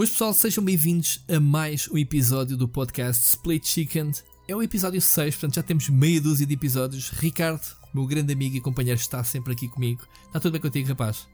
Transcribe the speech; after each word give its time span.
Hoje, 0.00 0.12
pessoal, 0.12 0.32
sejam 0.32 0.64
bem-vindos 0.64 1.22
a 1.28 1.38
mais 1.38 1.86
um 1.86 1.98
episódio 1.98 2.56
do 2.56 2.66
podcast 2.66 3.22
Split 3.22 3.66
Chicken. 3.66 4.12
É 4.48 4.56
o 4.56 4.62
episódio 4.62 4.98
6, 4.98 5.34
portanto 5.34 5.56
já 5.56 5.62
temos 5.62 5.90
meia 5.90 6.18
dúzia 6.18 6.46
de 6.46 6.54
episódios. 6.54 7.10
Ricardo, 7.10 7.60
meu 7.92 8.06
grande 8.06 8.32
amigo 8.32 8.56
e 8.56 8.60
companheiro, 8.60 8.98
está 8.98 9.22
sempre 9.24 9.52
aqui 9.52 9.68
comigo. 9.68 10.02
Está 10.26 10.40
tudo 10.40 10.52
bem 10.52 10.60
contigo, 10.60 10.88
rapaz? 10.88 11.26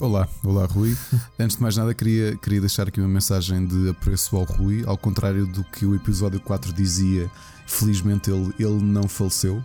Olá, 0.00 0.28
olá 0.44 0.66
Rui. 0.66 0.96
Antes 1.38 1.56
de 1.56 1.62
mais 1.62 1.76
nada, 1.76 1.94
queria, 1.94 2.36
queria 2.36 2.60
deixar 2.60 2.88
aqui 2.88 3.00
uma 3.00 3.08
mensagem 3.08 3.66
de 3.66 3.90
apreço 3.90 4.36
ao 4.36 4.44
Rui, 4.44 4.84
ao 4.86 4.96
contrário 4.96 5.46
do 5.46 5.64
que 5.64 5.84
o 5.84 5.94
episódio 5.94 6.40
4 6.40 6.72
dizia 6.72 7.30
Felizmente 7.68 8.30
ele, 8.30 8.50
ele 8.58 8.82
não 8.82 9.06
faleceu, 9.06 9.56
uh, 9.58 9.64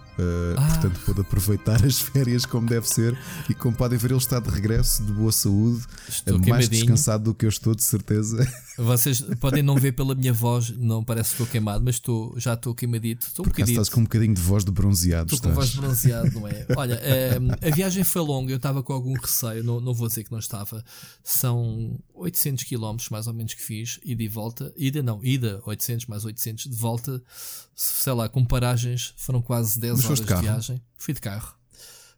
ah. 0.58 0.68
portanto 0.68 1.00
pôde 1.06 1.22
aproveitar 1.22 1.86
as 1.86 2.02
férias 2.02 2.46
como 2.46 2.68
deve 2.68 2.86
ser. 2.88 3.18
E 3.50 3.54
como 3.54 3.74
podem 3.74 3.98
ver, 3.98 4.12
ele 4.12 4.18
está 4.18 4.42
de 4.42 4.50
regresso, 4.50 5.02
de 5.04 5.14
boa 5.14 5.32
saúde, 5.32 5.86
estou 6.10 6.38
mais 6.40 6.68
descansado 6.68 7.24
do 7.24 7.34
que 7.34 7.46
eu 7.46 7.50
estou, 7.50 7.74
de 7.74 7.82
certeza. 7.82 8.46
Vocês 8.78 9.22
podem 9.40 9.64
não 9.64 9.78
ver 9.78 9.94
pela 9.94 10.14
minha 10.14 10.34
voz, 10.34 10.70
não 10.78 11.02
parece 11.02 11.30
que 11.30 11.36
estou 11.36 11.48
queimado, 11.48 11.82
mas 11.82 11.96
estou, 11.96 12.38
já 12.38 12.56
estou 12.56 12.76
queimadito. 12.76 13.26
Estou 13.26 13.46
um 13.46 13.64
estás 13.64 13.88
com 13.88 14.02
um 14.02 14.04
bocadinho 14.04 14.34
de 14.34 14.42
voz 14.42 14.66
de 14.66 14.72
bronzeado. 14.72 15.34
Estou 15.34 15.50
com 15.50 15.56
voz 15.56 15.70
de 15.70 15.78
bronzeado, 15.78 16.23
não 16.32 16.48
é? 16.48 16.66
Olha, 16.76 16.96
uh, 16.96 17.68
a 17.68 17.76
viagem 17.76 18.04
foi 18.04 18.22
longa, 18.22 18.52
eu 18.52 18.58
estava 18.58 18.84
com 18.84 18.94
algum 18.94 19.14
receio, 19.14 19.64
não, 19.64 19.80
não 19.80 19.94
vou 19.94 20.08
dizer 20.08 20.24
que 20.24 20.32
não 20.32 20.40
estava. 20.40 20.84
São 21.24 22.00
800 22.14 22.64
km 22.64 22.98
mais 23.12 23.28
ou 23.28 23.34
menos 23.34 23.54
que 23.54 23.62
fiz, 23.62 24.00
ida 24.04 24.24
e 24.24 24.28
volta. 24.28 24.74
Ida 24.78 25.02
não, 25.02 25.24
ida 25.24 25.62
800 25.66 26.06
mais 26.08 26.26
800, 26.26 26.66
de 26.66 26.76
volta 26.76 27.22
sei 27.76 28.14
lá, 28.14 28.30
com 28.30 28.46
paragens, 28.46 29.14
foram 29.18 29.42
quase 29.42 29.80
10 29.80 29.96
Mas 29.96 30.06
horas 30.06 30.20
de, 30.20 30.26
de, 30.26 30.42
viagem. 30.42 30.82
Fui 30.96 31.14
de 31.14 31.22
carro. 31.22 31.56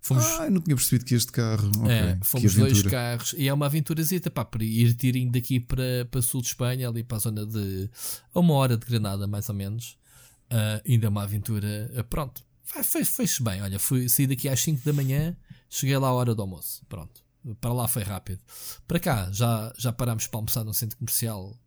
Fomos... 0.02 0.24
Ah, 0.24 0.46
eu 0.46 0.52
não 0.52 0.62
tinha 0.62 0.76
percebido 0.76 1.06
que 1.06 1.16
este 1.16 1.32
carro. 1.32 1.72
É, 1.90 2.20
fomos 2.22 2.54
dois 2.54 2.84
carros 2.84 3.34
e 3.38 3.48
é 3.48 3.54
uma 3.54 3.66
aventurazita 3.66 4.30
pá, 4.30 4.46
para 4.46 4.64
ir 4.64 4.94
tirando 4.94 5.32
daqui 5.32 5.60
para, 5.60 6.06
para 6.12 6.22
sul 6.22 6.42
de 6.42 6.48
Espanha, 6.48 6.88
ali 6.88 7.04
para 7.04 7.18
a 7.18 7.20
zona 7.20 7.46
de. 7.46 7.90
a 8.34 8.40
uma 8.40 8.54
hora 8.54 8.78
de 8.78 8.86
Granada, 8.86 9.26
mais 9.26 9.50
ou 9.50 9.56
menos. 9.56 9.98
Uh, 10.46 10.80
ainda 10.88 11.10
uma 11.10 11.24
aventura. 11.24 11.92
Uh, 11.98 12.04
pronto, 12.04 12.44
fez-se 12.66 13.44
bem. 13.44 13.62
Olha, 13.62 13.80
fui, 13.80 14.10
saí 14.10 14.28
daqui 14.28 14.50
às 14.50 14.60
5 14.62 14.84
da 14.84 14.94
manhã, 14.94 15.36
cheguei 15.70 15.98
lá 15.98 16.08
à 16.08 16.14
hora 16.14 16.36
do 16.36 16.42
almoço. 16.42 16.86
Pronto, 16.88 17.24
para 17.62 17.74
lá 17.74 17.88
foi 17.88 18.04
rápido. 18.04 18.42
Para 18.88 19.00
cá, 19.00 19.32
já, 19.32 19.74
já 19.78 19.92
parámos 19.92 20.28
para 20.28 20.40
almoçar 20.40 20.64
no 20.64 20.74
centro 20.74 20.98
comercial 20.98 21.58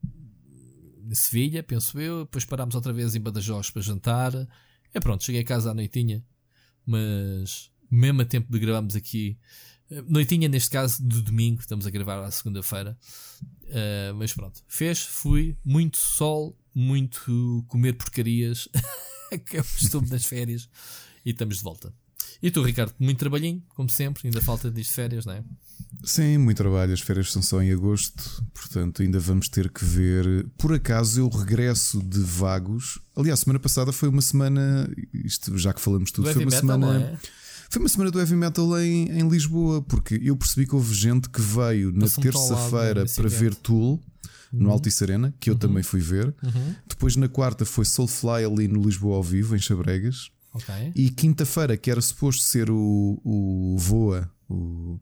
em 1.11 1.15
Sevilha, 1.15 1.63
penso 1.63 1.99
eu. 1.99 2.25
Depois 2.25 2.45
parámos 2.45 2.75
outra 2.75 2.93
vez 2.93 3.15
em 3.15 3.21
Badajoz 3.21 3.71
para 3.71 3.83
jantar. 3.83 4.33
É 4.93 5.01
pronto, 5.01 5.25
cheguei 5.25 5.41
a 5.41 5.45
casa 5.45 5.71
à 5.71 5.75
noitinha. 5.75 6.25
Mas 6.85 7.71
mesmo 7.91 8.23
a 8.23 8.25
tempo 8.25 8.53
de 8.53 8.59
gravarmos 8.59 8.95
aqui. 8.95 9.39
Eh, 9.91 10.03
noitinha, 10.07 10.49
neste 10.49 10.71
caso, 10.71 11.03
do 11.03 11.23
domingo, 11.23 11.61
estamos 11.61 11.87
a 11.87 11.91
gravar 11.91 12.23
à 12.23 12.31
segunda-feira. 12.31 12.99
Uh, 13.65 14.15
mas 14.17 14.33
pronto, 14.33 14.63
fez, 14.67 15.03
fui, 15.03 15.57
muito 15.63 15.99
sol, 15.99 16.57
muito 16.79 17.65
comer 17.67 17.95
porcarias, 17.95 18.69
que 19.45 19.57
é 19.57 19.61
o 19.61 19.65
costume 19.65 20.07
das 20.07 20.25
férias, 20.25 20.69
e 21.25 21.31
estamos 21.31 21.57
de 21.57 21.63
volta. 21.65 21.93
E 22.41 22.53
tu, 22.53 22.63
Ricardo, 22.63 22.95
muito 23.01 23.19
trabalhinho, 23.19 23.61
como 23.71 23.91
sempre, 23.91 24.29
ainda 24.29 24.41
falta 24.41 24.71
de 24.71 24.85
férias, 24.85 25.27
não 25.27 25.33
é? 25.33 25.43
Sim, 26.05 26.39
muito 26.39 26.57
trabalho. 26.57 26.93
As 26.93 27.01
férias 27.01 27.33
são 27.33 27.43
só 27.43 27.61
em 27.61 27.73
agosto, 27.73 28.45
portanto, 28.55 29.03
ainda 29.03 29.19
vamos 29.19 29.49
ter 29.49 29.69
que 29.73 29.85
ver. 29.85 30.47
Por 30.57 30.73
acaso, 30.73 31.21
eu 31.21 31.29
regresso 31.29 32.01
de 32.01 32.21
Vagos. 32.21 33.01
Aliás, 33.17 33.41
semana 33.41 33.59
passada 33.59 33.91
foi 33.91 34.09
uma 34.09 34.23
semana. 34.23 34.89
Isto, 35.13 35.59
já 35.59 35.75
que 35.75 35.81
falamos 35.81 36.13
tudo, 36.13 36.29
do 36.29 36.33
foi 36.33 36.45
uma 36.45 36.51
metal, 36.51 36.61
semana. 36.61 37.01
É? 37.01 37.19
Foi 37.69 37.83
uma 37.83 37.89
semana 37.89 38.11
do 38.13 38.21
heavy 38.21 38.37
metal 38.37 38.81
em, 38.81 39.11
em 39.11 39.29
Lisboa, 39.29 39.83
porque 39.83 40.21
eu 40.23 40.37
percebi 40.37 40.65
que 40.65 40.77
houve 40.77 40.95
gente 40.95 41.29
que 41.29 41.41
veio 41.41 41.91
na 41.91 42.09
terça-feira 42.09 43.05
para 43.05 43.29
ver 43.29 43.55
Tool 43.57 44.01
no 44.53 44.67
uhum. 44.67 44.73
Altice 44.73 45.05
Arena, 45.05 45.35
que 45.39 45.51
eu 45.51 45.55
uhum. 45.55 45.61
também 45.61 45.83
fui 45.83 46.01
ver. 46.01 46.35
Uhum. 46.43 46.75
Depois 46.87 47.17
na 47.17 47.29
quarta 47.29 47.65
foi 47.65 47.85
Soulfly 47.85 48.45
ali 48.45 48.69
no 48.69 48.83
Lisboa 48.83 49.17
ao 49.17 49.23
vivo, 49.23 49.55
em 49.55 49.59
Chabregas. 49.59 50.31
Okay. 50.53 50.93
E 50.95 51.11
quinta-feira, 51.11 51.77
que 51.77 51.91
era 51.91 52.01
suposto 52.01 52.43
ser 52.43 52.71
o, 52.71 53.21
o 53.25 53.77
Voa, 53.79 54.31
o, 54.49 54.99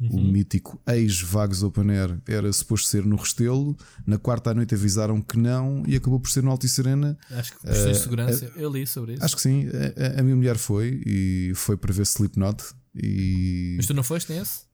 uhum. 0.00 0.08
o 0.10 0.20
mítico 0.20 0.80
ex-Vagos 0.86 1.62
Open 1.62 1.90
Air, 1.90 2.18
era 2.26 2.52
suposto 2.52 2.88
ser 2.88 3.04
no 3.04 3.16
Restelo. 3.16 3.76
Na 4.06 4.18
quarta 4.18 4.50
à 4.50 4.54
noite 4.54 4.74
avisaram 4.74 5.20
que 5.20 5.38
não 5.38 5.82
e 5.86 5.94
acabou 5.94 6.18
por 6.18 6.30
ser 6.30 6.42
no 6.42 6.50
Altice 6.50 6.80
Arena. 6.80 7.18
Acho 7.30 7.52
que 7.52 7.60
por 7.60 7.70
uh, 7.70 7.94
segurança, 7.94 8.46
uh, 8.46 8.58
eu 8.58 8.70
li 8.70 8.86
sobre 8.86 9.14
isso. 9.14 9.24
Acho 9.24 9.36
que 9.36 9.42
sim. 9.42 9.66
A, 10.16 10.20
a, 10.20 10.22
minha 10.22 10.36
mulher 10.36 10.56
foi 10.56 11.02
e 11.06 11.52
foi 11.54 11.76
para 11.76 11.92
ver 11.92 12.02
Slipknot. 12.02 12.64
E... 12.94 13.74
Mas 13.76 13.86
tu 13.86 13.94
não 13.94 14.02
foste 14.02 14.32
nesse? 14.32 14.65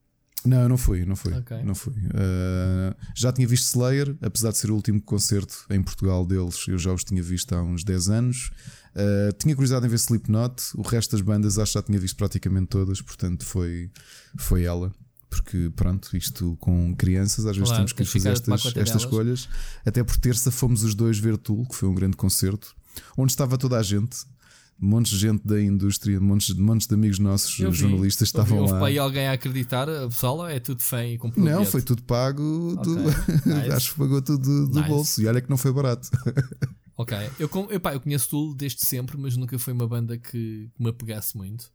Não, 0.45 0.69
não 0.69 0.77
fui, 0.77 1.05
não 1.05 1.15
fui. 1.15 1.33
Okay. 1.35 1.63
Não 1.63 1.75
fui. 1.75 1.93
Uh, 1.93 2.95
já 3.15 3.33
tinha 3.33 3.47
visto 3.47 3.67
Slayer, 3.67 4.17
apesar 4.21 4.51
de 4.51 4.59
ser 4.59 4.71
o 4.71 4.75
último 4.75 5.01
concerto 5.01 5.65
em 5.71 5.83
Portugal 5.83 6.27
deles, 6.27 6.67
eu 6.67 6.79
já 6.79 6.93
os 6.93 7.05
tinha 7.05 7.23
visto 7.23 7.53
há 7.55 7.63
uns 7.63 7.85
10 7.85 8.09
anos. 8.09 8.51
Uh, 8.95 9.33
tinha 9.39 9.55
curiosidade 9.55 9.87
em 9.87 9.89
ver 9.89 9.97
Slipknot, 9.97 10.63
o 10.75 10.83
resto 10.83 11.13
das 11.13 11.21
bandas 11.21 11.59
acho 11.59 11.73
que 11.73 11.79
já 11.79 11.83
tinha 11.83 11.99
visto 11.99 12.17
praticamente 12.17 12.67
todas, 12.67 13.01
portanto 13.01 13.45
foi, 13.45 13.91
foi 14.37 14.65
ela. 14.65 14.93
Porque 15.31 15.73
pronto, 15.75 16.15
isto 16.15 16.59
com 16.61 16.95
crianças, 16.95 17.47
às 17.47 17.57
vezes 17.57 17.71
claro, 17.71 17.87
temos 17.87 17.93
que 17.95 18.05
fazer 18.05 18.33
estas, 18.33 18.77
estas 18.77 19.03
escolhas. 19.03 19.49
Até 19.85 20.05
por 20.05 20.17
terça 20.19 20.51
fomos 20.51 20.85
os 20.85 20.95
dois 20.95 21.19
ver 21.19 21.39
Tool, 21.39 21.67
que 21.67 21.75
foi 21.75 21.89
um 21.89 21.95
grande 21.95 22.19
concerto, 22.19 22.75
onde 23.17 23.33
estava 23.33 23.57
toda 23.57 23.79
a 23.79 23.83
gente 23.83 24.27
montes 24.83 25.13
de 25.13 25.19
gente 25.19 25.47
da 25.47 25.63
indústria, 25.63 26.21
montes, 26.21 26.53
montes 26.55 26.89
de 26.89 26.95
amigos 26.95 27.21
nossos, 27.21 27.57
vi, 27.57 27.73
jornalistas 27.73 28.29
estavam 28.29 28.59
houve 28.59 28.73
lá. 28.73 28.81
Houve 28.81 28.99
alguém 28.99 29.29
a 29.29 29.33
acreditar, 29.33 29.89
a 29.89 30.09
pessoal, 30.09 30.49
é 30.49 30.59
tudo 30.59 30.83
fã 30.83 31.07
e 31.07 31.19
Não, 31.37 31.65
foi 31.65 31.83
tudo 31.83 32.03
pago, 32.03 32.75
okay. 32.79 32.93
nice. 33.47 33.71
acho 33.71 33.93
que 33.93 33.99
pagou 33.99 34.21
tudo 34.21 34.67
do, 34.67 34.75
nice. 34.75 34.89
bolso 34.89 35.23
e 35.23 35.27
olha 35.29 35.41
que 35.41 35.49
não 35.49 35.57
foi 35.57 35.73
barato. 35.73 36.11
Ok, 36.95 37.17
eu, 37.39 37.49
epá, 37.71 37.95
eu 37.95 38.01
conheço 38.01 38.29
tudo 38.29 38.55
desde 38.55 38.85
sempre, 38.85 39.17
mas 39.17 39.35
nunca 39.35 39.59
foi 39.59 39.73
uma 39.73 39.89
banda 39.89 40.19
que, 40.19 40.69
me 40.79 40.91
apegasse 40.91 41.37
muito. 41.37 41.73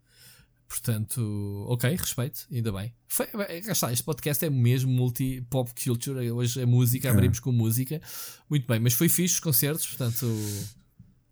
Portanto, 0.70 1.66
ok, 1.68 1.90
respeito, 1.96 2.46
ainda 2.52 2.72
bem. 2.72 2.94
Foi, 3.08 3.26
está, 3.50 3.92
este 3.92 4.04
podcast 4.04 4.46
é 4.46 4.50
mesmo 4.50 4.92
multi-pop 4.92 5.72
culture, 5.84 6.32
hoje 6.32 6.62
é 6.62 6.66
música, 6.66 7.08
é. 7.08 7.12
abrimos 7.12 7.40
com 7.40 7.52
música. 7.52 8.00
Muito 8.50 8.68
bem, 8.68 8.80
mas 8.80 8.94
foi 8.94 9.10
fixe 9.10 9.34
os 9.34 9.40
concertos, 9.40 9.88
portanto, 9.88 10.26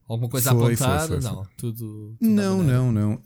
alguma 0.07 0.29
coisa 0.29 0.51
foi, 0.51 0.59
a 0.59 0.65
apontar? 0.67 1.07
Foi, 1.07 1.21
foi, 1.21 1.31
não, 1.31 1.47
tudo, 1.57 1.77
tudo. 1.77 2.17
Não, 2.21 2.63
não, 2.63 2.91
não. 2.91 3.21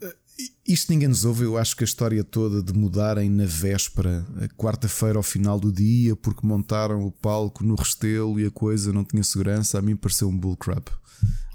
Isto 0.66 0.92
ninguém 0.92 1.08
nos 1.08 1.24
ouve. 1.24 1.44
Eu 1.44 1.58
acho 1.58 1.76
que 1.76 1.84
a 1.84 1.86
história 1.86 2.24
toda 2.24 2.62
de 2.62 2.72
mudarem 2.72 3.28
na 3.28 3.44
véspera, 3.44 4.26
quarta-feira 4.56 5.18
ao 5.18 5.22
final 5.22 5.58
do 5.60 5.70
dia, 5.72 6.16
porque 6.16 6.46
montaram 6.46 7.04
o 7.04 7.12
palco 7.12 7.64
no 7.64 7.74
Restelo 7.74 8.40
e 8.40 8.46
a 8.46 8.50
coisa 8.50 8.92
não 8.92 9.04
tinha 9.04 9.22
segurança, 9.22 9.78
a 9.78 9.82
mim 9.82 9.96
pareceu 9.96 10.28
um 10.28 10.36
bullcrap. 10.36 10.88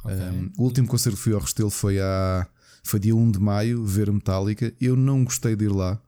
Okay. 0.03 0.15
Um, 0.15 0.51
o 0.57 0.63
último 0.63 0.87
concerto 0.87 1.17
que 1.17 1.23
fui 1.23 1.33
ao 1.33 1.39
Restelo 1.39 1.71
foi, 1.71 1.99
a, 1.99 2.47
foi 2.83 2.99
dia 2.99 3.15
1 3.15 3.31
de 3.31 3.39
maio, 3.39 3.83
ver 3.83 4.11
Metallica. 4.11 4.71
Eu 4.79 4.95
não 4.95 5.23
gostei 5.23 5.55
de 5.55 5.65
ir 5.65 5.71
lá. 5.71 5.99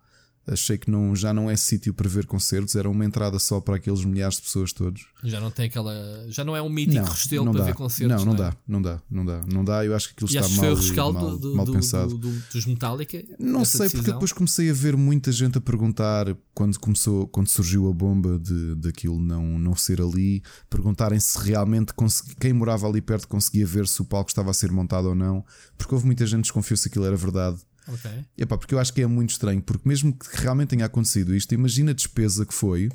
Achei 0.49 0.77
que 0.77 0.89
não, 0.89 1.13
já 1.13 1.33
não 1.33 1.49
é 1.49 1.57
sítio 1.57 1.93
para 1.93 2.07
ver 2.07 2.25
concertos, 2.25 2.75
era 2.75 2.89
uma 2.89 3.03
entrada 3.03 3.37
só 3.37 3.59
para 3.59 3.75
aqueles 3.75 4.05
milhares 4.05 4.37
de 4.37 4.43
pessoas 4.43 4.71
todos. 4.71 5.05
Já 5.21 5.41
não 5.41 5.51
tem 5.51 5.65
aquela. 5.65 5.93
Já 6.29 6.45
não 6.45 6.55
é 6.55 6.61
um 6.61 6.69
mítico 6.69 7.03
não, 7.03 7.11
restelo 7.11 7.45
não 7.45 7.51
para 7.51 7.61
dá. 7.61 7.67
ver 7.67 7.73
concertos. 7.75 8.23
Não, 8.23 8.25
não, 8.25 8.33
não 8.33 8.45
é? 8.45 8.49
dá, 8.49 8.57
não 8.65 8.81
dá, 8.81 9.01
não 9.09 9.25
dá, 9.25 9.41
não 9.45 9.65
dá. 9.65 9.85
Eu 9.85 9.93
acho 9.93 10.07
que 10.07 10.13
aquilo 10.13 10.31
e 10.31 10.41
está 10.41 10.47
mal, 10.47 10.59
foi 10.59 10.71
o 10.71 10.75
rescaldo 10.75 11.19
mal, 11.19 11.37
do, 11.37 11.55
mal 11.55 11.65
do, 11.65 11.73
pensado. 11.73 12.17
Do, 12.17 12.31
dos 12.53 12.65
Metallica? 12.65 13.23
Não 13.37 13.65
sei, 13.65 13.81
decisão? 13.81 13.89
porque 13.89 14.11
depois 14.13 14.31
comecei 14.31 14.69
a 14.69 14.73
ver 14.73 14.95
muita 14.95 15.33
gente 15.33 15.57
a 15.57 15.61
perguntar 15.61 16.33
quando 16.53 16.79
começou, 16.79 17.27
quando 17.27 17.47
surgiu 17.47 17.89
a 17.89 17.93
bomba 17.93 18.39
de 18.39 18.75
daquilo 18.75 19.19
não, 19.19 19.59
não 19.59 19.75
ser 19.75 20.01
ali, 20.01 20.41
perguntarem 20.69 21.19
se 21.19 21.37
realmente 21.39 21.93
consegui, 21.93 22.35
quem 22.39 22.53
morava 22.53 22.87
ali 22.87 23.01
perto 23.01 23.27
conseguia 23.27 23.65
ver 23.65 23.87
se 23.87 24.01
o 24.01 24.05
palco 24.05 24.29
estava 24.29 24.49
a 24.49 24.53
ser 24.53 24.71
montado 24.71 25.09
ou 25.09 25.15
não, 25.15 25.43
porque 25.77 25.93
houve 25.93 26.05
muita 26.05 26.25
gente 26.25 26.37
que 26.37 26.43
desconfiou 26.43 26.77
se 26.77 26.87
aquilo 26.87 27.05
era 27.05 27.15
verdade. 27.17 27.57
Ok. 27.87 28.11
Epá, 28.37 28.57
porque 28.57 28.73
eu 28.73 28.79
acho 28.79 28.93
que 28.93 29.01
é 29.01 29.07
muito 29.07 29.31
estranho, 29.31 29.61
porque 29.61 29.87
mesmo 29.87 30.13
que 30.13 30.41
realmente 30.41 30.69
tenha 30.69 30.85
acontecido 30.85 31.35
isto, 31.35 31.53
imagina 31.53 31.91
a 31.91 31.93
despesa 31.93 32.45
que 32.45 32.53
foi 32.53 32.89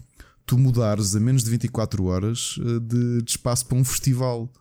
tu 0.47 0.59
mudares 0.59 1.15
a 1.15 1.21
menos 1.21 1.45
de 1.45 1.51
24 1.51 2.05
horas 2.05 2.57
eh, 2.59 2.81
de, 2.81 3.23
de 3.23 3.31
espaço 3.31 3.67
para 3.67 3.79
um 3.79 3.85
festival. 3.85 4.53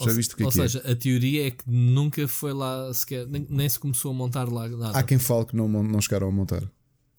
Já 0.00 0.12
viste 0.12 0.34
o 0.34 0.36
que 0.36 0.42
é 0.42 0.46
Ou 0.46 0.52
que 0.52 0.60
é? 0.60 0.62
seja, 0.62 0.82
é? 0.84 0.92
a 0.92 0.96
teoria 0.96 1.46
é 1.46 1.50
que 1.50 1.64
nunca 1.66 2.26
foi 2.26 2.52
lá 2.52 2.92
sequer, 2.92 3.26
nem, 3.26 3.46
nem, 3.48 3.68
se 3.68 3.78
começou 3.78 4.10
a 4.10 4.14
montar 4.14 4.48
lá 4.48 4.68
nada. 4.68 4.98
Há 4.98 5.02
quem 5.02 5.18
fale 5.18 5.46
que 5.46 5.56
não, 5.56 5.68
não 5.68 6.00
chegaram 6.00 6.28
a 6.28 6.32
montar. 6.32 6.62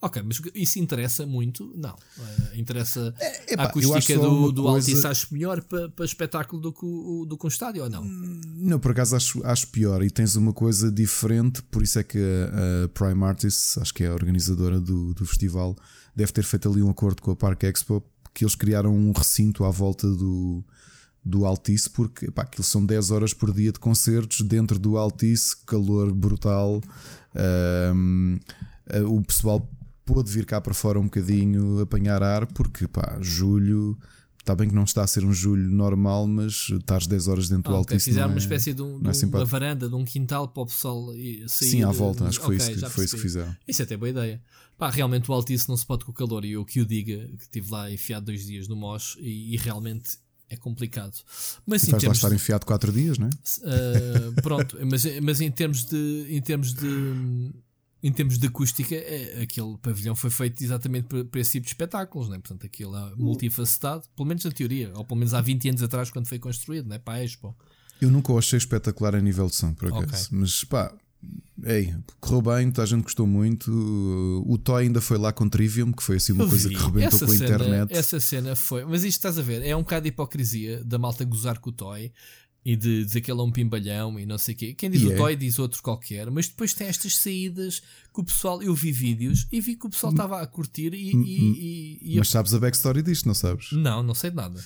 Ok, 0.06 0.22
mas 0.22 0.40
isso 0.54 0.78
interessa 0.78 1.26
muito? 1.26 1.74
Não. 1.76 1.96
Uh, 1.96 2.56
interessa 2.56 3.12
é, 3.20 3.56
a 3.60 3.64
acústica 3.64 4.20
do, 4.20 4.52
do 4.52 4.62
coisa... 4.62 4.92
Altice, 4.92 5.08
acho 5.08 5.34
melhor 5.34 5.64
para, 5.64 5.90
para 5.90 6.06
espetáculo 6.06 6.62
do 6.62 6.72
que, 6.72 6.86
o, 6.86 7.26
do 7.26 7.36
que 7.36 7.44
um 7.44 7.48
estádio 7.48 7.84
ou 7.84 7.90
não? 7.90 8.04
Não, 8.04 8.78
por 8.78 8.92
acaso 8.92 9.16
acho, 9.16 9.44
acho 9.44 9.68
pior 9.70 10.04
e 10.04 10.12
tens 10.12 10.36
uma 10.36 10.54
coisa 10.54 10.92
diferente, 10.92 11.64
por 11.64 11.82
isso 11.82 11.98
é 11.98 12.04
que 12.04 12.20
a, 12.20 12.84
a 12.84 12.88
Prime 12.90 13.24
Artists, 13.24 13.80
acho 13.80 13.92
que 13.96 14.04
é 14.04 14.08
a 14.08 14.14
organizadora 14.14 14.80
do, 14.80 15.12
do 15.16 15.26
festival, 15.26 15.76
deve 16.16 16.32
ter 16.32 16.44
feito 16.44 16.70
ali 16.70 16.84
um 16.84 16.92
acordo 16.92 17.24
com 17.24 17.32
a 17.32 17.36
Park 17.36 17.64
Expo, 17.64 18.04
que 18.32 18.44
eles 18.44 18.54
criaram 18.54 18.96
um 18.96 19.12
recinto 19.12 19.64
à 19.64 19.72
volta 19.72 20.08
do, 20.08 20.64
do 21.24 21.48
Altice, 21.48 21.90
porque 21.90 22.30
pá, 22.30 22.44
aquilo 22.44 22.64
são 22.64 22.86
10 22.86 23.10
horas 23.10 23.34
por 23.34 23.52
dia 23.52 23.72
de 23.72 23.80
concertos 23.80 24.42
dentro 24.42 24.78
do 24.78 24.98
Altice, 25.00 25.58
calor 25.66 26.14
brutal. 26.14 26.80
Um, 27.92 28.38
o 29.08 29.22
pessoal 29.24 29.68
pôde 30.06 30.32
vir 30.32 30.46
cá 30.46 30.62
para 30.62 30.74
fora 30.74 31.00
um 31.00 31.06
bocadinho 31.06 31.82
apanhar 31.82 32.22
ar, 32.24 32.46
porque 32.48 32.88
pá, 32.88 33.18
julho 33.22 33.98
Está 34.46 34.56
bem 34.56 34.70
que 34.70 34.76
não 34.76 34.84
está 34.84 35.04
a 35.04 35.08
ser 35.08 35.26
um 35.26 35.34
julho 35.34 35.72
normal, 35.72 36.28
mas 36.28 36.70
estás 36.70 37.08
10 37.08 37.28
horas 37.28 37.50
dentro 37.50 37.64
do 37.64 37.80
okay, 37.80 37.96
Altice. 37.96 38.06
Fizeram 38.12 38.28
é, 38.28 38.32
uma 38.32 38.38
espécie 38.38 38.76
de, 38.76 38.82
um, 38.84 39.00
de 39.00 39.10
é 39.10 39.26
uma 39.26 39.44
varanda, 39.44 39.90
de 39.90 39.96
um 39.96 40.06
quintal 40.06 40.48
para 40.48 40.62
o 40.62 40.66
pessoal 40.68 41.08
sair. 41.08 41.50
Sim, 41.50 41.82
à 41.82 41.90
volta, 41.90 42.26
acho 42.26 42.40
que 42.40 42.46
foi, 42.46 42.58
okay, 42.58 42.76
isso, 42.76 42.86
que, 42.86 42.92
foi 42.92 43.06
isso 43.06 43.16
que 43.16 43.22
fizeram. 43.24 43.58
Isso 43.68 43.82
é 43.82 43.86
até 43.86 43.98
boa 43.98 44.08
ideia. 44.08 44.40
Pá, 44.78 44.92
realmente 44.92 45.32
o 45.32 45.34
Altice 45.34 45.68
não 45.68 45.76
se 45.76 45.84
pode 45.84 46.06
com 46.06 46.12
o 46.12 46.14
calor. 46.14 46.46
E 46.46 46.52
eu 46.52 46.64
que 46.64 46.80
o 46.80 46.86
diga, 46.86 47.28
que 47.38 47.44
estive 47.46 47.72
lá 47.72 47.90
enfiado 47.90 48.28
dois 48.28 48.46
dias 48.46 48.68
no 48.68 48.76
MOS 48.76 49.18
e, 49.20 49.56
e 49.56 49.58
realmente 49.58 50.20
é 50.48 50.56
complicado. 50.56 51.18
Mas 51.66 51.82
e 51.88 51.92
lá 51.92 51.98
estar 51.98 52.32
enfiado 52.32 52.68
4 52.68 52.92
dias, 52.92 53.18
não 53.18 53.28
é? 53.28 53.30
Uh, 53.32 54.42
pronto, 54.44 54.78
mas, 54.86 55.06
mas 55.24 55.42
em 55.42 55.50
termos 55.50 55.86
de. 55.86 56.28
Em 56.30 56.40
termos 56.40 56.72
de 56.76 57.52
em 58.04 58.12
termos 58.12 58.38
de 58.38 58.48
acústica, 58.48 58.94
é, 58.94 59.42
aquele 59.42 59.78
pavilhão 59.78 60.16
foi 60.16 60.30
feito 60.30 60.64
exatamente 60.64 61.06
para, 61.06 61.26
para 61.26 61.40
esse 61.40 61.54
tipo 61.54 61.64
de 61.66 61.72
espetáculos, 61.72 62.30
né? 62.30 62.38
portanto, 62.38 62.66
aquilo 62.66 62.96
é 62.96 63.16
multifacetado, 63.16 64.04
pelo 64.16 64.28
menos 64.28 64.44
na 64.44 64.52
teoria, 64.52 64.92
ou 64.96 65.04
pelo 65.04 65.18
menos 65.18 65.34
há 65.34 65.42
20 65.42 65.70
anos 65.70 65.84
atrás, 65.84 66.12
quando 66.12 66.28
foi 66.28 66.38
construído, 66.38 66.88
né? 66.88 67.00
para 67.00 67.16
a 67.16 67.24
Expo. 67.24 67.56
Eu 68.00 68.12
nunca 68.12 68.32
o 68.32 68.38
achei 68.38 68.58
espetacular 68.58 69.16
a 69.16 69.22
nível 69.22 69.48
de 69.48 69.56
som, 69.56 69.74
por 69.74 69.88
acaso, 69.88 70.28
okay. 70.28 70.38
mas 70.38 70.64
pá, 70.66 70.94
Ei, 71.64 71.96
correu 72.20 72.42
bem, 72.42 72.70
toda 72.70 72.84
a 72.84 72.86
gente 72.86 73.04
gostou 73.04 73.26
muito. 73.26 73.72
O 74.46 74.58
Toy 74.58 74.84
ainda 74.84 75.00
foi 75.00 75.18
lá 75.18 75.32
com 75.32 75.48
Trivium, 75.48 75.92
que 75.92 76.04
foi 76.04 76.18
assim 76.18 76.34
uma 76.34 76.48
coisa 76.48 76.68
que 76.68 76.76
rebentou 76.76 77.18
com 77.18 77.26
a 77.26 77.30
cena, 77.30 77.46
internet. 77.46 77.94
Essa 77.94 78.20
cena 78.20 78.56
foi, 78.56 78.84
mas 78.86 79.04
isto 79.04 79.18
estás 79.18 79.40
a 79.40 79.42
ver, 79.42 79.64
é 79.64 79.76
um 79.76 79.80
bocado 79.80 80.04
de 80.04 80.10
hipocrisia 80.10 80.84
da 80.84 81.00
malta 81.00 81.24
gozar 81.24 81.60
com 81.60 81.70
o 81.70 81.74
Toy 81.74 82.12
e 82.66 82.76
de 82.76 83.06
dizer 83.06 83.22
que 83.22 83.32
ele 83.32 83.40
é 83.40 83.44
um 83.44 83.52
pimbalhão 83.52 84.20
e 84.20 84.26
não 84.26 84.40
sei 84.40 84.56
o 84.56 84.58
quê. 84.58 84.74
Quem 84.74 84.90
diz 84.90 85.04
e 85.04 85.08
o. 85.08 85.16
Toy 85.16 85.36
diz 85.36 85.60
outro 85.60 85.84
qualquer, 85.84 86.32
mas 86.32 86.48
depois 86.48 86.74
tem 86.74 86.88
estas 86.88 87.16
saídas 87.16 87.84
que 88.12 88.20
o 88.20 88.24
pessoal. 88.24 88.62
Eu 88.64 88.74
vi 88.74 88.92
vídeos 88.92 89.48
e 89.52 89.62
vi 89.62 89.76
que 89.76 89.86
o 89.86 89.90
pessoal 89.90 90.12
hum. 90.12 90.16
estava 90.16 90.42
a 90.42 90.48
curtir 90.48 90.94
e. 90.96 91.16
Hum, 91.16 91.24
e, 91.24 91.40
hum. 91.40 91.56
e, 91.56 92.00
e 92.02 92.18
mas 92.18 92.28
eu... 92.28 92.32
sabes 92.32 92.54
a 92.56 92.60
backstory 92.60 93.04
disto, 93.04 93.28
não 93.28 93.36
sabes? 93.36 93.72
Não, 93.72 94.02
não 94.02 94.16
sei 94.16 94.32
de 94.32 94.36
nada. 94.38 94.60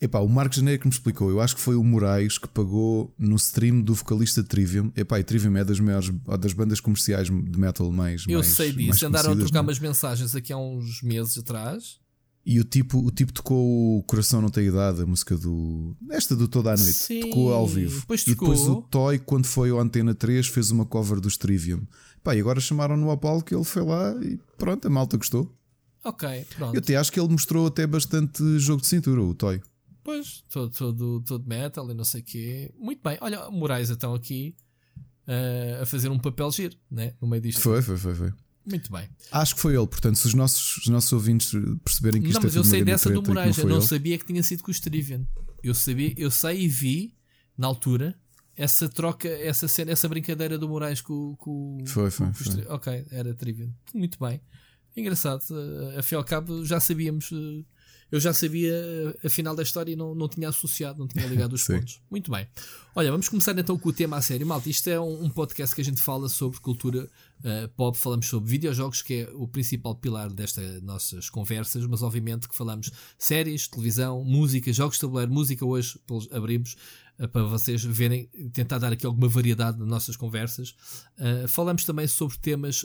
Epá, 0.00 0.18
o 0.18 0.28
Marco 0.28 0.56
Janeiro 0.56 0.80
que 0.80 0.88
me 0.88 0.92
explicou, 0.92 1.30
eu 1.30 1.42
acho 1.42 1.54
que 1.54 1.60
foi 1.60 1.76
o 1.76 1.84
Moraes 1.84 2.38
que 2.38 2.48
pagou 2.48 3.14
no 3.18 3.36
stream 3.36 3.82
do 3.82 3.94
vocalista 3.94 4.42
Trivium. 4.42 4.90
Epá, 4.96 5.20
e 5.20 5.24
Trivium 5.24 5.56
é 5.58 5.64
das 5.64 5.78
maiores 5.78 6.10
das 6.40 6.54
bandas 6.54 6.80
comerciais 6.80 7.28
de 7.28 7.58
metal 7.58 7.92
mais. 7.92 8.24
Eu 8.26 8.38
mais, 8.38 8.46
sei 8.46 8.72
disso, 8.72 9.06
andaram 9.06 9.32
a 9.32 9.36
trocar 9.36 9.58
é? 9.58 9.62
umas 9.62 9.78
mensagens 9.78 10.34
aqui 10.34 10.52
há 10.52 10.56
uns 10.56 11.02
meses 11.02 11.36
atrás. 11.38 12.00
E 12.44 12.58
o 12.58 12.64
tipo, 12.64 12.98
o 12.98 13.10
tipo 13.10 13.32
tocou 13.32 13.98
o 13.98 14.02
Coração 14.04 14.40
Não 14.40 14.48
Tem 14.48 14.66
Idade, 14.66 15.02
a 15.02 15.06
música 15.06 15.36
do. 15.36 15.94
Esta 16.10 16.34
do 16.34 16.48
Toda 16.48 16.72
a 16.72 16.76
Noite. 16.76 16.94
Sim, 16.94 17.20
tocou 17.20 17.52
ao 17.52 17.66
vivo. 17.66 18.00
Depois 18.00 18.22
e 18.22 18.30
depois 18.30 18.60
o 18.62 18.82
Toy, 18.82 19.18
quando 19.18 19.46
foi 19.46 19.70
ao 19.70 19.78
Antena 19.78 20.14
3, 20.14 20.46
fez 20.46 20.70
uma 20.70 20.86
cover 20.86 21.20
do 21.20 21.28
Trivium. 21.28 21.82
Pá, 22.22 22.34
e 22.34 22.40
agora 22.40 22.60
chamaram-no 22.60 23.10
ao 23.10 23.18
palco 23.18 23.44
que 23.44 23.54
ele 23.54 23.64
foi 23.64 23.84
lá 23.84 24.14
e 24.22 24.38
pronto, 24.56 24.86
a 24.86 24.90
malta 24.90 25.16
gostou. 25.16 25.54
Ok, 26.02 26.46
pronto. 26.56 26.74
Eu 26.74 26.78
até 26.80 26.96
acho 26.96 27.12
que 27.12 27.20
ele 27.20 27.28
mostrou 27.28 27.66
até 27.66 27.86
bastante 27.86 28.58
jogo 28.58 28.80
de 28.80 28.88
cintura, 28.88 29.22
o 29.22 29.34
Toy. 29.34 29.60
Pois, 30.02 30.42
todo, 30.50 30.72
todo, 30.72 31.20
todo 31.20 31.46
metal 31.46 31.90
e 31.90 31.94
não 31.94 32.04
sei 32.04 32.22
o 32.22 32.24
quê. 32.24 32.74
Muito 32.78 33.02
bem. 33.02 33.18
Olha, 33.20 33.50
Moraes 33.50 33.90
então 33.90 34.14
aqui 34.14 34.54
uh, 35.28 35.82
a 35.82 35.86
fazer 35.86 36.08
um 36.08 36.18
papel 36.18 36.50
giro, 36.50 36.76
né? 36.90 37.12
No 37.20 37.28
meio 37.28 37.42
disto. 37.42 37.60
Foi, 37.60 37.82
foi, 37.82 37.96
foi, 37.98 38.14
foi. 38.14 38.32
Muito 38.64 38.92
bem. 38.92 39.08
Acho 39.32 39.54
que 39.54 39.60
foi 39.60 39.74
ele, 39.74 39.86
portanto, 39.86 40.16
se 40.16 40.26
os 40.26 40.34
nossos, 40.34 40.78
os 40.78 40.88
nossos 40.88 41.12
ouvintes 41.12 41.50
perceberem 41.84 42.20
que 42.20 42.28
isto 42.28 42.36
não, 42.36 42.44
mas 42.44 42.56
é 42.56 42.58
eu 42.58 42.64
sei 42.64 42.84
dessa 42.84 43.10
do 43.10 43.22
Moraes, 43.22 43.58
eu 43.58 43.66
não 43.66 43.76
ele. 43.76 43.86
sabia 43.86 44.18
que 44.18 44.24
tinha 44.24 44.42
sido 44.42 44.62
com 44.62 44.70
o 44.70 44.72
Strivian. 44.72 45.26
Eu 45.62 45.74
sabia, 45.74 46.14
eu 46.16 46.30
sei 46.30 46.62
e 46.62 46.68
vi 46.68 47.14
na 47.56 47.66
altura 47.66 48.18
essa 48.56 48.88
troca, 48.88 49.28
essa 49.28 49.66
cena, 49.66 49.90
essa 49.90 50.08
brincadeira 50.08 50.58
do 50.58 50.68
Moraes 50.68 51.00
com, 51.00 51.34
com 51.36 51.78
Foi, 51.86 52.10
foi, 52.10 52.26
com, 52.26 52.34
foi. 52.34 52.66
Ok, 52.68 53.06
era 53.10 53.34
Trivian. 53.34 53.70
Muito 53.94 54.18
bem. 54.18 54.40
Engraçado. 54.96 55.42
Uh, 55.50 55.98
afinal 55.98 56.20
ao 56.20 56.26
cabo, 56.26 56.64
já 56.64 56.78
sabíamos. 56.78 57.30
Uh, 58.10 58.14
eu 58.16 58.20
já 58.20 58.32
sabia 58.32 58.74
a 59.24 59.28
final 59.28 59.54
da 59.54 59.62
história 59.62 59.92
e 59.92 59.96
não, 59.96 60.14
não 60.14 60.28
tinha 60.28 60.48
associado, 60.48 60.98
não 60.98 61.08
tinha 61.08 61.26
ligado 61.26 61.52
os 61.52 61.64
pontos. 61.66 62.00
Muito 62.10 62.30
bem. 62.30 62.46
Olha, 62.94 63.10
vamos 63.10 63.28
começar 63.28 63.56
então 63.56 63.78
com 63.78 63.88
o 63.88 63.92
tema 63.92 64.16
a 64.16 64.22
sério. 64.22 64.46
Malta, 64.46 64.68
isto 64.68 64.90
é 64.90 65.00
um, 65.00 65.24
um 65.24 65.30
podcast 65.30 65.74
que 65.74 65.80
a 65.80 65.84
gente 65.84 66.00
fala 66.00 66.28
sobre 66.28 66.58
cultura 66.58 67.08
uh, 67.40 67.68
pop, 67.76 67.96
falamos 67.96 68.26
sobre 68.26 68.50
videojogos, 68.50 69.00
que 69.00 69.14
é 69.14 69.30
o 69.34 69.46
principal 69.46 69.94
pilar 69.94 70.30
destas 70.32 70.82
nossas 70.82 71.30
conversas, 71.30 71.86
mas 71.86 72.02
obviamente 72.02 72.48
que 72.48 72.54
falamos 72.54 72.90
séries, 73.16 73.68
televisão, 73.68 74.24
música, 74.24 74.72
jogos 74.72 74.96
de 74.96 75.02
tabuleiro, 75.02 75.32
música 75.32 75.64
hoje 75.64 76.00
abrimos 76.32 76.76
uh, 77.18 77.28
para 77.28 77.44
vocês 77.44 77.84
verem, 77.84 78.26
tentar 78.52 78.78
dar 78.78 78.92
aqui 78.92 79.06
alguma 79.06 79.28
variedade 79.28 79.78
nas 79.78 79.88
nossas 79.88 80.16
conversas. 80.16 80.74
Uh, 81.16 81.46
falamos 81.46 81.84
também 81.84 82.08
sobre 82.08 82.36
temas 82.38 82.84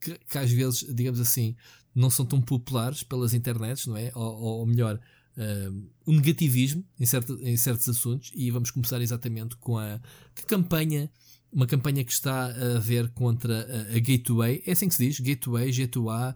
que, 0.00 0.18
que 0.18 0.38
às 0.38 0.50
vezes, 0.50 0.94
digamos 0.94 1.18
assim, 1.18 1.56
não 1.94 2.10
são 2.10 2.26
tão 2.26 2.40
populares 2.40 3.02
pelas 3.02 3.34
internets, 3.34 3.86
não 3.86 3.96
é? 3.96 4.10
Ou, 4.14 4.58
ou 4.60 4.66
melhor, 4.66 4.98
uh, 5.36 5.90
o 6.04 6.12
negativismo 6.12 6.84
em, 6.98 7.06
certo, 7.06 7.38
em 7.42 7.56
certos 7.56 7.88
assuntos. 7.88 8.30
E 8.34 8.50
vamos 8.50 8.70
começar 8.70 9.00
exatamente 9.00 9.56
com 9.56 9.78
a 9.78 10.00
campanha, 10.46 11.10
uma 11.52 11.66
campanha 11.66 12.04
que 12.04 12.12
está 12.12 12.46
a 12.46 12.78
ver 12.78 13.08
contra 13.10 13.60
a, 13.60 13.96
a 13.96 14.00
Gateway. 14.00 14.62
É 14.66 14.72
assim 14.72 14.88
que 14.88 14.94
se 14.94 15.06
diz: 15.06 15.20
Gateway, 15.20 15.70
G2A, 15.70 16.34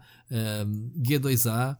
um, 0.65 0.91
G2A. 1.01 1.77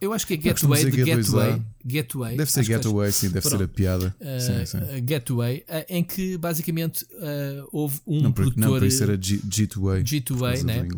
Eu 0.00 0.12
acho 0.12 0.26
que 0.26 0.34
é 0.34 0.36
Gateway 0.36 0.90
de 0.90 1.04
Gateway. 1.04 1.62
Gateway. 1.84 2.36
Deve 2.36 2.50
ser 2.50 2.64
Gateway, 2.64 3.12
sim, 3.12 3.28
deve 3.28 3.40
Pronto. 3.40 3.58
ser 3.58 3.64
a 3.64 3.68
piada. 3.68 4.16
Uh, 4.20 4.40
sim, 4.40 4.66
sim. 4.66 5.04
Gateway, 5.04 5.58
uh, 5.68 5.84
em 5.88 6.04
que 6.04 6.36
basicamente 6.38 7.04
uh, 7.04 7.68
houve 7.72 8.00
um 8.06 8.20
não, 8.20 8.32
produtor. 8.32 8.60
Não, 8.60 8.76
para 8.76 8.86
isso 8.86 9.02
era 9.02 9.20
G, 9.20 9.38
G2A. 9.38 10.02
G2A, 10.02 10.62
né? 10.62 10.88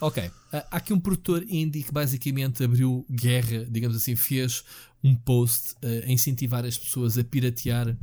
Ok. 0.00 0.30
há 0.52 0.66
aqui 0.70 0.92
um 0.92 1.00
produtor 1.00 1.44
indie 1.48 1.82
que 1.82 1.92
basicamente 1.92 2.64
abriu 2.64 3.04
guerra, 3.10 3.66
digamos 3.68 3.96
assim, 3.96 4.16
fez 4.16 4.64
um 5.02 5.14
post 5.14 5.74
a 5.82 6.10
incentivar 6.10 6.64
as 6.64 6.76
pessoas 6.76 7.18
a 7.18 7.24
piratear 7.24 7.96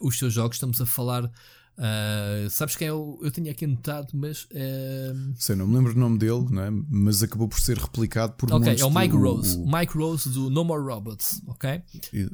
os 0.00 0.18
seus 0.18 0.32
jogos. 0.32 0.56
Estamos 0.56 0.80
a 0.80 0.86
falar 0.86 1.30
Uh, 1.76 2.48
sabes 2.50 2.76
quem 2.76 2.86
eu, 2.86 3.18
é 3.20 3.26
eu 3.26 3.30
tinha 3.32 3.50
aqui 3.50 3.64
anotado, 3.64 4.08
mas. 4.14 4.44
Uh... 4.44 5.34
Sei, 5.36 5.56
não 5.56 5.66
me 5.66 5.76
lembro 5.76 5.92
o 5.92 5.98
nome 5.98 6.18
dele, 6.18 6.46
não 6.50 6.62
é? 6.62 6.70
mas 6.70 7.22
acabou 7.22 7.48
por 7.48 7.58
ser 7.58 7.76
replicado 7.76 8.34
por 8.34 8.52
Ok, 8.52 8.76
é 8.78 8.84
o 8.84 8.90
Mike 8.90 9.16
Rose. 9.16 9.58
O... 9.58 9.66
Mike 9.66 9.96
Rose 9.96 10.28
do 10.28 10.50
No 10.50 10.64
More 10.64 10.82
Robots, 10.82 11.42
ok? 11.48 11.82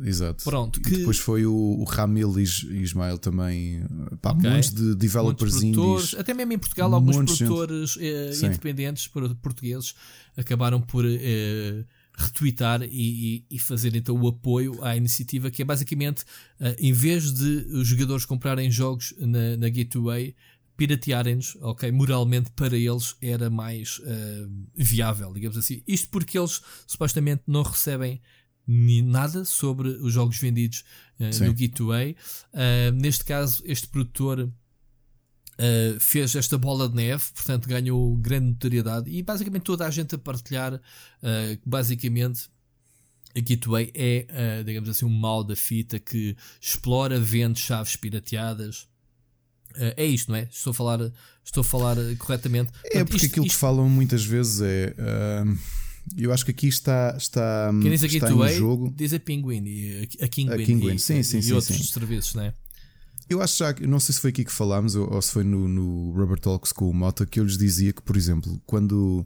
Exato. 0.04 0.44
Pronto. 0.44 0.80
Que... 0.80 0.98
depois 0.98 1.18
foi 1.18 1.46
o, 1.46 1.54
o 1.54 1.84
Ramil 1.84 2.38
Ismael 2.38 3.18
também. 3.18 3.82
Pá, 4.20 4.32
okay. 4.32 4.50
Montes 4.50 4.74
de 4.74 4.94
developers 4.94 5.62
indies. 5.62 6.14
Até 6.18 6.34
mesmo 6.34 6.52
em 6.52 6.58
Portugal, 6.58 6.94
alguns 6.94 7.16
produtores 7.16 7.96
uh, 7.96 8.46
independentes 8.46 9.08
portugueses 9.40 9.94
acabaram 10.36 10.80
por 10.80 11.04
retweetar 12.20 12.82
e, 12.82 12.88
e, 12.90 13.44
e, 13.50 13.58
fazer 13.58 13.94
então 13.96 14.16
o 14.16 14.28
apoio 14.28 14.82
à 14.84 14.96
iniciativa, 14.96 15.50
que 15.50 15.62
é 15.62 15.64
basicamente, 15.64 16.22
uh, 16.60 16.74
em 16.78 16.92
vez 16.92 17.32
de 17.32 17.66
os 17.72 17.86
jogadores 17.86 18.24
comprarem 18.24 18.70
jogos 18.70 19.14
na, 19.18 19.56
na 19.56 19.68
Gateway, 19.68 20.34
piratearem-nos, 20.76 21.56
ok? 21.60 21.90
Moralmente 21.92 22.50
para 22.52 22.76
eles 22.76 23.16
era 23.20 23.50
mais 23.50 23.98
uh, 23.98 24.50
viável, 24.74 25.32
digamos 25.32 25.56
assim. 25.56 25.82
Isto 25.86 26.08
porque 26.08 26.38
eles 26.38 26.62
supostamente 26.86 27.42
não 27.46 27.62
recebem 27.62 28.20
nada 28.66 29.44
sobre 29.44 29.88
os 29.88 30.12
jogos 30.12 30.38
vendidos 30.38 30.84
uh, 31.18 31.44
no 31.44 31.52
Gateway. 31.52 32.16
Neste 32.94 33.24
caso, 33.24 33.62
este 33.66 33.88
produtor 33.88 34.50
Uh, 35.60 36.00
fez 36.00 36.34
esta 36.34 36.56
bola 36.56 36.88
de 36.88 36.94
neve, 36.94 37.22
portanto 37.34 37.68
ganhou 37.68 38.16
grande 38.16 38.46
notoriedade 38.46 39.10
e 39.10 39.22
basicamente 39.22 39.64
toda 39.64 39.86
a 39.86 39.90
gente 39.90 40.14
a 40.14 40.18
partilhar 40.18 40.72
uh, 40.72 40.80
basicamente 41.66 42.48
a 43.36 43.40
Gateway 43.40 43.90
é, 43.94 44.26
uh, 44.30 44.64
digamos 44.64 44.88
assim, 44.88 45.04
um 45.04 45.10
mal 45.10 45.44
da 45.44 45.54
fita 45.54 45.98
que 45.98 46.34
explora, 46.58 47.20
vende 47.20 47.60
chaves 47.60 47.94
pirateadas. 47.94 48.88
é 49.76 50.06
isto, 50.06 50.30
não 50.30 50.38
é? 50.38 50.48
Estou 50.50 50.70
a 50.70 50.74
falar, 50.74 51.12
estou 51.44 51.60
a 51.60 51.64
falar 51.64 51.96
corretamente. 52.16 52.70
É 52.70 52.80
Portanto, 52.80 53.08
porque 53.10 53.26
isto, 53.26 53.32
aquilo 53.32 53.46
isto... 53.46 53.54
que 53.54 53.60
falam 53.60 53.86
muitas 53.86 54.24
vezes 54.24 54.62
é. 54.62 54.94
eu 56.16 56.32
acho 56.32 56.42
que 56.42 56.52
aqui 56.52 56.68
está, 56.68 57.14
está, 57.18 57.70
Quem 57.82 57.90
diz 57.90 58.02
a 58.02 58.06
está 58.06 58.28
Gateway, 58.28 58.54
em 58.54 58.56
jogo. 58.56 58.94
Diz 58.96 59.12
a 59.12 59.20
Penguin, 59.20 59.62
a 60.22 60.26
Kinguin, 60.26 60.54
a 60.54 60.64
Kinguin. 60.64 60.94
E, 60.94 60.98
sim, 60.98 61.22
sim, 61.22 61.38
e 61.38 61.42
sim, 61.42 61.52
outros 61.52 61.76
sim. 61.76 61.84
serviços, 61.84 62.34
não 62.34 62.44
é? 62.44 62.54
Eu 63.30 63.40
acho 63.40 63.58
já 63.58 63.72
não 63.86 64.00
sei 64.00 64.12
se 64.12 64.20
foi 64.20 64.30
aqui 64.30 64.44
que 64.44 64.52
falámos 64.52 64.96
ou, 64.96 65.08
ou 65.08 65.22
se 65.22 65.30
foi 65.30 65.44
no, 65.44 65.68
no 65.68 66.10
Rubber 66.10 66.36
Talks 66.36 66.72
com 66.72 66.90
o 66.90 66.92
Mota, 66.92 67.24
que 67.24 67.38
eu 67.38 67.44
lhes 67.44 67.56
dizia 67.56 67.92
que, 67.92 68.02
por 68.02 68.16
exemplo, 68.16 68.60
quando, 68.66 69.24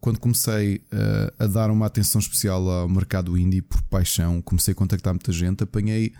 quando 0.00 0.18
comecei 0.18 0.76
uh, 0.76 1.34
a 1.38 1.46
dar 1.46 1.70
uma 1.70 1.84
atenção 1.84 2.18
especial 2.18 2.66
ao 2.66 2.88
mercado 2.88 3.36
indie 3.36 3.60
por 3.60 3.82
paixão, 3.82 4.40
comecei 4.40 4.72
a 4.72 4.74
contactar 4.74 5.12
muita 5.12 5.32
gente, 5.32 5.62
apanhei 5.62 6.14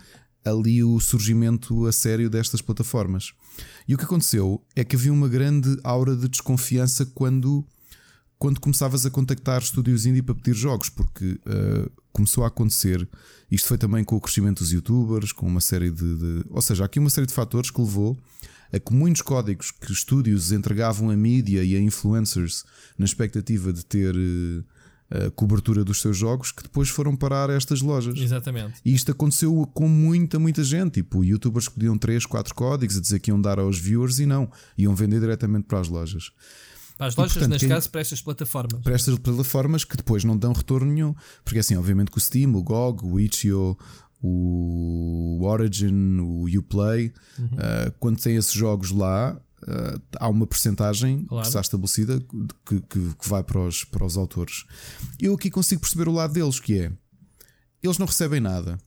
ali 0.45 0.83
o 0.83 0.99
surgimento 0.99 1.87
a 1.87 1.91
sério 1.91 2.29
destas 2.29 2.61
plataformas. 2.61 3.33
E 3.87 3.95
o 3.95 3.97
que 3.97 4.05
aconteceu 4.05 4.63
é 4.75 4.83
que 4.83 4.95
havia 4.95 5.11
uma 5.11 5.27
grande 5.27 5.75
aura 5.83 6.15
de 6.15 6.29
desconfiança 6.29 7.03
quando 7.03 7.65
quando 8.39 8.59
começavas 8.59 9.05
a 9.05 9.09
contactar 9.09 9.61
estúdios 9.61 10.05
indie 10.05 10.21
para 10.21 10.35
pedir 10.35 10.53
jogos, 10.53 10.89
porque 10.89 11.39
uh, 11.45 11.91
começou 12.11 12.43
a 12.43 12.47
acontecer. 12.47 13.07
Isto 13.49 13.67
foi 13.67 13.77
também 13.77 14.03
com 14.03 14.15
o 14.15 14.21
crescimento 14.21 14.59
dos 14.59 14.71
youtubers, 14.71 15.31
com 15.31 15.47
uma 15.47 15.61
série 15.61 15.89
de, 15.89 16.17
de, 16.17 16.45
Ou 16.49 16.61
seja, 16.61 16.83
há 16.83 16.85
aqui 16.85 16.99
uma 16.99 17.09
série 17.09 17.27
de 17.27 17.33
fatores 17.33 17.71
que 17.71 17.81
levou 17.81 18.17
a 18.71 18.79
que 18.79 18.93
muitos 18.93 19.21
códigos 19.21 19.71
que 19.71 19.91
estúdios 19.91 20.51
entregavam 20.51 21.09
a 21.09 21.15
mídia 21.15 21.63
e 21.63 21.75
a 21.75 21.79
influencers 21.79 22.65
na 22.97 23.05
expectativa 23.05 23.71
de 23.71 23.85
ter 23.85 24.13
uh, 24.15 24.63
uh, 25.27 25.31
cobertura 25.31 25.83
dos 25.83 26.01
seus 26.01 26.17
jogos 26.17 26.51
que 26.51 26.63
depois 26.63 26.89
foram 26.89 27.15
parar 27.15 27.49
a 27.49 27.53
estas 27.53 27.81
lojas. 27.81 28.19
Exatamente. 28.19 28.81
E 28.83 28.93
isto 28.93 29.11
aconteceu 29.11 29.67
com 29.73 29.87
muita, 29.87 30.37
muita 30.37 30.63
gente. 30.63 30.95
Tipo, 30.95 31.23
youtubers 31.23 31.67
que 31.67 31.75
pediam 31.75 31.97
3, 31.97 32.25
4 32.25 32.53
códigos 32.53 32.97
a 32.97 33.01
dizer 33.01 33.19
que 33.19 33.31
iam 33.31 33.39
dar 33.39 33.57
aos 33.57 33.79
viewers 33.79 34.19
e 34.19 34.25
não, 34.25 34.51
iam 34.77 34.93
vender 34.93 35.19
diretamente 35.19 35.65
para 35.65 35.79
as 35.79 35.87
lojas. 35.87 36.31
Para 36.97 37.07
as 37.07 37.15
lojas, 37.15 37.31
e, 37.31 37.35
portanto, 37.35 37.51
neste 37.51 37.67
quem, 37.67 37.75
caso, 37.75 37.89
para 37.89 38.01
estas 38.01 38.21
plataformas. 38.21 38.81
Para 38.81 38.95
estas 38.95 39.19
plataformas 39.19 39.83
que 39.83 39.95
depois 39.97 40.23
não 40.23 40.37
dão 40.37 40.51
retorno 40.53 40.91
nenhum. 40.91 41.15
Porque 41.43 41.59
assim, 41.59 41.75
obviamente 41.75 42.09
que 42.09 42.17
o 42.17 42.21
Steam, 42.21 42.55
o 42.55 42.63
GOG, 42.63 43.05
o 43.05 43.19
Itch.io, 43.19 43.77
o 44.21 45.43
Origin, 45.43 46.19
o 46.19 46.45
Uplay, 46.57 47.13
uhum. 47.37 47.45
uh, 47.45 47.91
quando 47.99 48.19
tem 48.19 48.35
esses 48.35 48.53
jogos 48.53 48.89
lá, 48.89 49.39
uh, 49.63 50.01
há 50.19 50.27
uma 50.27 50.47
percentagem 50.47 51.25
claro. 51.25 51.43
que 51.43 51.47
está 51.47 51.61
estabelecida 51.61 52.19
que, 52.65 52.81
que, 52.81 52.99
que, 53.13 53.29
vai 53.29 53.43
para 53.43 53.59
os, 53.59 53.83
para 53.83 54.03
os 54.03 54.17
autores. 54.17 54.65
Eu 55.19 55.35
aqui 55.35 55.51
consigo 55.51 55.81
perceber 55.81 56.07
o 56.07 56.13
lado 56.13 56.33
deles, 56.33 56.59
que 56.59 56.79
é 56.79 56.91
eles 57.81 57.97
não 57.97 58.07
recebem 58.07 58.39
nada. 58.39 58.77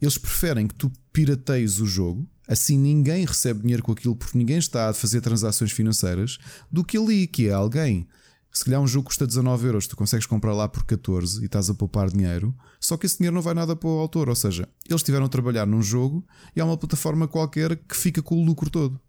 Eles 0.00 0.18
preferem 0.18 0.66
que 0.66 0.74
tu 0.74 0.90
pirateies 1.12 1.78
o 1.78 1.86
jogo, 1.86 2.26
assim 2.48 2.78
ninguém 2.78 3.24
recebe 3.24 3.60
dinheiro 3.60 3.82
com 3.82 3.92
aquilo 3.92 4.16
porque 4.16 4.38
ninguém 4.38 4.58
está 4.58 4.88
a 4.88 4.94
fazer 4.94 5.20
transações 5.20 5.72
financeiras, 5.72 6.38
do 6.70 6.84
que 6.84 6.96
ali, 6.96 7.26
que 7.26 7.48
é 7.48 7.52
alguém. 7.52 8.06
Se 8.52 8.64
calhar 8.64 8.80
um 8.80 8.86
jogo 8.86 9.06
custa 9.06 9.26
19 9.26 9.66
euros, 9.66 9.88
tu 9.88 9.96
consegues 9.96 10.26
comprar 10.26 10.54
lá 10.54 10.68
por 10.68 10.84
14 10.84 11.42
e 11.42 11.46
estás 11.46 11.68
a 11.68 11.74
poupar 11.74 12.08
dinheiro, 12.08 12.54
só 12.78 12.96
que 12.96 13.04
esse 13.04 13.18
dinheiro 13.18 13.34
não 13.34 13.42
vai 13.42 13.52
nada 13.52 13.74
para 13.74 13.88
o 13.88 13.98
autor. 13.98 14.28
Ou 14.28 14.34
seja, 14.36 14.68
eles 14.88 15.00
estiveram 15.00 15.26
a 15.26 15.28
trabalhar 15.28 15.66
num 15.66 15.82
jogo 15.82 16.24
e 16.54 16.60
há 16.60 16.64
uma 16.64 16.76
plataforma 16.76 17.26
qualquer 17.26 17.74
que 17.76 17.96
fica 17.96 18.22
com 18.22 18.40
o 18.40 18.44
lucro 18.44 18.70
todo. 18.70 19.00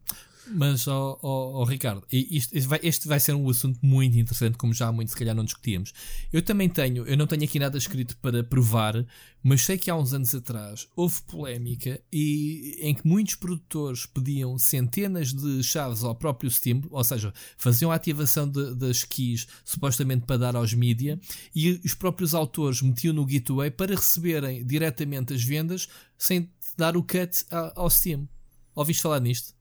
Mas, 0.48 0.88
oh 0.88 1.64
Ricardo, 1.64 2.06
isto, 2.12 2.60
vai, 2.68 2.80
este 2.84 3.08
vai 3.08 3.20
ser 3.20 3.34
um 3.34 3.50
assunto 3.50 3.80
muito 3.82 4.18
interessante, 4.18 4.58
como 4.58 4.74
já 4.74 4.88
há 4.88 4.92
muito 4.92 5.10
se 5.10 5.18
calhar 5.18 5.36
não 5.36 5.44
discutíamos. 5.44 5.92
Eu 6.32 6.42
também 6.42 6.70
tenho, 6.70 7.06
eu 7.08 7.18
não 7.18 7.26
tenho 7.26 7.44
aqui 7.44 7.58
nada 7.58 7.78
escrito 7.78 8.16
para 8.18 8.44
provar, 8.44 9.06
mas 9.42 9.66
sei 9.66 9.78
que 9.78 9.90
há 9.90 9.96
uns 9.96 10.14
anos 10.14 10.34
atrás 10.36 10.88
houve 10.96 11.22
polémica 11.24 12.00
e 12.12 12.78
em 12.82 12.94
que 12.94 13.08
muitos 13.08 13.36
produtores 13.36 14.06
pediam 14.06 14.58
centenas 14.58 15.34
de 15.34 15.64
chaves 15.64 16.04
ao 16.04 16.16
próprio 16.16 16.50
Steam, 16.52 16.84
ou 16.92 17.04
seja, 17.04 17.34
faziam 17.58 17.92
a 17.92 17.96
ativação 17.96 18.48
de, 18.48 18.76
das 18.76 19.04
keys 19.04 19.48
supostamente 19.64 20.26
para 20.26 20.38
dar 20.38 20.56
aos 20.56 20.74
mídia, 20.74 21.20
e 21.56 21.82
os 21.84 21.96
próprios 21.96 22.36
autores 22.36 22.82
metiam 22.82 23.14
no 23.14 23.26
gateway 23.26 23.72
para 23.72 23.96
receberem 23.96 24.66
diretamente 24.66 25.34
as 25.34 25.44
vendas 25.44 25.88
sem 26.18 26.50
dar 26.78 26.96
o 26.96 27.04
cut 27.04 27.46
ao 27.76 27.90
Steam. 27.90 28.28
Ouviste 28.76 29.02
falar 29.02 29.22
nisto? 29.22 29.55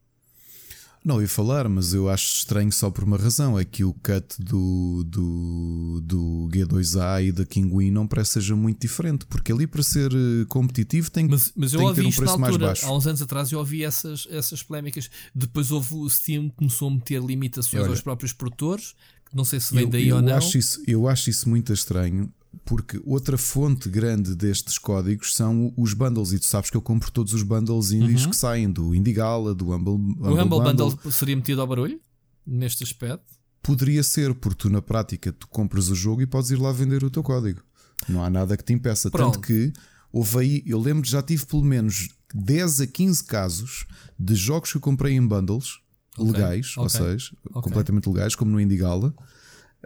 Não 1.04 1.20
ia 1.20 1.28
falar, 1.28 1.68
mas 1.68 1.92
eu 1.92 2.08
acho 2.08 2.36
estranho 2.36 2.72
só 2.72 2.90
por 2.90 3.04
uma 3.04 3.18
razão: 3.18 3.58
é 3.58 3.64
que 3.64 3.84
o 3.84 3.92
cut 3.92 4.36
do, 4.38 5.04
do, 5.04 6.00
do 6.02 6.48
G2A 6.50 7.26
e 7.26 7.30
da 7.30 7.44
Kinguin 7.44 7.90
não 7.90 8.06
parece 8.06 8.32
seja 8.32 8.56
muito 8.56 8.80
diferente, 8.80 9.26
porque 9.26 9.52
ali 9.52 9.66
para 9.66 9.82
ser 9.82 10.10
eh, 10.12 10.46
competitivo 10.48 11.10
tem, 11.10 11.28
mas, 11.28 11.52
mas 11.54 11.72
tem 11.72 11.86
que 11.88 11.94
ter 11.94 12.00
um 12.00 12.10
preço 12.10 12.22
altura, 12.22 12.38
mais 12.38 12.56
baixo. 12.56 12.86
Há 12.86 12.96
uns 12.96 13.06
anos 13.06 13.20
atrás 13.20 13.52
eu 13.52 13.58
ouvi 13.58 13.84
essas, 13.84 14.26
essas 14.30 14.62
polémicas. 14.62 15.10
Depois 15.34 15.70
houve 15.70 15.94
o 15.94 16.08
Steam 16.08 16.48
começou 16.48 16.88
a 16.88 16.94
meter 16.94 17.22
limitações 17.22 17.82
Olha, 17.82 17.90
aos 17.90 18.00
próprios 18.00 18.32
produtores. 18.32 18.94
Não 19.30 19.44
sei 19.44 19.60
se 19.60 19.74
vem 19.74 19.84
eu, 19.84 19.90
daí 19.90 20.08
eu 20.08 20.16
ou 20.16 20.22
não. 20.22 20.34
Acho 20.34 20.56
isso, 20.56 20.82
eu 20.86 21.06
acho 21.06 21.28
isso 21.28 21.50
muito 21.50 21.70
estranho 21.70 22.32
porque 22.64 23.00
outra 23.04 23.38
fonte 23.38 23.88
grande 23.88 24.34
destes 24.34 24.78
códigos 24.78 25.34
são 25.34 25.72
os 25.76 25.94
bundles, 25.94 26.32
e 26.32 26.38
tu 26.38 26.44
sabes 26.44 26.70
que 26.70 26.76
eu 26.76 26.82
compro 26.82 27.10
todos 27.10 27.32
os 27.32 27.42
bundles 27.42 27.90
indies 27.90 28.24
uhum. 28.24 28.30
que 28.30 28.36
saem 28.36 28.70
do 28.70 28.94
Indigala, 28.94 29.54
do 29.54 29.72
Humble, 29.72 29.94
Humble 29.94 30.28
O 30.28 30.42
Humble 30.42 30.62
Bundle. 30.62 30.90
Bundle 30.90 31.12
seria 31.12 31.36
metido 31.36 31.60
ao 31.60 31.66
barulho 31.66 32.00
neste 32.46 32.84
aspecto? 32.84 33.34
Poderia 33.62 34.02
ser, 34.02 34.34
porque 34.34 34.58
tu 34.58 34.70
na 34.70 34.82
prática 34.82 35.32
tu 35.32 35.48
compras 35.48 35.88
o 35.88 35.94
jogo 35.94 36.20
e 36.20 36.26
podes 36.26 36.50
ir 36.50 36.60
lá 36.60 36.70
vender 36.70 37.02
o 37.02 37.10
teu 37.10 37.22
código. 37.22 37.62
Não 38.08 38.22
há 38.22 38.28
nada 38.28 38.56
que 38.56 38.64
te 38.64 38.72
impeça. 38.72 39.10
Pronto. 39.10 39.34
Tanto 39.34 39.46
que 39.46 39.72
houve 40.12 40.38
aí, 40.38 40.62
eu 40.66 40.78
lembro 40.78 41.08
já 41.08 41.22
tive 41.22 41.46
pelo 41.46 41.64
menos 41.64 42.08
10 42.34 42.82
a 42.82 42.86
15 42.86 43.24
casos 43.24 43.86
de 44.18 44.34
jogos 44.34 44.70
que 44.70 44.76
eu 44.76 44.80
comprei 44.80 45.14
em 45.14 45.26
bundles 45.26 45.78
okay. 46.18 46.32
legais, 46.32 46.72
okay. 46.72 46.82
ou 46.82 46.88
seja, 46.88 47.32
okay. 47.50 47.62
completamente 47.62 48.08
legais, 48.08 48.34
como 48.34 48.50
no 48.50 48.60
Indigala. 48.60 49.14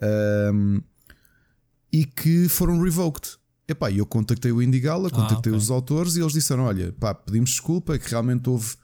Um, 0.02 0.82
e 1.92 2.04
que 2.04 2.48
foram 2.48 2.80
revoked. 2.80 3.36
Epá, 3.66 3.92
eu 3.92 4.06
contactei 4.06 4.50
o 4.50 4.62
Indigala, 4.62 5.10
contactei 5.10 5.36
ah, 5.36 5.38
okay. 5.38 5.52
os 5.52 5.70
autores 5.70 6.16
e 6.16 6.20
eles 6.20 6.32
disseram: 6.32 6.64
Olha, 6.64 6.92
pá, 6.98 7.14
pedimos 7.14 7.50
desculpa, 7.50 7.94
é 7.94 7.98
que 7.98 8.10
realmente 8.10 8.48
houve 8.48 8.76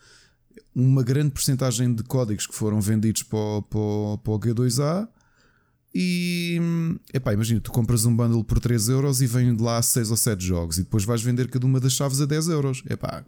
uma 0.75 1.02
grande 1.02 1.30
porcentagem 1.30 1.94
de 1.94 2.02
códigos 2.02 2.46
que 2.46 2.54
foram 2.54 2.80
vendidos 2.80 3.23
para 3.23 3.38
o, 3.38 3.62
para 3.62 3.78
o, 3.78 4.18
para 4.18 4.32
o 4.32 4.38
G2A. 4.40 5.08
E 5.94 6.61
epá, 7.12 7.32
imagina, 7.32 7.61
tu 7.61 7.70
compras 7.70 8.04
um 8.04 8.14
bundle 8.14 8.42
por 8.42 8.58
3 8.58 8.88
euros 8.88 9.23
e 9.23 9.26
vem 9.26 9.54
de 9.54 9.62
lá 9.62 9.80
6 9.80 10.11
ou 10.11 10.16
7 10.16 10.44
jogos 10.44 10.78
e 10.78 10.82
depois 10.82 11.04
vais 11.04 11.23
vender 11.23 11.49
cada 11.49 11.64
uma 11.64 11.78
das 11.78 11.92
chaves 11.92 12.20
a 12.20 12.26
10 12.26 12.49
euros. 12.49 12.82
Epá, 12.90 13.25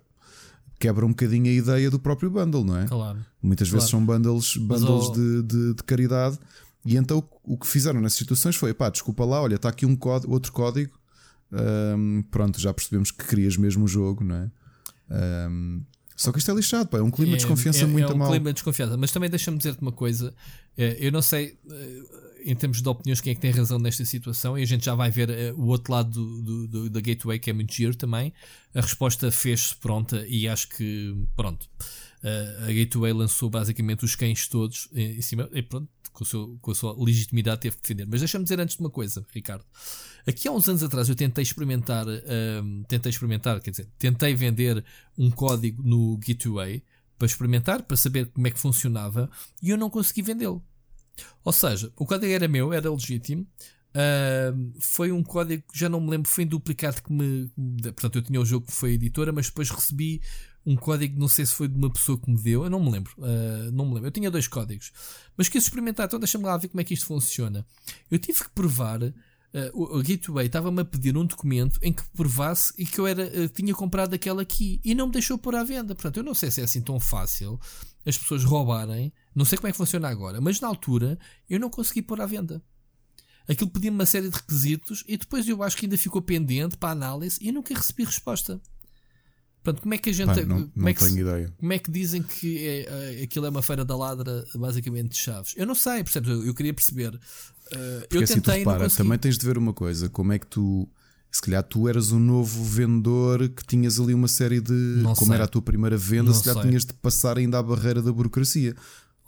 quebra 0.78 1.06
um 1.06 1.10
bocadinho 1.10 1.46
a 1.46 1.54
ideia 1.54 1.90
do 1.90 1.98
próprio 1.98 2.28
bundle, 2.28 2.64
não 2.64 2.76
é? 2.76 2.86
Claro. 2.86 3.20
Muitas 3.40 3.68
claro. 3.68 3.78
vezes 3.78 3.90
são 3.90 4.04
bundles, 4.04 4.56
bundles 4.56 5.12
de, 5.12 5.42
de, 5.42 5.74
de 5.74 5.82
caridade 5.84 6.38
e 6.86 6.96
então 6.96 7.28
o 7.42 7.58
que 7.58 7.66
fizeram 7.66 8.00
nessas 8.00 8.18
situações 8.18 8.56
foi: 8.56 8.72
pá, 8.72 8.88
desculpa 8.88 9.24
lá, 9.24 9.42
olha, 9.42 9.56
está 9.56 9.68
aqui 9.68 9.84
um 9.84 9.96
código, 9.96 10.32
outro 10.32 10.52
código. 10.52 10.98
Um, 11.52 12.22
pronto, 12.30 12.60
já 12.60 12.72
percebemos 12.72 13.10
que 13.10 13.24
querias 13.24 13.56
mesmo 13.56 13.84
o 13.84 13.88
jogo, 13.88 14.24
não 14.24 14.36
é? 14.36 14.50
Um, 15.48 15.82
só 16.16 16.32
que 16.32 16.38
isto 16.38 16.50
é 16.50 16.54
lixado, 16.54 16.88
pá, 16.88 16.98
é 16.98 17.02
um 17.02 17.10
clima 17.10 17.32
de 17.32 17.38
desconfiança 17.38 17.84
é, 17.84 17.86
muito 17.86 18.04
mal. 18.04 18.12
É 18.12 18.14
um 18.14 18.18
mal. 18.18 18.30
clima 18.30 18.50
de 18.50 18.54
desconfiança, 18.54 18.96
mas 18.96 19.12
também 19.12 19.28
deixa-me 19.28 19.58
dizer-te 19.58 19.82
uma 19.82 19.92
coisa: 19.92 20.34
é, 20.76 20.96
eu 20.98 21.12
não 21.12 21.20
sei 21.20 21.58
eh, 21.70 22.02
em 22.46 22.54
termos 22.54 22.80
de 22.80 22.88
opiniões 22.88 23.20
quem 23.20 23.32
é 23.32 23.34
que 23.34 23.40
tem 23.40 23.50
razão 23.50 23.78
nesta 23.78 24.04
situação, 24.04 24.58
e 24.58 24.62
a 24.62 24.66
gente 24.66 24.84
já 24.84 24.94
vai 24.94 25.10
ver 25.10 25.28
eh, 25.28 25.52
o 25.52 25.66
outro 25.66 25.92
lado 25.92 26.10
do, 26.10 26.42
do, 26.42 26.68
do, 26.68 26.90
da 26.90 27.00
Gateway, 27.00 27.38
que 27.38 27.50
é 27.50 27.52
muito 27.52 27.74
giro 27.74 27.94
também. 27.94 28.32
A 28.74 28.80
resposta 28.80 29.30
fez-se 29.30 29.74
pronta 29.76 30.24
e 30.26 30.48
acho 30.48 30.68
que, 30.70 31.14
pronto, 31.36 31.68
eh, 32.22 32.56
a 32.62 32.72
Gateway 32.72 33.12
lançou 33.12 33.50
basicamente 33.50 34.04
os 34.04 34.14
cães 34.14 34.48
todos 34.48 34.88
em 34.94 35.20
cima, 35.20 35.48
e 35.52 35.60
pronto, 35.60 35.88
com, 36.16 36.24
seu, 36.24 36.56
com 36.62 36.70
a 36.70 36.74
sua 36.74 36.96
legitimidade 36.98 37.60
teve 37.60 37.76
que 37.76 37.82
defender. 37.82 38.06
Mas 38.06 38.20
deixa-me 38.20 38.44
dizer 38.44 38.58
antes 38.58 38.76
de 38.76 38.80
uma 38.80 38.88
coisa, 38.88 39.24
Ricardo. 39.32 39.64
Aqui 40.26 40.48
há 40.48 40.52
uns 40.52 40.66
anos 40.66 40.82
atrás 40.82 41.08
eu 41.08 41.14
tentei 41.14 41.42
experimentar, 41.42 42.06
um, 42.08 42.82
tentei 42.88 43.10
experimentar, 43.10 43.60
quer 43.60 43.70
dizer, 43.70 43.88
tentei 43.98 44.34
vender 44.34 44.82
um 45.16 45.30
código 45.30 45.82
no 45.82 46.16
Gateway 46.16 46.82
para 47.18 47.26
experimentar, 47.26 47.82
para 47.82 47.96
saber 47.96 48.26
como 48.26 48.46
é 48.46 48.50
que 48.50 48.58
funcionava 48.58 49.30
e 49.62 49.70
eu 49.70 49.76
não 49.76 49.90
consegui 49.90 50.22
vendê-lo. 50.22 50.64
Ou 51.44 51.52
seja, 51.52 51.92
o 51.96 52.06
código 52.06 52.32
era 52.32 52.48
meu, 52.48 52.72
era 52.72 52.90
legítimo. 52.90 53.46
Uh, 53.92 54.72
foi 54.80 55.12
um 55.12 55.22
código 55.22 55.64
já 55.72 55.88
não 55.88 56.00
me 56.00 56.10
lembro, 56.10 56.30
foi 56.30 56.44
em 56.44 56.46
duplicado 56.46 57.02
que 57.02 57.12
me. 57.12 57.50
Portanto, 57.82 58.16
eu 58.16 58.22
tinha 58.22 58.40
o 58.40 58.44
jogo 58.44 58.66
que 58.66 58.72
foi 58.72 58.92
editora, 58.92 59.32
mas 59.32 59.46
depois 59.46 59.70
recebi 59.70 60.20
um 60.66 60.74
código, 60.74 61.18
não 61.18 61.28
sei 61.28 61.46
se 61.46 61.54
foi 61.54 61.68
de 61.68 61.76
uma 61.76 61.90
pessoa 61.90 62.18
que 62.18 62.28
me 62.28 62.36
deu, 62.36 62.64
eu 62.64 62.70
não 62.70 62.82
me 62.82 62.90
lembro, 62.90 63.12
uh, 63.18 63.70
não 63.72 63.86
me 63.86 63.94
lembro. 63.94 64.08
Eu 64.08 64.10
tinha 64.10 64.30
dois 64.30 64.48
códigos, 64.48 64.92
mas 65.36 65.48
quis 65.48 65.62
experimentar, 65.62 66.06
então 66.06 66.18
deixa-me 66.18 66.44
lá 66.44 66.56
ver 66.56 66.68
como 66.68 66.80
é 66.80 66.84
que 66.84 66.92
isto 66.92 67.06
funciona. 67.06 67.64
Eu 68.10 68.18
tive 68.18 68.40
que 68.42 68.50
provar, 68.50 69.00
uh, 69.00 69.12
o, 69.72 69.98
o 69.98 70.02
Gateway 70.02 70.46
estava-me 70.46 70.80
a 70.80 70.84
pedir 70.84 71.16
um 71.16 71.24
documento 71.24 71.78
em 71.80 71.92
que 71.92 72.02
provasse 72.10 72.74
e 72.76 72.84
que 72.84 72.98
eu 72.98 73.06
era, 73.06 73.24
uh, 73.24 73.48
tinha 73.48 73.72
comprado 73.72 74.12
aquela 74.14 74.42
aqui 74.42 74.80
e 74.84 74.92
não 74.92 75.06
me 75.06 75.12
deixou 75.12 75.38
pôr 75.38 75.54
à 75.54 75.62
venda. 75.62 75.94
Portanto, 75.94 76.16
eu 76.16 76.24
não 76.24 76.34
sei 76.34 76.50
se 76.50 76.60
é 76.60 76.64
assim 76.64 76.82
tão 76.82 76.98
fácil 76.98 77.60
as 78.04 78.18
pessoas 78.18 78.42
roubarem, 78.42 79.12
não 79.34 79.44
sei 79.44 79.58
como 79.58 79.68
é 79.68 79.72
que 79.72 79.78
funciona 79.78 80.08
agora, 80.08 80.40
mas 80.40 80.60
na 80.60 80.68
altura 80.68 81.18
eu 81.48 81.60
não 81.60 81.70
consegui 81.70 82.02
pôr 82.02 82.20
à 82.20 82.26
venda. 82.26 82.62
Aquilo 83.48 83.70
pedia-me 83.70 83.96
uma 83.96 84.06
série 84.06 84.28
de 84.28 84.36
requisitos 84.36 85.04
e 85.06 85.16
depois 85.16 85.48
eu 85.48 85.62
acho 85.62 85.76
que 85.76 85.86
ainda 85.86 85.96
ficou 85.96 86.20
pendente 86.20 86.76
para 86.76 86.90
análise 86.90 87.38
e 87.40 87.52
nunca 87.52 87.74
recebi 87.74 88.04
resposta. 88.04 88.60
Portanto, 89.66 89.82
como 89.82 89.94
é 89.94 89.98
que 89.98 90.10
a 90.10 90.12
gente. 90.12 90.26
Pá, 90.26 90.36
não, 90.42 90.56
como, 90.58 90.72
não 90.76 90.88
é 90.88 90.94
que 90.94 91.04
tenho 91.04 91.18
ideia. 91.18 91.52
como 91.58 91.72
é 91.72 91.78
que 91.80 91.90
dizem 91.90 92.22
que 92.22 92.64
é, 92.64 93.20
é, 93.20 93.22
aquilo 93.24 93.46
é 93.46 93.48
uma 93.48 93.62
feira 93.62 93.84
da 93.84 93.96
ladra, 93.96 94.44
basicamente, 94.54 95.08
de 95.08 95.16
chaves? 95.16 95.54
Eu 95.56 95.66
não 95.66 95.74
sei, 95.74 96.04
percebes? 96.04 96.30
Eu, 96.30 96.46
eu 96.46 96.54
queria 96.54 96.72
perceber. 96.72 97.14
Uh, 97.14 98.06
eu 98.12 98.22
assim, 98.22 98.34
tentei. 98.34 98.58
Repara, 98.58 98.88
também 98.88 99.18
tens 99.18 99.36
de 99.36 99.44
ver 99.44 99.58
uma 99.58 99.72
coisa: 99.72 100.08
como 100.08 100.32
é 100.32 100.38
que 100.38 100.46
tu. 100.46 100.88
Se 101.32 101.42
calhar 101.42 101.64
tu 101.64 101.88
eras 101.88 102.12
um 102.12 102.20
novo 102.20 102.62
vendedor 102.62 103.48
que 103.48 103.66
tinhas 103.66 103.98
ali 103.98 104.14
uma 104.14 104.28
série 104.28 104.60
de. 104.60 104.72
Não 104.72 105.14
como 105.14 105.26
sei. 105.26 105.34
era 105.34 105.44
a 105.44 105.48
tua 105.48 105.60
primeira 105.60 105.96
venda, 105.96 106.30
Não 106.30 106.34
se 106.34 106.44
calhar 106.44 106.62
sei. 106.62 106.70
tinhas 106.70 106.84
de 106.84 106.94
passar 106.94 107.36
ainda 107.36 107.58
a 107.58 107.62
barreira 107.62 108.00
da 108.00 108.12
burocracia. 108.12 108.76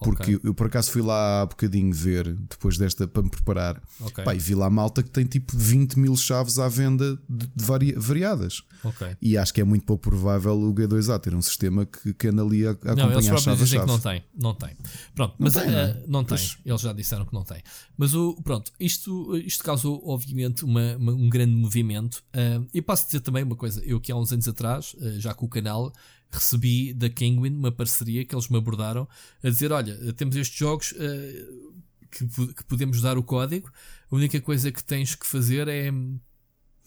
Porque 0.01 0.37
Ok. 0.37 0.41
eu 0.45 0.55
por 0.55 0.67
acaso 0.69 0.93
fui 0.93 1.03
lá 1.03 1.43
há 1.43 1.47
bocadinho 1.47 1.93
ver, 1.93 2.33
depois 2.49 2.79
desta, 2.79 3.09
para 3.09 3.23
me 3.23 3.29
preparar. 3.31 3.83
Ok. 4.01 4.23
Pá, 4.23 4.33
e 4.35 4.39
vi 4.39 4.55
lá 4.55 4.71
malta 4.71 5.03
que 5.03 5.11
tem 5.11 5.25
tipo 5.25 5.53
20 5.57 5.99
mil 5.99 6.17
chaves 6.17 6.59
à 6.59 6.69
venda 6.69 7.19
de, 7.29 7.47
de 7.49 7.65
vari- 7.65 7.95
variadas. 7.97 8.63
Ok. 8.85 9.17
E 9.21 9.37
acho 9.37 9.53
que 9.53 9.61
é 9.61 9.65
muito 9.65 9.85
pouco 9.85 10.03
provável 10.09 10.53
o 10.57 10.73
G2A 10.73 11.19
ter 11.19 11.35
um 11.35 11.43
sistema 11.43 11.85
que, 11.85 12.15
que 12.15 12.29
anda 12.29 12.43
ali 12.43 12.65
a, 12.65 12.71
a 12.71 12.75
Não, 12.75 12.79
eles 12.93 12.95
acompanhar 12.95 13.23
próprios 13.23 13.43
chave 13.43 13.61
a 13.61 13.65
dizem 13.65 13.81
que 13.81 13.87
não 13.87 13.99
tem. 13.99 14.25
Não 14.41 14.55
tem. 14.55 14.71
Pronto, 15.17 15.35
mas 15.39 15.53
tem, 15.55 15.63
eh, 15.63 15.67
não 15.67 15.79
é? 15.79 16.03
não 16.07 16.25
tem. 16.25 16.39
Pois. 16.39 16.59
Eles 16.65 16.81
já 16.81 16.93
disseram 16.93 17.27
que 17.27 17.35
não 17.35 17.43
tem. 17.43 17.61
Mas 17.97 18.15
o, 18.15 18.35
pronto, 18.45 18.71
isto, 18.79 19.37
isto 19.39 19.65
causou, 19.65 20.01
obviamente, 20.09 20.65
uma, 20.65 20.97
uma- 20.97 21.13
um 21.13 21.29
grande 21.29 21.57
movimento. 21.57 22.23
Ah, 22.33 22.63
e 22.73 22.81
posso 22.81 23.07
dizer 23.07 23.21
também 23.21 23.43
uma 23.43 23.57
coisa: 23.57 23.83
eu 23.85 24.01
que 24.01 24.13
há 24.13 24.17
uns 24.17 24.33
anos 24.33 24.47
atrás, 24.47 24.95
ah, 25.01 25.05
já 25.19 25.35
com 25.35 25.47
o 25.47 25.49
canal, 25.49 25.93
recebi 26.31 26.93
da 26.93 27.09
Penguin 27.09 27.55
uma 27.55 27.73
parceria 27.73 28.25
que 28.25 28.35
eles 28.35 28.49
me 28.49 28.59
abordaram 28.59 29.09
a 29.43 29.49
dizer: 29.49 29.73
Olha, 29.73 30.13
temos 30.15 30.37
estes 30.37 30.59
jogos. 30.59 30.95
ah, 30.99 31.69
que, 32.11 32.27
que, 32.27 32.65
podemos 32.65 33.01
dar 33.01 33.19
o 33.19 33.23
código. 33.23 33.71
A 34.11 34.15
única 34.15 34.41
coisa 34.41 34.73
que 34.73 34.83
tens 34.83 35.15
que 35.15 35.27
fazer 35.27 35.69
é, 35.69 35.89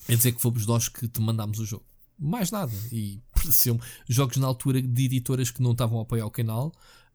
é 0.08 0.16
dizer 0.16 0.32
que 0.32 0.42
fomos 0.42 0.66
nós 0.66 0.90
que 0.90 1.08
te 1.08 1.22
mandámos 1.22 1.60
o 1.60 1.66
jogo. 1.66 1.86
Mais 2.18 2.52
nada. 2.52 2.72
E 2.92 3.22
pareceu 3.34 3.80
jogos 4.08 4.38
na 4.38 4.48
altura 4.48 4.82
de 4.82 5.06
editoras 5.06 5.52
que 5.52 5.62
não 5.62 5.72
estavam 5.72 6.00
a 6.00 6.02
apoiar 6.04 6.26
o 6.26 6.32
canal. 6.32 6.72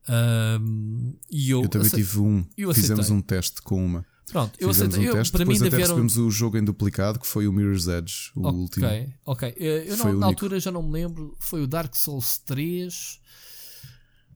Um, 0.08 1.14
e 1.30 1.50
eu, 1.50 1.62
eu 1.62 1.68
também 1.68 1.88
tive 1.88 2.20
um. 2.20 2.44
Fizemos 2.74 3.10
um 3.10 3.20
teste 3.20 3.60
com 3.62 3.84
uma. 3.84 4.06
Pronto, 4.30 4.56
eu 4.58 4.70
aceitei. 4.70 5.00
Um 5.00 5.02
eu, 5.04 5.12
teste, 5.14 5.32
para 5.32 5.38
depois 5.40 5.60
mim 5.60 5.66
até 5.66 5.76
vieram... 5.76 5.94
recebemos 5.94 6.16
o 6.16 6.30
jogo 6.30 6.58
em 6.58 6.64
duplicado 6.64 7.18
que 7.18 7.26
foi 7.26 7.46
o 7.46 7.52
Mirror's 7.52 7.86
Edge, 7.86 8.32
o 8.34 8.46
okay, 8.46 8.60
último. 8.60 8.86
Ok, 8.86 9.14
ok. 9.24 9.54
Eh, 9.56 9.84
eu 9.88 9.96
não, 9.96 10.12
na 10.14 10.26
altura 10.26 10.58
já 10.58 10.70
não 10.72 10.82
me 10.82 10.92
lembro. 10.92 11.36
Foi 11.38 11.62
o 11.62 11.66
Dark 11.66 11.94
Souls 11.94 12.38
3. 12.38 13.20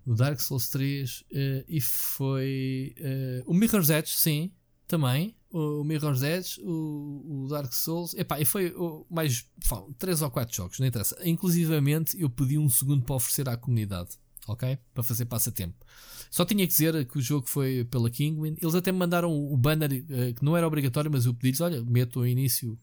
O 0.07 0.15
Dark 0.15 0.41
Souls 0.41 0.69
3 0.71 1.21
uh, 1.21 1.25
eh, 1.33 1.65
e 1.69 1.81
foi 1.81 2.95
uh, 2.99 3.51
o 3.51 3.55
Mirror's 3.55 3.91
Edge, 3.91 4.13
sim, 4.13 4.51
também. 4.87 5.37
O, 5.51 5.81
o 5.81 5.85
Mirror's 5.85 6.23
Edge, 6.23 6.61
o, 6.63 7.45
o, 7.45 7.49
Dark 7.49 7.73
Souls, 7.73 8.15
epá, 8.15 8.41
e 8.41 8.45
foi 8.45 8.73
o, 8.77 9.05
mais 9.11 9.45
fala, 9.65 9.87
3 9.99 10.23
ou 10.23 10.31
4 10.31 10.57
jogos, 10.57 10.79
não 10.79 10.87
interessa. 10.87 11.17
Inclusivamente 11.25 12.21
eu 12.21 12.31
pedi 12.31 12.57
um 12.57 12.69
segundo 12.69 13.05
para 13.05 13.17
oferecer 13.17 13.49
à 13.49 13.57
comunidade, 13.57 14.11
ok? 14.53 14.79
Para 14.93 15.03
fazer 15.03 15.25
passatempo. 15.25 15.85
Só 16.31 16.45
tinha 16.45 16.67
que 16.67 16.73
dizer 16.73 17.05
que 17.07 17.19
o 17.19 17.23
jogo 17.23 17.49
foi 17.49 17.85
pela 17.85 18.09
Kingwin. 18.11 18.57
Eles 18.61 18.75
até 18.75 18.93
me 18.93 18.99
mandaram 18.99 19.33
o 19.33 19.57
banner 19.57 19.91
uh, 19.91 20.35
que 20.35 20.45
não 20.45 20.57
era 20.57 20.67
obrigatório, 20.67 21.11
mas 21.11 21.27
eu 21.27 21.35
pedi-lhes: 21.35 21.61
olha, 21.61 21.83
meto 21.85 22.21
o 22.21 22.27
início. 22.27 22.79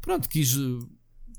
Pronto, 0.00 0.28
quis. 0.28 0.56
Uh, 0.56 0.88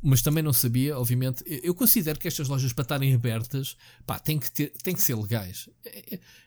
mas 0.01 0.21
também 0.21 0.41
não 0.41 0.53
sabia, 0.53 0.97
obviamente. 0.97 1.43
Eu 1.45 1.75
considero 1.75 2.17
que 2.17 2.27
estas 2.27 2.47
lojas, 2.47 2.71
para 2.71 2.83
estarem 2.83 3.13
abertas, 3.13 3.75
pá, 4.05 4.17
têm 4.17 4.39
que, 4.39 4.49
ter, 4.49 4.71
têm 4.81 4.93
que 4.93 5.01
ser 5.01 5.15
legais. 5.15 5.69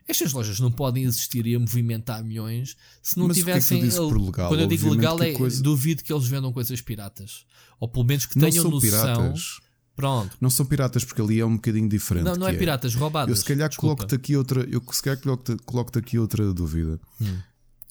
Estas 0.09 0.33
lojas 0.33 0.59
não 0.59 0.73
podem 0.73 1.05
existir 1.05 1.47
e 1.47 1.55
a 1.55 1.59
movimentar 1.59 2.25
milhões 2.25 2.77
se 3.03 3.19
não 3.19 3.29
mas 3.29 3.37
tivessem. 3.37 3.81
Que 3.81 3.87
é 3.89 3.91
que 3.91 3.99
legal? 3.99 4.49
Quando 4.49 4.61
eu 4.61 4.67
digo 4.67 4.89
legal, 4.89 5.23
é 5.23 5.33
coisa... 5.33 5.63
duvido 5.63 6.03
que 6.03 6.11
eles 6.11 6.27
vendam 6.27 6.51
coisas 6.51 6.81
piratas. 6.81 7.45
Ou 7.79 7.89
pelo 7.89 8.07
menos 8.07 8.25
que 8.25 8.39
tenham 8.39 8.65
noção. 8.65 8.81
Piratas. 8.81 9.61
Pronto. 9.95 10.37
Não 10.41 10.49
são 10.49 10.65
piratas 10.65 11.05
porque 11.05 11.21
ali 11.21 11.41
é 11.41 11.45
um 11.45 11.57
bocadinho 11.57 11.89
diferente. 11.89 12.25
Não, 12.25 12.35
não 12.35 12.49
é, 12.49 12.55
é 12.55 12.57
piratas, 12.57 12.95
roubadas. 12.95 13.29
Eu 13.29 13.37
se 13.37 13.45
calhar 13.45 13.75
coloco-te 13.77 14.15
aqui 14.15 14.37
outra, 14.37 14.67
eu 14.71 14.83
se 14.91 15.03
calhar 15.03 15.21
coloco-te 15.21 15.57
coloco 15.65 15.99
aqui 15.99 16.19
outra 16.19 16.53
dúvida. 16.53 16.99
Hum. 17.21 17.39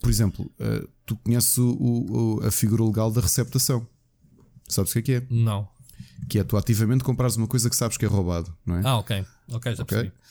Por 0.01 0.09
exemplo, 0.09 0.51
uh, 0.59 0.87
tu 1.05 1.15
conheces 1.17 1.57
o, 1.59 1.69
o, 1.71 2.45
a 2.45 2.51
figura 2.51 2.83
legal 2.83 3.11
da 3.11 3.21
receptação. 3.21 3.87
Sabes 4.67 4.91
o 4.91 4.93
que 4.93 4.99
é 4.99 5.01
que 5.01 5.13
é? 5.13 5.27
Não. 5.29 5.67
Que 6.27 6.39
é 6.39 6.43
tu 6.43 6.57
ativamente 6.57 7.03
comprares 7.03 7.35
uma 7.35 7.47
coisa 7.47 7.69
que 7.69 7.75
sabes 7.75 7.97
que 7.97 8.05
é 8.05 8.07
roubado, 8.07 8.55
não 8.65 8.77
é? 8.77 8.81
Ah, 8.83 8.97
ok. 8.97 9.25
Ok, 9.51 9.75
já 9.75 9.83
okay? 9.83 9.97
percebi. 9.97 10.21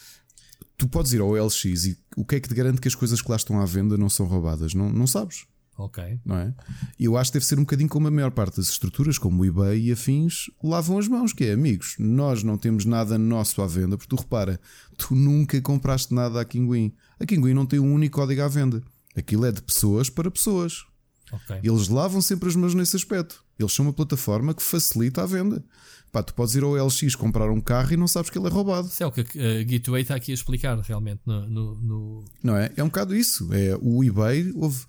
Tu 0.76 0.88
podes 0.88 1.12
ir 1.12 1.20
ao 1.20 1.32
LX 1.32 1.64
e 1.64 1.98
o 2.16 2.24
que 2.24 2.36
é 2.36 2.40
que 2.40 2.48
te 2.48 2.54
garante 2.54 2.80
que 2.80 2.88
as 2.88 2.94
coisas 2.94 3.20
que 3.20 3.30
lá 3.30 3.36
estão 3.36 3.60
à 3.60 3.66
venda 3.66 3.96
não 3.96 4.08
são 4.08 4.26
roubadas? 4.26 4.74
Não, 4.74 4.90
não 4.90 5.06
sabes. 5.06 5.44
Ok. 5.80 6.20
Não 6.24 6.36
é? 6.36 6.54
E 6.98 7.06
eu 7.06 7.16
acho 7.16 7.30
que 7.30 7.38
deve 7.38 7.46
ser 7.46 7.58
um 7.58 7.62
bocadinho 7.62 7.88
como 7.88 8.06
a 8.06 8.10
maior 8.10 8.30
parte 8.30 8.58
das 8.58 8.68
estruturas, 8.68 9.16
como 9.16 9.42
o 9.42 9.46
eBay 9.46 9.88
e 9.88 9.92
afins, 9.92 10.50
lavam 10.62 10.98
as 10.98 11.08
mãos, 11.08 11.32
que 11.32 11.44
é 11.44 11.52
amigos, 11.52 11.96
nós 11.98 12.42
não 12.42 12.58
temos 12.58 12.84
nada 12.84 13.16
nosso 13.16 13.62
à 13.62 13.66
venda, 13.66 13.96
porque 13.96 14.14
tu 14.14 14.20
repara, 14.20 14.60
tu 14.98 15.14
nunca 15.14 15.60
compraste 15.62 16.12
nada 16.12 16.40
à 16.40 16.44
Kinguin. 16.44 16.92
A 17.18 17.24
Kinguin 17.24 17.54
não 17.54 17.64
tem 17.64 17.78
um 17.78 17.94
único 17.94 18.20
código 18.20 18.42
à 18.42 18.48
venda. 18.48 18.82
Aquilo 19.16 19.46
é 19.46 19.52
de 19.52 19.62
pessoas 19.62 20.10
para 20.10 20.30
pessoas. 20.30 20.84
Okay. 21.32 21.60
Eles 21.62 21.88
lavam 21.88 22.20
sempre 22.20 22.48
as 22.48 22.56
mãos 22.56 22.74
nesse 22.74 22.96
aspecto. 22.96 23.44
Eles 23.58 23.72
são 23.72 23.86
uma 23.86 23.92
plataforma 23.92 24.52
que 24.52 24.62
facilita 24.62 25.22
a 25.22 25.26
venda. 25.26 25.64
Pá, 26.10 26.22
tu 26.22 26.34
podes 26.34 26.54
ir 26.56 26.64
ao 26.64 26.74
LX 26.74 27.14
comprar 27.14 27.50
um 27.50 27.60
carro 27.60 27.92
e 27.92 27.96
não 27.96 28.08
sabes 28.08 28.30
que 28.30 28.38
ele 28.38 28.48
é 28.48 28.50
roubado. 28.50 28.88
Isso 28.88 29.02
é 29.02 29.06
o 29.06 29.12
que 29.12 29.20
a 29.20 29.62
Gateway 29.62 30.02
está 30.02 30.16
aqui 30.16 30.32
a 30.32 30.34
explicar 30.34 30.76
realmente 30.80 31.20
no, 31.24 31.48
no, 31.48 31.74
no... 31.76 32.24
Não 32.42 32.56
é? 32.56 32.72
É 32.76 32.82
um 32.82 32.88
bocado 32.88 33.14
isso. 33.14 33.52
É, 33.52 33.78
o 33.80 34.02
eBay 34.02 34.52
houve 34.56 34.84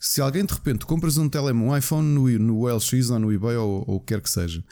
se 0.00 0.20
alguém 0.20 0.44
de 0.44 0.52
repente 0.52 0.86
compras 0.86 1.16
um 1.16 1.28
telemóvel, 1.28 1.72
um 1.72 1.76
iPhone 1.76 2.06
no, 2.06 2.28
no 2.38 2.60
OLX 2.60 3.10
ou 3.10 3.18
no 3.18 3.32
eBay 3.32 3.56
ou, 3.56 3.84
o 3.86 4.00
que 4.00 4.14
quer 4.14 4.20
que 4.20 4.30
seja, 4.30 4.64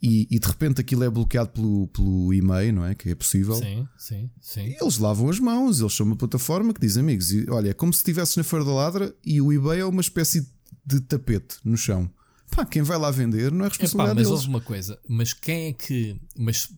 e, 0.00 0.26
e, 0.28 0.38
de 0.38 0.48
repente 0.48 0.80
aquilo 0.80 1.04
é 1.04 1.10
bloqueado 1.10 1.50
pelo, 1.50 1.86
pelo 1.86 2.34
e-mail, 2.34 2.72
não 2.72 2.84
é? 2.84 2.92
Que 2.92 3.10
é 3.10 3.14
possível. 3.14 3.54
Sim, 3.54 3.86
sim, 3.96 4.30
sim. 4.40 4.76
Eles 4.80 4.98
lavam 4.98 5.30
as 5.30 5.38
mãos, 5.38 5.78
eles 5.78 5.94
são 5.94 6.04
uma 6.04 6.16
plataforma 6.16 6.74
que 6.74 6.80
diz 6.80 6.96
amigos, 6.96 7.30
e, 7.30 7.48
olha, 7.48 7.70
é 7.70 7.72
como 7.72 7.92
se 7.92 8.00
estivesses 8.00 8.36
na 8.36 8.42
Feira 8.42 8.64
da 8.64 8.72
Ladra 8.72 9.14
e 9.24 9.40
o 9.40 9.52
eBay 9.52 9.78
é 9.78 9.84
uma 9.84 10.00
espécie 10.00 10.50
de 10.84 11.00
tapete 11.02 11.56
no 11.64 11.76
chão. 11.76 12.10
Pá, 12.50 12.66
quem 12.66 12.82
vai 12.82 12.98
lá 12.98 13.12
vender 13.12 13.52
não 13.52 13.64
é 13.64 13.68
responsabilidade 13.68 14.10
Epá, 14.10 14.14
mas 14.20 14.26
deles. 14.26 14.40
houve 14.40 14.48
uma 14.48 14.60
coisa, 14.60 14.98
mas 15.08 15.32
quem 15.32 15.68
é 15.68 15.72
que. 15.72 16.20
Mas 16.36 16.68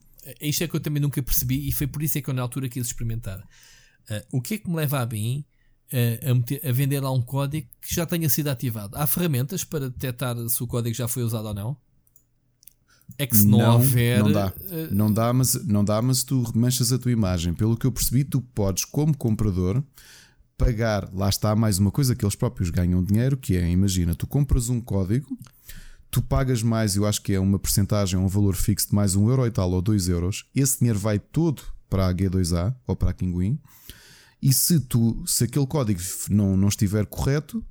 isto 0.41 0.63
é 0.63 0.69
que 0.69 0.77
eu 0.77 0.81
também 0.81 1.01
nunca 1.01 1.23
percebi 1.23 1.67
e 1.67 1.73
foi 1.73 1.87
por 1.87 2.03
isso 2.03 2.19
é 2.19 2.23
que 2.23 2.29
eu 2.29 2.35
na 2.35 2.43
altura 2.43 2.69
quis 2.69 2.87
experimentar. 2.87 3.41
Uh, 3.41 4.37
o 4.37 4.41
que 4.43 4.55
é 4.55 4.59
que 4.59 4.69
me 4.69 4.77
leva 4.77 5.01
a 5.01 5.07
mim 5.07 5.45
a, 5.93 6.35
meter, 6.35 6.61
a, 6.67 6.73
vender 6.73 7.01
lá 7.01 7.11
um 7.13 7.23
código 7.23 7.69
que 7.81 7.95
já 7.95 8.07
tenha 8.07 8.29
sido 8.29 8.49
ativado. 8.49 8.97
Há 8.97 9.07
ferramentas 9.07 9.65
para 9.65 9.91
detectar 9.91 10.37
se 10.49 10.63
o 10.63 10.67
código 10.67 10.95
já 10.95 11.07
foi 11.07 11.23
usado 11.23 11.49
ou 11.49 11.55
não? 11.55 11.77
É 13.19 13.27
que 13.27 13.37
se 13.37 13.47
não, 13.47 13.59
não 13.59 13.75
houver. 13.75 14.23
Não 14.23 14.33
dá. 14.33 14.49
Uh, 14.49 14.95
não, 14.95 15.13
dá 15.13 15.33
mas, 15.33 15.55
não 15.67 15.85
dá, 15.85 16.03
mas 16.03 16.25
tu 16.25 16.45
manchas 16.55 16.93
a 16.93 16.99
tua 16.99 17.13
imagem. 17.13 17.55
Pelo 17.55 17.77
que 17.77 17.87
eu 17.87 17.93
percebi, 17.93 18.25
tu 18.25 18.41
podes, 18.41 18.85
como 18.85 19.17
comprador, 19.17 19.83
pagar. 20.57 21.09
Lá 21.13 21.29
está 21.29 21.55
mais 21.55 21.79
uma 21.79 21.91
coisa 21.91 22.17
que 22.17 22.25
eles 22.25 22.35
próprios 22.35 22.71
ganham 22.71 23.05
dinheiro, 23.05 23.37
que 23.37 23.57
é, 23.57 23.71
imagina, 23.71 24.15
tu 24.15 24.27
compras 24.27 24.69
um 24.69 24.81
código, 24.81 25.39
tu 26.11 26.23
pagas 26.23 26.63
mais, 26.63 26.97
eu 26.97 27.07
acho 27.07 27.23
que 27.23 27.33
é 27.33 27.39
uma 27.39 27.59
porcentagem, 27.59 28.19
um 28.19 28.27
valor 28.27 28.57
fixo 28.57 28.89
de 28.89 28.95
mais 28.95 29.15
um 29.15 29.29
euro 29.29 29.47
e 29.47 29.51
tal, 29.51 29.71
ou 29.71 29.83
dois 29.83 30.09
euros. 30.09 30.47
Esse 30.55 30.79
dinheiro 30.79 30.99
vai 30.99 31.19
todo 31.19 31.63
para 31.89 32.09
a 32.09 32.15
G2A 32.15 32.75
ou 32.87 32.97
para 32.97 33.11
a 33.11 33.13
Kinguin 33.13 33.59
e 34.45 34.53
se, 34.53 34.79
tu, 34.79 35.25
se 35.27 35.45
aquele 35.45 35.67
código 35.67 35.99
não, 36.29 36.55
não 36.55 36.69
estiver 36.69 37.07
correto, 37.07 37.65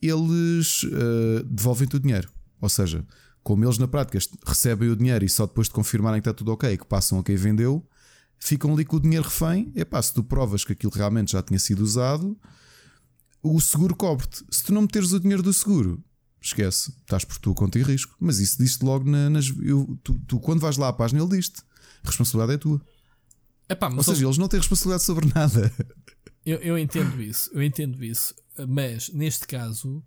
eles 0.00 0.82
uh, 0.84 1.44
devolvem-te 1.44 1.96
o 1.96 2.00
dinheiro. 2.00 2.30
Ou 2.62 2.68
seja, 2.70 3.06
como 3.42 3.62
eles 3.62 3.76
na 3.76 3.86
prática 3.86 4.18
recebem 4.46 4.88
o 4.88 4.96
dinheiro 4.96 5.22
e 5.22 5.28
só 5.28 5.44
depois 5.44 5.66
de 5.66 5.74
confirmarem 5.74 6.22
que 6.22 6.26
está 6.26 6.34
tudo 6.34 6.50
ok, 6.50 6.78
que 6.78 6.86
passam 6.86 7.18
a 7.18 7.22
quem 7.22 7.36
vendeu, 7.36 7.86
ficam 8.38 8.72
ali 8.72 8.86
com 8.86 8.96
o 8.96 9.00
dinheiro 9.00 9.26
refém. 9.26 9.70
Epá, 9.76 10.00
se 10.00 10.14
tu 10.14 10.24
provas 10.24 10.64
que 10.64 10.72
aquilo 10.72 10.94
realmente 10.94 11.32
já 11.32 11.42
tinha 11.42 11.58
sido 11.58 11.80
usado, 11.80 12.34
o 13.42 13.60
seguro 13.60 13.94
cobre-te. 13.94 14.42
Se 14.50 14.64
tu 14.64 14.72
não 14.72 14.80
meteres 14.80 15.12
o 15.12 15.20
dinheiro 15.20 15.42
do 15.42 15.52
seguro, 15.52 16.02
esquece, 16.40 16.90
estás 17.02 17.22
por 17.22 17.36
tua 17.36 17.52
conta 17.52 17.78
e 17.78 17.82
risco. 17.82 18.16
Mas 18.18 18.38
isso 18.38 18.56
diz-te 18.56 18.82
logo 18.82 19.10
na, 19.10 19.28
nas. 19.28 19.52
Eu, 19.62 19.98
tu, 20.02 20.18
tu, 20.26 20.40
quando 20.40 20.60
vais 20.60 20.78
lá 20.78 20.88
à 20.88 20.92
página, 20.94 21.20
ele 21.20 21.36
diz-te: 21.36 21.60
a 22.02 22.06
responsabilidade 22.06 22.54
é 22.54 22.58
tua. 22.58 22.80
Epá, 23.68 23.90
Ou 23.90 24.02
seja, 24.02 24.24
eles 24.24 24.38
não 24.38 24.48
têm 24.48 24.60
responsabilidade 24.60 25.02
sobre 25.02 25.30
nada. 25.34 25.70
Eu, 26.44 26.58
eu 26.58 26.78
entendo 26.78 27.22
isso, 27.22 27.50
eu 27.52 27.62
entendo 27.62 28.04
isso, 28.04 28.34
mas 28.68 29.08
neste 29.08 29.46
caso 29.46 30.02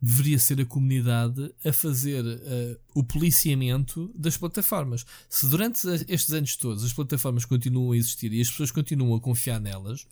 deveria 0.00 0.38
ser 0.38 0.60
a 0.60 0.64
comunidade 0.64 1.52
a 1.64 1.72
fazer 1.72 2.24
uh, 2.24 2.78
o 2.94 3.02
policiamento 3.02 4.10
das 4.14 4.36
plataformas. 4.36 5.04
Se 5.28 5.48
durante 5.48 5.86
estes 6.08 6.32
anos 6.32 6.56
todos 6.56 6.84
as 6.84 6.92
plataformas 6.92 7.44
continuam 7.44 7.92
a 7.92 7.96
existir 7.96 8.32
e 8.32 8.40
as 8.40 8.50
pessoas 8.50 8.70
continuam 8.70 9.16
a 9.16 9.20
confiar 9.20 9.60
nelas, 9.60 10.06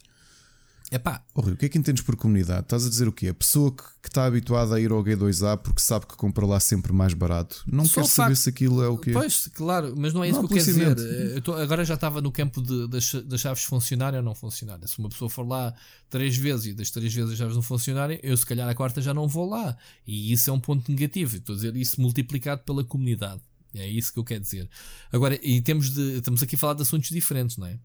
Epá. 0.93 1.25
Oh, 1.35 1.41
o 1.41 1.57
que 1.57 1.65
é 1.65 1.69
que 1.69 1.79
entendes 1.79 2.03
por 2.03 2.15
comunidade? 2.15 2.61
Estás 2.61 2.87
a 2.87 2.91
dizer 2.91 3.09
o 3.09 3.13
quê? 3.13 3.29
A 3.29 3.35
pessoa 3.35 3.73
que, 3.73 3.83
que 4.03 4.09
está 4.09 4.27
habituada 4.27 4.75
a 4.75 4.81
ir 4.81 4.93
ao 4.93 5.03
G2A 5.03 5.57
porque 5.57 5.81
sabe 5.81 6.07
que 6.07 6.15
compra 6.15 6.45
lá 6.45 6.61
sempre 6.61 6.93
mais 6.93 7.15
barato 7.15 7.65
não 7.67 7.87
Só 7.87 8.03
quer 8.03 8.09
saber 8.09 8.37
se 8.37 8.51
aquilo 8.51 8.83
é 8.83 8.89
o 8.89 8.99
quê? 8.99 9.13
Pois, 9.13 9.49
claro, 9.55 9.95
mas 9.97 10.13
não 10.13 10.23
é 10.23 10.29
isso 10.29 10.43
não 10.43 10.47
que 10.47 10.59
eu 10.59 10.63
quero 10.63 10.95
dizer. 10.95 11.37
Eu 11.37 11.43
tô, 11.43 11.55
agora 11.55 11.85
já 11.85 11.95
estava 11.95 12.21
no 12.21 12.31
campo 12.31 12.63
de, 12.63 12.87
das, 12.87 13.13
das 13.13 13.41
chaves 13.41 13.65
funcionarem 13.65 14.19
ou 14.19 14.25
não 14.25 14.35
funcionarem. 14.35 14.87
Se 14.87 14.99
uma 14.99 15.09
pessoa 15.09 15.31
for 15.31 15.47
lá 15.47 15.75
três 16.11 16.37
vezes 16.37 16.67
e 16.67 16.75
das 16.75 16.91
três 16.91 17.13
vezes 17.13 17.33
as 17.33 17.39
chaves 17.39 17.57
não 17.57 17.63
funcionarem, 17.63 18.21
eu 18.23 18.37
se 18.37 18.45
calhar 18.45 18.69
a 18.69 18.75
quarta 18.75 19.01
já 19.01 19.15
não 19.15 19.27
vou 19.27 19.49
lá. 19.49 19.77
E 20.07 20.33
isso 20.33 20.51
é 20.51 20.53
um 20.53 20.61
ponto 20.61 20.91
negativo. 20.91 21.37
Estou 21.37 21.55
a 21.55 21.57
dizer 21.57 21.75
isso 21.77 22.01
multiplicado 22.01 22.63
pela 22.63 22.85
comunidade. 22.85 23.41
É 23.75 23.89
isso 23.89 24.13
que 24.13 24.19
eu 24.19 24.25
quero 24.25 24.43
dizer. 24.43 24.69
Agora, 25.11 25.39
e 25.43 25.61
temos 25.61 25.91
de, 25.91 26.19
estamos 26.19 26.43
aqui 26.43 26.55
a 26.55 26.59
falar 26.59 26.75
de 26.75 26.83
assuntos 26.83 27.09
diferentes, 27.09 27.57
não 27.57 27.67
é? 27.67 27.79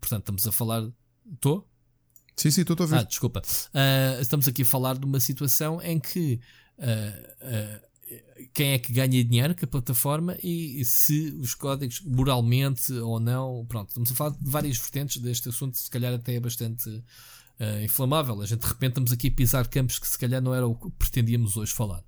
Portanto, 0.00 0.22
estamos 0.22 0.46
a 0.46 0.52
falar. 0.52 0.88
Estou? 1.32 1.68
Sim, 2.38 2.52
sim, 2.52 2.60
estou 2.60 2.76
a 2.80 2.86
ver. 2.86 2.98
Ah, 2.98 3.02
desculpa. 3.02 3.42
Uh, 3.74 4.20
estamos 4.20 4.46
aqui 4.46 4.62
a 4.62 4.64
falar 4.64 4.96
de 4.96 5.04
uma 5.04 5.18
situação 5.18 5.82
em 5.82 5.98
que 5.98 6.40
uh, 6.78 6.84
uh, 7.44 8.48
quem 8.54 8.70
é 8.70 8.78
que 8.78 8.92
ganha 8.92 9.24
dinheiro 9.24 9.56
com 9.56 9.64
a 9.64 9.68
plataforma 9.68 10.36
e, 10.40 10.80
e, 10.80 10.84
se 10.84 11.36
os 11.40 11.54
códigos 11.54 12.00
moralmente 12.00 12.92
ou 12.92 13.18
não. 13.18 13.66
Pronto, 13.68 13.88
estamos 13.88 14.12
a 14.12 14.14
falar 14.14 14.30
de 14.30 14.48
várias 14.48 14.78
vertentes 14.78 15.20
deste 15.20 15.48
assunto, 15.48 15.76
se 15.76 15.90
calhar 15.90 16.14
até 16.14 16.34
é 16.34 16.40
bastante 16.40 17.02
inflamável. 17.82 18.40
A 18.40 18.46
gente 18.46 18.60
de 18.60 18.68
repente 18.68 18.90
estamos 18.90 19.12
aqui 19.12 19.26
a 19.26 19.32
pisar 19.32 19.66
campos 19.66 19.98
que 19.98 20.06
se 20.06 20.16
calhar 20.16 20.40
não 20.40 20.54
era 20.54 20.64
o 20.64 20.76
que 20.76 20.90
pretendíamos 20.92 21.56
hoje 21.56 21.74
falar. 21.74 22.04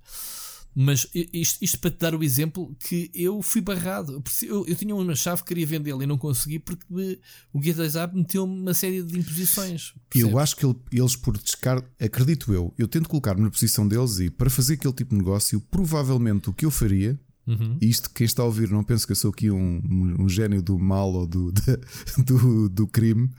Mas 0.73 1.05
isto, 1.13 1.61
isto, 1.61 1.79
para 1.79 1.91
te 1.91 1.97
dar 1.97 2.15
o 2.15 2.23
exemplo 2.23 2.73
que 2.79 3.11
eu 3.13 3.41
fui 3.41 3.59
barrado. 3.59 4.23
Eu, 4.43 4.65
eu 4.65 4.75
tinha 4.75 4.95
uma 4.95 5.15
chave 5.15 5.41
que 5.41 5.49
queria 5.49 5.65
vendê-la 5.65 6.03
e 6.03 6.07
não 6.07 6.17
consegui 6.17 6.59
porque 6.59 6.85
me, 6.89 7.19
o 7.51 7.59
Guia 7.59 7.75
Up 8.05 8.15
meteu-me 8.15 8.61
uma 8.61 8.73
série 8.73 9.03
de 9.03 9.19
imposições. 9.19 9.93
Eu 10.15 10.39
acho 10.39 10.55
que 10.55 10.65
ele, 10.65 10.75
eles, 10.91 11.15
por 11.15 11.37
descarte, 11.37 11.87
acredito 11.99 12.53
eu, 12.53 12.73
eu 12.77 12.87
tento 12.87 13.09
colocar-me 13.09 13.41
na 13.41 13.49
posição 13.49 13.85
deles 13.85 14.19
e 14.19 14.29
para 14.29 14.49
fazer 14.49 14.75
aquele 14.75 14.93
tipo 14.93 15.11
de 15.13 15.17
negócio, 15.17 15.59
provavelmente 15.59 16.49
o 16.49 16.53
que 16.53 16.65
eu 16.65 16.71
faria. 16.71 17.19
Uhum. 17.45 17.77
Isto, 17.81 18.09
quem 18.11 18.23
está 18.23 18.43
a 18.43 18.45
ouvir, 18.45 18.69
não 18.69 18.83
penso 18.83 19.05
que 19.05 19.11
eu 19.11 19.15
sou 19.15 19.31
aqui 19.31 19.51
um, 19.51 19.81
um, 19.83 20.23
um 20.23 20.29
gênio 20.29 20.61
do 20.61 20.79
mal 20.79 21.11
ou 21.11 21.27
do, 21.27 21.51
de, 21.51 22.23
do, 22.23 22.69
do 22.69 22.87
crime. 22.87 23.29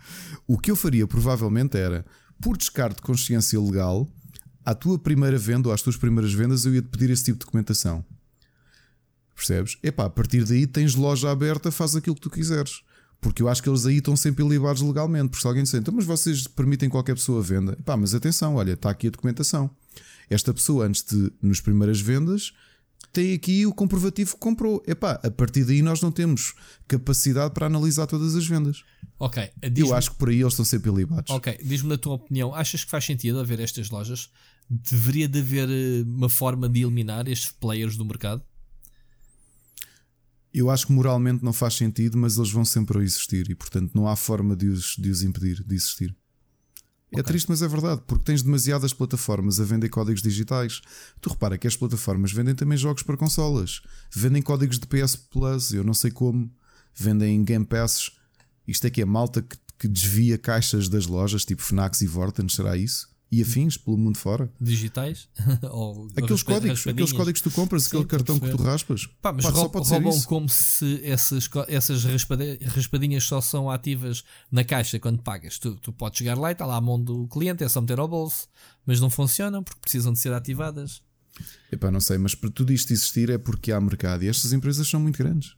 O 0.46 0.58
que 0.58 0.70
eu 0.70 0.76
faria 0.76 1.06
provavelmente 1.06 1.78
era 1.78 2.04
por 2.42 2.58
descarte 2.58 2.96
de 2.96 3.02
consciência 3.02 3.58
legal, 3.58 4.06
à 4.64 4.74
tua 4.74 4.98
primeira 4.98 5.38
venda 5.38 5.68
ou 5.68 5.74
às 5.74 5.82
tuas 5.82 5.96
primeiras 5.96 6.32
vendas, 6.32 6.64
eu 6.64 6.74
ia 6.74 6.82
te 6.82 6.88
pedir 6.88 7.10
esse 7.10 7.24
tipo 7.24 7.38
de 7.38 7.44
documentação. 7.44 8.04
Percebes? 9.34 9.76
Epá, 9.82 10.04
a 10.04 10.10
partir 10.10 10.44
daí 10.44 10.66
tens 10.66 10.94
loja 10.94 11.30
aberta, 11.30 11.70
faz 11.70 11.96
aquilo 11.96 12.14
que 12.14 12.20
tu 12.20 12.30
quiseres. 12.30 12.82
Porque 13.20 13.42
eu 13.42 13.48
acho 13.48 13.62
que 13.62 13.68
eles 13.68 13.86
aí 13.86 13.98
estão 13.98 14.16
sempre 14.16 14.46
libados 14.46 14.82
legalmente. 14.82 15.30
Porque 15.30 15.42
se 15.42 15.46
alguém 15.46 15.62
disser, 15.62 15.80
então, 15.80 15.94
mas 15.94 16.04
vocês 16.04 16.46
permitem 16.46 16.88
qualquer 16.88 17.14
pessoa 17.14 17.40
venda? 17.40 17.72
Epá, 17.78 17.96
mas 17.96 18.14
atenção, 18.14 18.56
olha, 18.56 18.72
está 18.72 18.90
aqui 18.90 19.06
a 19.06 19.10
documentação. 19.10 19.70
Esta 20.28 20.52
pessoa, 20.52 20.86
antes 20.86 21.04
de, 21.04 21.32
nas 21.40 21.60
primeiras 21.60 22.00
vendas, 22.00 22.52
tem 23.12 23.34
aqui 23.34 23.66
o 23.66 23.72
comprovativo 23.72 24.34
que 24.34 24.40
comprou. 24.40 24.82
Epá, 24.86 25.20
a 25.22 25.30
partir 25.30 25.64
daí 25.64 25.82
nós 25.82 26.00
não 26.00 26.10
temos 26.10 26.54
capacidade 26.88 27.54
para 27.54 27.66
analisar 27.66 28.06
todas 28.06 28.34
as 28.34 28.46
vendas. 28.46 28.82
Ok. 29.18 29.50
Eu 29.76 29.94
acho 29.94 30.10
que 30.10 30.16
por 30.16 30.28
aí 30.28 30.40
eles 30.40 30.54
estão 30.54 30.64
sempre 30.64 30.90
libados. 30.90 31.30
Ok, 31.30 31.58
diz-me 31.62 31.90
na 31.90 31.98
tua 31.98 32.14
opinião, 32.14 32.54
achas 32.54 32.84
que 32.84 32.90
faz 32.90 33.04
sentido 33.04 33.38
haver 33.38 33.60
estas 33.60 33.90
lojas? 33.90 34.30
Deveria 34.68 35.28
de 35.28 35.40
haver 35.40 35.68
eh, 35.68 36.02
uma 36.06 36.28
forma 36.28 36.68
de 36.68 36.80
eliminar 36.80 37.28
estes 37.28 37.50
players 37.50 37.96
do 37.96 38.04
mercado? 38.04 38.42
Eu 40.52 40.70
acho 40.70 40.86
que 40.86 40.92
moralmente 40.92 41.42
não 41.42 41.52
faz 41.52 41.74
sentido, 41.74 42.18
mas 42.18 42.36
eles 42.36 42.50
vão 42.50 42.64
sempre 42.64 43.02
existir 43.02 43.50
e, 43.50 43.54
portanto, 43.54 43.92
não 43.94 44.06
há 44.06 44.14
forma 44.14 44.54
de 44.54 44.68
os, 44.68 44.96
de 44.96 45.08
os 45.08 45.22
impedir 45.22 45.62
de 45.64 45.74
existir. 45.74 46.14
É 47.12 47.16
okay. 47.16 47.20
É 47.20 47.22
triste, 47.22 47.48
mas 47.48 47.62
é 47.62 47.68
verdade, 47.68 48.02
porque 48.06 48.24
tens 48.24 48.42
demasiadas 48.42 48.92
plataformas 48.92 49.60
a 49.60 49.64
vender 49.64 49.88
códigos 49.88 50.22
digitais. 50.22 50.80
Tu 51.20 51.30
repara 51.30 51.58
que 51.58 51.66
as 51.66 51.76
plataformas 51.76 52.32
vendem 52.32 52.54
também 52.54 52.76
jogos 52.76 53.02
para 53.02 53.16
consolas, 53.16 53.82
vendem 54.10 54.42
códigos 54.42 54.78
de 54.78 54.86
PS 54.86 55.16
Plus, 55.16 55.72
eu 55.72 55.84
não 55.84 55.94
sei 55.94 56.10
como, 56.10 56.50
vendem 56.94 57.44
Game 57.44 57.66
Passes. 57.66 58.10
Isto 58.66 58.86
é 58.86 58.90
que 58.90 59.02
é 59.02 59.04
malta 59.04 59.42
que, 59.42 59.56
que 59.78 59.88
desvia 59.88 60.38
caixas 60.38 60.88
das 60.88 61.06
lojas, 61.06 61.44
tipo 61.44 61.62
Fnax 61.62 62.00
e 62.00 62.06
Vorten, 62.06 62.48
será 62.48 62.76
isso? 62.76 63.11
E 63.32 63.40
afins 63.40 63.78
pelo 63.78 63.96
mundo 63.96 64.18
fora. 64.18 64.52
Digitais? 64.60 65.26
Ou 65.72 66.06
aqueles 66.14 66.42
códigos, 66.42 66.86
aqueles 66.86 67.12
códigos 67.12 67.40
que 67.40 67.48
tu 67.48 67.54
compras, 67.54 67.84
Sim, 67.84 67.88
aquele 67.88 68.04
cartão 68.04 68.38
que 68.38 68.50
tu 68.50 68.62
raspas. 68.62 69.06
Pá, 69.22 69.32
mas 69.32 69.46
Pá, 69.46 69.50
roub, 69.50 69.74
roubam 69.78 70.20
como 70.24 70.50
se 70.50 71.00
essas, 71.02 71.48
essas 71.66 72.04
raspadinhas 72.04 73.24
só 73.24 73.40
são 73.40 73.70
ativas 73.70 74.22
na 74.50 74.62
caixa 74.62 75.00
quando 75.00 75.22
pagas. 75.22 75.58
Tu, 75.58 75.74
tu 75.76 75.94
podes 75.94 76.18
chegar 76.18 76.36
lá 76.36 76.50
e 76.50 76.52
está 76.52 76.66
lá 76.66 76.76
a 76.76 76.80
mão 76.80 77.02
do 77.02 77.26
cliente, 77.26 77.64
é 77.64 77.68
só 77.70 77.80
meter 77.80 77.98
ao 77.98 78.06
bolso, 78.06 78.46
mas 78.84 79.00
não 79.00 79.08
funcionam 79.08 79.64
porque 79.64 79.80
precisam 79.80 80.12
de 80.12 80.18
ser 80.18 80.34
ativadas. 80.34 81.00
Epá, 81.72 81.90
não 81.90 82.00
sei, 82.00 82.18
mas 82.18 82.34
para 82.34 82.50
tudo 82.50 82.70
isto 82.70 82.92
existir 82.92 83.30
é 83.30 83.38
porque 83.38 83.72
há 83.72 83.80
mercado 83.80 84.24
e 84.24 84.28
estas 84.28 84.52
empresas 84.52 84.86
são 84.86 85.00
muito 85.00 85.16
grandes. 85.16 85.56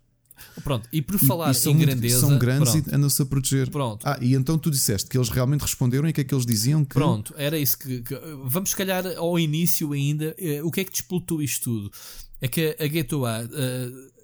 Pronto, 0.62 0.88
e 0.92 1.00
por 1.02 1.18
falar 1.18 1.52
e, 1.52 1.68
e 1.68 1.70
em 1.70 1.78
grandeza. 1.78 2.20
São 2.20 2.38
grandes 2.38 2.72
pronto. 2.72 2.90
e 2.90 2.94
andam-se 2.94 3.22
a 3.22 3.26
proteger. 3.26 3.70
Pronto. 3.70 4.06
Ah, 4.06 4.18
e 4.20 4.34
então 4.34 4.58
tu 4.58 4.70
disseste 4.70 5.08
que 5.08 5.16
eles 5.16 5.28
realmente 5.28 5.62
responderam 5.62 6.06
e 6.06 6.10
o 6.10 6.14
que 6.14 6.20
é 6.20 6.24
que 6.24 6.34
eles 6.34 6.46
diziam? 6.46 6.84
Que... 6.84 6.94
Pronto, 6.94 7.34
era 7.36 7.58
isso 7.58 7.78
que, 7.78 8.02
que, 8.02 8.14
Vamos, 8.44 8.70
se 8.70 8.76
calhar, 8.76 9.04
ao 9.16 9.38
início 9.38 9.92
ainda. 9.92 10.34
Eh, 10.38 10.62
o 10.62 10.70
que 10.70 10.80
é 10.80 10.84
que 10.84 10.90
despoltou 10.90 11.42
isto 11.42 11.64
tudo? 11.64 11.92
É 12.40 12.48
que 12.48 12.76
a 12.78 12.86
Gateway 12.86 13.44
uh, 13.46 14.14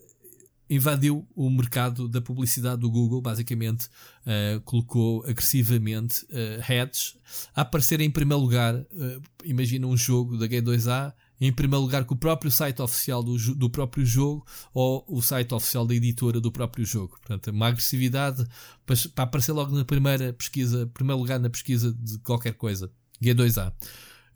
invadiu 0.70 1.26
o 1.34 1.50
mercado 1.50 2.08
da 2.08 2.20
publicidade 2.20 2.80
do 2.80 2.90
Google, 2.90 3.20
basicamente 3.20 3.86
uh, 3.86 4.60
colocou 4.60 5.24
agressivamente 5.26 6.24
uh, 6.26 6.60
heads 6.60 7.16
a 7.54 7.62
aparecer 7.62 8.00
em 8.00 8.08
primeiro 8.08 8.40
lugar. 8.40 8.76
Uh, 8.76 9.20
imagina 9.44 9.86
um 9.88 9.96
jogo 9.96 10.38
da 10.38 10.46
G2A 10.46 11.12
em 11.40 11.52
primeiro 11.52 11.82
lugar 11.82 12.04
com 12.04 12.14
o 12.14 12.18
próprio 12.18 12.50
site 12.50 12.82
oficial 12.82 13.22
do, 13.22 13.36
do 13.54 13.70
próprio 13.70 14.04
jogo 14.04 14.46
ou 14.74 15.04
o 15.08 15.22
site 15.22 15.54
oficial 15.54 15.86
da 15.86 15.94
editora 15.94 16.40
do 16.40 16.52
próprio 16.52 16.84
jogo. 16.84 17.18
Portanto, 17.18 17.50
uma 17.50 17.68
agressividade 17.68 18.44
para, 18.84 18.96
para 19.14 19.24
aparecer 19.24 19.52
logo 19.52 19.74
na 19.74 19.84
primeira 19.84 20.32
pesquisa, 20.32 20.86
primeiro 20.92 21.20
lugar 21.20 21.40
na 21.40 21.48
pesquisa 21.48 21.92
de 21.92 22.18
qualquer 22.18 22.54
coisa. 22.54 22.90
G2A. 23.22 23.72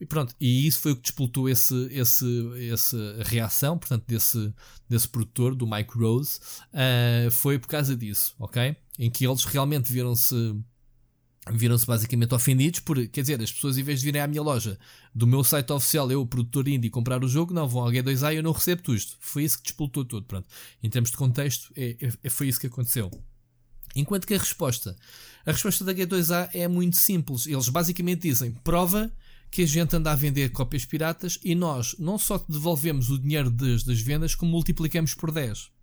E 0.01 0.07
pronto, 0.07 0.35
e 0.41 0.67
isso 0.67 0.81
foi 0.81 0.93
o 0.93 0.97
que 0.97 1.03
disputou 1.03 1.49
esse, 1.49 1.89
esse, 1.91 2.27
essa 2.71 3.23
reação, 3.25 3.79
portanto, 3.79 4.05
desse, 4.07 4.53
desse 4.89 5.09
produtor, 5.09 5.55
do 5.55 5.67
Mike 5.67 5.97
Rose, 5.97 6.41
uh, 6.73 7.31
foi 7.31 7.59
por 7.59 7.69
causa 7.69 7.97
disso, 7.97 8.35
ok? 8.39 8.77
Em 8.99 9.11
que 9.11 9.27
eles 9.27 9.45
realmente 9.45 9.93
viram-se 9.93 10.35
viram-se 11.51 11.87
basicamente 11.87 12.35
ofendidos 12.35 12.81
por, 12.81 13.07
quer 13.09 13.21
dizer, 13.21 13.43
as 13.43 13.53
pessoas 13.53 13.77
em 13.77 13.83
vez 13.83 14.01
de 14.01 14.05
virem 14.07 14.23
à 14.23 14.27
minha 14.27 14.43
loja 14.43 14.79
do 15.15 15.27
meu 15.27 15.45
site 15.45 15.73
oficial, 15.73 16.11
eu, 16.11 16.23
o 16.23 16.27
produtor 16.27 16.67
indie, 16.69 16.89
comprar 16.89 17.23
o 17.23 17.29
jogo, 17.29 17.53
não, 17.53 17.69
vão 17.69 17.83
ao 17.83 17.91
G2A 17.91 18.33
e 18.33 18.37
eu 18.37 18.43
não 18.43 18.53
recebo 18.53 18.95
isto. 18.95 19.17
Foi 19.21 19.45
isso 19.45 19.59
que 19.59 19.65
despoltou 19.65 20.05
tudo, 20.05 20.27
pronto. 20.27 20.49
Em 20.83 20.89
termos 20.89 21.11
de 21.11 21.17
contexto, 21.17 21.71
é, 21.77 21.97
é, 22.23 22.31
foi 22.31 22.49
isso 22.49 22.61
que 22.61 22.67
aconteceu. 22.67 23.11
Enquanto 23.95 24.27
que 24.27 24.35
a 24.35 24.39
resposta, 24.39 24.97
a 25.47 25.53
resposta 25.53 25.85
da 25.85 25.95
G2A 25.95 26.51
é 26.53 26.67
muito 26.67 26.97
simples. 26.97 27.47
Eles 27.47 27.69
basicamente 27.69 28.23
dizem, 28.23 28.51
prova 28.65 29.13
que 29.51 29.63
a 29.63 29.67
gente 29.67 29.95
anda 29.95 30.11
a 30.11 30.17
vender 30.17 30.51
cópias 30.51 30.85
piratas 30.85 31.39
e 31.45 31.55
nós 31.55 31.95
não 31.99 32.19
só 32.19 32.45
devolvemos 32.49 33.09
o 33.11 33.19
dinheiro 33.19 33.51
das, 33.51 33.85
das 33.85 34.01
vendas, 34.01 34.35
como 34.35 34.51
multiplicamos 34.51 35.15
por 35.15 35.31
10. 35.31 35.74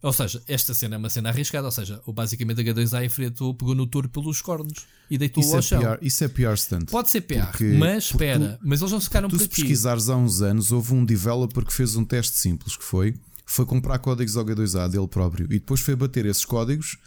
Ou 0.00 0.12
seja, 0.12 0.42
esta 0.46 0.74
cena 0.74 0.94
é 0.94 0.98
uma 0.98 1.10
cena 1.10 1.28
arriscada. 1.30 1.66
Ou 1.66 1.72
seja, 1.72 2.00
o 2.06 2.12
basicamente 2.12 2.60
a 2.60 2.64
H2A 2.64 3.04
enfrentou, 3.04 3.52
pegou 3.54 3.74
no 3.74 3.86
touro 3.86 4.08
pelos 4.08 4.40
cornos 4.40 4.86
e 5.10 5.18
deitou 5.18 5.42
isso 5.42 5.52
ao 5.52 5.58
é 5.58 5.62
chão. 5.62 5.98
Isso 6.00 6.22
é 6.22 6.28
pior, 6.28 6.54
stand. 6.54 6.86
Pode 6.86 7.10
ser 7.10 7.22
pior, 7.22 7.46
porque, 7.50 7.64
mas 7.64 8.04
espera. 8.04 8.58
Mas 8.62 8.80
eles 8.80 8.92
não 8.92 9.00
ficaram 9.00 9.28
tu, 9.28 9.36
por 9.36 9.42
se 9.42 9.48
pesquisares 9.48 10.08
há 10.08 10.16
uns 10.16 10.40
anos, 10.40 10.70
houve 10.70 10.94
um 10.94 11.04
developer 11.04 11.64
que 11.64 11.72
fez 11.72 11.96
um 11.96 12.04
teste 12.04 12.36
simples 12.36 12.76
que 12.76 12.84
foi 12.84 13.14
foi 13.48 13.64
comprar 13.64 13.98
códigos 13.98 14.36
ao 14.36 14.44
H2A 14.44 14.90
dele 14.90 15.08
próprio 15.08 15.46
e 15.46 15.58
depois 15.58 15.80
foi 15.80 15.96
bater 15.96 16.26
esses 16.26 16.44
códigos 16.44 16.98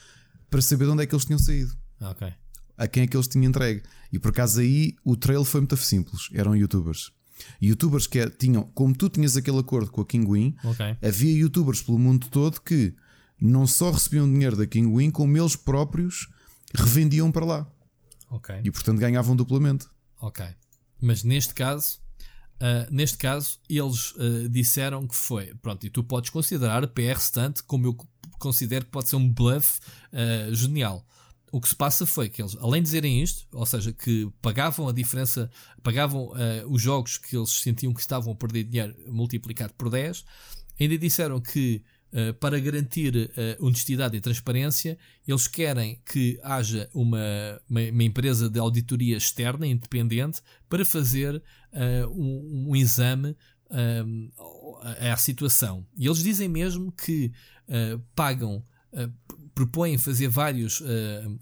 para 0.49 0.59
saber 0.59 0.85
de 0.85 0.91
onde 0.91 1.03
é 1.03 1.05
que 1.05 1.13
eles 1.13 1.23
tinham 1.23 1.37
saído. 1.37 1.77
Ok. 2.01 2.27
A 2.75 2.87
quem 2.87 3.03
é 3.03 3.07
que 3.07 3.15
eles 3.15 3.27
tinham 3.27 3.47
entregue. 3.47 3.83
E 4.11 4.17
por 4.17 4.29
acaso 4.29 4.59
aí 4.59 4.95
o 5.05 5.15
trail 5.15 5.45
foi 5.45 5.61
muito 5.61 5.77
simples. 5.77 6.29
Eram 6.33 6.55
youtubers. 6.55 7.11
Youtubers 7.61 8.07
que 8.07 8.19
é, 8.19 8.29
tinham, 8.29 8.63
como 8.73 8.95
tu 8.95 9.09
tinhas 9.09 9.35
aquele 9.35 9.59
acordo 9.59 9.91
com 9.91 10.01
a 10.01 10.05
Kinguin, 10.05 10.55
okay. 10.63 10.97
havia 11.01 11.37
youtubers 11.37 11.81
pelo 11.81 11.99
mundo 11.99 12.27
todo 12.29 12.61
que 12.61 12.95
não 13.39 13.65
só 13.65 13.91
recebiam 13.91 14.31
dinheiro 14.31 14.55
da 14.55 14.67
Kinguin, 14.67 15.09
como 15.09 15.37
eles 15.37 15.55
próprios 15.55 16.29
revendiam 16.75 17.31
para 17.31 17.45
lá. 17.45 17.67
Ok. 18.29 18.61
E 18.63 18.71
portanto 18.71 18.99
ganhavam 18.99 19.35
duplamente. 19.35 19.87
Ok. 20.21 20.45
Mas 21.01 21.23
neste 21.23 21.53
caso, 21.53 21.99
uh, 22.61 22.93
neste 22.93 23.17
caso, 23.17 23.59
eles 23.67 24.11
uh, 24.11 24.47
disseram 24.49 25.07
que 25.07 25.15
foi. 25.15 25.53
Pronto, 25.55 25.85
e 25.85 25.89
tu 25.89 26.03
podes 26.03 26.29
considerar 26.29 26.87
PR 26.87 27.19
Stunt 27.19 27.61
como 27.65 27.87
eu 27.87 27.97
considero 28.39 28.85
que 28.85 28.91
pode 28.91 29.09
ser 29.09 29.15
um 29.15 29.27
bluff 29.27 29.79
uh, 30.13 30.53
genial. 30.53 31.05
O 31.51 31.59
que 31.59 31.67
se 31.67 31.75
passa 31.75 32.05
foi 32.05 32.29
que 32.29 32.41
eles, 32.41 32.55
além 32.59 32.81
de 32.81 32.85
dizerem 32.85 33.21
isto, 33.21 33.45
ou 33.51 33.65
seja, 33.65 33.91
que 33.91 34.29
pagavam 34.41 34.87
a 34.87 34.93
diferença, 34.93 35.51
pagavam 35.83 36.31
os 36.69 36.81
jogos 36.81 37.17
que 37.17 37.35
eles 37.35 37.49
sentiam 37.49 37.93
que 37.93 37.99
estavam 37.99 38.31
a 38.31 38.35
perder 38.35 38.63
dinheiro 38.63 38.95
multiplicado 39.07 39.73
por 39.73 39.89
10, 39.89 40.23
ainda 40.79 40.97
disseram 40.97 41.41
que 41.41 41.83
Uh, 42.11 42.33
para 42.33 42.59
garantir 42.59 43.15
uh, 43.15 43.65
honestidade 43.65 44.17
e 44.17 44.19
transparência, 44.19 44.97
eles 45.25 45.47
querem 45.47 46.01
que 46.05 46.37
haja 46.43 46.89
uma, 46.93 47.17
uma, 47.69 47.79
uma 47.89 48.03
empresa 48.03 48.49
de 48.49 48.59
auditoria 48.59 49.15
externa, 49.15 49.65
independente, 49.65 50.41
para 50.67 50.83
fazer 50.83 51.35
uh, 51.37 52.09
um, 52.09 52.67
um, 52.67 52.75
exame 52.75 53.33
à 54.99 55.15
situação. 55.15 55.87
E 55.95 56.05
eles 56.05 56.21
dizem 56.21 56.49
mesmo 56.49 56.91
que 56.91 57.31
pagam, 58.13 58.61
propõem 59.61 59.97
fazer 59.97 60.27
várias 60.27 60.81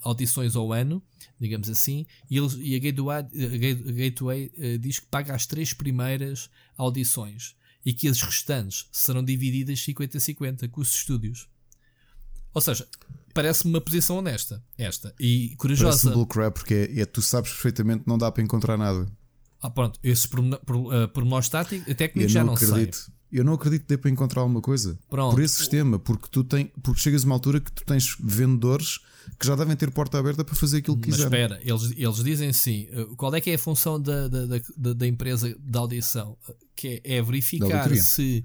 audições 0.02 0.56
ao 0.56 0.74
ano, 0.74 1.02
digamos 1.40 1.70
assim, 1.70 2.06
e, 2.30 2.38
eles, 2.38 2.58
e 2.60 2.76
a 2.76 2.80
Gateway, 2.80 3.18
a 3.18 3.92
Gateway 3.94 4.52
diz 4.78 5.00
que 5.00 5.06
paga 5.06 5.34
as 5.34 5.46
três 5.46 5.72
primeiras 5.72 6.50
audições 6.78 7.56
e 7.86 7.94
que 7.94 8.10
as 8.10 8.22
restantes 8.22 8.88
serão 8.92 9.24
divididas 9.24 9.80
50-50 9.80 10.70
com 10.70 10.82
os 10.82 10.94
estúdios. 10.94 11.48
Ou 12.54 12.60
seja, 12.62 12.86
parece-me 13.34 13.74
uma 13.74 13.80
posição 13.80 14.18
honesta, 14.18 14.62
esta, 14.78 15.16
e 15.18 15.56
corajosa. 15.58 16.10
Parece 16.10 16.10
bullcrap 16.10 16.54
porque 16.54 16.74
é, 16.74 17.00
é, 17.00 17.06
tu 17.06 17.22
sabes 17.22 17.52
perfeitamente 17.52 18.04
não 18.06 18.18
dá 18.18 18.30
para 18.30 18.44
encontrar 18.44 18.78
nada. 18.78 19.10
Ah, 19.62 19.70
pronto, 19.70 19.98
esses 20.04 20.26
pormenores 20.26 21.48
uh, 21.48 21.96
técnicos 21.96 22.32
já 22.32 22.42
não, 22.42 22.48
não 22.48 22.54
acredito. 22.54 22.96
sei. 22.96 23.14
Eu 23.32 23.44
não 23.44 23.54
acredito 23.54 23.84
que 23.84 23.90
dê 23.90 23.98
para 23.98 24.10
encontrar 24.10 24.42
alguma 24.42 24.62
coisa 24.62 24.98
Pronto. 25.10 25.36
por 25.36 25.44
esse 25.44 25.56
sistema, 25.56 26.00
porque 26.00 26.28
tu 26.32 26.44
tem, 26.44 26.72
porque 26.82 27.00
chegas 27.00 27.24
a 27.24 27.26
uma 27.26 27.36
altura 27.36 27.60
que 27.60 27.72
tu 27.72 27.84
tens 27.86 28.16
vendedores 28.20 29.00
que 29.38 29.46
já 29.46 29.56
devem 29.56 29.76
ter 29.76 29.92
porta 29.92 30.18
aberta 30.18 30.44
para 30.44 30.56
fazer 30.56 30.78
aquilo 30.78 30.98
que 30.98 31.12
quiserem. 31.12 31.30
Mas 31.30 31.42
espera, 31.42 31.62
eles, 31.64 31.94
eles 31.98 32.24
dizem 32.24 32.54
sim. 32.54 32.88
Eh, 32.92 33.08
qual 33.16 33.34
é 33.36 33.42
que 33.42 33.52
é 33.52 33.56
a 33.56 33.60
função 33.60 34.02
da, 34.02 34.28
da, 34.28 34.46
da, 34.76 34.94
da 34.94 35.08
empresa 35.08 35.56
de 35.58 35.78
audição? 35.78 36.38
Que 36.76 37.02
é, 37.04 37.18
é 37.18 37.22
verificar 37.22 37.94
se 37.96 38.44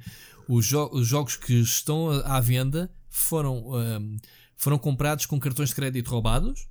os, 0.49 0.67
jo 0.67 0.89
os, 0.93 1.07
jogos 1.07 1.37
que 1.37 1.55
estão 1.55 2.11
à 2.11 2.41
venda 2.41 2.91
foram, 3.09 3.69
um, 3.69 3.81
ehm, 3.81 4.17
foram 4.57 4.79
comprados 4.79 5.25
com 5.27 5.39
cartões 5.41 5.71
de 5.71 5.75
crédito 5.75 6.11
roubados, 6.11 6.69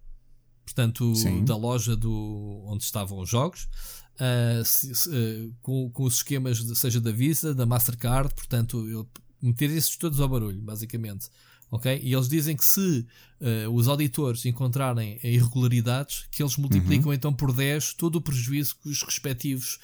portanto, 0.65 1.15
sim. 1.15 1.43
da 1.43 1.55
loja 1.55 1.95
do, 1.95 2.63
onde 2.67 2.83
estavam 2.83 3.19
os 3.19 3.29
jogos. 3.29 3.67
Uh, 4.13 4.63
se, 4.63 4.93
se, 4.93 5.09
uh, 5.09 5.53
com, 5.61 5.89
com 5.89 6.03
os 6.03 6.15
esquemas, 6.15 6.63
de, 6.63 6.75
seja 6.75 7.01
da 7.01 7.11
Visa, 7.11 7.53
da 7.53 7.65
Mastercard, 7.65 8.33
portanto, 8.33 8.87
eu 8.87 9.07
meter 9.41 9.69
esses 9.71 9.97
todos 9.97 10.19
ao 10.19 10.29
barulho, 10.29 10.61
basicamente 10.61 11.29
ok? 11.71 11.99
E 12.03 12.13
eles 12.13 12.29
dizem 12.29 12.55
que 12.55 12.63
se 12.63 13.07
uh, 13.41 13.69
os 13.73 13.87
auditores 13.87 14.45
encontrarem 14.45 15.19
irregularidades, 15.23 16.27
que 16.29 16.43
eles 16.43 16.55
multiplicam 16.55 17.07
uhum. 17.07 17.13
então 17.13 17.33
por 17.33 17.51
10 17.51 17.95
todo 17.95 18.17
o 18.17 18.21
prejuízo 18.21 18.75
que 18.81 18.89
os 18.89 19.01
respectivos 19.01 19.79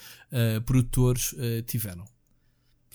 produtores 0.65 1.33
tiveram. 1.65 2.05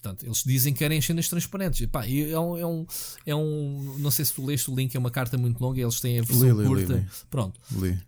Portanto, 0.04 0.26
eles 0.26 0.42
dizem 0.44 0.74
que 0.74 0.80
querem 0.80 1.00
cenas 1.00 1.28
transparentes. 1.28 1.80
E, 1.80 1.86
pá, 1.86 2.06
é, 2.06 2.38
um, 2.38 2.56
é, 2.58 2.66
um, 2.66 2.86
é 3.24 3.34
um. 3.34 3.96
Não 3.98 4.10
sei 4.10 4.26
se 4.26 4.34
tu 4.34 4.44
leste 4.44 4.70
o 4.70 4.74
link, 4.74 4.94
é 4.94 4.98
uma 4.98 5.10
carta 5.10 5.38
muito 5.38 5.58
longa. 5.58 5.80
Eles 5.80 5.98
têm 5.98 6.20
a 6.20 6.22
versão 6.22 6.50
li, 6.50 6.62
li, 6.62 6.66
curta. 6.66 6.94
Li, 6.94 7.06
Pronto. 7.30 7.58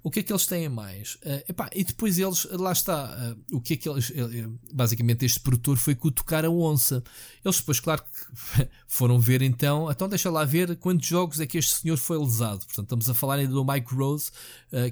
O 0.03 0.11
que 0.11 0.21
é 0.21 0.23
que 0.23 0.31
eles 0.31 0.47
têm 0.47 0.69
mais? 0.69 1.15
Uh, 1.15 1.43
epá, 1.49 1.71
e 1.75 1.83
depois 1.83 2.19
eles, 2.19 2.47
lá 2.53 2.73
está. 2.73 3.35
Uh, 3.51 3.57
o 3.57 3.61
que 3.63 3.75
é 3.75 3.77
que 3.79 3.89
eles. 3.89 4.11
Uh, 4.11 4.59
basicamente, 4.75 5.25
este 5.25 5.41
produtor 5.41 5.79
foi 5.79 5.95
cutucar 5.95 6.45
a 6.45 6.51
onça. 6.51 7.03
Eles 7.43 7.57
depois, 7.57 7.81
claro 7.81 8.03
que 8.03 8.69
foram 8.87 9.19
ver 9.19 9.41
então. 9.41 9.91
Então, 9.91 10.07
deixa 10.07 10.29
lá 10.29 10.45
ver 10.45 10.77
quantos 10.77 11.09
jogos 11.09 11.41
é 11.41 11.47
que 11.47 11.57
este 11.57 11.81
senhor 11.81 11.97
foi 11.97 12.19
lesado. 12.19 12.67
Portanto, 12.67 12.85
estamos 12.85 13.09
a 13.09 13.15
falar 13.15 13.37
ainda 13.37 13.55
do 13.55 13.65
Mike 13.65 13.95
Rose, 13.95 14.31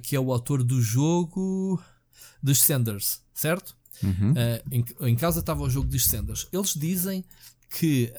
que 0.03 0.17
é 0.17 0.21
o 0.21 0.33
autor 0.33 0.65
do 0.65 0.81
jogo 0.81 1.83
dos 2.43 2.63
Sanders, 2.63 3.21
certo? 3.35 3.77
Uhum. 4.03 4.33
Uh, 4.33 4.35
em, 4.71 4.85
em 5.09 5.15
estava 5.15 5.63
o 5.63 5.71
jogo 5.71 5.89
dos 5.89 6.05
Senders. 6.05 6.49
Eles 6.53 6.75
dizem 6.75 7.25
que. 7.71 8.13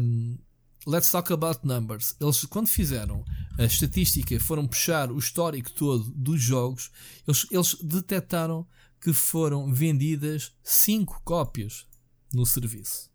Um, 0.00 0.38
let's 0.86 1.10
talk 1.10 1.32
about 1.32 1.60
numbers. 1.64 2.16
Eles, 2.20 2.44
quando 2.44 2.68
fizeram 2.68 3.24
a 3.58 3.64
estatística, 3.64 4.38
foram 4.40 4.66
puxar 4.66 5.10
o 5.10 5.18
histórico 5.18 5.70
todo 5.72 6.10
dos 6.14 6.40
jogos, 6.40 6.90
eles, 7.26 7.46
eles 7.50 7.74
detectaram 7.82 8.66
que 9.00 9.12
foram 9.12 9.72
vendidas 9.72 10.52
5 10.62 11.22
cópias 11.24 11.86
no 12.32 12.46
serviço. 12.46 13.10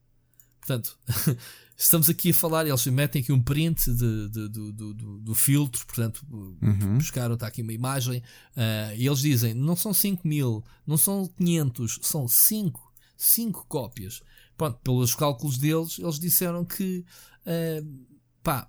Portanto, 0.59 0.97
estamos 1.77 2.09
aqui 2.09 2.31
a 2.31 2.33
falar, 2.33 2.65
eles 2.65 2.85
metem 2.87 3.21
aqui 3.21 3.31
um 3.31 3.41
print 3.41 3.91
de, 3.91 4.29
de, 4.29 4.49
de, 4.49 4.71
do, 4.71 4.93
do, 5.19 5.35
filtro, 5.35 5.85
portanto, 5.85 6.25
uhum. 6.31 6.97
buscaram, 6.97 7.35
está 7.35 7.47
aqui 7.47 7.61
uma 7.61 7.71
imagem, 7.71 8.19
uh, 8.19 8.95
e 8.95 9.05
eles 9.05 9.19
dizem: 9.19 9.53
não 9.53 9.75
são 9.75 9.93
5 9.93 10.27
mil, 10.27 10.63
não 10.85 10.97
são 10.97 11.27
500, 11.37 11.99
são 12.01 12.27
5, 12.27 12.93
5 13.15 13.65
cópias. 13.67 14.21
Pronto, 14.57 14.79
pelos 14.83 15.13
cálculos 15.13 15.59
deles, 15.59 15.99
eles 15.99 16.19
disseram 16.19 16.65
que, 16.65 17.05
uh, 17.45 18.07
pá, 18.41 18.67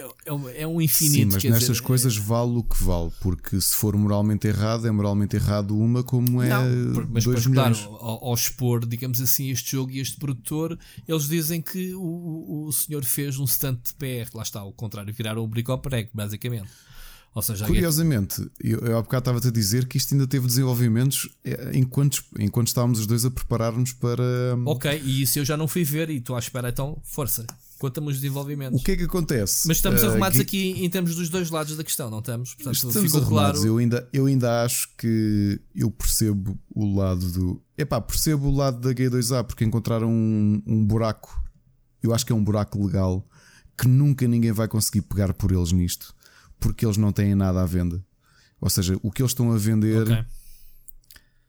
é, 0.00 0.62
é, 0.62 0.66
um 0.66 0.80
infinito. 0.80 1.16
Sim, 1.16 1.24
mas 1.26 1.44
nestas 1.44 1.76
dizer, 1.76 1.82
coisas 1.82 2.16
é... 2.16 2.20
vale 2.20 2.58
o 2.58 2.62
que 2.62 2.82
vale, 2.82 3.10
porque 3.20 3.60
se 3.60 3.74
for 3.74 3.96
moralmente 3.96 4.46
errado, 4.46 4.86
é 4.86 4.90
moralmente 4.90 5.36
errado 5.36 5.76
uma 5.78 6.02
como 6.02 6.42
é 6.42 6.48
não, 6.48 7.06
mas, 7.10 7.24
dois. 7.24 7.46
Claro, 7.46 7.76
ao, 8.00 8.24
ao, 8.24 8.34
expor, 8.34 8.86
digamos 8.86 9.20
assim, 9.20 9.50
este 9.50 9.72
jogo 9.72 9.90
e 9.90 10.00
este 10.00 10.16
produtor, 10.16 10.78
eles 11.06 11.28
dizem 11.28 11.60
que 11.60 11.94
o, 11.94 12.66
o 12.66 12.72
senhor 12.72 13.04
fez 13.04 13.38
um 13.38 13.44
stand 13.44 13.78
de 13.84 13.94
PR, 13.94 14.34
lá 14.34 14.42
está, 14.42 14.60
ao 14.60 14.72
contrário, 14.72 15.12
viraram 15.12 15.42
o 15.42 15.48
brico 15.48 15.72
ao 15.72 15.78
prego, 15.78 16.10
basicamente. 16.14 16.70
Seja, 17.42 17.64
Curiosamente, 17.64 18.44
eu, 18.58 18.80
eu 18.80 18.98
há 18.98 19.02
bocado 19.02 19.30
estava 19.30 19.48
a 19.48 19.52
dizer 19.52 19.86
que 19.86 19.96
isto 19.96 20.12
ainda 20.12 20.26
teve 20.26 20.48
desenvolvimentos 20.48 21.28
eh, 21.44 21.70
enquanto, 21.74 22.24
enquanto 22.36 22.66
estávamos 22.66 22.98
os 22.98 23.06
dois 23.06 23.24
a 23.24 23.30
preparar-nos 23.30 23.92
para. 23.92 24.56
Hum, 24.56 24.64
ok, 24.66 25.00
e 25.04 25.22
isso 25.22 25.38
eu 25.38 25.44
já 25.44 25.56
não 25.56 25.68
fui 25.68 25.84
ver 25.84 26.10
e 26.10 26.16
estou 26.16 26.34
à 26.34 26.40
espera, 26.40 26.70
então, 26.70 27.00
força. 27.04 27.46
Conta-me 27.80 28.08
os 28.08 28.16
desenvolvimentos. 28.16 28.78
O 28.78 28.84
que 28.84 28.92
é 28.92 28.96
que 28.96 29.04
acontece? 29.04 29.66
Mas 29.66 29.78
estamos 29.78 30.02
uh, 30.02 30.10
arrumados 30.10 30.36
que... 30.36 30.42
aqui 30.42 30.84
em 30.84 30.90
termos 30.90 31.14
dos 31.14 31.30
dois 31.30 31.48
lados 31.48 31.74
da 31.78 31.82
questão, 31.82 32.10
não 32.10 32.18
estamos? 32.18 32.54
Portanto, 32.54 32.74
estamos 32.74 33.16
arrumados. 33.16 33.60
Claro... 33.60 33.66
Eu, 33.66 33.78
ainda, 33.78 34.08
eu 34.12 34.26
ainda 34.26 34.62
acho 34.62 34.94
que 34.98 35.58
eu 35.74 35.90
percebo 35.90 36.58
o 36.74 36.94
lado 36.94 37.26
do. 37.32 37.62
Epá, 37.78 37.98
percebo 37.98 38.48
o 38.48 38.54
lado 38.54 38.80
da 38.80 38.94
G2A 38.94 39.44
porque 39.44 39.64
encontraram 39.64 40.10
um, 40.10 40.62
um 40.66 40.84
buraco. 40.84 41.42
Eu 42.02 42.12
acho 42.12 42.26
que 42.26 42.32
é 42.32 42.34
um 42.34 42.44
buraco 42.44 42.84
legal 42.84 43.26
que 43.78 43.88
nunca 43.88 44.28
ninguém 44.28 44.52
vai 44.52 44.68
conseguir 44.68 45.00
pegar 45.00 45.32
por 45.32 45.50
eles 45.50 45.72
nisto 45.72 46.14
porque 46.60 46.84
eles 46.84 46.98
não 46.98 47.10
têm 47.10 47.34
nada 47.34 47.62
à 47.62 47.66
venda. 47.66 48.04
Ou 48.60 48.68
seja, 48.68 48.94
o 49.02 49.10
que 49.10 49.22
eles 49.22 49.30
estão 49.30 49.50
a 49.50 49.56
vender. 49.56 50.02
Okay. 50.02 50.24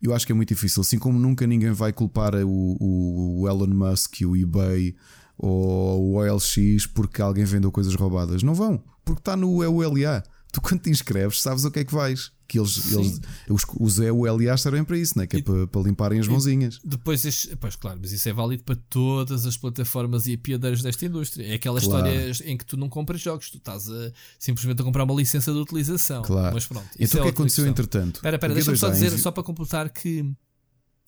Eu 0.02 0.16
acho 0.16 0.26
que 0.26 0.32
é 0.32 0.36
muito 0.36 0.48
difícil. 0.48 0.82
Assim 0.82 0.98
como 0.98 1.20
nunca 1.20 1.46
ninguém 1.46 1.72
vai 1.74 1.92
culpar 1.92 2.34
o, 2.36 2.78
o 2.80 3.48
Elon 3.50 3.68
Musk, 3.68 4.22
o 4.22 4.36
eBay 4.36 4.96
ou 5.38 6.02
o 6.02 6.14
OLX 6.16 6.86
porque 6.94 7.22
alguém 7.22 7.46
vendeu 7.46 7.72
coisas 7.72 7.96
roubadas. 7.96 8.44
Não 8.44 8.54
vão, 8.54 8.82
porque 9.04 9.22
está 9.22 9.36
no 9.36 9.64
EULA. 9.64 10.24
Tu, 10.52 10.62
quando 10.62 10.82
te 10.82 10.90
inscreves, 10.90 11.42
sabes 11.42 11.64
o 11.64 11.72
que 11.72 11.80
é 11.80 11.86
que 11.86 11.94
vais 11.94 12.32
que 12.52 12.60
eles, 12.60 12.92
eles 12.92 13.22
os, 13.48 13.64
os 13.80 13.98
EULA 13.98 14.58
servem 14.58 14.84
para 14.84 14.98
isso, 14.98 15.18
né? 15.18 15.26
que 15.26 15.38
é 15.38 15.42
para, 15.42 15.66
para 15.68 15.82
limparem 15.84 16.20
as 16.20 16.28
mãozinhas. 16.28 16.80
Depois, 16.84 17.24
este, 17.24 17.56
pois 17.56 17.78
claro, 17.78 18.00
mas 18.02 18.12
isso 18.12 18.28
é 18.28 18.34
válido 18.34 18.64
para 18.64 18.76
todas 18.90 19.46
as 19.46 19.56
plataformas 19.56 20.28
e 20.28 20.34
apiadeiros 20.34 20.84
desta 20.84 21.06
indústria. 21.06 21.48
É 21.48 21.54
aquela 21.54 21.80
claro. 21.80 22.10
história 22.10 22.52
em 22.52 22.58
que 22.58 22.66
tu 22.66 22.76
não 22.76 22.90
compras 22.90 23.22
jogos, 23.22 23.50
tu 23.50 23.58
estás 23.58 23.90
a, 23.90 24.12
simplesmente 24.38 24.82
a 24.82 24.84
comprar 24.84 25.06
uma 25.06 25.14
licença 25.14 25.54
de 25.54 25.60
utilização. 25.60 26.24
Claro. 26.24 26.54
Mas 26.54 26.66
pronto. 26.66 26.90
Então 27.00 27.22
o 27.22 27.24
é 27.24 27.28
que 27.28 27.30
aconteceu 27.30 27.64
questão. 27.64 27.68
entretanto? 27.68 28.16
Espera, 28.16 28.36
espera, 28.36 28.54
deixa-me 28.54 28.78
só 28.78 28.90
dizer, 28.90 29.18
só 29.18 29.32
para 29.32 29.44
completar 29.44 29.90
que 29.90 30.30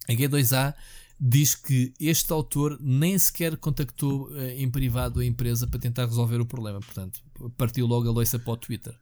a 0.08 0.14
G2A 0.14 0.74
diz 1.26 1.56
que 1.56 1.94
este 1.98 2.34
autor 2.34 2.78
nem 2.82 3.18
sequer 3.18 3.56
contactou 3.56 4.28
uh, 4.28 4.42
em 4.58 4.70
privado 4.70 5.22
a 5.22 5.26
empresa 5.26 5.66
para 5.66 5.80
tentar 5.80 6.06
resolver 6.06 6.42
o 6.42 6.46
problema. 6.46 6.82
Portanto, 6.82 7.22
partiu 7.56 7.88
logo 7.88 8.10
a 8.10 8.12
loiça 8.12 8.38
para 8.38 8.52
o 8.52 8.58
Twitter. 8.58 8.94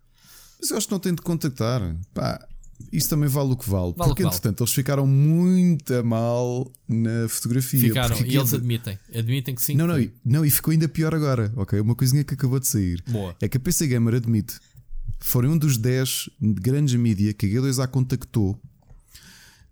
Mas 0.60 0.69
eu 0.69 0.77
acho 0.77 0.86
que 0.86 0.93
não 0.93 0.99
tem 0.99 1.15
de 1.15 1.21
contactar. 1.23 1.97
Pá, 2.13 2.47
isso 2.93 3.10
também 3.10 3.27
vale 3.27 3.53
o 3.53 3.57
que 3.57 3.67
vale. 3.67 3.93
vale 3.97 4.10
porque, 4.10 4.21
que 4.21 4.27
entretanto, 4.27 4.60
vale. 4.60 4.67
eles 4.67 4.73
ficaram 4.73 5.07
muito 5.07 6.05
mal 6.05 6.71
na 6.88 7.27
fotografia. 7.27 7.79
Ficaram, 7.79 8.15
e 8.23 8.38
eles 8.38 8.53
admitem. 8.53 8.99
Admitem 9.15 9.55
que 9.55 9.63
sim. 9.63 9.75
Não, 9.75 9.88
não, 9.88 9.99
e, 9.99 10.13
não, 10.23 10.45
e 10.45 10.51
ficou 10.51 10.71
ainda 10.71 10.88
pior 10.88 11.15
agora. 11.15 11.51
Ok, 11.55 11.79
uma 11.79 11.95
coisinha 11.95 12.23
que 12.23 12.36
acabou 12.36 12.60
de 12.60 12.67
sair. 12.67 13.03
Boa. 13.10 13.36
É 13.41 13.49
que 13.49 13.57
a 13.57 13.60
PC 13.60 13.88
Gamer 13.88 14.13
admite. 14.13 14.60
Foram 15.19 15.53
um 15.53 15.57
dos 15.57 15.75
10 15.75 16.29
grandes 16.39 16.93
mídia 16.93 17.34
que 17.34 17.47
a 17.47 17.49
G2A 17.49 17.88
contactou 17.88 18.60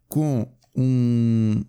com 0.07 0.51
um, 0.75 1.63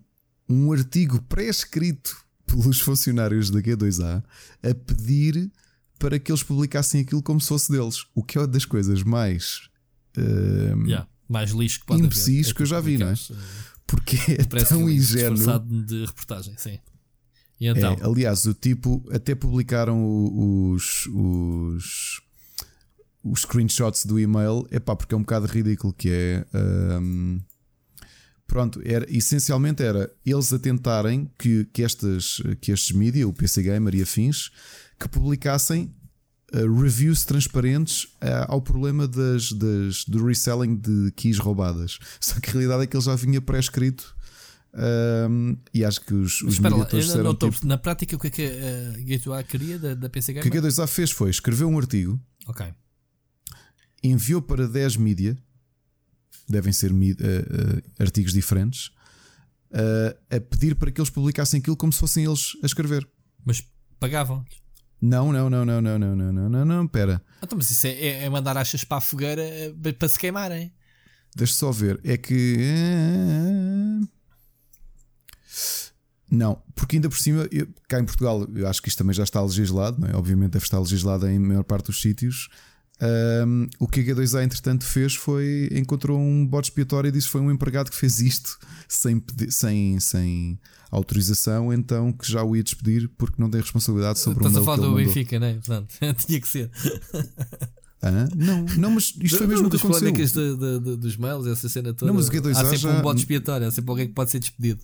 um 0.51 0.71
artigo 0.71 1.21
pré-escrito 1.23 2.15
pelos 2.45 2.79
funcionários 2.79 3.49
da 3.49 3.61
G2A 3.61 4.23
a 4.63 4.75
pedir 4.75 5.51
para 5.97 6.19
que 6.19 6.31
eles 6.31 6.43
publicassem 6.43 7.01
aquilo 7.01 7.21
como 7.21 7.39
se 7.39 7.47
fosse 7.47 7.71
deles. 7.71 8.05
O 8.13 8.23
que 8.23 8.37
é 8.37 8.41
uma 8.41 8.47
das 8.47 8.65
coisas 8.65 9.03
mais 9.03 9.69
uh, 10.17 10.87
yeah, 10.87 11.07
mais 11.29 11.51
lixo 11.51 11.79
que 11.79 11.85
pode 11.85 12.01
imbecis 12.01 12.49
é 12.49 12.53
que 12.53 12.61
eu 12.61 12.65
já 12.65 12.79
vi, 12.79 12.97
não 12.97 13.07
é? 13.07 13.13
Porque 13.87 14.17
é 14.37 14.63
tão 14.63 14.89
ingênuo. 14.89 15.59
de 15.85 16.05
reportagem, 16.05 16.55
sim. 16.57 16.79
E 17.59 17.67
então? 17.67 17.93
É, 17.93 18.05
aliás, 18.05 18.45
o 18.45 18.53
tipo 18.53 19.07
até 19.11 19.35
publicaram 19.35 20.03
os, 20.71 21.05
os, 21.07 22.21
os 23.23 23.41
screenshots 23.41 24.05
do 24.05 24.19
e-mail, 24.19 24.65
é 24.71 24.79
pá, 24.79 24.95
porque 24.95 25.13
é 25.13 25.17
um 25.17 25.21
bocado 25.21 25.45
ridículo 25.45 25.93
que 25.93 26.09
é. 26.09 26.45
Um, 26.53 27.39
pronto, 28.51 28.81
era, 28.83 29.05
essencialmente 29.09 29.81
era 29.81 30.11
eles 30.25 30.51
a 30.51 30.59
tentarem 30.59 31.31
que, 31.39 31.63
que, 31.71 31.81
estas, 31.83 32.41
que 32.59 32.73
estes 32.73 32.93
mídia, 32.93 33.25
o 33.25 33.31
PC 33.31 33.63
Gamer 33.63 33.95
e 33.95 34.01
afins, 34.01 34.51
que 34.99 35.07
publicassem 35.07 35.95
uh, 36.53 36.81
reviews 36.81 37.23
transparentes 37.23 38.03
uh, 38.03 38.49
ao 38.49 38.61
problema 38.61 39.07
das, 39.07 39.53
das, 39.53 40.03
do 40.03 40.25
reselling 40.25 40.75
de 40.75 41.13
keys 41.15 41.39
roubadas. 41.39 41.97
Só 42.19 42.41
que 42.41 42.49
a 42.49 42.51
realidade 42.51 42.83
é 42.83 42.87
que 42.87 42.97
ele 42.97 43.03
já 43.05 43.15
vinha 43.15 43.39
pré-escrito. 43.39 44.13
Um, 44.73 45.55
e 45.73 45.85
acho 45.85 46.01
que 46.01 46.13
os, 46.13 46.41
os 46.41 46.55
Espera, 46.55 46.75
disseram, 46.91 47.33
tipo, 47.33 47.65
Na 47.65 47.77
prática, 47.77 48.17
o 48.17 48.19
que 48.19 48.27
é 48.27 48.29
que 48.29 48.45
a 48.45 48.99
Gateway 48.99 49.43
queria 49.45 49.79
da, 49.79 49.95
da 49.95 50.09
PC 50.09 50.33
Gamer? 50.33 50.45
O 50.45 50.51
que 50.51 50.57
a 50.57 50.61
Gateway 50.61 50.87
fez 50.87 51.11
foi 51.11 51.29
escrever 51.29 51.63
um 51.63 51.77
artigo, 51.77 52.19
okay. 52.47 52.73
enviou 54.03 54.41
para 54.41 54.67
10 54.67 54.97
mídia, 54.97 55.37
devem 56.51 56.73
ser 56.73 56.91
uh, 56.91 56.95
uh, 56.95 57.81
artigos 57.99 58.33
diferentes, 58.33 58.87
uh, 59.71 60.17
a 60.29 60.39
pedir 60.39 60.75
para 60.75 60.91
que 60.91 60.99
eles 60.99 61.09
publicassem 61.09 61.59
aquilo 61.59 61.77
como 61.77 61.91
se 61.91 61.99
fossem 61.99 62.25
eles 62.25 62.57
a 62.61 62.65
escrever. 62.65 63.07
Mas 63.45 63.63
pagavam? 63.99 64.45
Não, 65.01 65.33
não, 65.33 65.49
não, 65.49 65.65
não, 65.65 65.81
não, 65.81 65.97
não, 65.97 66.15
não, 66.15 66.31
não, 66.31 66.49
não, 66.49 66.65
não, 66.65 66.87
pera. 66.87 67.19
Então, 67.41 67.57
mas 67.57 67.71
isso 67.71 67.87
é, 67.87 68.23
é 68.23 68.29
mandar 68.29 68.55
achas 68.55 68.83
para 68.83 68.97
a 68.99 69.01
fogueira 69.01 69.41
eh, 69.41 69.73
para 69.97 70.07
se 70.07 70.19
queimarem. 70.19 70.71
Deixa 71.35 71.53
só 71.53 71.71
ver. 71.71 71.99
É 72.03 72.17
que. 72.17 72.57
Eh, 72.59 74.07
não, 76.29 76.61
porque 76.75 76.97
ainda 76.97 77.09
por 77.09 77.17
cima, 77.17 77.47
eu, 77.51 77.67
cá 77.89 77.99
em 77.99 78.05
Portugal, 78.05 78.47
eu 78.55 78.67
acho 78.67 78.79
que 78.79 78.89
isto 78.89 78.99
também 78.99 79.13
já 79.13 79.23
está 79.23 79.41
legislado, 79.41 79.99
não 79.99 80.07
é? 80.07 80.15
obviamente 80.15 80.51
deve 80.51 80.65
estar 80.65 80.79
legislado 80.79 81.27
em 81.27 81.39
maior 81.39 81.63
parte 81.63 81.87
dos 81.87 81.99
sítios. 81.99 82.47
Um, 83.01 83.67
o 83.79 83.87
que 83.87 83.99
a 83.99 84.03
G2A 84.03 84.43
entretanto 84.43 84.85
fez 84.85 85.15
foi 85.15 85.67
encontrou 85.71 86.19
um 86.19 86.45
bode 86.45 86.67
expiatório 86.67 87.07
e 87.07 87.11
disse 87.11 87.25
que 87.25 87.31
foi 87.31 87.41
um 87.41 87.49
empregado 87.49 87.89
que 87.89 87.97
fez 87.97 88.19
isto 88.19 88.59
sem, 88.87 89.23
sem, 89.49 89.99
sem 89.99 90.59
autorização, 90.91 91.73
então 91.73 92.11
que 92.11 92.31
já 92.31 92.43
o 92.43 92.55
ia 92.55 92.61
despedir 92.61 93.09
porque 93.17 93.41
não 93.41 93.49
tem 93.49 93.59
responsabilidade 93.59 94.19
sobre 94.19 94.45
Estás 94.45 94.55
o 94.55 94.59
mail 94.59 94.71
a 94.71 94.75
falar 94.75 94.87
do 94.87 94.95
Benfica, 94.95 95.39
não 95.39 95.47
é? 95.47 95.53
Portanto, 95.53 95.95
tinha 96.27 96.39
que 96.39 96.47
ser. 96.47 96.69
Ah, 98.03 98.27
não, 98.35 98.65
não, 98.77 98.91
mas 98.91 99.15
isto 99.19 99.37
foi 99.37 99.47
mesmo 99.47 99.67
o 99.67 99.69
que 99.71 99.77
aconteceu. 99.77 100.11
De, 100.11 100.57
de, 100.57 100.79
de, 100.79 100.97
dos 100.97 101.17
mails, 101.17 101.47
essa 101.47 101.69
cena 101.69 101.93
toda. 101.93 102.11
Não, 102.11 102.19
mas 102.19 102.27
o 102.27 102.31
G2A 102.31 102.51
há 102.51 102.65
sempre 102.65 102.77
já... 102.77 102.99
um 102.99 103.01
bode 103.01 103.19
expiatório, 103.19 103.67
há 103.67 103.71
sempre 103.71 103.89
alguém 103.89 104.07
que 104.07 104.13
pode 104.13 104.29
ser 104.29 104.39
despedido. 104.39 104.81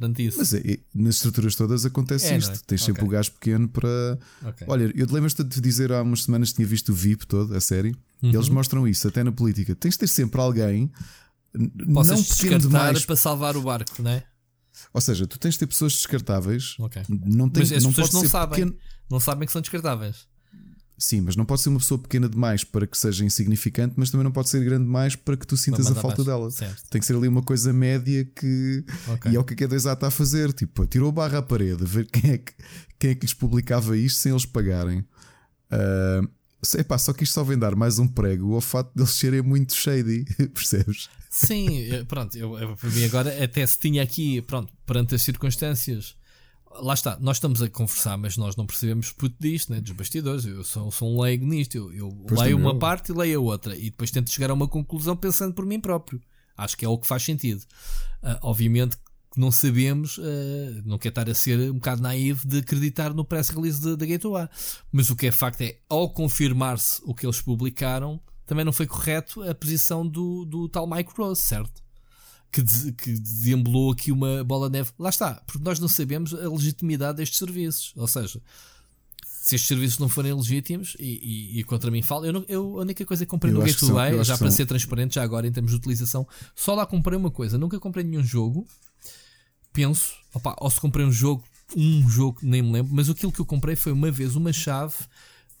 Perante 0.00 0.26
isso. 0.26 0.38
Mas 0.38 0.54
é, 0.54 0.78
nas 0.94 1.16
estruturas 1.16 1.54
todas 1.54 1.84
acontece 1.84 2.32
é, 2.32 2.38
isto. 2.38 2.54
É? 2.54 2.60
Tens 2.66 2.82
sempre 2.82 3.02
okay. 3.02 3.08
o 3.08 3.10
gajo 3.10 3.32
pequeno 3.32 3.68
para. 3.68 4.18
Okay. 4.46 4.66
Olha, 4.68 4.92
eu 4.96 5.06
lembro-te 5.10 5.44
de 5.44 5.60
dizer 5.60 5.92
há 5.92 6.02
umas 6.02 6.24
semanas 6.24 6.50
que 6.50 6.56
tinha 6.56 6.66
visto 6.66 6.88
o 6.90 6.94
VIP 6.94 7.26
todo, 7.26 7.54
a 7.54 7.60
série. 7.60 7.90
Uhum. 8.22 8.30
Eles 8.32 8.48
mostram 8.48 8.88
isso, 8.88 9.06
até 9.06 9.22
na 9.22 9.30
política. 9.30 9.74
Tens 9.74 9.92
de 9.92 9.98
ter 10.00 10.08
sempre 10.08 10.40
alguém. 10.40 10.90
Possas 11.92 12.18
não 12.18 12.24
pequeno 12.24 12.58
demais 12.60 13.04
para 13.04 13.16
salvar 13.16 13.56
o 13.56 13.62
barco, 13.62 14.02
não 14.02 14.10
é? 14.10 14.24
Ou 14.92 15.00
seja, 15.00 15.26
tu 15.26 15.38
tens 15.38 15.54
de 15.54 15.60
ter 15.60 15.66
pessoas 15.66 15.92
descartáveis. 15.92 16.76
Okay. 16.78 17.02
Não 17.08 17.48
tens, 17.48 17.70
Mas 17.70 17.78
as 17.78 17.84
não 17.84 17.92
pessoas 17.92 18.12
não 18.12 18.28
sabem. 18.28 18.58
Pequeno... 18.60 18.76
Não 19.10 19.20
sabem 19.20 19.46
que 19.46 19.52
são 19.52 19.60
descartáveis. 19.60 20.26
Sim, 21.00 21.22
mas 21.22 21.34
não 21.34 21.46
pode 21.46 21.62
ser 21.62 21.70
uma 21.70 21.78
pessoa 21.78 21.98
pequena 21.98 22.28
demais 22.28 22.62
para 22.62 22.86
que 22.86 22.96
seja 22.96 23.24
insignificante, 23.24 23.94
mas 23.96 24.10
também 24.10 24.22
não 24.22 24.30
pode 24.30 24.50
ser 24.50 24.62
grande 24.62 24.84
demais 24.84 25.16
para 25.16 25.34
que 25.34 25.46
tu 25.46 25.56
sintas 25.56 25.86
a 25.90 25.94
falta 25.94 26.22
dela. 26.22 26.50
Certo. 26.50 26.90
Tem 26.90 27.00
que 27.00 27.06
ser 27.06 27.16
ali 27.16 27.26
uma 27.26 27.42
coisa 27.42 27.72
média 27.72 28.22
que. 28.36 28.84
Okay. 29.14 29.32
E 29.32 29.36
é 29.36 29.40
o 29.40 29.42
que 29.42 29.54
a 29.54 29.56
Q2A 29.56 29.94
está 29.94 30.08
a 30.08 30.10
fazer. 30.10 30.52
Tipo, 30.52 30.84
tirou 30.86 31.10
barra 31.10 31.38
à 31.38 31.42
parede, 31.42 31.86
ver 31.86 32.04
quem 32.04 32.32
é 32.32 32.38
que, 32.38 32.52
quem 32.98 33.10
é 33.12 33.14
que 33.14 33.22
lhes 33.22 33.32
publicava 33.32 33.96
isto 33.96 34.18
sem 34.18 34.30
eles 34.30 34.44
pagarem. 34.44 34.98
Uh, 35.72 36.28
epá, 36.78 36.98
só 36.98 37.14
que 37.14 37.24
isto 37.24 37.32
só 37.32 37.42
vem 37.42 37.58
dar 37.58 37.74
mais 37.74 37.98
um 37.98 38.06
prego 38.06 38.54
ao 38.54 38.60
fato 38.60 38.92
de 38.94 39.00
eles 39.00 39.12
serem 39.12 39.40
muito 39.40 39.74
shady, 39.74 40.26
percebes? 40.52 41.08
Sim, 41.30 42.04
pronto, 42.08 42.36
eu, 42.36 42.58
eu, 42.58 42.76
agora, 43.06 43.42
até 43.42 43.66
se 43.66 43.78
tinha 43.78 44.02
aqui, 44.02 44.42
pronto, 44.42 44.70
perante 44.84 45.14
as 45.14 45.22
circunstâncias 45.22 46.19
lá 46.70 46.94
está, 46.94 47.18
nós 47.20 47.36
estamos 47.36 47.60
a 47.62 47.68
conversar, 47.68 48.16
mas 48.16 48.36
nós 48.36 48.56
não 48.56 48.66
percebemos 48.66 49.12
puto 49.12 49.36
disto, 49.40 49.72
né, 49.72 49.80
dos 49.80 49.92
bastidores. 49.92 50.44
Eu 50.44 50.62
sou, 50.62 50.90
sou 50.90 51.12
um 51.12 51.20
leigo 51.20 51.44
nisto. 51.44 51.76
Eu, 51.76 51.92
eu 51.92 52.26
leio 52.30 52.56
uma 52.56 52.70
eu. 52.70 52.78
parte 52.78 53.10
e 53.10 53.14
leio 53.14 53.40
a 53.40 53.42
outra 53.42 53.76
e 53.76 53.84
depois 53.84 54.10
tento 54.10 54.30
chegar 54.30 54.50
a 54.50 54.54
uma 54.54 54.68
conclusão 54.68 55.16
pensando 55.16 55.54
por 55.54 55.66
mim 55.66 55.80
próprio. 55.80 56.20
Acho 56.56 56.76
que 56.76 56.84
é 56.84 56.88
o 56.88 56.98
que 56.98 57.06
faz 57.06 57.22
sentido. 57.22 57.62
Uh, 58.22 58.38
obviamente 58.42 58.96
que 59.32 59.38
não 59.38 59.52
sabemos, 59.52 60.18
uh, 60.18 60.22
não 60.84 60.98
quer 60.98 61.10
estar 61.10 61.28
a 61.30 61.34
ser 61.34 61.70
um 61.70 61.74
bocado 61.74 62.02
naivo 62.02 62.46
de 62.46 62.58
acreditar 62.58 63.14
no 63.14 63.24
press 63.24 63.48
release 63.48 63.96
da 63.96 64.06
Gateway. 64.06 64.48
Mas 64.90 65.08
o 65.08 65.16
que 65.16 65.28
é 65.28 65.32
facto 65.32 65.60
é, 65.62 65.78
ao 65.88 66.10
confirmar-se 66.10 67.00
o 67.04 67.14
que 67.14 67.24
eles 67.24 67.40
publicaram, 67.40 68.20
também 68.44 68.64
não 68.64 68.72
foi 68.72 68.86
correto 68.86 69.42
a 69.48 69.54
posição 69.54 70.06
do, 70.06 70.44
do 70.44 70.68
tal 70.68 70.88
Mike 70.88 71.12
Rose, 71.16 71.40
certo? 71.40 71.79
Que, 72.50 72.62
de, 72.62 72.92
que 72.92 73.12
desembolou 73.12 73.92
aqui 73.92 74.10
uma 74.10 74.42
bola 74.42 74.68
de 74.68 74.78
neve. 74.78 74.90
Lá 74.98 75.08
está, 75.08 75.34
porque 75.46 75.62
nós 75.62 75.78
não 75.78 75.88
sabemos 75.88 76.34
a 76.34 76.48
legitimidade 76.48 77.18
destes 77.18 77.38
serviços. 77.38 77.92
Ou 77.96 78.08
seja, 78.08 78.40
se 79.24 79.54
estes 79.54 79.68
serviços 79.68 79.98
não 79.98 80.08
forem 80.08 80.32
legítimos, 80.32 80.96
e, 80.98 81.54
e, 81.54 81.60
e 81.60 81.64
contra 81.64 81.90
mim 81.90 82.02
falo, 82.02 82.26
eu, 82.26 82.32
não, 82.32 82.44
eu 82.48 82.78
a 82.78 82.82
única 82.82 83.04
coisa 83.06 83.24
que 83.24 83.30
comprei 83.30 83.52
eu 83.52 83.58
no 83.58 83.64
Gateway, 83.64 84.24
já 84.24 84.36
para 84.36 84.48
são... 84.48 84.56
ser 84.56 84.66
transparente, 84.66 85.14
já 85.14 85.22
agora 85.22 85.46
em 85.46 85.52
termos 85.52 85.70
de 85.70 85.78
utilização, 85.78 86.26
só 86.54 86.74
lá 86.74 86.84
comprei 86.84 87.16
uma 87.16 87.30
coisa, 87.30 87.56
nunca 87.56 87.78
comprei 87.78 88.04
nenhum 88.04 88.24
jogo. 88.24 88.66
Penso, 89.72 90.14
opa, 90.34 90.56
ou 90.58 90.68
se 90.68 90.80
comprei 90.80 91.06
um 91.06 91.12
jogo, 91.12 91.44
um 91.76 92.08
jogo, 92.08 92.40
nem 92.42 92.60
me 92.60 92.72
lembro, 92.72 92.92
mas 92.92 93.08
aquilo 93.08 93.30
que 93.30 93.40
eu 93.40 93.46
comprei 93.46 93.76
foi 93.76 93.92
uma 93.92 94.10
vez 94.10 94.34
uma 94.34 94.52
chave 94.52 94.94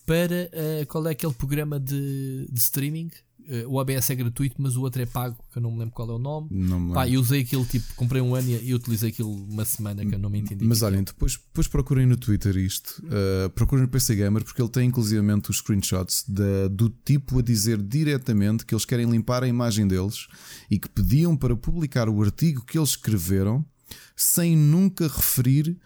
para 0.04 0.50
uh, 0.52 0.86
qual 0.88 1.06
é 1.06 1.12
aquele 1.12 1.32
programa 1.32 1.78
de, 1.78 2.48
de 2.50 2.58
streaming 2.58 3.10
Uh, 3.50 3.68
o 3.68 3.80
ABS 3.80 4.08
é 4.10 4.14
gratuito, 4.14 4.54
mas 4.58 4.76
o 4.76 4.82
outro 4.82 5.02
é 5.02 5.06
pago, 5.06 5.36
que 5.50 5.58
eu 5.58 5.62
não 5.62 5.72
me 5.72 5.80
lembro 5.80 5.92
qual 5.92 6.08
é 6.08 6.12
o 6.12 6.18
nome. 6.18 6.46
Não 6.52 6.92
Pá, 6.92 7.08
eu 7.08 7.20
usei 7.20 7.40
aquilo, 7.40 7.64
tipo, 7.64 7.92
comprei 7.96 8.22
um 8.22 8.36
ano 8.36 8.48
e, 8.48 8.72
utilizei 8.72 9.10
aquilo 9.10 9.32
uma 9.32 9.64
semana 9.64 10.06
que 10.06 10.14
eu 10.14 10.18
não 10.20 10.30
me 10.30 10.38
entendi. 10.38 10.64
Mas 10.64 10.82
olhem, 10.82 11.02
depois, 11.02 11.36
depois 11.36 11.66
procurem 11.66 12.06
no 12.06 12.16
Twitter 12.16 12.56
isto, 12.56 13.02
uh, 13.06 13.50
procurem 13.50 13.82
no 13.82 13.90
PC 13.90 14.14
Gamer, 14.14 14.44
porque 14.44 14.62
ele 14.62 14.68
tem 14.68 14.86
inclusivamente 14.86 15.50
os 15.50 15.56
screenshots 15.56 16.24
da, 16.28 16.68
do 16.70 16.88
tipo 16.88 17.40
a 17.40 17.42
dizer 17.42 17.82
diretamente 17.82 18.64
que 18.64 18.72
eles 18.72 18.84
querem 18.84 19.10
limpar 19.10 19.42
a 19.42 19.48
imagem 19.48 19.88
deles 19.88 20.28
e 20.70 20.78
que 20.78 20.88
pediam 20.88 21.36
para 21.36 21.56
publicar 21.56 22.08
o 22.08 22.22
artigo 22.22 22.64
que 22.64 22.78
eles 22.78 22.90
escreveram 22.90 23.66
sem 24.14 24.56
nunca 24.56 25.08
referir 25.08 25.76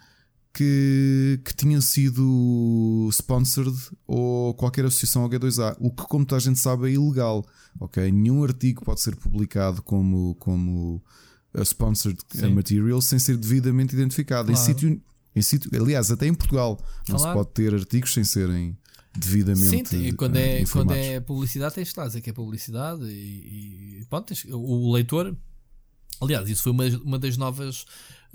que, 0.55 1.41
que 1.43 1.53
tinham 1.53 1.81
sido 1.81 3.09
sponsored 3.11 3.77
ou 4.07 4.53
qualquer 4.53 4.85
associação 4.85 5.23
ao 5.23 5.29
G2A, 5.29 5.75
o 5.81 5.91
que, 5.91 6.03
como 6.03 6.25
toda 6.25 6.37
a 6.37 6.41
gente 6.41 6.57
sabe, 6.57 6.87
é 6.87 6.93
ilegal. 6.93 7.45
Ok? 7.77 8.09
Nenhum 8.09 8.41
artigo 8.41 8.85
pode 8.85 9.01
ser 9.01 9.17
publicado 9.17 9.81
como, 9.81 10.33
como 10.35 11.03
uh, 11.53 11.61
sponsored 11.61 12.17
Sim. 12.29 12.53
material 12.53 13.01
sem 13.01 13.19
ser 13.19 13.35
devidamente 13.35 13.93
identificado. 13.93 14.47
Claro. 14.47 14.61
Em 14.61 14.65
sítio, 14.65 15.01
em 15.35 15.41
sítio, 15.41 15.69
aliás, 15.75 16.09
até 16.09 16.25
em 16.25 16.33
Portugal 16.33 16.79
não 17.09 17.17
claro. 17.17 17.31
se 17.31 17.37
pode 17.37 17.53
ter 17.53 17.73
artigos 17.73 18.13
sem 18.13 18.23
serem 18.23 18.77
devidamente. 19.13 19.89
Sim, 19.89 20.05
e 20.05 20.13
quando, 20.13 20.37
é, 20.37 20.63
uh, 20.63 20.69
quando 20.71 20.91
é 20.93 21.19
publicidade, 21.19 21.75
tens 21.75 21.93
lá 21.95 22.07
dizer 22.07 22.21
que 22.21 22.29
é 22.29 22.33
publicidade 22.33 23.03
e, 23.03 23.99
e 23.99 24.05
pronto, 24.09 24.33
o 24.53 24.93
leitor. 24.93 25.35
Aliás, 26.21 26.47
isso 26.47 26.63
foi 26.63 26.71
uma, 26.71 26.87
uma 27.03 27.19
das 27.19 27.35
novas 27.35 27.85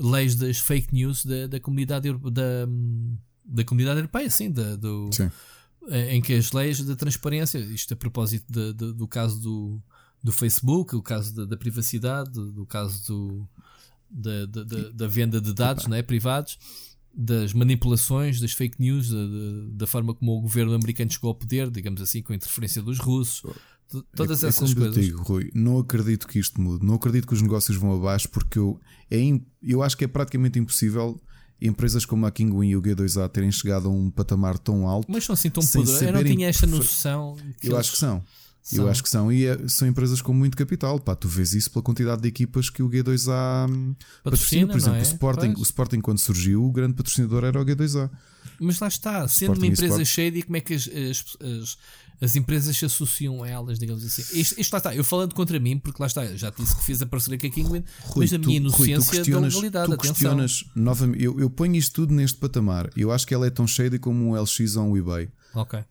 leis 0.00 0.34
das 0.34 0.58
fake 0.58 0.92
news 0.92 1.24
da, 1.24 1.46
da 1.46 1.60
comunidade 1.60 2.12
da, 2.12 2.66
da 3.44 3.64
comunidade 3.64 3.98
europeia, 4.00 4.30
sim, 4.30 4.50
da, 4.50 4.76
do, 4.76 5.10
sim. 5.12 5.30
Eh, 5.88 6.14
em 6.16 6.22
que 6.22 6.34
as 6.34 6.52
leis 6.52 6.80
da 6.80 6.94
transparência, 6.94 7.58
isto 7.58 7.94
a 7.94 7.96
propósito 7.96 8.46
de, 8.50 8.72
de, 8.72 8.92
do 8.92 9.08
caso 9.08 9.40
do, 9.40 9.82
do 10.22 10.32
Facebook, 10.32 10.94
o 10.94 11.02
caso 11.02 11.34
da, 11.34 11.44
da 11.44 11.56
privacidade, 11.56 12.30
do, 12.30 12.66
caso 12.66 13.06
do, 13.06 13.48
da, 14.10 14.46
da, 14.46 14.90
da, 14.90 15.06
venda 15.06 15.40
de 15.40 15.52
dados 15.54 15.86
né, 15.86 16.02
privados, 16.02 16.58
das 17.12 17.52
manipulações, 17.52 18.40
das 18.40 18.52
fake 18.52 18.80
news, 18.80 19.10
da, 19.10 19.18
da, 19.72 19.86
forma 19.86 20.14
como 20.14 20.38
o 20.38 20.40
governo 20.42 20.74
americano 20.74 21.10
chegou 21.10 21.28
ao 21.28 21.34
poder, 21.34 21.70
digamos 21.70 22.00
assim, 22.00 22.22
com 22.22 22.32
a 22.32 22.36
interferência 22.36 22.82
dos 22.82 22.98
russos, 22.98 23.42
todas 24.14 24.44
é, 24.44 24.48
essas 24.48 24.70
é 24.70 24.74
coisas. 24.74 24.96
Eu 24.96 25.02
digo, 25.02 25.22
Rui, 25.22 25.50
não 25.54 25.78
acredito 25.78 26.26
que 26.26 26.38
isto 26.38 26.60
mude, 26.60 26.84
não 26.84 26.94
acredito 26.94 27.26
que 27.26 27.34
os 27.34 27.42
negócios 27.42 27.76
vão 27.76 27.94
abaixo, 27.94 28.28
porque 28.28 28.58
eu, 28.58 28.80
é, 29.10 29.18
eu 29.62 29.82
acho 29.82 29.96
que 29.96 30.04
é 30.04 30.08
praticamente 30.08 30.58
impossível 30.58 31.20
empresas 31.60 32.04
como 32.04 32.26
a 32.26 32.30
Kinguin 32.30 32.68
e 32.68 32.76
o 32.76 32.82
G2A 32.82 33.28
terem 33.28 33.52
chegado 33.52 33.88
a 33.88 33.90
um 33.92 34.10
patamar 34.10 34.58
tão 34.58 34.88
alto. 34.88 35.10
Mas 35.10 35.24
são 35.24 35.34
assim 35.34 35.50
tão 35.50 35.64
poderosas. 35.64 36.02
Eu 36.02 36.12
não 36.12 36.24
tinha 36.24 36.48
esta 36.48 36.66
noção. 36.66 37.36
eu 37.62 37.76
acho 37.76 37.92
que 37.92 37.98
são. 37.98 38.24
São. 38.62 38.84
Eu 38.84 38.90
acho 38.90 39.02
que 39.02 39.08
são. 39.08 39.32
E 39.32 39.46
é, 39.46 39.68
são 39.68 39.88
empresas 39.88 40.20
com 40.20 40.34
muito 40.34 40.56
capital. 40.56 41.00
Pá, 41.00 41.14
tu 41.14 41.26
vês 41.28 41.54
isso 41.54 41.70
pela 41.70 41.82
quantidade 41.82 42.20
de 42.20 42.28
equipas 42.28 42.68
que 42.68 42.82
o 42.82 42.90
G2A 42.90 43.70
hum, 43.70 43.94
patrocina. 44.22 44.66
Por 44.66 44.76
exemplo, 44.76 44.98
é? 44.98 45.00
o, 45.00 45.02
Sporting, 45.02 45.54
o 45.56 45.62
Sporting, 45.62 46.00
quando 46.00 46.18
surgiu, 46.18 46.64
o 46.64 46.70
grande 46.70 46.94
patrocinador 46.94 47.44
era 47.44 47.60
o 47.60 47.64
G2A. 47.64 48.10
Mas 48.60 48.78
lá 48.78 48.88
está, 48.88 49.26
sendo 49.26 49.54
Sporting 49.54 49.60
uma 49.60 49.66
empresa 49.72 50.04
cheia, 50.04 50.28
e 50.28 50.42
como 50.42 50.56
é 50.58 50.60
que 50.60 50.74
as, 50.74 50.88
as, 50.88 51.36
as, 51.40 51.78
as 52.20 52.36
empresas 52.36 52.76
se 52.76 52.84
associam 52.84 53.42
a 53.42 53.48
elas, 53.48 53.78
digamos 53.78 54.04
assim. 54.04 54.22
Isto, 54.38 54.60
isto 54.60 54.72
lá 54.72 54.78
está, 54.78 54.94
eu 54.94 55.02
falando 55.02 55.34
contra 55.34 55.58
mim, 55.58 55.78
porque 55.78 56.02
lá 56.02 56.06
está, 56.06 56.26
já 56.36 56.50
disse 56.50 56.76
que 56.76 56.84
fiz 56.84 57.00
a 57.00 57.06
parceria 57.06 57.38
com 57.38 57.46
a 57.46 57.50
Kingwin, 57.50 57.84
Rui, 58.02 58.24
mas 58.24 58.32
a 58.32 58.38
minha 58.38 58.56
inocência 58.58 59.22
Rui, 59.22 59.30
da 59.30 59.38
legalidade. 59.40 59.90
Tu 59.90 59.98
questionas 59.98 60.64
novamente, 60.74 61.24
eu, 61.24 61.40
eu 61.40 61.48
ponho 61.48 61.76
isto 61.76 61.94
tudo 61.94 62.12
neste 62.12 62.38
patamar. 62.38 62.90
Eu 62.94 63.10
acho 63.10 63.26
que 63.26 63.32
ela 63.32 63.46
é 63.46 63.50
tão 63.50 63.66
cheia 63.66 63.98
como 63.98 64.32
o 64.32 64.40
LX 64.40 64.76
ou 64.76 64.90
o 64.90 64.98
eBay. 64.98 65.30
Ok. 65.54 65.82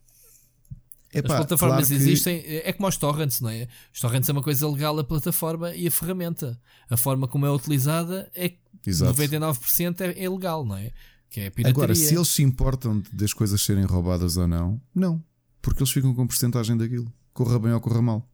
Epá, 1.12 1.34
As 1.34 1.40
plataformas 1.40 1.88
claro 1.88 2.02
existem, 2.02 2.40
que... 2.40 2.62
é 2.64 2.72
como 2.72 2.88
os 2.88 2.96
torrents, 2.96 3.40
não 3.40 3.50
é? 3.50 3.66
Os 3.92 4.00
torrents 4.00 4.28
é 4.28 4.32
uma 4.32 4.42
coisa 4.42 4.68
legal, 4.68 4.96
a 4.96 5.02
plataforma 5.02 5.74
e 5.74 5.88
a 5.88 5.90
ferramenta. 5.90 6.60
A 6.88 6.96
forma 6.96 7.26
como 7.26 7.44
é 7.44 7.50
utilizada 7.50 8.30
é 8.34 8.52
Exato. 8.86 9.20
99% 9.20 10.00
é, 10.00 10.24
é 10.24 10.30
legal, 10.30 10.64
não 10.64 10.76
é? 10.76 10.92
Que 11.28 11.40
é 11.40 11.50
pirataria. 11.50 11.84
Agora, 11.84 11.94
se 11.96 12.14
eles 12.14 12.28
se 12.28 12.42
importam 12.42 13.02
das 13.12 13.32
coisas 13.32 13.60
serem 13.60 13.84
roubadas 13.84 14.36
ou 14.36 14.46
não, 14.46 14.80
não. 14.94 15.22
Porque 15.62 15.82
eles 15.82 15.92
ficam 15.92 16.14
com 16.14 16.26
porcentagem 16.26 16.76
daquilo. 16.76 17.12
Corra 17.32 17.58
bem 17.58 17.72
ou 17.72 17.80
corra 17.80 18.02
mal. 18.02 18.28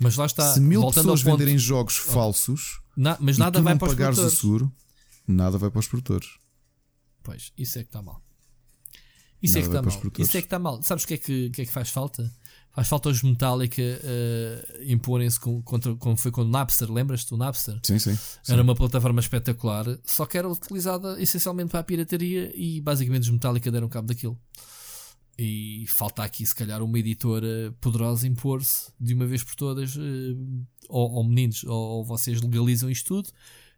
Mas 0.00 0.16
lá 0.16 0.26
está. 0.26 0.54
Se 0.54 0.60
mil 0.60 0.86
pessoas 0.86 1.22
ponto... 1.22 1.36
venderem 1.36 1.58
jogos 1.58 1.96
falsos, 1.96 2.80
Na, 2.96 3.18
mas 3.20 3.36
nada 3.36 3.60
vai 3.60 3.76
para 3.76 3.88
os 3.88 3.94
produtores. 3.94 4.32
o 4.32 4.36
seguro, 4.36 4.72
nada 5.28 5.58
vai 5.58 5.70
para 5.70 5.78
os 5.78 5.88
produtores. 5.88 6.28
Pois, 7.22 7.52
isso 7.56 7.78
é 7.78 7.82
que 7.82 7.88
está 7.88 8.00
mal. 8.00 8.22
Isso 9.42 9.54
nada 9.54 9.66
é 9.66 9.68
que 9.68 9.76
está 9.76 9.82
mal. 9.82 10.12
Isso 10.18 10.36
é 10.36 10.40
que 10.40 10.46
está 10.46 10.58
mal. 10.58 10.82
Sabes 10.82 11.04
o 11.04 11.06
que 11.06 11.14
é 11.14 11.18
que, 11.18 11.50
que, 11.50 11.62
é 11.62 11.66
que 11.66 11.72
faz 11.72 11.90
falta? 11.90 12.32
Faz 12.72 12.88
falta 12.88 13.08
os 13.08 13.22
Metallica 13.22 13.82
uh, 13.82 14.82
imporem-se 14.90 15.40
contra 15.40 15.94
como 15.96 16.16
foi 16.16 16.30
com 16.30 16.42
o 16.42 16.48
Napster, 16.48 16.90
lembras-te 16.90 17.30
do 17.30 17.36
Napster? 17.36 17.78
Sim, 17.82 17.98
sim, 17.98 18.14
sim, 18.14 18.52
Era 18.52 18.62
uma 18.62 18.76
plataforma 18.76 19.20
espetacular, 19.20 19.84
só 20.04 20.24
que 20.24 20.38
era 20.38 20.48
utilizada 20.48 21.20
essencialmente 21.20 21.70
para 21.70 21.80
a 21.80 21.82
pirataria 21.82 22.52
e 22.54 22.80
basicamente 22.80 23.24
os 23.24 23.30
Metallica 23.30 23.70
deram 23.70 23.88
cabo 23.88 24.06
daquilo. 24.06 24.38
E 25.42 25.86
falta 25.86 26.22
aqui, 26.22 26.44
se 26.44 26.54
calhar, 26.54 26.82
uma 26.82 26.98
editora 26.98 27.74
poderosa 27.80 28.26
impor-se 28.26 28.92
de 29.00 29.14
uma 29.14 29.26
vez 29.26 29.42
por 29.42 29.54
todas, 29.54 29.96
uh, 29.96 30.00
ou, 30.86 31.12
ou, 31.12 31.24
meninos, 31.24 31.64
ou, 31.64 32.04
vocês 32.04 32.42
legalizam 32.42 32.90
isto 32.90 33.08
tudo. 33.08 33.30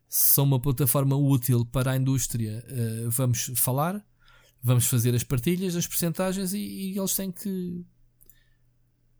Se 0.08 0.34
são 0.34 0.44
uma 0.44 0.58
plataforma 0.58 1.14
útil 1.14 1.64
para 1.64 1.92
a 1.92 1.96
indústria, 1.96 2.64
uh, 2.68 3.10
vamos 3.10 3.52
falar, 3.54 4.04
vamos 4.60 4.86
fazer 4.86 5.14
as 5.14 5.22
partilhas, 5.22 5.76
as 5.76 5.86
percentagens 5.86 6.52
e, 6.52 6.58
e 6.58 6.98
eles 6.98 7.14
têm 7.14 7.30
que, 7.30 7.84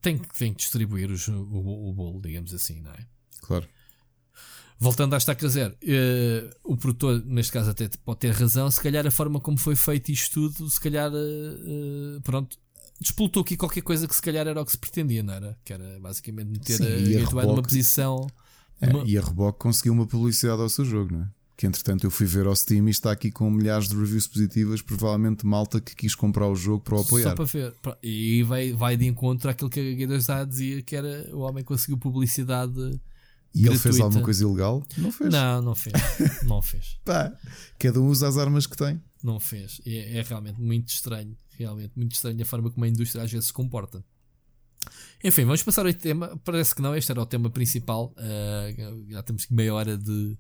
têm, 0.01 0.19
têm 0.19 0.53
que 0.53 0.59
distribuir 0.59 1.13
os, 1.13 1.29
o, 1.29 1.43
o 1.43 1.95
bolo, 1.95 2.21
digamos 2.21 2.53
assim, 2.53 2.81
não 2.81 2.91
é? 2.91 3.07
Claro 3.41 3.69
voltando 4.83 5.15
à 5.15 5.17
estaca 5.17 5.49
zero, 5.49 5.75
uh, 5.75 6.51
o 6.65 6.77
produtor, 6.77 7.23
neste 7.25 7.53
caso, 7.53 7.71
até 7.71 7.89
pode 8.05 8.19
ter 8.19 8.33
razão. 8.33 8.69
Se 8.69 8.81
calhar 8.81 9.07
a 9.07 9.11
forma 9.13 9.39
como 9.39 9.57
foi 9.57 9.77
feito 9.77 10.11
isto 10.11 10.51
tudo, 10.51 10.69
se 10.69 10.81
calhar, 10.81 11.11
uh, 11.13 12.21
pronto, 12.23 12.59
despoltou 13.01 13.43
aqui 13.43 13.57
qualquer 13.57 13.83
coisa 13.83 14.09
que 14.09 14.15
se 14.15 14.21
calhar 14.21 14.47
era 14.47 14.61
o 14.61 14.65
que 14.65 14.73
se 14.73 14.79
pretendia, 14.79 15.23
não 15.23 15.35
era? 15.35 15.57
Que 15.65 15.73
era 15.73 16.01
basicamente 16.01 16.49
meter 16.49 16.79
Sim, 16.79 16.85
a 16.85 17.21
Gateway 17.21 17.47
numa 17.47 17.63
posição. 17.63 18.27
É. 18.81 18.89
E 19.07 19.17
a 19.17 19.23
Reboque 19.23 19.61
conseguiu 19.61 19.93
uma 19.93 20.07
publicidade 20.07 20.61
ao 20.61 20.69
seu 20.69 20.85
jogo, 20.85 21.15
não 21.15 21.23
é? 21.23 21.29
que 21.57 21.67
entretanto 21.67 22.03
eu 22.05 22.11
fui 22.11 22.27
ver 22.27 22.47
ao 22.47 22.57
Steam 22.57 22.89
e 22.89 22.91
está 22.91 23.13
aqui 23.13 23.31
com 23.31 23.49
milhares 23.49 23.89
de 23.89 23.95
reviews 23.95 24.27
positivas, 24.27 24.83
provavelmente 24.83 25.47
malta 25.47 25.81
que 25.81 25.95
quis 25.95 26.13
comprar 26.13 26.49
o 26.49 26.57
jogo 26.57 26.83
para 26.83 26.97
o 26.97 27.01
apoiar. 27.03 27.31
Só 27.31 27.35
para 27.37 27.45
ver. 27.45 27.73
E 28.03 28.43
vai, 28.43 28.73
vai 28.73 28.97
de 28.97 29.07
encontro 29.07 29.49
àquilo 29.49 29.71
que 29.71 29.79
a 29.79 29.95
Guedas 29.95 30.27
dizia 30.49 30.83
que 30.83 30.97
era 30.97 31.29
o 31.33 31.41
homem 31.41 31.63
conseguiu 31.63 31.97
publicidade. 31.97 33.01
E 33.55 33.67
ele 33.67 33.79
fez 33.79 34.01
alguma 34.01 34.23
coisa 34.23 34.45
ilegal? 34.45 34.83
Não 34.97 35.13
fez. 35.13 35.33
Não, 35.33 35.63
não 35.63 35.75
fez. 35.75 35.95
não 36.45 36.63
fez. 36.63 36.99
Pá, 37.05 37.33
cada 37.79 38.01
um 38.01 38.07
usa 38.07 38.29
as 38.29 38.39
armas 38.39 38.67
que 38.67 38.77
tem. 38.77 39.01
Não 39.23 39.39
fez. 39.39 39.81
É, 39.87 40.19
é 40.19 40.23
realmente 40.23 40.61
muito 40.61 40.89
estranho. 40.89 41.37
Realmente 41.59 41.93
muito 41.95 42.13
estranho 42.13 42.41
a 42.41 42.45
forma 42.45 42.71
como 42.71 42.85
a 42.85 42.89
indústria 42.89 43.23
às 43.23 43.31
vezes 43.31 43.49
se 43.49 43.53
comporta. 43.53 44.05
Enfim, 45.23 45.45
vamos 45.45 45.63
passar 45.63 45.87
ao 45.87 45.93
tema. 45.93 46.41
Parece 46.45 46.75
que 46.75 46.83
não, 46.83 46.97
este 46.97 47.13
era 47.13 47.21
o 47.21 47.27
tema 47.27 47.51
principal. 47.51 48.13
Uh, 48.17 49.11
já 49.11 49.23
temos 49.23 49.47
meia 49.49 49.73
hora 49.73 49.97
de 49.97 50.37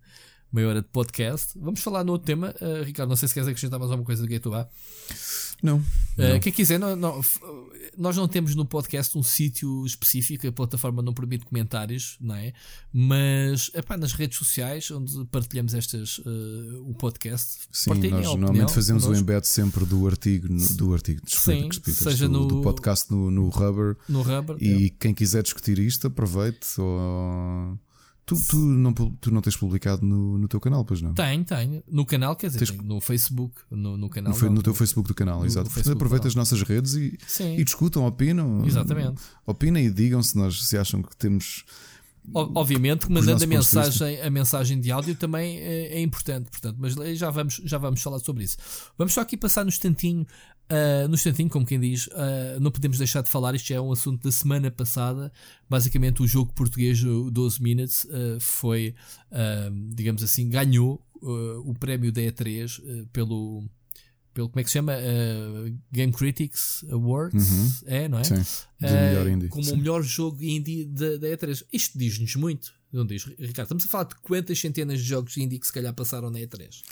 meia 0.53 0.69
hora 0.69 0.83
de 0.83 0.89
podcast. 0.89 1.57
Vamos 1.59 1.81
falar 1.81 2.05
no 2.05 2.13
outro 2.13 2.27
tema. 2.27 2.55
Uh, 2.61 2.83
Ricardo, 2.83 3.09
não 3.09 3.17
sei 3.17 3.29
se 3.29 3.35
queres 3.35 3.49
acrescentar 3.49 3.79
mais 3.79 3.91
alguma 3.91 4.05
coisa 4.05 4.23
do 4.23 4.29
Gate 4.29 4.47
Não. 5.63 5.79
Uh, 5.79 6.41
quem 6.41 6.53
quiser, 6.53 6.79
não, 6.79 6.97
não, 6.97 7.21
nós 7.97 8.17
não 8.17 8.27
temos 8.27 8.55
no 8.55 8.67
podcast 8.67 9.17
um 9.17 9.23
sítio 9.23 9.87
específico, 9.87 10.47
a 10.47 10.53
plataforma 10.53 11.01
não 11.03 11.15
permite 11.15 11.45
comentários, 11.45 12.17
não 12.21 12.35
é? 12.35 12.53
Mas 12.93 13.71
epá, 13.73 13.97
nas 13.97 14.13
redes 14.13 14.39
sociais, 14.39 14.91
onde 14.91 15.25
partilhamos 15.27 15.73
estas, 15.73 16.19
uh, 16.19 16.83
o 16.85 16.95
podcast, 16.95 17.61
Sim, 17.71 17.91
nós 18.11 18.27
normalmente 18.27 18.73
fazemos 18.73 19.07
o 19.07 19.15
embed 19.15 19.47
sempre 19.47 19.85
do 19.85 20.07
artigo, 20.07 20.49
no, 20.51 20.69
do 20.75 20.93
artigo, 20.93 21.23
desculpa, 21.25 21.75
Sim, 21.85 21.93
seja 21.93 22.27
do, 22.27 22.41
no, 22.41 22.47
do 22.47 22.61
podcast 22.63 23.11
no, 23.11 23.31
no 23.31 23.49
Rubber. 23.49 23.97
No 24.09 24.23
Rubber. 24.23 24.57
E 24.61 24.87
é. 24.87 24.91
quem 24.99 25.15
quiser 25.15 25.43
discutir 25.43 25.79
isto, 25.79 26.09
aproveite. 26.09 26.81
Ou 26.81 27.79
Tu, 28.25 28.37
tu, 28.49 28.57
não, 28.57 28.93
tu 28.93 29.33
não 29.33 29.41
tens 29.41 29.57
publicado 29.57 30.07
no, 30.07 30.39
no 30.39 30.47
teu 30.47 30.61
canal, 30.61 30.85
pois 30.85 31.03
não? 31.03 31.12
Tenho, 31.12 31.45
tenho. 31.45 31.83
No 31.91 32.07
canal, 32.07 32.37
quer 32.37 32.47
dizer, 32.49 32.66
tens... 32.66 32.79
no 32.79 33.01
Facebook. 33.01 33.62
No, 33.68 33.97
no 33.97 34.09
canal. 34.09 34.33
No, 34.33 34.51
no 34.51 34.62
teu 34.62 34.73
Facebook 34.73 35.09
do 35.09 35.14
canal, 35.14 35.41
no, 35.41 35.47
exato. 35.47 35.68
Portanto, 35.68 35.93
aproveita 35.93 36.29
as 36.29 36.35
nossas 36.37 36.62
redes 36.62 36.95
e, 36.95 37.18
e 37.41 37.64
discutam, 37.64 38.07
opinam. 38.07 38.64
Exatamente. 38.64 39.20
Opinem 39.45 39.87
e 39.87 39.91
digam 39.91 40.23
se 40.23 40.37
nós 40.37 40.64
se 40.64 40.79
acham 40.79 41.03
que 41.03 41.16
temos. 41.16 41.64
Obviamente 42.33 43.07
que 43.07 43.12
mandando 43.12 43.43
a 43.43 43.47
mensagem, 43.49 44.20
a 44.20 44.31
mensagem 44.31 44.81
de 44.81 44.93
áudio 44.93 45.16
também 45.16 45.59
é, 45.59 45.95
é, 45.95 46.01
importante, 46.01 46.49
portanto, 46.49 46.77
mas 46.79 46.95
já 47.18 47.29
vamos, 47.31 47.61
já 47.64 47.79
vamos 47.79 48.01
falar 48.01 48.20
sobre 48.20 48.45
isso. 48.45 48.57
Vamos 48.97 49.12
só 49.12 49.23
aqui 49.23 49.37
passar 49.37 49.64
no 49.64 49.68
instantinho 49.68 50.25
Uh, 50.71 51.07
no 51.07 51.15
instantinho, 51.15 51.51
como 51.51 51.67
quem 51.67 51.79
diz, 51.79 52.07
uh, 52.07 52.59
não 52.61 52.71
podemos 52.71 52.97
deixar 52.97 53.23
de 53.23 53.29
falar. 53.29 53.55
Isto 53.55 53.73
é 53.75 53.81
um 53.81 53.93
assunto 53.93 54.23
da 54.23 54.33
semana 54.33 54.71
passada. 54.71 55.31
Basicamente, 55.69 56.23
o 56.23 56.27
jogo 56.27 56.53
português 56.55 57.03
12 57.03 57.63
Minutes 57.63 58.05
uh, 58.05 58.41
foi, 58.41 58.95
digamos 59.95 60.23
assim, 60.23 60.49
ganhou 60.49 61.05
o 61.21 61.75
prémio 61.79 62.11
da 62.11 62.21
E3 62.21 63.07
pelo, 63.13 63.65
pelo. 64.35 64.49
Como 64.49 64.61
é 64.61 64.65
que 64.65 64.71
se 64.71 64.75
chama? 64.75 64.95
Game 65.93 66.13
Critics 66.13 66.85
Awards. 66.91 67.51
Uhum. 67.51 67.71
É, 67.87 68.09
não 68.09 68.19
é? 68.19 68.25
Sim, 68.25 68.35
melhor. 68.81 69.49
Como 69.51 69.65
Sim. 69.65 69.73
o 69.73 69.77
melhor 69.77 70.03
jogo 70.03 70.43
indie 70.43 70.85
da, 70.85 71.17
da 71.19 71.29
E3. 71.29 71.65
Isto 71.73 71.99
diz-nos 71.99 72.35
muito. 72.35 72.73
Não 72.93 73.07
diz, 73.07 73.25
Ricardo? 73.25 73.67
Estamos 73.67 73.85
a 73.85 73.89
falar 73.89 74.05
de 74.05 74.17
quantas 74.17 74.59
centenas 74.59 75.01
de 75.01 75.07
jogos 75.07 75.37
indie 75.37 75.59
que 75.59 75.67
se 75.67 75.73
calhar 75.73 75.95
passaram 75.95 76.31
na 76.31 76.41
E3? 76.41 76.83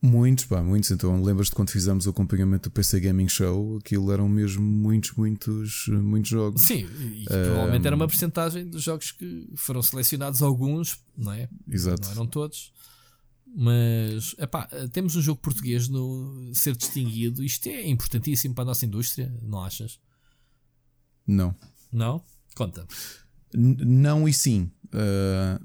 Muitos, 0.00 0.44
pá, 0.44 0.62
muitos. 0.62 0.92
Então, 0.92 1.20
lembras-te 1.22 1.54
quando 1.54 1.70
fizemos 1.70 2.06
o 2.06 2.10
acompanhamento 2.10 2.68
do 2.68 2.72
PC 2.72 3.00
Gaming 3.00 3.28
Show? 3.28 3.78
Aquilo 3.78 4.12
eram 4.12 4.28
mesmo 4.28 4.62
muitos, 4.62 5.12
muitos, 5.12 5.88
muitos 5.88 6.30
jogos. 6.30 6.62
Sim, 6.62 6.86
e 7.00 7.24
provavelmente 7.24 7.86
era 7.86 7.96
uma 7.96 8.06
porcentagem 8.06 8.68
dos 8.68 8.84
jogos 8.84 9.10
que 9.10 9.50
foram 9.56 9.82
selecionados, 9.82 10.40
alguns, 10.40 11.00
não 11.16 11.32
é? 11.32 11.48
Exato. 11.68 12.02
Não 12.02 12.12
eram 12.12 12.26
todos. 12.28 12.72
Mas, 13.44 14.36
epá, 14.38 14.68
temos 14.92 15.16
um 15.16 15.20
jogo 15.20 15.40
português 15.40 15.88
no 15.88 16.52
ser 16.54 16.76
distinguido. 16.76 17.42
Isto 17.42 17.68
é 17.68 17.88
importantíssimo 17.88 18.54
para 18.54 18.62
a 18.62 18.66
nossa 18.66 18.86
indústria, 18.86 19.34
não 19.42 19.64
achas? 19.64 19.98
Não. 21.26 21.56
Não? 21.90 22.22
Conta. 22.54 22.86
N 23.52 23.84
não 23.84 24.28
e 24.28 24.32
sim. 24.32 24.70
Uh... 24.94 25.58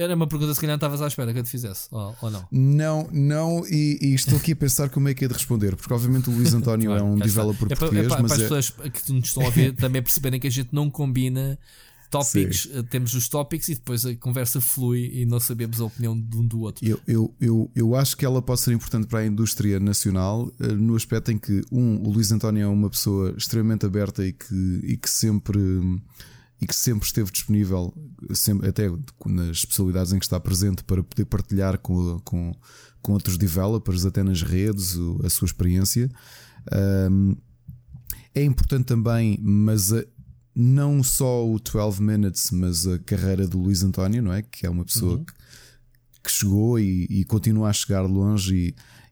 Era 0.00 0.14
uma 0.14 0.26
pergunta 0.26 0.54
se 0.54 0.60
calhar 0.60 0.72
não 0.72 0.76
estavas 0.76 1.02
à 1.02 1.06
espera 1.06 1.32
que 1.32 1.38
eu 1.38 1.42
te 1.42 1.50
fizesse, 1.50 1.88
ou, 1.90 2.16
ou 2.22 2.30
não? 2.30 2.48
Não, 2.50 3.08
não, 3.12 3.66
e, 3.68 3.98
e, 4.00 4.14
estou 4.14 4.38
aqui 4.38 4.52
a 4.52 4.56
pensar 4.56 4.88
como 4.88 5.08
é 5.08 5.14
que 5.14 5.26
é 5.26 5.28
de 5.28 5.34
responder, 5.34 5.76
porque 5.76 5.92
obviamente 5.92 6.30
o 6.30 6.32
Luís 6.32 6.54
António 6.54 6.92
é 6.92 7.02
um 7.02 7.16
developer 7.16 7.66
é 7.70 7.76
português. 7.76 8.06
Para, 8.08 8.16
é 8.20 8.22
para, 8.22 8.22
mas 8.22 8.32
para 8.32 8.36
as 8.36 8.40
é... 8.40 8.72
pessoas 8.72 8.92
que 8.92 9.12
nos 9.12 9.28
estão 9.28 9.46
a 9.46 9.50
ver 9.50 9.74
também 9.76 10.02
perceberem 10.02 10.40
que 10.40 10.46
a 10.46 10.50
gente 10.50 10.70
não 10.72 10.90
combina 10.90 11.58
tópicos. 12.10 12.68
Eh, 12.72 12.82
temos 12.82 13.14
os 13.14 13.28
tópicos 13.28 13.68
e 13.68 13.74
depois 13.74 14.04
a 14.04 14.14
conversa 14.16 14.60
flui 14.60 15.10
e 15.14 15.24
não 15.24 15.38
sabemos 15.38 15.80
a 15.80 15.84
opinião 15.84 16.18
de 16.18 16.36
um 16.36 16.46
do 16.46 16.60
outro. 16.60 16.86
Eu, 16.86 17.00
eu, 17.06 17.34
eu, 17.40 17.70
eu 17.74 17.94
acho 17.94 18.16
que 18.16 18.24
ela 18.24 18.42
pode 18.42 18.60
ser 18.60 18.72
importante 18.72 19.06
para 19.06 19.20
a 19.20 19.26
indústria 19.26 19.78
nacional, 19.78 20.50
eh, 20.60 20.68
no 20.68 20.96
aspecto 20.96 21.30
em 21.30 21.38
que, 21.38 21.62
um, 21.70 21.96
o 22.06 22.10
Luís 22.10 22.32
António 22.32 22.64
é 22.64 22.66
uma 22.66 22.90
pessoa 22.90 23.34
extremamente 23.36 23.86
aberta 23.86 24.26
e 24.26 24.32
que, 24.32 24.80
e 24.82 24.96
que 24.96 25.08
sempre 25.08 25.60
e 26.60 26.66
que 26.66 26.76
sempre 26.76 27.06
esteve 27.06 27.30
disponível, 27.30 27.92
sempre, 28.34 28.68
até 28.68 28.88
nas 29.26 29.58
especialidades 29.58 30.12
em 30.12 30.18
que 30.18 30.24
está 30.24 30.38
presente, 30.38 30.84
para 30.84 31.02
poder 31.02 31.24
partilhar 31.24 31.78
com, 31.78 32.20
com, 32.20 32.52
com 33.00 33.12
outros 33.12 33.38
developers, 33.38 34.04
até 34.04 34.22
nas 34.22 34.42
redes, 34.42 34.96
a 35.24 35.30
sua 35.30 35.46
experiência. 35.46 36.10
Um, 37.10 37.34
é 38.34 38.44
importante 38.44 38.84
também, 38.84 39.38
mas 39.40 39.90
a, 39.90 40.04
não 40.54 41.02
só 41.02 41.48
o 41.48 41.58
12 41.58 42.02
Minutes, 42.02 42.50
mas 42.50 42.86
a 42.86 42.98
carreira 42.98 43.48
do 43.48 43.58
Luís 43.58 43.82
António, 43.82 44.22
não 44.22 44.32
é? 44.32 44.42
Que 44.42 44.66
é 44.66 44.70
uma 44.70 44.84
pessoa 44.84 45.16
uhum. 45.16 45.24
que, 45.24 45.32
que, 46.24 46.30
chegou 46.30 46.78
e, 46.78 47.06
e, 47.08 47.24
continua 47.24 47.70
a 47.70 47.72
chegar 47.72 48.02
longe 48.02 48.54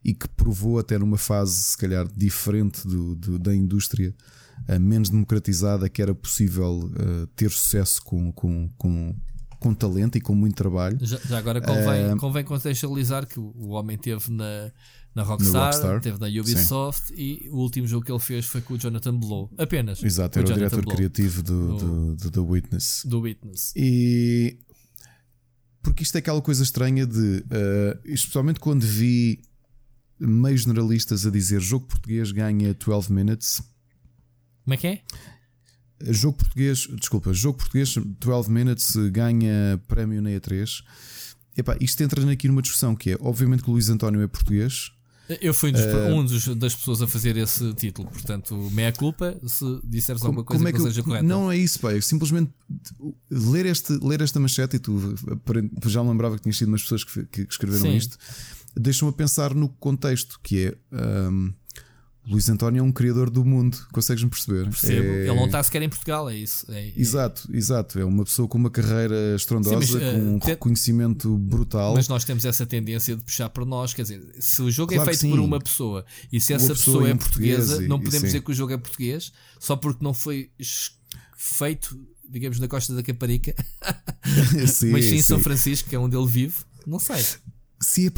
e, 0.04 0.10
e, 0.10 0.14
que 0.14 0.28
provou 0.28 0.78
até 0.78 0.98
numa 0.98 1.16
fase, 1.16 1.62
se 1.62 1.78
calhar, 1.78 2.06
diferente 2.14 2.86
do, 2.86 3.14
do 3.14 3.38
da 3.38 3.54
indústria 3.54 4.14
menos 4.78 5.10
democratizada 5.10 5.88
que 5.88 6.02
era 6.02 6.14
possível 6.14 6.80
uh, 6.80 7.26
ter 7.36 7.50
sucesso 7.50 8.02
com, 8.02 8.32
com, 8.32 8.68
com, 8.76 9.14
com 9.58 9.74
talento 9.74 10.16
e 10.18 10.20
com 10.20 10.34
muito 10.34 10.56
trabalho. 10.56 10.98
Já, 11.00 11.18
já 11.18 11.38
agora 11.38 11.60
convém, 11.60 12.12
uh, 12.12 12.16
convém 12.16 12.44
contextualizar 12.44 13.26
que 13.26 13.38
o 13.38 13.68
homem 13.68 13.96
teve 13.96 14.30
na, 14.30 14.70
na 15.14 15.22
Rockstar, 15.22 15.66
Rockstar, 15.66 16.00
teve 16.00 16.18
na 16.18 16.26
Ubisoft 16.26 17.08
sim. 17.08 17.14
e 17.16 17.48
o 17.50 17.56
último 17.56 17.86
jogo 17.86 18.04
que 18.04 18.12
ele 18.12 18.20
fez 18.20 18.46
foi 18.46 18.60
com 18.60 18.74
o 18.74 18.78
Jonathan 18.78 19.16
Blow. 19.16 19.50
Apenas. 19.58 20.02
Exato, 20.02 20.38
era 20.38 20.48
o, 20.48 20.50
o 20.50 20.54
diretor 20.54 20.82
Blow. 20.82 20.94
criativo 20.94 21.42
do, 21.42 21.76
do, 21.76 22.16
do, 22.16 22.30
do, 22.30 22.46
Witness. 22.46 23.02
Do 23.04 23.20
Witness. 23.20 23.72
E 23.76 24.58
porque 25.82 26.02
isto 26.02 26.16
é 26.16 26.18
aquela 26.18 26.42
coisa 26.42 26.62
estranha 26.62 27.06
de, 27.06 27.18
uh, 27.18 27.98
especialmente 28.04 28.60
quando 28.60 28.82
vi 28.82 29.40
meios 30.20 30.62
generalistas 30.62 31.24
a 31.24 31.30
dizer 31.30 31.60
jogo 31.60 31.86
português 31.86 32.32
ganha 32.32 32.74
12 32.74 33.12
minutes 33.12 33.62
como 34.68 34.74
é 34.74 34.76
que 34.76 34.86
é? 34.86 35.00
Jogo 36.12 36.36
português, 36.36 36.86
desculpa, 37.00 37.32
jogo 37.32 37.56
português 37.56 37.94
12 37.96 38.50
Minutes 38.50 38.94
ganha 39.10 39.80
prémio 39.88 40.20
na 40.20 40.28
E3. 40.28 40.84
Epá, 41.56 41.74
isto 41.80 42.02
entra 42.02 42.30
aqui 42.30 42.48
numa 42.48 42.60
discussão 42.60 42.94
que 42.94 43.12
é, 43.12 43.16
obviamente 43.18 43.62
que 43.62 43.70
o 43.70 43.72
Luís 43.72 43.88
António 43.88 44.20
é 44.20 44.28
português. 44.28 44.92
Eu 45.40 45.54
fui 45.54 45.70
um, 45.70 45.72
dos, 45.72 45.84
uh, 45.84 46.14
um 46.14 46.24
dos, 46.24 46.48
das 46.58 46.74
pessoas 46.74 47.00
a 47.00 47.08
fazer 47.08 47.38
esse 47.38 47.72
título, 47.74 48.10
portanto, 48.10 48.54
meia 48.70 48.92
culpa 48.92 49.40
se 49.46 49.64
disseres 49.84 50.22
alguma 50.22 50.44
coisa 50.44 50.58
como 50.58 50.68
é 50.68 50.72
que, 50.72 50.76
que 50.76 50.84
não 50.84 50.90
seja 50.90 51.02
correta. 51.02 51.24
Não 51.24 51.50
é 51.50 51.56
isso, 51.56 51.80
pá, 51.80 51.94
é 51.94 52.00
simplesmente 52.02 52.52
ler, 53.30 53.64
este, 53.64 53.92
ler 54.02 54.20
esta 54.20 54.38
manchete 54.38 54.76
e 54.76 54.78
tu 54.78 55.16
já 55.86 56.02
me 56.02 56.10
lembrava 56.10 56.36
que 56.36 56.42
tinha 56.42 56.52
sido 56.52 56.68
umas 56.68 56.82
pessoas 56.82 57.04
que, 57.04 57.24
que 57.24 57.40
escreveram 57.40 57.86
Sim. 57.86 57.96
isto, 57.96 58.18
deixam-me 58.76 59.14
a 59.14 59.16
pensar 59.16 59.54
no 59.54 59.70
contexto 59.70 60.38
que 60.42 60.66
é. 60.66 60.76
Um, 61.30 61.54
Luís 62.28 62.48
António 62.48 62.80
é 62.80 62.82
um 62.82 62.92
criador 62.92 63.30
do 63.30 63.42
mundo, 63.44 63.78
consegues-me 63.90 64.28
perceber? 64.28 64.64
Percebo. 64.64 65.08
É... 65.08 65.26
Ele 65.28 65.34
não 65.34 65.46
está 65.46 65.62
sequer 65.62 65.82
em 65.82 65.88
Portugal, 65.88 66.28
é 66.28 66.36
isso. 66.36 66.70
É, 66.70 66.88
é... 66.88 66.92
Exato, 66.94 67.48
exato. 67.50 67.98
É 67.98 68.04
uma 68.04 68.24
pessoa 68.24 68.46
com 68.46 68.58
uma 68.58 68.70
carreira 68.70 69.34
estrondosa, 69.34 69.80
Sim, 69.86 69.94
mas, 69.94 70.12
com 70.12 70.34
um 70.34 70.38
te... 70.38 70.46
reconhecimento 70.46 71.38
brutal. 71.38 71.94
Mas 71.94 72.06
nós 72.06 72.24
temos 72.24 72.44
essa 72.44 72.66
tendência 72.66 73.16
de 73.16 73.24
puxar 73.24 73.48
para 73.48 73.64
nós, 73.64 73.94
quer 73.94 74.02
dizer, 74.02 74.22
se 74.38 74.60
o 74.60 74.70
jogo 74.70 74.92
é 74.92 74.96
claro 74.96 75.10
é 75.10 75.14
feito 75.14 75.34
por 75.34 75.40
uma 75.40 75.58
pessoa 75.58 76.04
e 76.30 76.40
se 76.40 76.52
essa 76.52 76.68
pessoa, 76.68 76.98
pessoa 76.98 77.08
é 77.08 77.14
portuguesa, 77.14 77.80
não 77.82 77.98
podemos 77.98 78.26
dizer 78.26 78.42
que 78.42 78.50
o 78.50 78.54
jogo 78.54 78.72
é 78.74 78.76
português 78.76 79.32
só 79.58 79.74
porque 79.74 80.04
não 80.04 80.12
foi 80.12 80.50
feito, 81.36 81.98
digamos, 82.28 82.60
na 82.60 82.68
costa 82.68 82.94
da 82.94 83.02
Caparica, 83.02 83.54
sim, 84.68 84.90
mas 84.90 85.06
sim 85.06 85.16
em 85.16 85.22
São 85.22 85.40
Francisco, 85.40 85.88
que 85.88 85.96
é 85.96 85.98
onde 85.98 86.16
ele 86.16 86.26
vive. 86.26 86.56
Não 86.86 86.98
sei. 86.98 87.24
Sim, 87.80 88.10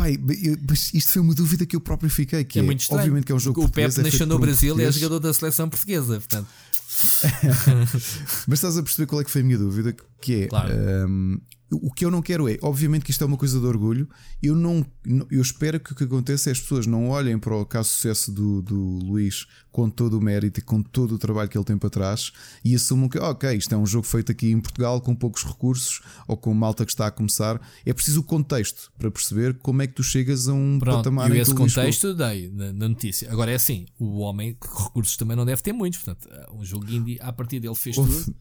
mas 0.69 0.91
isto 0.95 1.13
foi 1.13 1.23
uma 1.23 1.35
dúvida 1.35 1.67
que 1.67 1.77
eu 1.77 1.81
próprio 1.81 2.09
fiquei. 2.09 2.45
Que 2.45 2.59
é, 2.59 2.63
é 2.63 2.65
muito 2.65 2.81
estranho. 2.81 3.03
Obviamente 3.03 3.27
que 3.27 3.33
é 3.33 3.35
um 3.35 3.39
jogo 3.39 3.65
O 3.65 3.69
Pepe 3.69 4.01
é 4.01 4.03
nasceu 4.03 4.27
no 4.27 4.39
Brasil 4.39 4.79
e 4.81 4.85
é 4.85 4.93
jogador 4.93 5.19
da 5.19 5.35
seleção 5.35 5.69
portuguesa. 5.69 6.19
Portanto. 6.19 6.49
mas 8.49 8.59
estás 8.59 8.77
a 8.77 8.83
perceber 8.83 9.07
qual 9.07 9.21
é 9.21 9.25
que 9.25 9.31
foi 9.31 9.43
a 9.43 9.45
minha 9.45 9.59
dúvida? 9.59 9.95
Que 10.21 10.45
é 10.45 10.47
claro. 10.47 10.73
um, 10.75 11.39
o 11.71 11.93
que 11.93 12.05
eu 12.05 12.11
não 12.11 12.21
quero 12.21 12.49
é, 12.49 12.59
obviamente 12.62 13.05
que 13.05 13.12
isto 13.12 13.23
é 13.23 13.27
uma 13.27 13.37
coisa 13.37 13.61
de 13.61 13.66
orgulho. 13.66 14.09
Eu 14.43 14.57
não, 14.57 14.85
eu 15.31 15.41
espero 15.41 15.79
que 15.79 15.93
o 15.93 15.95
que 15.95 16.05
aconteça 16.05 16.51
é 16.51 16.53
as 16.53 16.61
pessoas 16.61 16.87
não 16.87 17.09
olhem 17.09 17.39
para 17.39 17.55
o 17.55 17.64
caso 17.64 17.89
de 17.89 17.95
sucesso 17.95 18.33
do, 18.33 18.61
do 18.61 18.77
Luís 18.77 19.47
com 19.71 19.89
todo 19.89 20.18
o 20.18 20.21
mérito 20.21 20.59
e 20.59 20.62
com 20.62 20.83
todo 20.83 21.14
o 21.14 21.18
trabalho 21.18 21.49
que 21.49 21.57
ele 21.57 21.64
tem 21.64 21.79
para 21.79 21.89
trás 21.89 22.33
e 22.64 22.75
assumam 22.75 23.09
que, 23.09 23.18
ok, 23.18 23.57
isto 23.57 23.73
é 23.73 23.79
um 23.79 23.87
jogo 23.87 24.07
feito 24.07 24.33
aqui 24.33 24.51
em 24.51 24.61
Portugal 24.61 25.01
com 25.01 25.14
poucos 25.14 25.45
recursos 25.45 26.01
ou 26.27 26.37
com 26.37 26.53
malta 26.53 26.85
que 26.85 26.91
está 26.91 27.07
a 27.07 27.11
começar. 27.11 27.61
É 27.87 27.93
preciso 27.93 28.21
o 28.21 28.25
contexto 28.25 28.91
para 28.99 29.11
perceber 29.11 29.55
como 29.59 29.81
é 29.83 29.87
que 29.87 29.95
tu 29.95 30.03
chegas 30.03 30.49
a 30.49 30.53
um 30.53 30.79
Pronto, 30.79 30.97
patamar. 30.97 31.35
E 31.35 31.39
esse 31.39 31.55
contexto 31.55 32.14
dei 32.14 32.51
na, 32.51 32.73
na, 32.73 32.89
notícia. 32.89 33.31
Agora 33.31 33.53
é 33.53 33.55
assim, 33.55 33.87
o 33.97 34.18
homem 34.18 34.57
recursos 34.61 35.16
também 35.16 35.37
não 35.37 35.47
deve 35.47 35.62
ter 35.62 35.73
muitos. 35.73 36.01
Portanto, 36.01 36.29
um 36.53 36.64
jogo 36.64 36.91
indie, 36.91 37.18
a 37.21 37.33
partir 37.33 37.61
dele 37.61 37.77
fez 37.77 37.95
tudo. 37.95 38.35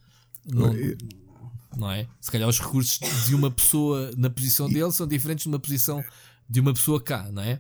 Não, 0.48 0.74
não 1.78 1.92
é? 1.92 2.08
Se 2.20 2.32
calhar 2.32 2.48
os 2.48 2.60
recursos 2.60 3.00
de 3.26 3.36
uma 3.36 3.52
pessoa 3.52 4.12
na 4.18 4.30
posição 4.30 4.68
dele 4.68 4.92
são 4.92 5.08
diferentes 5.08 5.44
de 5.44 5.50
uma 5.50 5.60
posição 5.60 6.04
de 6.50 6.60
uma 6.60 6.74
pessoa 6.74 7.02
cá, 7.02 7.30
não 7.32 7.44
é? 7.44 7.60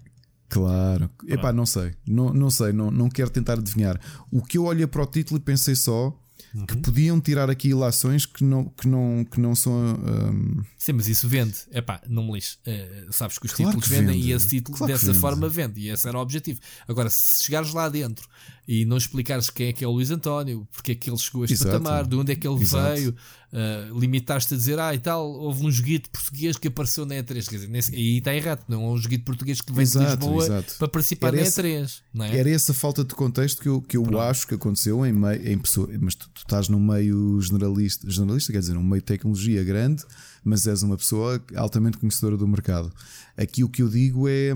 Claro. 0.49 1.09
Epá, 1.27 1.53
não 1.53 1.65
sei. 1.65 1.93
Não, 2.05 2.33
não 2.33 2.49
sei, 2.49 2.73
não, 2.73 2.89
não 2.89 3.07
quero 3.07 3.29
tentar 3.29 3.53
adivinhar. 3.53 3.99
O 4.31 4.41
que 4.41 4.57
eu 4.57 4.65
olhei 4.65 4.87
para 4.87 5.03
o 5.03 5.05
título 5.05 5.39
e 5.39 5.43
pensei 5.43 5.75
só 5.75 6.17
uhum. 6.53 6.65
que 6.65 6.77
podiam 6.77 7.21
tirar 7.21 7.51
aqui 7.51 7.69
ilações 7.69 8.25
que 8.25 8.43
não, 8.43 8.65
que 8.65 8.87
não, 8.87 9.23
que 9.23 9.39
não 9.39 9.53
são. 9.53 9.73
Um... 9.73 10.63
Sim, 10.75 10.93
mas 10.93 11.07
isso 11.07 11.27
vende. 11.27 11.55
Epá, 11.71 12.01
não 12.07 12.23
me 12.23 12.33
lixe. 12.33 12.57
Uh, 12.65 13.13
sabes 13.13 13.37
que 13.37 13.45
os 13.45 13.53
claro 13.53 13.71
títulos 13.71 13.87
que 13.87 13.93
vendem 13.93 14.15
vende. 14.15 14.27
e 14.27 14.31
esse 14.31 14.47
título 14.47 14.75
claro 14.75 14.91
dessa 14.91 15.13
forma 15.13 15.47
vende. 15.47 15.81
E 15.81 15.89
esse 15.89 16.07
era 16.07 16.17
o 16.17 16.21
objetivo. 16.21 16.59
Agora, 16.87 17.11
se 17.11 17.43
chegares 17.43 17.71
lá 17.71 17.87
dentro 17.87 18.27
e 18.71 18.85
não 18.85 18.97
explicares 18.97 19.49
quem 19.49 19.69
é 19.69 19.73
que 19.73 19.83
é 19.83 19.87
o 19.87 19.91
Luís 19.91 20.11
António, 20.11 20.67
porque 20.71 20.91
é 20.91 20.95
que 20.95 21.09
ele 21.09 21.17
chegou 21.17 21.41
a 21.41 21.45
este 21.45 21.55
Exato. 21.55 21.71
patamar, 21.71 22.05
de 22.05 22.15
onde 22.15 22.33
é 22.33 22.35
que 22.35 22.47
ele 22.47 22.61
Exato. 22.61 22.93
veio, 22.93 23.15
uh, 23.51 23.99
limitaste 23.99 24.53
a 24.53 24.57
dizer, 24.57 24.77
ah, 24.77 24.93
e 24.93 24.99
tal, 24.99 25.27
houve 25.27 25.65
um 25.65 25.71
joguito 25.71 26.07
português 26.11 26.55
que 26.55 26.67
apareceu 26.67 27.03
na 27.03 27.15
E3. 27.15 27.49
Quer 27.49 27.55
dizer, 27.55 27.67
nesse, 27.67 27.95
aí 27.95 28.19
está 28.19 28.31
errado, 28.31 28.63
não 28.67 28.83
é 28.83 28.87
um 28.89 28.97
joguito 28.97 29.23
português 29.23 29.59
que 29.59 29.73
vem 29.73 29.81
exato, 29.81 30.17
de 30.17 30.23
Lisboa 30.23 30.63
para 30.77 30.87
participar 30.87 31.33
era 31.33 31.37
na 31.37 31.49
E3. 31.49 32.01
não 32.13 32.25
é? 32.25 32.37
Era 32.37 32.51
essa 32.51 32.71
falta 32.71 33.03
de 33.03 33.15
contexto 33.15 33.59
que 33.59 33.69
eu, 33.69 33.81
que 33.81 33.97
eu 33.97 34.21
acho 34.21 34.45
que 34.45 34.53
aconteceu 34.53 35.03
em 35.03 35.13
meio, 35.13 35.51
em 35.51 35.57
pessoa, 35.57 35.89
mas 35.99 36.13
tu, 36.13 36.29
tu, 36.29 36.41
estás 36.41 36.69
num 36.69 36.79
meio 36.79 37.41
generalista, 37.41 38.07
generalista, 38.07 38.51
quer 38.53 38.59
dizer, 38.59 38.75
num 38.75 38.83
meio 38.83 39.01
de 39.01 39.07
tecnologia 39.07 39.63
grande, 39.63 40.03
mas 40.43 40.67
és 40.67 40.83
uma 40.83 40.95
pessoa 40.95 41.43
altamente 41.55 41.97
conhecedora 41.97 42.37
do 42.37 42.47
mercado. 42.47 42.93
Aqui 43.35 43.63
o 43.63 43.69
que 43.69 43.81
eu 43.81 43.89
digo 43.89 44.29
é. 44.29 44.53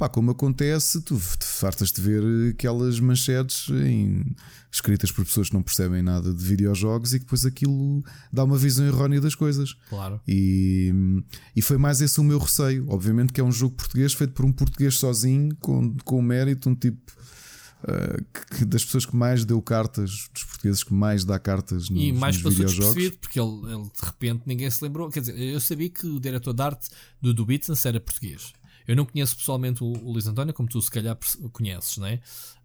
Pá, 0.00 0.08
como 0.08 0.30
acontece, 0.30 1.02
tu 1.02 1.18
fartas 1.18 1.92
de 1.92 2.00
ver 2.00 2.22
aquelas 2.52 2.98
manchetes 2.98 3.68
em, 3.68 4.24
escritas 4.72 5.12
por 5.12 5.26
pessoas 5.26 5.48
que 5.48 5.54
não 5.54 5.62
percebem 5.62 6.02
nada 6.02 6.32
de 6.32 6.42
videojogos 6.42 7.12
e 7.12 7.18
que 7.18 7.24
depois 7.26 7.44
aquilo 7.44 8.02
dá 8.32 8.44
uma 8.44 8.56
visão 8.56 8.86
errónea 8.86 9.20
das 9.20 9.34
coisas. 9.34 9.74
Claro. 9.90 10.18
E, 10.26 10.90
e 11.54 11.60
foi 11.60 11.76
mais 11.76 12.00
esse 12.00 12.18
o 12.18 12.24
meu 12.24 12.38
receio. 12.38 12.86
Obviamente 12.88 13.32
que 13.32 13.42
é 13.42 13.44
um 13.44 13.52
jogo 13.52 13.74
português 13.74 14.14
feito 14.14 14.32
por 14.32 14.46
um 14.46 14.52
português 14.52 14.94
sozinho, 14.94 15.54
com, 15.56 15.94
com 16.04 16.22
mérito, 16.22 16.70
um 16.70 16.74
tipo. 16.74 17.12
Uh, 17.82 18.22
que, 18.56 18.64
das 18.66 18.84
pessoas 18.84 19.06
que 19.06 19.16
mais 19.16 19.42
deu 19.42 19.60
cartas, 19.62 20.28
dos 20.34 20.44
portugueses 20.44 20.84
que 20.84 20.92
mais 20.92 21.24
dá 21.24 21.38
cartas 21.38 21.88
nos, 21.88 22.02
e 22.02 22.12
mais 22.12 22.36
nos 22.36 22.42
passou 22.42 22.66
despercebido 22.66 23.16
porque 23.16 23.40
ele, 23.40 23.72
ele, 23.72 23.84
de 23.84 24.04
repente 24.04 24.42
ninguém 24.44 24.70
se 24.70 24.84
lembrou. 24.84 25.08
Quer 25.08 25.20
dizer, 25.20 25.38
eu 25.38 25.58
sabia 25.60 25.88
que 25.88 26.06
o 26.06 26.20
diretor 26.20 26.52
de 26.52 26.62
arte 26.62 26.90
do 27.22 27.32
Dubitans 27.32 27.84
era 27.86 27.98
português. 27.98 28.52
Eu 28.90 28.96
não 28.96 29.04
conheço 29.04 29.36
pessoalmente 29.36 29.84
o, 29.84 29.86
o 29.86 30.10
Luís 30.10 30.26
António, 30.26 30.52
como 30.52 30.68
tu 30.68 30.82
se 30.82 30.90
calhar 30.90 31.16
conheces, 31.52 31.96
não 31.96 32.08
é? 32.08 32.14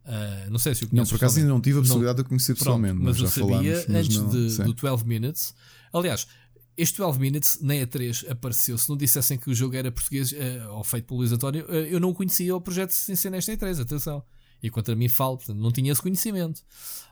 Uh, 0.03 0.49
não 0.49 0.57
sei 0.57 0.73
se 0.73 0.83
o 0.83 0.89
conheces. 0.89 1.11
Não, 1.11 1.17
por 1.19 1.23
acaso 1.23 1.37
ainda 1.37 1.49
não 1.49 1.61
tive 1.61 1.77
a 1.77 1.81
possibilidade 1.81 2.17
não, 2.17 2.23
de 2.23 2.29
conhecer 2.29 2.55
pessoalmente. 2.55 2.95
Pronto, 2.95 3.05
mas 3.05 3.19
eu 3.19 3.27
sabia 3.27 3.75
falámos, 3.75 3.95
antes 3.95 4.17
não, 4.17 4.29
de, 4.29 4.63
do 4.63 4.73
12 4.73 5.05
Minutes. 5.05 5.53
Aliás, 5.93 6.27
este 6.75 6.97
12 6.97 7.19
Minutes 7.19 7.59
na 7.61 7.75
E3 7.75 8.27
apareceu. 8.27 8.75
Se 8.75 8.89
não 8.89 8.97
dissessem 8.97 9.37
que 9.37 9.51
o 9.51 9.53
jogo 9.53 9.75
era 9.75 9.91
português 9.91 10.31
uh, 10.31 10.71
ou 10.71 10.83
feito 10.83 11.05
pelo 11.05 11.19
Luís 11.19 11.31
António, 11.31 11.63
uh, 11.65 11.73
eu 11.73 11.99
não 11.99 12.11
conhecia 12.11 12.55
o 12.55 12.59
projeto 12.59 12.89
sem 12.89 13.15
ser 13.15 13.29
nesta 13.29 13.55
E3. 13.55 13.79
Atenção. 13.79 14.23
E 14.63 14.69
contra 14.71 14.95
mim 14.95 15.07
falo, 15.07 15.37
portanto, 15.37 15.59
não 15.59 15.71
tinha 15.71 15.91
esse 15.91 16.01
conhecimento. 16.01 16.63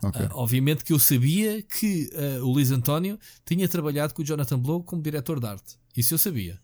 Okay. 0.02 0.26
Uh, 0.26 0.30
obviamente 0.32 0.84
que 0.84 0.92
eu 0.92 0.98
sabia 0.98 1.62
que 1.62 2.10
uh, 2.14 2.44
o 2.44 2.52
Luís 2.52 2.72
António 2.72 3.20
tinha 3.46 3.70
trabalhado 3.70 4.16
com 4.16 4.24
o 4.24 4.26
Jonathan 4.26 4.58
Blow 4.58 4.84
como 4.84 5.04
diretor 5.04 5.40
de 5.40 5.46
arte. 5.46 5.78
Isso 5.96 6.16
eu 6.16 6.18
sabia. 6.18 6.60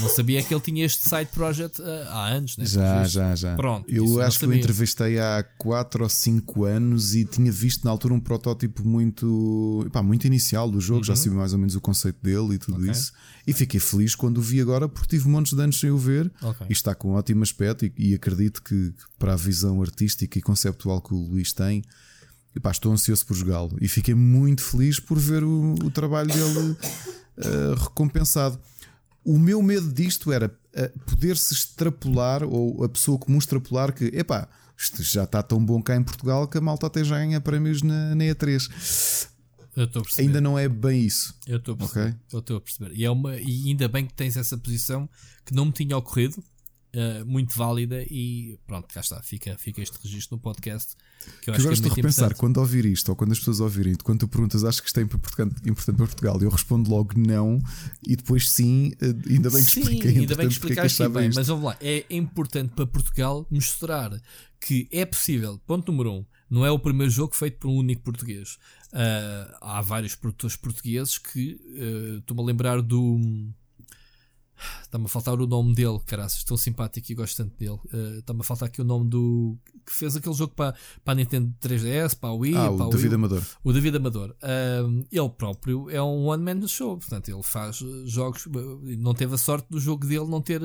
Não 0.00 0.08
sabia 0.08 0.42
que 0.42 0.52
ele 0.52 0.60
tinha 0.60 0.84
este 0.84 1.08
side 1.08 1.30
project 1.32 1.80
uh, 1.80 1.84
há 2.08 2.28
anos, 2.28 2.56
né? 2.56 2.66
Já, 2.66 3.04
já, 3.04 3.34
já. 3.34 3.56
Pronto, 3.56 3.90
eu 3.90 4.20
acho 4.20 4.38
que 4.38 4.44
eu 4.44 4.52
entrevistei 4.52 5.18
há 5.18 5.44
4 5.58 6.02
ou 6.02 6.08
5 6.08 6.64
anos 6.64 7.14
e 7.14 7.24
tinha 7.24 7.50
visto 7.50 7.84
na 7.84 7.90
altura 7.90 8.14
um 8.14 8.20
protótipo 8.20 8.86
muito, 8.86 9.84
epá, 9.86 10.02
muito 10.02 10.26
inicial 10.26 10.70
do 10.70 10.80
jogo, 10.80 10.98
uhum. 10.98 11.04
já 11.04 11.16
sabia 11.16 11.38
mais 11.38 11.52
ou 11.52 11.58
menos 11.58 11.74
o 11.74 11.80
conceito 11.80 12.18
dele 12.22 12.54
e 12.54 12.58
tudo 12.58 12.78
okay. 12.78 12.90
isso. 12.90 13.12
E 13.46 13.52
fiquei 13.52 13.80
feliz 13.80 14.14
quando 14.14 14.38
o 14.38 14.42
vi 14.42 14.60
agora 14.60 14.88
porque 14.88 15.16
tive 15.16 15.28
montes 15.28 15.54
de 15.54 15.62
anos 15.62 15.80
sem 15.80 15.90
o 15.90 15.98
ver 15.98 16.30
okay. 16.42 16.66
e 16.68 16.72
está 16.72 16.94
com 16.94 17.12
um 17.12 17.14
ótimo 17.14 17.42
aspecto. 17.42 17.86
E, 17.86 17.92
e 17.96 18.14
acredito 18.14 18.62
que, 18.62 18.92
que, 18.92 19.04
para 19.18 19.32
a 19.32 19.36
visão 19.36 19.80
artística 19.80 20.38
e 20.38 20.42
conceptual 20.42 21.00
que 21.00 21.14
o 21.14 21.18
Luís 21.18 21.52
tem, 21.52 21.82
epá, 22.54 22.70
estou 22.70 22.92
ansioso 22.92 23.24
por 23.24 23.34
jogá-lo. 23.34 23.76
E 23.80 23.88
fiquei 23.88 24.14
muito 24.14 24.62
feliz 24.62 25.00
por 25.00 25.18
ver 25.18 25.42
o, 25.42 25.74
o 25.82 25.90
trabalho 25.90 26.28
dele 26.28 26.76
uh, 27.38 27.74
recompensado. 27.82 28.58
O 29.24 29.38
meu 29.38 29.62
medo 29.62 29.92
disto 29.92 30.32
era 30.32 30.54
eh, 30.72 30.92
poder-se 31.06 31.54
extrapolar, 31.54 32.42
ou 32.42 32.84
a 32.84 32.88
pessoa 32.88 33.18
comum 33.18 33.38
extrapolar 33.38 33.92
que, 33.92 34.04
epá, 34.06 34.48
isto 34.76 35.02
já 35.02 35.24
está 35.24 35.42
tão 35.42 35.62
bom 35.64 35.82
cá 35.82 35.94
em 35.94 36.02
Portugal 36.02 36.48
que 36.48 36.56
a 36.56 36.60
malta 36.60 36.86
até 36.86 37.04
já 37.04 37.18
ganha 37.18 37.40
prémios 37.40 37.82
na, 37.82 38.14
na 38.14 38.24
E3. 38.24 39.28
Eu 39.76 39.84
estou 39.84 40.00
a 40.00 40.02
perceber. 40.04 40.26
Ainda 40.26 40.40
não 40.40 40.58
é 40.58 40.68
bem 40.68 41.04
isso. 41.04 41.34
Eu 41.46 41.58
estou 41.58 41.74
a 41.74 41.76
perceber. 41.76 42.08
Okay? 42.08 42.20
Eu 42.32 42.38
estou 42.38 42.56
a 42.56 42.60
perceber. 42.60 42.92
E, 42.94 43.04
é 43.04 43.10
uma, 43.10 43.36
e 43.36 43.68
ainda 43.68 43.88
bem 43.88 44.06
que 44.06 44.14
tens 44.14 44.36
essa 44.36 44.56
posição 44.56 45.08
que 45.44 45.54
não 45.54 45.66
me 45.66 45.72
tinha 45.72 45.96
ocorrido 45.96 46.42
uh, 46.94 47.24
muito 47.26 47.56
válida 47.56 48.02
e 48.10 48.58
pronto, 48.66 48.88
cá 48.92 49.00
está, 49.00 49.22
fica, 49.22 49.56
fica 49.58 49.80
este 49.80 49.98
registro 50.02 50.36
no 50.36 50.42
podcast. 50.42 50.94
Que 51.42 51.50
eu, 51.50 51.54
que 51.54 51.60
eu 51.60 51.64
gosto 51.66 51.86
é 51.86 51.88
de 51.88 51.94
repensar 51.94 52.26
importante. 52.26 52.38
quando 52.40 52.56
ouvir 52.58 52.86
isto 52.86 53.08
ou 53.10 53.16
quando 53.16 53.32
as 53.32 53.38
pessoas 53.38 53.60
ouvirem, 53.60 53.94
quando 53.96 54.20
tu 54.20 54.28
perguntas, 54.28 54.64
acho 54.64 54.80
que 54.80 54.88
isto 54.88 55.00
é 55.00 55.02
importante, 55.02 55.54
para 55.84 55.94
Portugal, 56.06 56.40
eu 56.40 56.48
respondo 56.48 56.90
logo 56.90 57.12
não 57.16 57.62
e 58.06 58.16
depois 58.16 58.48
sim, 58.48 58.92
eh, 59.00 59.06
ainda 59.30 59.50
bem 59.50 59.62
que 59.62 59.70
sim, 59.70 59.80
expliquei. 59.80 60.18
Ainda 60.18 60.34
bem 60.34 60.46
que 60.46 60.52
explicaste 60.52 61.08
bem, 61.08 61.28
isto. 61.28 61.38
mas 61.38 61.46
vamos 61.46 61.64
lá, 61.64 61.76
é 61.80 62.06
importante 62.10 62.72
para 62.74 62.86
Portugal 62.86 63.46
mostrar 63.50 64.10
que 64.60 64.88
é 64.90 65.04
possível, 65.04 65.58
ponto 65.66 65.90
número 65.90 66.12
um. 66.12 66.24
Não 66.48 66.66
é 66.66 66.70
o 66.70 66.78
primeiro 66.78 67.10
jogo 67.10 67.34
feito 67.36 67.58
por 67.58 67.68
um 67.68 67.76
único 67.76 68.02
português. 68.02 68.58
Uh, 68.92 69.54
há 69.60 69.80
vários 69.80 70.16
produtores 70.16 70.56
portugueses 70.56 71.16
que 71.16 71.52
uh, 71.52 72.18
estou-me 72.18 72.42
a 72.42 72.44
lembrar 72.44 72.82
do 72.82 73.20
Está-me 74.82 75.06
a 75.06 75.08
faltar 75.08 75.40
o 75.40 75.46
nome 75.46 75.74
dele, 75.74 75.98
caraças, 76.06 76.44
tão 76.44 76.56
simpático 76.56 77.10
e 77.10 77.14
gosto 77.14 77.36
tanto 77.36 77.56
dele. 77.56 77.78
Uh, 77.92 78.18
Está-me 78.18 78.40
a 78.40 78.44
faltar 78.44 78.68
aqui 78.68 78.80
o 78.80 78.84
nome 78.84 79.08
do. 79.08 79.58
que 79.84 79.92
fez 79.92 80.16
aquele 80.16 80.34
jogo 80.34 80.52
para, 80.54 80.74
para 81.04 81.12
a 81.12 81.16
Nintendo 81.16 81.54
3DS, 81.60 82.18
para 82.18 82.30
a 82.30 82.34
Wii. 82.34 82.56
Ah, 82.56 82.72
para 82.72 82.86
o 82.86 82.90
David 82.90 83.08
Wii, 83.08 83.14
Amador. 83.14 83.42
O 83.64 83.72
David 83.72 83.96
Amador. 83.96 84.30
Uh, 84.30 85.06
ele 85.10 85.30
próprio 85.30 85.90
é 85.90 86.02
um 86.02 86.26
one-man 86.26 86.66
show, 86.66 86.96
portanto, 86.96 87.28
ele 87.28 87.42
faz 87.42 87.76
jogos. 88.06 88.46
Não 88.98 89.14
teve 89.14 89.34
a 89.34 89.38
sorte 89.38 89.66
do 89.70 89.80
jogo 89.80 90.06
dele 90.06 90.26
não 90.26 90.40
ter, 90.40 90.60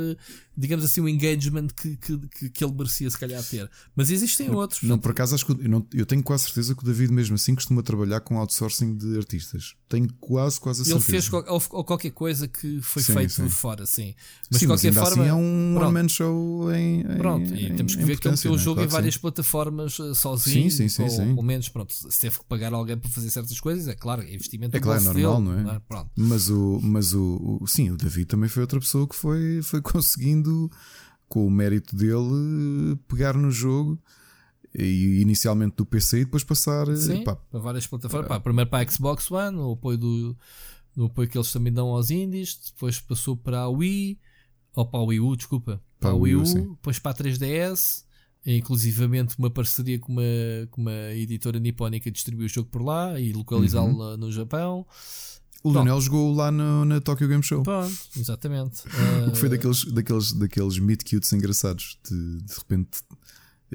digamos 0.58 0.86
assim, 0.86 1.02
o 1.02 1.10
engagement 1.10 1.68
que, 1.68 1.98
que, 1.98 2.50
que 2.50 2.64
ele 2.64 2.74
merecia, 2.74 3.10
se 3.10 3.18
calhar, 3.18 3.44
ter. 3.44 3.70
Mas 3.96 4.10
existem 4.10 4.48
não, 4.48 4.56
outros. 4.56 4.84
Não, 4.84 4.98
por 4.98 5.12
acaso, 5.12 5.36
acho 5.36 5.46
que 5.46 5.52
eu, 5.52 5.70
não, 5.70 5.86
eu 5.94 6.06
tenho 6.06 6.24
quase 6.24 6.44
certeza 6.44 6.76
que 6.76 6.84
o 6.84 6.86
David, 6.86 7.12
mesmo 7.12 7.36
assim, 7.36 7.56
costuma 7.56 7.82
trabalhar 7.84 8.20
com 8.22 8.38
outsourcing 8.38 8.96
de 8.96 9.18
artistas. 9.18 9.76
Tenho 9.88 10.12
quase, 10.20 10.60
quase 10.60 10.82
a 10.82 10.86
certeza. 10.86 11.12
Ele 11.12 11.22
fez 11.22 11.34
ou, 11.34 11.62
ou 11.72 11.84
qualquer 11.84 12.12
coisa 12.12 12.48
que 12.48 12.82
foi 12.82 13.04
sim, 13.04 13.14
feito 13.14 13.34
sim. 13.34 13.50
fora, 13.50 13.86
sim. 13.86 14.16
Mas 14.50 14.60
Sim, 14.60 14.66
de 14.66 14.72
qualquer 14.72 14.94
mas 14.94 15.04
forma. 15.08 15.24
Assim 15.24 15.30
é 15.30 15.34
um 15.34 15.78
one-man 15.78 16.10
show 16.10 16.74
em. 16.74 17.02
em 17.02 17.18
pronto, 17.18 17.54
e 17.54 17.74
temos 17.74 17.96
que 17.96 18.04
ver 18.04 18.20
que 18.20 18.28
ele 18.28 18.38
tem 18.38 18.52
o 18.52 18.58
jogo 18.58 18.76
claro 18.76 18.90
em 18.90 18.92
várias 18.92 19.18
plataformas 19.18 20.00
eh, 20.00 20.14
sozinho. 20.14 20.70
Sim, 20.72 20.88
sim, 20.88 20.90
sim. 20.90 21.04
Ou, 21.04 21.10
sim. 21.10 21.36
Pelo 21.36 21.44
menos, 21.44 21.70
pronto, 21.70 21.94
se 21.94 22.20
teve 22.20 22.40
que 22.40 22.46
pagar 22.46 22.74
alguém 22.74 22.98
para 22.98 23.10
fazer 23.10 23.30
certas 23.30 23.60
coisas, 23.60 23.88
é 23.88 23.96
claro, 23.96 24.22
é 24.22 24.34
investimento 24.34 24.76
É 24.76 24.80
claro, 24.80 25.02
é 25.02 25.04
normal, 25.04 25.42
dele, 25.42 25.46
não 25.46 25.60
é? 25.60 25.64
Não 25.64 25.72
é? 25.72 26.06
Mas, 26.16 26.50
o, 26.50 26.80
mas 26.82 27.14
o, 27.14 27.60
o. 27.62 27.68
Sim, 27.68 27.92
o 27.92 27.98
David 27.98 28.26
também 28.28 28.50
foi 28.50 28.62
outra 28.62 28.80
pessoa 28.80 29.08
que 29.08 29.16
foi, 29.16 29.62
foi 29.62 29.82
conseguindo, 29.84 30.45
com 31.28 31.46
o 31.46 31.52
mérito 31.52 31.96
dele, 31.96 32.98
pegar 33.08 33.36
no 33.36 33.52
jogo 33.52 34.00
e 34.78 35.22
inicialmente 35.22 35.78
do 35.78 35.86
PC 35.86 36.22
e 36.22 36.26
depois 36.26 36.44
passar 36.44 36.88
eh, 36.90 36.96
Sim, 36.96 37.24
pá, 37.24 37.36
para 37.36 37.60
várias 37.60 37.88
plataformas. 37.88 38.28
Pá, 38.28 38.40
primeiro 38.40 38.70
para 38.70 38.88
a 38.88 38.92
Xbox 38.92 39.32
One, 39.32 39.58
o 39.58 39.72
apoio 39.72 39.98
do, 39.98 40.38
no 40.96 41.06
apoio 41.06 41.30
que 41.30 41.38
eles 41.38 41.52
também 41.52 41.72
dão 41.72 41.90
aos 41.90 42.10
indies, 42.10 42.60
depois 42.74 43.00
passou 43.00 43.38
para 43.38 43.60
a 43.62 43.70
Wii, 43.70 44.20
ou 44.76 44.86
para 44.86 45.00
a 45.00 45.04
Wii 45.04 45.20
U, 45.20 45.36
desculpa, 45.36 45.82
para, 46.00 46.10
para 46.10 46.12
a 46.12 46.16
Wii 46.16 46.36
U, 46.36 46.44
depois 46.44 47.00
para 47.00 47.12
a 47.12 47.16
3DS, 47.16 48.04
inclusivamente 48.46 49.36
uma 49.40 49.50
parceria 49.50 49.98
com 49.98 50.12
uma, 50.12 50.22
com 50.70 50.82
uma 50.82 51.14
editora 51.14 51.60
nipónica 51.60 52.12
distribuiu 52.12 52.46
o 52.46 52.50
jogo 52.50 52.70
por 52.70 52.84
lá 52.84 53.20
e 53.20 53.32
localizá-lo 53.34 53.98
uhum. 53.98 54.18
no 54.18 54.32
Japão. 54.32 54.86
O 55.64 55.72
Lionel 55.72 56.00
jogou 56.00 56.34
lá 56.34 56.52
no, 56.52 56.86
na 56.86 57.02
Tokyo 57.02 57.28
Game 57.28 57.42
Show. 57.42 57.64
Pronto, 57.64 57.96
exatamente. 58.16 58.84
o 59.28 59.32
que 59.32 59.38
foi 59.38 59.50
daqueles, 59.50 59.86
daqueles, 59.86 60.32
daqueles 60.34 60.80
meet 60.80 61.04
cutes 61.10 61.34
engraçados. 61.34 61.98
De, 62.08 62.42
de 62.42 62.54
repente 62.54 63.00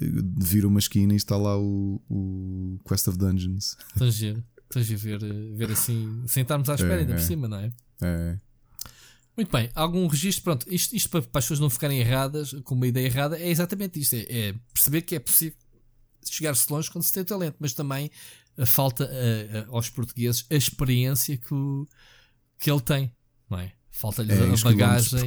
eh, 0.00 0.04
vira 0.38 0.68
uma 0.68 0.78
esquina 0.78 1.12
e 1.12 1.16
está 1.16 1.36
lá 1.36 1.58
o, 1.58 2.00
o 2.08 2.80
Quest 2.88 3.08
of 3.08 3.18
Dungeons. 3.18 3.76
Tão 3.98 4.10
giro. 4.10 4.44
Estás 4.64 4.90
a 4.90 4.96
ver, 4.96 5.18
ver 5.54 5.72
assim, 5.72 6.22
sem 6.28 6.42
estarmos 6.42 6.68
à 6.70 6.74
espera, 6.74 6.94
é, 6.94 7.00
ainda 7.00 7.14
é. 7.14 7.16
por 7.16 7.22
cima, 7.22 7.48
não 7.48 7.58
é? 7.58 7.72
É. 8.02 8.38
Muito 9.36 9.50
bem, 9.50 9.68
algum 9.74 10.06
registro, 10.06 10.44
pronto, 10.44 10.66
isto, 10.72 10.94
isto 10.94 11.08
para, 11.08 11.22
para, 11.22 11.38
as 11.38 11.44
pessoas 11.44 11.60
não 11.60 11.70
ficarem 11.70 11.98
erradas, 11.98 12.52
com 12.62 12.74
uma 12.74 12.86
ideia 12.86 13.06
errada, 13.06 13.38
é 13.38 13.48
exatamente 13.48 13.98
isto: 13.98 14.14
é, 14.14 14.26
é 14.28 14.54
perceber 14.72 15.02
que 15.02 15.16
é 15.16 15.18
possível 15.18 15.56
chegar-se 16.24 16.70
longe 16.72 16.90
quando 16.90 17.04
se 17.04 17.12
tem 17.12 17.24
talento, 17.24 17.56
mas 17.58 17.72
também 17.72 18.10
falta 18.66 19.04
a, 19.04 19.58
a, 19.58 19.74
aos 19.74 19.88
portugueses 19.88 20.44
a 20.50 20.54
experiência 20.54 21.36
que, 21.36 21.54
o, 21.54 21.86
que 22.58 22.70
ele 22.70 22.80
tem, 22.80 23.12
não 23.48 23.58
é? 23.58 23.72
Falta-lhe 23.90 24.32
é, 24.32 24.36
a 24.36 24.56
bagagem. 24.64 25.26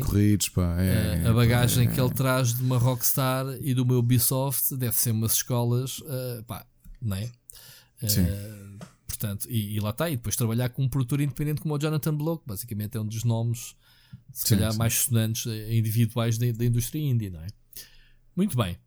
Pá, 0.54 0.82
é, 0.82 1.26
a, 1.26 1.30
a 1.30 1.34
bagagem 1.34 1.90
que 1.92 2.00
ele 2.00 2.14
traz 2.14 2.56
de 2.56 2.64
uma 2.64 2.78
Rockstar 2.78 3.46
e 3.62 3.74
do 3.74 3.86
meu 3.86 4.00
Ubisoft 4.00 4.76
deve 4.76 4.96
ser 4.96 5.12
umas 5.12 5.34
escolas, 5.34 6.00
uh, 6.00 6.44
pá, 6.48 6.66
não 7.02 7.18
é? 7.18 7.26
Uh, 8.02 8.80
portanto, 9.06 9.48
e, 9.50 9.76
e, 9.76 9.80
lá 9.80 9.92
está. 9.92 10.10
E 10.10 10.16
depois 10.16 10.36
trabalhar 10.36 10.70
com 10.70 10.84
um 10.84 10.90
produtor 10.90 11.22
independente 11.22 11.62
como 11.62 11.76
o 11.76 11.78
Jonathan 11.78 12.16
Blow, 12.16 12.40
que 12.40 12.48
basicamente 12.48 12.98
é 12.98 13.00
um 13.00 13.06
dos 13.06 13.24
nomes, 13.24 13.76
se 14.32 14.48
sim, 14.48 14.56
calhar, 14.56 14.72
sim. 14.72 14.78
mais 14.78 14.94
sonantes 14.94 15.46
eh, 15.46 15.76
individuais 15.76 16.38
da, 16.38 16.52
da 16.52 16.66
indústria 16.66 17.00
indie, 17.00 17.30
não 17.30 17.42
é? 17.42 17.48
Muito 18.36 18.58
bem. 18.58 18.78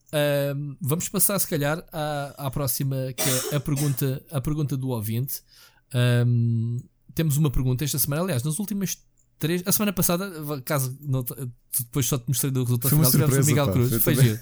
Vamos 0.80 1.08
passar, 1.08 1.38
se 1.38 1.46
calhar, 1.46 1.84
à, 1.92 2.46
à 2.46 2.50
próxima, 2.50 3.12
que 3.12 3.54
é 3.54 3.56
a 3.56 3.60
pergunta, 3.60 4.22
a 4.30 4.40
pergunta 4.40 4.76
do 4.76 4.88
ouvinte. 4.88 5.42
Um, 6.26 6.78
temos 7.14 7.36
uma 7.36 7.50
pergunta 7.50 7.84
esta 7.84 7.98
semana, 7.98 8.22
aliás, 8.22 8.42
nas 8.42 8.58
últimas 8.58 8.98
três. 9.38 9.62
A 9.66 9.72
semana 9.72 9.92
passada, 9.92 10.30
caso 10.64 10.96
não, 11.00 11.24
depois 11.78 12.06
só 12.06 12.18
te 12.18 12.28
mostrei 12.28 12.50
do 12.50 12.62
resultado 12.64 12.90
final, 12.90 13.10
tivemos 13.10 13.36
o 13.36 13.46
Miguel 13.46 13.66
pá, 13.66 13.72
Cruz. 13.72 14.02
Foi 14.02 14.14
giro. 14.14 14.40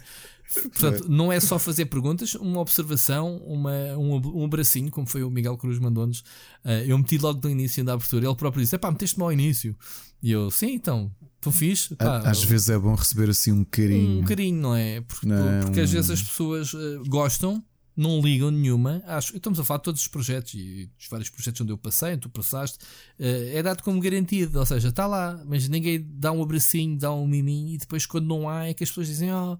Portanto, 0.63 1.09
não 1.09 1.33
é 1.33 1.41
só 1.41 1.59
fazer 1.59 1.87
perguntas, 1.87 2.35
uma 2.35 2.61
observação, 2.61 3.37
uma, 3.39 3.73
um, 3.97 4.41
um 4.41 4.45
abracinho, 4.45 4.91
como 4.91 5.07
foi 5.07 5.23
o 5.23 5.31
Miguel 5.31 5.57
Cruz 5.57 5.79
mandou-nos. 5.79 6.21
Uh, 6.65 6.85
eu 6.87 6.97
meti 6.99 7.19
logo 7.19 7.41
no 7.43 7.51
início 7.51 7.85
da 7.85 7.95
abertura. 7.95 8.27
Ele 8.27 8.37
próprio 8.37 8.63
disse: 8.63 8.79
pá, 8.79 8.91
meteste-me 8.91 9.25
ao 9.25 9.33
início. 9.33 9.77
E 10.23 10.31
eu, 10.31 10.51
sim, 10.51 10.73
então, 10.75 11.13
tão 11.41 11.53
fixe. 11.53 11.95
Pá, 11.97 12.19
às 12.19 12.43
eu, 12.43 12.49
vezes 12.49 12.71
é 12.71 12.79
bom 12.79 12.95
receber 12.95 13.29
assim 13.29 13.53
um 13.53 13.65
carinho. 13.65 14.21
Um 14.21 14.25
carinho, 14.25 14.61
não 14.61 14.75
é? 14.75 15.01
Porque, 15.03 15.27
não, 15.27 15.61
porque 15.65 15.81
às 15.81 15.91
vezes 15.91 16.11
as 16.11 16.23
pessoas 16.23 16.73
uh, 16.73 17.03
gostam, 17.07 17.63
não 17.97 18.21
ligam 18.21 18.51
nenhuma. 18.51 19.03
Acho, 19.07 19.37
estamos 19.37 19.61
a 19.61 19.65
falar 19.65 19.79
de 19.79 19.85
todos 19.85 20.01
os 20.01 20.09
projetos 20.09 20.55
e 20.55 20.91
dos 20.97 21.09
vários 21.09 21.31
projetos 21.31 21.61
onde 21.61 21.73
eu 21.73 21.79
passei, 21.79 22.13
onde 22.13 22.23
tu 22.23 22.31
passaste, 22.31 22.79
uh, 22.79 23.25
é 23.53 23.63
dado 23.63 23.83
como 23.83 24.01
garantido. 24.01 24.59
Ou 24.59 24.67
seja, 24.67 24.89
está 24.89 25.07
lá, 25.07 25.43
mas 25.47 25.69
ninguém 25.69 26.05
dá 26.09 26.33
um 26.33 26.43
abracinho, 26.43 26.99
dá 26.99 27.13
um 27.13 27.27
miminho 27.27 27.75
e 27.75 27.79
depois, 27.79 28.07
quando 28.07 28.27
não 28.27 28.49
há, 28.49 28.67
é 28.67 28.75
que 28.75 28.83
as 28.83 28.91
pessoas 28.91 29.09
dizem: 29.09 29.33
Oh, 29.33 29.59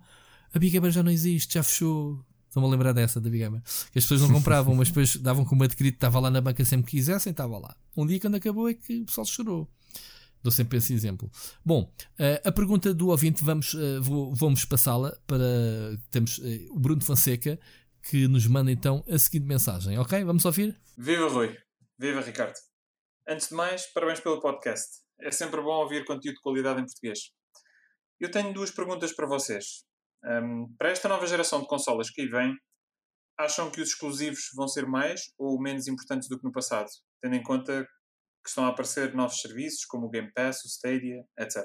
a 0.55 0.59
Big 0.59 0.73
Gamer 0.73 0.91
já 0.91 1.03
não 1.03 1.11
existe, 1.11 1.55
já 1.55 1.63
fechou. 1.63 2.25
Estão-me 2.47 2.69
a 2.69 2.71
lembrar 2.71 2.93
dessa 2.93 3.21
da 3.21 3.29
Big 3.29 3.43
Gamer. 3.43 3.61
Que 3.93 3.99
as 3.99 4.05
pessoas 4.05 4.21
não 4.21 4.33
compravam, 4.33 4.75
mas 4.77 4.89
depois 4.89 5.17
davam 5.17 5.45
como 5.45 5.65
adquirido, 5.65 5.95
estava 5.95 6.21
lá 6.21 6.31
na 6.31 6.41
banca 6.41 6.65
sempre 6.65 6.91
que 6.91 6.97
quisessem, 6.97 7.33
estava 7.33 7.59
lá. 7.59 7.77
Um 7.97 8.07
dia, 8.07 8.21
quando 8.21 8.37
acabou, 8.37 8.69
é 8.69 8.75
que 8.75 9.03
o 9.03 9.07
pessoal 9.07 9.27
chorou. 9.27 9.69
Dou 10.41 10.53
sempre 10.53 10.79
esse 10.79 10.93
exemplo. 10.95 11.31
Bom, 11.65 11.91
uh, 12.21 12.49
a 12.49 12.53
pergunta 12.53 12.95
do 12.95 13.09
ouvinte, 13.09 13.43
vamos, 13.43 13.75
vou, 14.03 14.35
vamos 14.35 14.65
passá-la 14.65 15.19
para. 15.27 15.99
Temos 16.11 16.39
uh, 16.39 16.45
o 16.71 16.79
Bruno 16.79 17.03
Fonseca, 17.03 17.59
que 18.03 18.29
nos 18.29 18.47
manda 18.47 18.71
então 18.71 19.03
a 19.09 19.19
seguinte 19.19 19.47
mensagem, 19.47 19.99
ok? 19.99 20.23
Vamos 20.23 20.45
ouvir? 20.45 20.79
Viva 20.97 21.29
Rui, 21.29 21.57
viva 21.99 22.21
Ricardo. 22.21 22.55
Antes 23.27 23.49
de 23.49 23.55
mais, 23.55 23.87
parabéns 23.93 24.21
pelo 24.21 24.39
podcast. 24.39 24.99
É 25.21 25.31
sempre 25.31 25.63
bom 25.63 25.83
ouvir 25.83 26.05
conteúdo 26.05 26.37
de 26.37 26.43
qualidade 26.43 26.81
em 26.81 26.85
português. 26.85 27.19
Eu 28.21 28.31
tenho 28.31 28.53
duas 28.53 28.71
perguntas 28.71 29.13
para 29.13 29.27
vocês. 29.27 29.85
Um, 30.25 30.75
para 30.79 30.91
esta 30.91 31.09
nova 31.09 31.27
geração 31.27 31.61
de 31.61 31.67
consolas 31.67 32.11
que 32.11 32.23
aí 32.23 32.29
vem, 32.29 32.57
acham 33.39 33.71
que 33.71 33.81
os 33.81 33.89
exclusivos 33.89 34.51
vão 34.55 34.69
ser 34.69 34.87
mais 34.87 35.33
ou 35.39 35.61
menos 35.61 35.87
importantes 35.89 36.29
do 36.29 36.39
que 36.39 36.45
no 36.45 36.53
passado, 36.53 36.89
tendo 37.21 37.35
em 37.35 37.43
conta 37.43 37.85
que 38.43 38.49
estão 38.49 38.65
a 38.65 38.69
aparecer 38.69 39.15
novos 39.15 39.41
serviços 39.41 39.85
como 39.87 40.07
o 40.07 40.11
Game 40.11 40.31
Pass, 40.33 40.65
o 40.65 40.69
Stadia, 40.69 41.25
etc. 41.39 41.63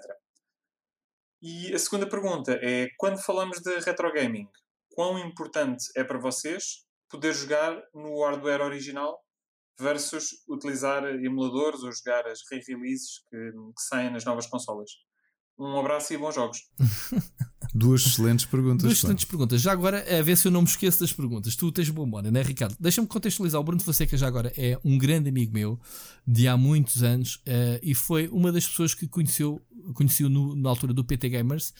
E 1.41 1.73
a 1.73 1.79
segunda 1.79 2.07
pergunta 2.09 2.59
é: 2.61 2.87
quando 2.97 3.21
falamos 3.21 3.59
de 3.59 3.79
retro 3.79 4.11
gaming, 4.11 4.47
quão 4.93 5.17
importante 5.19 5.85
é 5.95 6.03
para 6.03 6.19
vocês 6.19 6.85
poder 7.09 7.33
jogar 7.33 7.81
no 7.93 8.23
hardware 8.23 8.61
original 8.61 9.19
versus 9.79 10.43
utilizar 10.47 11.05
emuladores 11.05 11.81
ou 11.83 11.91
jogar 11.91 12.27
as 12.27 12.39
re-releases 12.51 13.19
que, 13.29 13.51
que 13.51 13.81
saem 13.81 14.11
nas 14.11 14.25
novas 14.25 14.47
consolas? 14.47 14.91
Um 15.59 15.77
abraço 15.77 16.13
e 16.13 16.17
bons 16.17 16.33
jogos. 16.35 16.63
Duas 17.73 18.05
excelentes 18.05 18.45
perguntas. 18.45 18.83
Duas 18.83 18.97
excelentes 18.97 19.25
perguntas. 19.25 19.61
Já 19.61 19.71
agora, 19.73 20.03
a 20.17 20.21
ver 20.23 20.37
se 20.37 20.47
eu 20.47 20.51
não 20.51 20.61
me 20.61 20.67
esqueço 20.67 21.01
das 21.01 21.13
perguntas. 21.13 21.55
Tu 21.55 21.71
tens 21.71 21.89
boa 21.89 22.05
memória, 22.05 22.31
não 22.31 22.39
é, 22.39 22.43
Ricardo? 22.43 22.75
Deixa-me 22.79 23.07
contextualizar. 23.07 23.59
O 23.59 23.63
Bruno 23.63 23.81
Fonseca, 23.81 24.17
já 24.17 24.27
agora, 24.27 24.51
é 24.57 24.79
um 24.83 24.97
grande 24.97 25.29
amigo 25.29 25.53
meu 25.53 25.79
de 26.25 26.47
há 26.47 26.57
muitos 26.57 27.03
anos 27.03 27.35
uh, 27.35 27.79
e 27.83 27.93
foi 27.93 28.27
uma 28.29 28.51
das 28.51 28.67
pessoas 28.67 28.93
que 28.95 29.07
conheceu, 29.07 29.61
conheceu 29.93 30.29
no, 30.29 30.55
na 30.55 30.69
altura 30.69 30.93
do 30.93 31.03
PT 31.03 31.29
Gamers. 31.29 31.73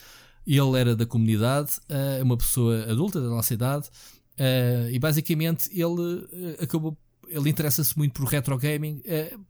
Ele 0.46 0.80
era 0.80 0.96
da 0.96 1.06
comunidade, 1.06 1.72
uh, 1.90 2.24
uma 2.24 2.38
pessoa 2.38 2.84
adulta 2.84 3.22
da 3.22 3.28
nossa 3.28 3.54
idade, 3.54 3.88
uh, 4.40 4.90
e 4.92 5.00
basicamente 5.00 5.70
ele 5.72 5.86
uh, 5.86 6.64
acabou. 6.64 6.98
Ele 7.30 7.50
interessa-se 7.50 7.98
muito 7.98 8.14
por 8.14 8.28
retro 8.28 8.58
gaming, 8.58 9.02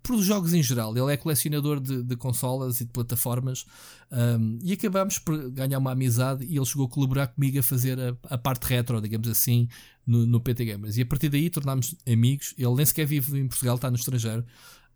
por 0.04 0.22
jogos 0.22 0.54
em 0.54 0.62
geral. 0.62 0.96
Ele 0.96 1.14
é 1.14 1.18
colecionador 1.18 1.80
de, 1.80 2.04
de 2.04 2.16
consolas 2.16 2.82
e 2.82 2.86
de 2.86 2.92
plataformas. 2.92 3.66
Um, 4.12 4.60
e 4.62 4.74
acabamos 4.74 5.18
por 5.18 5.50
ganhar 5.50 5.78
uma 5.78 5.92
amizade. 5.92 6.46
E 6.46 6.58
ele 6.58 6.66
chegou 6.66 6.86
a 6.86 6.90
colaborar 6.90 7.28
comigo 7.28 7.58
a 7.60 7.64
fazer 7.64 8.00
a, 8.00 8.16
a 8.24 8.38
parte 8.38 8.64
retro, 8.64 9.02
digamos 9.02 9.28
assim, 9.28 9.68
no, 10.06 10.26
no 10.26 10.42
PT 10.42 10.66
Gamers. 10.66 10.98
E 10.98 11.02
a 11.02 11.06
partir 11.06 11.30
daí 11.30 11.50
tornámos 11.50 11.96
amigos. 12.08 12.54
Ele 12.58 12.76
nem 12.76 12.86
sequer 12.86 13.06
vive 13.06 13.40
em 13.40 13.48
Portugal, 13.48 13.76
está 13.76 13.90
no 13.90 13.96
estrangeiro. 13.96 14.46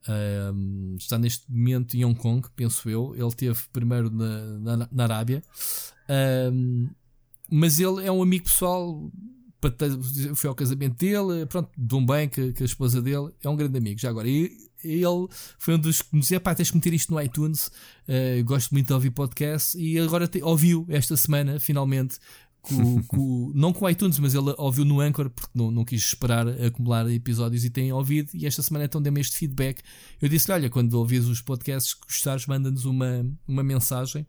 Um, 0.07 0.97
está 0.99 1.17
neste 1.17 1.49
momento 1.49 1.95
em 1.95 2.03
Hong 2.03 2.19
Kong, 2.19 2.45
penso 2.55 2.89
eu. 2.89 3.15
Ele 3.15 3.31
teve 3.31 3.57
primeiro 3.71 4.09
na, 4.09 4.77
na, 4.77 4.89
na 4.91 5.03
Arábia, 5.03 5.41
um, 6.51 6.89
mas 7.49 7.79
ele 7.79 8.05
é 8.05 8.11
um 8.11 8.21
amigo 8.21 8.45
pessoal. 8.45 9.09
Foi 10.36 10.47
ao 10.47 10.55
casamento 10.55 10.97
dele, 10.97 11.45
pronto, 11.45 11.70
de 11.78 11.95
um 11.95 12.05
bem 12.05 12.28
que, 12.28 12.53
que 12.53 12.64
a 12.64 12.66
esposa 12.66 13.01
dele 13.01 13.30
é 13.43 13.49
um 13.49 13.55
grande 13.55 13.78
amigo. 13.78 13.99
Já 13.99 14.09
agora, 14.09 14.28
e, 14.28 14.51
ele 14.84 15.28
foi 15.57 15.76
um 15.76 15.80
dos 15.80 16.01
que 16.01 16.14
me 16.14 16.22
dizia: 16.22 16.39
pá, 16.39 16.53
tens 16.53 16.70
que 16.70 16.78
meter 16.78 16.93
isto 16.93 17.14
no 17.14 17.22
iTunes. 17.22 17.68
Uh, 18.07 18.43
gosto 18.43 18.72
muito 18.72 18.88
de 18.88 18.93
ouvir 18.93 19.11
podcast. 19.11 19.78
E 19.78 19.97
agora 19.99 20.28
te, 20.28 20.41
ouviu 20.43 20.86
esta 20.89 21.16
semana, 21.16 21.59
finalmente, 21.59 22.20
com, 22.61 23.03
com, 23.03 23.51
não 23.55 23.72
com 23.72 23.86
o 23.86 23.89
iTunes, 23.89 24.20
mas 24.20 24.34
ele 24.34 24.53
ouviu 24.57 24.86
no 24.86 24.99
Anchor 24.99 25.30
porque 25.30 25.51
não, 25.53 25.72
não 25.72 25.86
quis 25.86 26.01
esperar 26.01 26.47
acumular 26.47 27.09
episódios 27.11 27.64
e 27.64 27.70
tem 27.70 27.91
ouvido. 27.93 28.32
E 28.34 28.45
esta 28.45 28.61
semana 28.61 28.86
então 28.86 29.01
deu-me 29.01 29.22
este 29.22 29.38
feedback. 29.38 29.82
Eu 30.22 30.30
disse-lhe: 30.30 30.53
Olha, 30.53 30.70
quando 30.70 30.93
ouvis 30.95 31.26
os 31.26 31.41
podcasts, 31.41 31.93
gostares, 31.93 32.45
manda-nos 32.45 32.86
uma, 32.86 33.26
uma 33.47 33.64
mensagem 33.64 34.28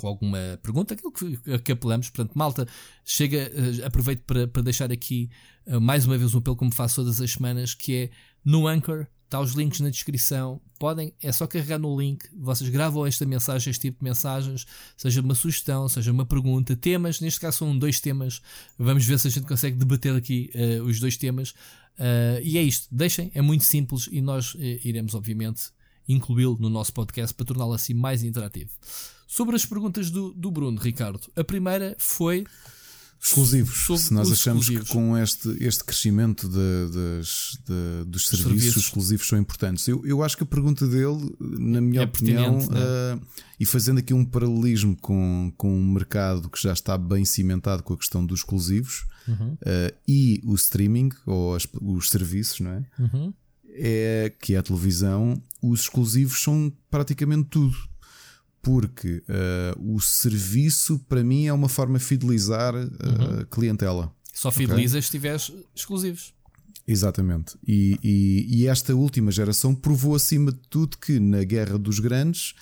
com 0.00 0.08
alguma 0.08 0.58
pergunta, 0.62 0.94
aquilo 0.94 1.12
que, 1.12 1.58
que 1.58 1.72
apelamos. 1.72 2.08
Portanto, 2.08 2.34
malta, 2.34 2.66
chega, 3.04 3.50
uh, 3.54 3.86
aproveito 3.86 4.22
para, 4.22 4.48
para 4.48 4.62
deixar 4.62 4.90
aqui 4.90 5.30
uh, 5.66 5.80
mais 5.80 6.06
uma 6.06 6.16
vez 6.16 6.34
um 6.34 6.38
apelo, 6.38 6.56
como 6.56 6.72
faço 6.72 6.96
todas 6.96 7.20
as 7.20 7.32
semanas, 7.32 7.74
que 7.74 7.94
é 7.94 8.10
no 8.44 8.66
Anchor 8.66 9.06
Está 9.30 9.40
os 9.40 9.52
links 9.52 9.78
na 9.78 9.90
descrição. 9.90 10.60
Podem, 10.76 11.14
é 11.22 11.30
só 11.30 11.46
carregar 11.46 11.78
no 11.78 11.96
link. 11.96 12.24
Vocês 12.36 12.68
gravam 12.68 13.06
esta 13.06 13.24
mensagem, 13.24 13.70
este 13.70 13.82
tipo 13.82 14.00
de 14.00 14.04
mensagens, 14.04 14.66
seja 14.96 15.20
uma 15.20 15.36
sugestão, 15.36 15.88
seja 15.88 16.10
uma 16.10 16.26
pergunta, 16.26 16.74
temas. 16.74 17.20
Neste 17.20 17.38
caso 17.38 17.58
são 17.58 17.78
dois 17.78 18.00
temas. 18.00 18.42
Vamos 18.76 19.06
ver 19.06 19.20
se 19.20 19.28
a 19.28 19.30
gente 19.30 19.46
consegue 19.46 19.76
debater 19.76 20.16
aqui 20.16 20.50
uh, 20.52 20.82
os 20.82 20.98
dois 20.98 21.16
temas. 21.16 21.50
Uh, 21.96 22.42
e 22.42 22.58
é 22.58 22.62
isto. 22.62 22.88
Deixem, 22.90 23.30
é 23.32 23.40
muito 23.40 23.62
simples 23.62 24.08
e 24.10 24.20
nós 24.20 24.56
uh, 24.56 24.58
iremos, 24.82 25.14
obviamente, 25.14 25.70
incluí-lo 26.08 26.56
no 26.58 26.68
nosso 26.68 26.92
podcast 26.92 27.32
para 27.32 27.46
torná-lo 27.46 27.72
assim 27.72 27.94
mais 27.94 28.24
interativo. 28.24 28.72
Sobre 29.30 29.54
as 29.54 29.64
perguntas 29.64 30.10
do, 30.10 30.32
do 30.32 30.50
Bruno, 30.50 30.76
Ricardo, 30.76 31.20
a 31.36 31.44
primeira 31.44 31.94
foi 32.00 32.44
exclusivos. 33.22 33.86
Se 33.86 34.12
nós 34.12 34.32
achamos 34.32 34.62
exclusivos. 34.62 34.88
que 34.88 34.92
com 34.92 35.16
este, 35.16 35.56
este 35.60 35.84
crescimento 35.84 36.48
de, 36.48 36.56
de, 36.56 37.20
de, 37.64 38.10
dos 38.10 38.26
serviços, 38.26 38.40
serviços, 38.40 38.82
exclusivos 38.82 39.28
são 39.28 39.38
importantes, 39.38 39.86
eu, 39.86 40.04
eu 40.04 40.24
acho 40.24 40.36
que 40.36 40.42
a 40.42 40.46
pergunta 40.46 40.84
dele, 40.84 41.32
na 41.38 41.80
minha 41.80 42.00
é 42.00 42.04
opinião, 42.04 42.58
uh, 42.58 43.22
e 43.60 43.64
fazendo 43.64 43.98
aqui 43.98 44.12
um 44.12 44.24
paralelismo 44.24 44.96
com, 44.96 45.52
com 45.56 45.72
um 45.72 45.92
mercado 45.92 46.50
que 46.50 46.60
já 46.60 46.72
está 46.72 46.98
bem 46.98 47.24
cimentado 47.24 47.84
com 47.84 47.94
a 47.94 47.96
questão 47.96 48.26
dos 48.26 48.40
exclusivos 48.40 49.06
uhum. 49.28 49.52
uh, 49.52 49.96
e 50.08 50.40
o 50.44 50.56
streaming 50.56 51.10
ou 51.24 51.54
as, 51.54 51.68
os 51.80 52.10
serviços, 52.10 52.58
não 52.58 52.72
é? 52.72 52.84
Uhum. 52.98 53.32
É 53.74 54.32
que 54.40 54.56
é 54.56 54.58
a 54.58 54.62
televisão, 54.64 55.40
os 55.62 55.82
exclusivos 55.82 56.42
são 56.42 56.72
praticamente 56.90 57.44
tudo 57.48 57.89
porque 58.62 59.22
uh, 59.28 59.94
o 59.94 60.00
serviço 60.00 60.98
para 61.08 61.24
mim 61.24 61.46
é 61.46 61.52
uma 61.52 61.68
forma 61.68 61.98
de 61.98 62.04
fidelizar 62.04 62.74
a 62.74 62.78
uh, 62.78 62.82
uhum. 62.82 63.44
clientela. 63.50 64.12
Só 64.32 64.50
fidelizas 64.50 64.92
okay? 64.92 65.02
se 65.02 65.10
tiveres 65.10 65.52
exclusivos. 65.74 66.34
Exatamente. 66.86 67.56
E, 67.66 67.98
e, 68.02 68.46
e, 68.48 68.66
esta 68.66 68.94
última 68.94 69.30
geração 69.30 69.74
provou 69.74 70.14
acima 70.14 70.50
de 70.50 70.58
tudo 70.68 70.98
que 70.98 71.20
na 71.20 71.44
guerra 71.44 71.78
dos 71.78 72.00
grandes 72.00 72.54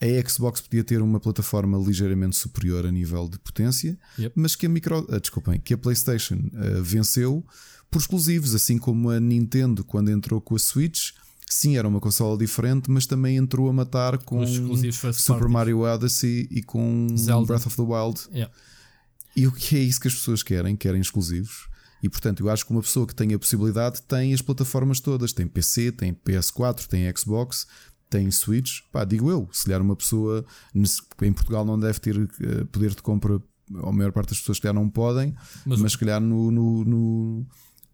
a 0.00 0.28
Xbox 0.28 0.60
podia 0.60 0.82
ter 0.82 1.00
uma 1.00 1.20
plataforma 1.20 1.78
ligeiramente 1.78 2.36
superior 2.36 2.84
a 2.84 2.90
nível 2.90 3.28
de 3.28 3.38
potência, 3.38 3.96
yep. 4.18 4.32
mas 4.34 4.56
que 4.56 4.66
a 4.66 4.68
micro, 4.68 5.06
uh, 5.08 5.20
desculpem, 5.20 5.60
que 5.60 5.74
a 5.74 5.78
PlayStation 5.78 6.34
uh, 6.34 6.82
venceu 6.82 7.46
por 7.88 8.00
exclusivos, 8.00 8.54
assim 8.54 8.78
como 8.78 9.10
a 9.10 9.20
Nintendo, 9.20 9.84
quando 9.84 10.10
entrou 10.10 10.40
com 10.40 10.56
a 10.56 10.58
Switch, 10.58 11.12
sim, 11.52 11.76
era 11.76 11.86
uma 11.86 12.00
consola 12.00 12.36
diferente, 12.36 12.90
mas 12.90 13.06
também 13.06 13.36
entrou 13.36 13.68
a 13.68 13.72
matar 13.72 14.18
com 14.18 14.44
Super 15.12 15.48
Mario 15.48 15.80
Odyssey 15.80 16.48
e 16.50 16.62
com 16.62 17.08
Zelda. 17.16 17.46
Breath 17.46 17.66
of 17.66 17.76
the 17.76 17.82
Wild. 17.82 18.20
Yeah. 18.32 18.52
E 19.36 19.46
o 19.46 19.52
que 19.52 19.76
é 19.76 19.80
isso 19.80 20.00
que 20.00 20.08
as 20.08 20.14
pessoas 20.14 20.42
querem? 20.42 20.76
Querem 20.76 21.00
exclusivos. 21.00 21.68
E 22.02 22.08
portanto, 22.08 22.40
eu 22.40 22.50
acho 22.50 22.66
que 22.66 22.72
uma 22.72 22.82
pessoa 22.82 23.06
que 23.06 23.14
tem 23.14 23.32
a 23.32 23.38
possibilidade 23.38 24.02
tem 24.02 24.34
as 24.34 24.42
plataformas 24.42 24.98
todas: 25.00 25.32
tem 25.32 25.46
PC, 25.46 25.92
tem 25.92 26.12
PS4, 26.12 26.86
tem 26.86 27.10
Xbox, 27.16 27.66
tem 28.10 28.30
Switch. 28.30 28.80
Pá, 28.90 29.04
digo 29.04 29.30
eu, 29.30 29.48
se 29.52 29.64
calhar 29.64 29.80
uma 29.80 29.94
pessoa 29.96 30.44
em 30.74 31.32
Portugal 31.32 31.64
não 31.64 31.78
deve 31.78 32.00
ter 32.00 32.16
eh, 32.16 32.64
poder 32.70 32.90
de 32.90 33.02
compra, 33.02 33.40
a 33.82 33.92
maior 33.92 34.10
parte 34.10 34.30
das 34.30 34.40
pessoas 34.40 34.58
que 34.58 34.72
não 34.72 34.88
podem, 34.88 35.34
mas, 35.64 35.80
mas 35.80 35.92
se 35.92 35.98
calhar 35.98 36.20
no, 36.20 36.50
no, 36.50 36.84
no 36.84 37.46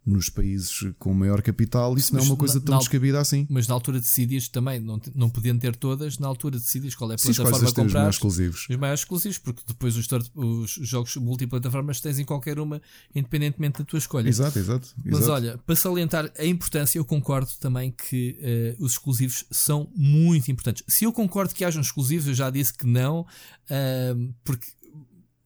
nos 0.08 0.28
países 0.30 0.86
com 0.98 1.12
maior 1.12 1.42
capital, 1.42 1.96
isso 1.96 2.14
mas 2.14 2.22
não 2.22 2.28
é 2.28 2.32
uma 2.32 2.36
coisa 2.36 2.60
tão 2.60 2.74
na, 2.74 2.78
descabida 2.78 3.20
assim. 3.20 3.46
Mas 3.50 3.68
na 3.68 3.74
altura 3.74 4.00
decidias 4.00 4.48
também, 4.48 4.80
não, 4.80 5.00
não 5.14 5.28
podiam 5.28 5.58
ter 5.58 5.76
todas, 5.76 6.18
na 6.18 6.26
altura 6.26 6.58
decidias 6.58 6.94
qual 6.94 7.10
é 7.12 7.14
a 7.14 7.18
Sim, 7.18 7.34
plataforma 7.34 7.68
a 7.68 7.72
comprar. 7.72 7.86
Os 7.86 7.92
mais 7.94 8.14
exclusivos. 8.14 8.66
Os 8.68 8.76
mais 8.76 9.00
exclusivos, 9.00 9.38
porque 9.38 9.62
depois 9.66 9.96
os, 9.96 10.08
os 10.34 10.70
jogos 10.88 11.16
multiplataformas 11.16 12.00
tens 12.00 12.18
em 12.18 12.24
qualquer 12.24 12.58
uma, 12.58 12.80
independentemente 13.14 13.78
da 13.78 13.84
tua 13.84 13.98
escolha. 13.98 14.28
Exato, 14.28 14.58
exato. 14.58 14.88
Mas 15.04 15.20
exato. 15.20 15.32
olha, 15.32 15.58
para 15.58 15.76
salientar 15.76 16.32
a 16.38 16.44
importância, 16.44 16.98
eu 16.98 17.04
concordo 17.04 17.50
também 17.60 17.92
que 17.92 18.38
uh, 18.78 18.84
os 18.84 18.92
exclusivos 18.92 19.44
são 19.50 19.90
muito 19.94 20.50
importantes. 20.50 20.82
Se 20.88 21.04
eu 21.04 21.12
concordo 21.12 21.54
que 21.54 21.64
hajam 21.64 21.82
exclusivos, 21.82 22.26
eu 22.28 22.34
já 22.34 22.50
disse 22.50 22.72
que 22.72 22.86
não, 22.86 23.20
uh, 23.20 24.34
porque 24.44 24.66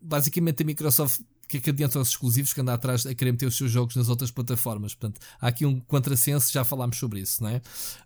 basicamente 0.01 0.63
a 0.63 0.67
Microsoft 0.67 1.21
que 1.53 1.59
é 1.59 1.61
que 1.61 1.71
adianta 1.71 2.01
os 2.01 2.09
exclusivos 2.09 2.55
que 2.55 2.61
anda 2.61 2.73
atrás 2.73 3.05
a 3.05 3.15
querer 3.15 3.33
meter 3.33 3.47
os 3.47 3.57
seus 3.57 3.71
jogos 3.71 3.95
nas 3.95 4.09
outras 4.09 4.31
plataformas? 4.31 4.95
Portanto, 4.95 5.21
há 5.39 5.49
aqui 5.49 5.67
um 5.67 5.79
contrassenso, 5.81 6.51
já 6.51 6.65
falámos 6.65 6.97
sobre 6.97 7.21
isso, 7.21 7.43
não 7.43 7.51
é? 7.51 7.61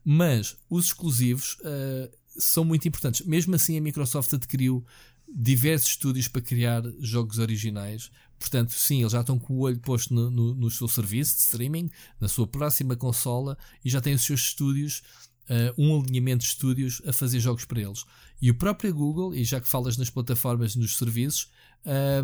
Mas 0.05 0.57
os 0.69 0.87
exclusivos 0.87 1.57
uh, 1.61 2.11
são 2.37 2.65
muito 2.65 2.89
importantes. 2.89 3.25
Mesmo 3.25 3.55
assim, 3.55 3.79
a 3.79 3.81
Microsoft 3.81 4.33
adquiriu 4.35 4.85
diversos 5.29 5.91
estúdios 5.91 6.27
para 6.27 6.43
criar 6.43 6.83
jogos 6.99 7.39
originais. 7.39 8.11
Portanto, 8.39 8.73
sim, 8.73 9.01
eles 9.01 9.13
já 9.13 9.21
estão 9.21 9.39
com 9.39 9.55
o 9.55 9.61
olho 9.61 9.79
posto 9.79 10.13
no, 10.13 10.29
no, 10.29 10.55
no 10.55 10.71
seu 10.71 10.89
serviço 10.89 11.37
de 11.37 11.43
streaming, 11.43 11.89
na 12.21 12.27
sua 12.27 12.47
próxima 12.47 12.97
consola 12.97 13.57
e 13.85 13.89
já 13.89 14.01
têm 14.01 14.15
os 14.15 14.25
seus 14.25 14.41
estúdios, 14.41 15.03
uh, 15.49 15.73
um 15.79 16.01
alinhamento 16.01 16.43
de 16.43 16.49
estúdios 16.49 17.01
a 17.07 17.13
fazer 17.13 17.39
jogos 17.39 17.65
para 17.65 17.81
eles. 17.81 18.05
E 18.43 18.51
o 18.51 18.55
próprio 18.55 18.93
Google, 18.93 19.35
e 19.35 19.45
já 19.45 19.61
que 19.61 19.69
falas 19.69 19.97
nas 19.97 20.11
plataformas 20.11 20.75
nos 20.75 20.97
serviços, 20.97 21.49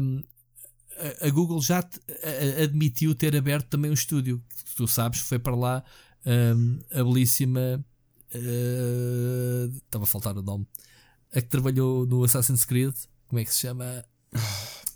um, 0.01 0.23
a 1.20 1.30
Google 1.30 1.61
já 1.61 1.84
admitiu 2.62 3.14
ter 3.14 3.36
aberto 3.36 3.68
também 3.68 3.90
um 3.90 3.95
estúdio. 3.95 4.43
Tu 4.76 4.86
sabes, 4.86 5.20
foi 5.20 5.38
para 5.38 5.55
lá 5.55 5.84
um, 6.26 6.78
a 6.93 7.03
belíssima. 7.03 7.84
Uh, 8.34 9.74
estava 9.84 10.05
a 10.05 10.07
faltar 10.07 10.36
o 10.36 10.43
nome. 10.43 10.66
A 11.34 11.40
que 11.40 11.49
trabalhou 11.49 12.07
no 12.07 12.24
Assassin's 12.24 12.64
Creed. 12.64 12.95
Como 13.28 13.40
é 13.40 13.45
que 13.45 13.53
se 13.53 13.61
chama? 13.61 14.05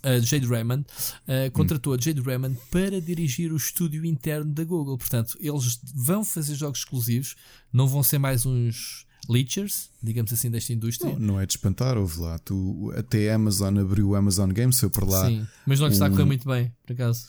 A 0.03 0.19
Jade 0.19 0.45
Raymond 0.45 0.85
uh, 1.27 1.51
contratou 1.51 1.93
a 1.93 1.97
Jade 1.97 2.21
Raymond 2.21 2.57
para 2.71 3.01
dirigir 3.01 3.51
o 3.51 3.57
estúdio 3.57 4.05
interno 4.05 4.53
da 4.53 4.63
Google. 4.63 4.97
Portanto, 4.97 5.37
eles 5.39 5.79
vão 5.93 6.23
fazer 6.23 6.55
jogos 6.55 6.79
exclusivos, 6.79 7.35
não 7.73 7.87
vão 7.87 8.03
ser 8.03 8.19
mais 8.19 8.45
uns 8.45 9.06
leechers, 9.29 9.89
digamos 10.01 10.31
assim, 10.31 10.49
desta 10.49 10.73
indústria. 10.73 11.13
Não, 11.13 11.19
não 11.19 11.39
é 11.39 11.45
de 11.45 11.53
espantar, 11.53 11.97
houve 11.97 12.19
lá. 12.19 12.39
Tu, 12.39 12.93
até 12.95 13.31
a 13.31 13.35
Amazon 13.35 13.77
abriu 13.77 14.09
o 14.09 14.15
Amazon 14.15 14.51
Games, 14.51 14.79
foi 14.79 14.89
por 14.89 15.07
lá. 15.07 15.27
Sim, 15.27 15.45
mas 15.65 15.79
não 15.79 15.87
lhe 15.87 15.91
um... 15.91 15.93
está 15.93 16.05
a 16.07 16.09
correr 16.09 16.25
muito 16.25 16.47
bem, 16.47 16.71
por 16.85 16.93
acaso. 16.93 17.25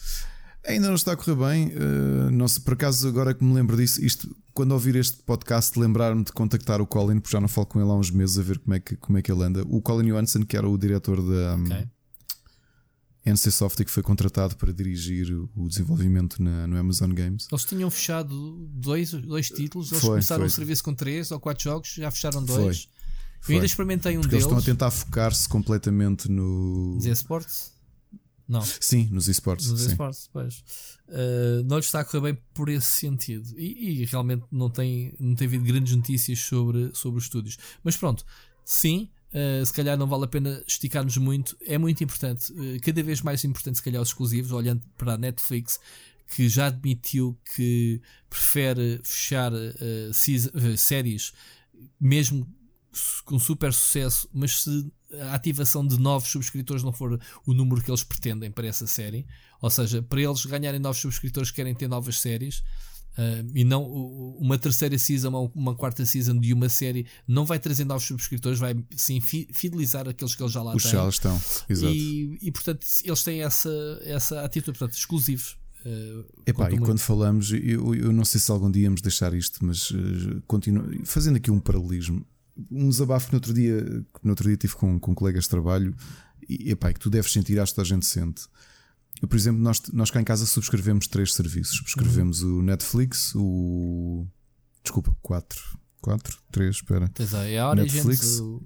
Ainda 0.66 0.88
não 0.88 0.94
está 0.94 1.12
a 1.12 1.16
correr 1.16 1.36
bem. 1.36 1.68
Uh, 1.68 2.30
não 2.30 2.46
sei, 2.46 2.62
por 2.62 2.74
acaso, 2.74 3.08
agora 3.08 3.32
que 3.32 3.42
me 3.42 3.54
lembro 3.54 3.76
disso, 3.76 4.04
isto, 4.04 4.34
quando 4.52 4.72
ouvir 4.72 4.96
este 4.96 5.22
podcast, 5.22 5.78
lembrar-me 5.78 6.24
de 6.24 6.32
contactar 6.32 6.80
o 6.80 6.86
Colin, 6.86 7.20
porque 7.20 7.32
já 7.32 7.40
não 7.40 7.48
falo 7.48 7.66
com 7.66 7.80
ele 7.80 7.90
há 7.90 7.94
uns 7.94 8.10
meses 8.10 8.38
a 8.38 8.42
ver 8.42 8.58
como 8.58 8.74
é 8.74 8.80
que, 8.80 8.96
como 8.96 9.18
é 9.18 9.22
que 9.22 9.30
ele 9.32 9.42
anda. 9.42 9.62
O 9.66 9.80
Colin 9.80 10.10
Johansson, 10.10 10.42
que 10.44 10.56
era 10.56 10.68
o 10.68 10.76
diretor 10.76 11.16
da. 11.22 11.54
Okay. 11.56 11.88
NCSoft 13.24 13.84
que 13.84 13.90
foi 13.90 14.02
contratado 14.02 14.56
para 14.56 14.72
dirigir 14.72 15.32
o 15.54 15.68
desenvolvimento 15.68 16.42
na, 16.42 16.66
no 16.66 16.78
Amazon 16.78 17.12
Games. 17.12 17.46
Eles 17.50 17.64
tinham 17.64 17.90
fechado 17.90 18.68
dois, 18.70 19.12
dois 19.12 19.48
títulos, 19.48 19.90
eles 19.90 20.00
foi, 20.00 20.10
começaram 20.10 20.42
foi. 20.42 20.48
o 20.48 20.50
serviço 20.50 20.84
com 20.84 20.94
três 20.94 21.30
ou 21.30 21.40
quatro 21.40 21.64
jogos, 21.64 21.94
já 21.94 22.10
fecharam 22.10 22.44
dois. 22.44 22.88
Foi. 23.40 23.54
Eu 23.54 23.56
ainda 23.56 23.66
experimentei 23.66 24.16
um 24.16 24.20
Porque 24.20 24.36
deles. 24.36 24.46
Eles 24.46 24.58
estão 24.58 24.72
a 24.72 24.74
tentar 24.74 24.90
focar-se 24.90 25.48
completamente 25.48 26.30
no. 26.30 26.96
Nos 26.96 27.06
esportes? 27.06 27.72
Não. 28.48 28.62
Sim, 28.62 29.08
nos 29.12 29.28
esportes. 29.28 29.70
Nos 29.70 29.82
esportes, 29.82 30.30
pois. 30.32 30.64
Uh, 31.06 31.62
não 31.66 31.76
lhe 31.76 31.84
está 31.84 32.00
a 32.00 32.04
correr 32.04 32.32
bem 32.32 32.42
por 32.54 32.70
esse 32.70 32.86
sentido. 32.86 33.54
E, 33.58 34.02
e, 34.02 34.04
realmente 34.06 34.44
não 34.50 34.70
tem, 34.70 35.14
não 35.20 35.34
tem 35.34 35.46
havido 35.46 35.64
grandes 35.64 35.94
notícias 35.94 36.38
sobre, 36.38 36.90
sobre 36.94 37.18
os 37.18 37.24
estúdios. 37.24 37.58
Mas 37.84 37.96
pronto, 37.96 38.24
sim, 38.64 39.10
Uh, 39.32 39.64
se 39.64 39.72
calhar 39.72 39.96
não 39.96 40.06
vale 40.06 40.24
a 40.24 40.28
pena 40.28 40.62
esticarmos 40.66 41.16
muito. 41.16 41.56
É 41.66 41.76
muito 41.76 42.02
importante, 42.02 42.52
uh, 42.52 42.80
cada 42.82 43.02
vez 43.02 43.20
mais 43.20 43.44
importante, 43.44 43.76
se 43.76 43.82
calhar, 43.82 44.00
os 44.00 44.08
exclusivos, 44.08 44.52
olhando 44.52 44.82
para 44.96 45.14
a 45.14 45.18
Netflix, 45.18 45.78
que 46.28 46.48
já 46.48 46.66
admitiu 46.66 47.38
que 47.54 48.00
prefere 48.28 49.00
fechar 49.04 49.52
uh, 49.52 50.76
séries, 50.76 51.32
mesmo 52.00 52.46
com 53.24 53.38
super 53.38 53.72
sucesso, 53.72 54.28
mas 54.32 54.62
se 54.62 54.92
a 55.20 55.34
ativação 55.34 55.86
de 55.86 55.98
novos 55.98 56.28
subscritores 56.28 56.82
não 56.82 56.92
for 56.92 57.20
o 57.46 57.54
número 57.54 57.82
que 57.82 57.90
eles 57.90 58.04
pretendem 58.04 58.50
para 58.50 58.66
essa 58.66 58.86
série, 58.86 59.26
ou 59.60 59.70
seja, 59.70 60.02
para 60.02 60.20
eles 60.20 60.44
ganharem 60.44 60.80
novos 60.80 60.98
subscritores, 60.98 61.50
querem 61.50 61.74
ter 61.74 61.88
novas 61.88 62.18
séries. 62.20 62.62
Uh, 63.18 63.50
e 63.52 63.64
não 63.64 63.82
uma 64.38 64.56
terceira 64.56 64.96
season 64.96 65.32
ou 65.32 65.50
uma 65.52 65.74
quarta 65.74 66.06
season 66.06 66.38
de 66.38 66.54
uma 66.54 66.68
série 66.68 67.04
não 67.26 67.44
vai 67.44 67.58
trazer 67.58 67.84
novos 67.84 68.04
subscritores, 68.04 68.60
vai 68.60 68.76
sim 68.96 69.20
fidelizar 69.20 70.08
aqueles 70.08 70.36
que 70.36 70.42
eles 70.42 70.52
já 70.52 70.62
lá 70.62 70.72
Os 70.72 70.84
têm. 70.84 70.92
já 70.92 71.08
estão, 71.08 71.42
exato. 71.68 71.92
E, 71.92 72.38
e 72.40 72.52
portanto 72.52 72.86
eles 73.02 73.22
têm 73.24 73.42
essa, 73.42 74.00
essa 74.04 74.44
atitude, 74.44 74.78
portanto, 74.78 74.96
exclusivos. 74.96 75.58
Uh, 75.84 76.24
Epá, 76.46 76.68
e 76.68 76.74
muito. 76.74 76.84
quando 76.84 77.00
falamos, 77.00 77.50
eu, 77.50 77.92
eu 77.92 78.12
não 78.12 78.24
sei 78.24 78.40
se 78.40 78.48
algum 78.52 78.70
dia 78.70 78.84
íamos 78.84 79.00
deixar 79.00 79.34
isto, 79.34 79.64
mas 79.64 79.90
uh, 79.90 80.40
continuo, 80.46 81.04
fazendo 81.04 81.38
aqui 81.38 81.50
um 81.50 81.58
paralelismo, 81.58 82.24
um 82.70 82.88
desabafo 82.88 83.26
que 83.26 83.32
no 83.32 83.38
outro 83.38 83.52
dia, 83.52 83.82
no 84.22 84.30
outro 84.30 84.46
dia 84.46 84.56
tive 84.56 84.76
com, 84.76 84.96
com 85.00 85.12
colegas 85.12 85.42
de 85.42 85.50
trabalho, 85.50 85.92
e 86.48 86.70
epá, 86.70 86.92
que 86.92 87.00
tu 87.00 87.10
deves 87.10 87.32
sentir, 87.32 87.58
acho 87.58 87.74
que 87.74 87.80
a 87.80 87.84
gente 87.84 88.06
sente 88.06 88.42
eu, 89.20 89.28
por 89.28 89.36
exemplo, 89.36 89.60
nós, 89.60 89.82
nós 89.92 90.10
cá 90.10 90.20
em 90.20 90.24
casa 90.24 90.46
subscrevemos 90.46 91.06
três 91.06 91.34
serviços. 91.34 91.76
Subscrevemos 91.78 92.42
uhum. 92.42 92.58
o 92.58 92.62
Netflix, 92.62 93.34
o. 93.34 94.26
Desculpa, 94.82 95.16
quatro. 95.22 95.78
Quatro? 96.00 96.38
Três, 96.50 96.76
espera. 96.76 97.10
É 97.48 97.58
a 97.58 97.74
Netflix. 97.74 98.38
O... 98.40 98.62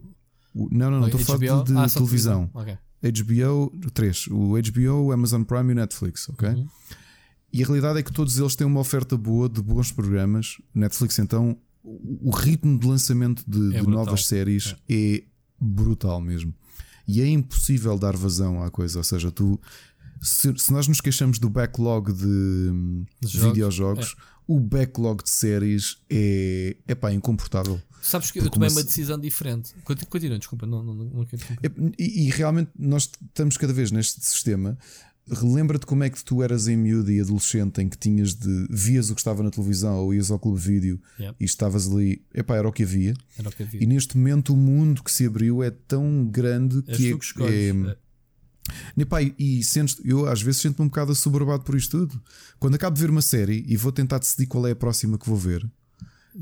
O... 0.54 0.68
Não, 0.70 0.90
não, 0.90 1.00
não, 1.00 1.06
estou 1.06 1.20
a 1.20 1.24
falar 1.24 1.62
de, 1.62 1.72
de 1.72 1.78
ah, 1.78 1.88
televisão. 1.88 2.50
Okay. 2.52 2.76
HBO, 3.02 3.72
três. 3.92 4.26
O 4.28 4.52
HBO, 4.52 5.06
o 5.06 5.12
Amazon 5.12 5.42
Prime 5.42 5.70
e 5.70 5.72
o 5.72 5.74
Netflix, 5.74 6.28
ok? 6.28 6.50
Uhum. 6.50 6.68
E 7.52 7.62
a 7.62 7.66
realidade 7.66 7.98
é 7.98 8.02
que 8.02 8.12
todos 8.12 8.38
eles 8.38 8.54
têm 8.54 8.66
uma 8.66 8.80
oferta 8.80 9.16
boa 9.16 9.48
de 9.48 9.60
bons 9.60 9.90
programas. 9.90 10.58
Netflix, 10.74 11.18
então, 11.18 11.58
o 11.82 12.30
ritmo 12.30 12.78
de 12.78 12.86
lançamento 12.86 13.42
de, 13.46 13.76
é 13.76 13.80
de 13.80 13.86
novas 13.86 14.26
séries 14.26 14.76
é. 14.88 15.16
é 15.16 15.22
brutal 15.60 16.20
mesmo. 16.20 16.54
E 17.06 17.20
é 17.20 17.26
impossível 17.26 17.98
dar 17.98 18.16
vazão 18.16 18.62
à 18.62 18.70
coisa. 18.70 18.98
Ou 18.98 19.04
seja, 19.04 19.30
tu 19.30 19.60
se, 20.22 20.54
se, 20.56 20.72
nós 20.72 20.86
nos 20.86 21.00
queixamos 21.00 21.38
do 21.38 21.50
backlog 21.50 22.12
de, 22.12 22.70
de 23.20 23.40
videojogos, 23.40 24.14
é. 24.16 24.22
o 24.46 24.60
backlog 24.60 25.22
de 25.22 25.30
séries 25.30 25.98
é, 26.08 26.76
é 26.86 26.94
pá, 26.94 27.12
incomportável. 27.12 27.80
Sabes 28.00 28.30
que 28.30 28.40
eu 28.40 28.50
tomei 28.50 28.68
uma, 28.68 28.82
decisão 28.82 29.18
diferente. 29.18 29.72
Continua, 29.84 30.38
desculpa, 30.38 30.66
não, 30.66 30.82
não, 30.82 30.94
não 30.94 31.24
quero. 31.24 31.42
É, 31.62 31.70
e, 31.98 32.26
e, 32.26 32.30
realmente 32.30 32.70
nós 32.76 33.08
estamos 33.28 33.56
cada 33.56 33.72
vez 33.72 33.90
neste 33.92 34.24
sistema. 34.24 34.76
Relembra-te 35.30 35.86
como 35.86 36.02
é 36.02 36.10
que 36.10 36.22
tu 36.24 36.42
eras 36.42 36.66
em 36.66 36.76
miúdo 36.76 37.10
e 37.12 37.20
adolescente 37.20 37.80
em 37.80 37.88
que 37.88 37.96
tinhas 37.96 38.34
de 38.34 38.66
vias 38.68 39.08
o 39.08 39.14
que 39.14 39.20
estava 39.20 39.40
na 39.40 39.50
televisão 39.50 39.98
ou 39.98 40.12
ias 40.12 40.32
ao 40.32 40.38
clube 40.38 40.60
vídeo 40.60 41.00
e 41.38 41.44
estavas 41.44 41.88
ali, 41.88 42.20
epá, 42.34 42.56
era 42.56 42.68
o 42.68 42.72
que 42.72 42.82
havia. 42.82 43.14
Era 43.38 43.48
o 43.48 43.52
que 43.52 43.62
havia. 43.62 43.80
E 43.80 43.86
neste 43.86 44.16
momento 44.16 44.52
o 44.52 44.56
mundo 44.56 45.00
que 45.00 45.12
se 45.12 45.24
abriu 45.24 45.62
é 45.62 45.70
tão 45.70 46.26
grande 46.26 46.82
És 46.88 46.96
que, 46.96 47.34
que 47.34 47.42
é, 47.44 47.68
é 47.68 47.96
e, 48.96 49.04
pá, 49.04 49.22
e, 49.22 49.62
sentes, 49.62 50.00
eu 50.04 50.26
às 50.26 50.40
vezes 50.40 50.60
sinto-me 50.60 50.86
um 50.86 50.88
bocado 50.88 51.12
assoberbado 51.12 51.64
por 51.64 51.76
isto 51.76 51.98
tudo. 51.98 52.22
Quando 52.58 52.74
acabo 52.74 52.94
de 52.94 53.02
ver 53.02 53.10
uma 53.10 53.22
série 53.22 53.64
e 53.66 53.76
vou 53.76 53.92
tentar 53.92 54.18
decidir 54.18 54.46
qual 54.46 54.66
é 54.66 54.70
a 54.70 54.76
próxima 54.76 55.18
que 55.18 55.28
vou 55.28 55.36
ver, 55.36 55.68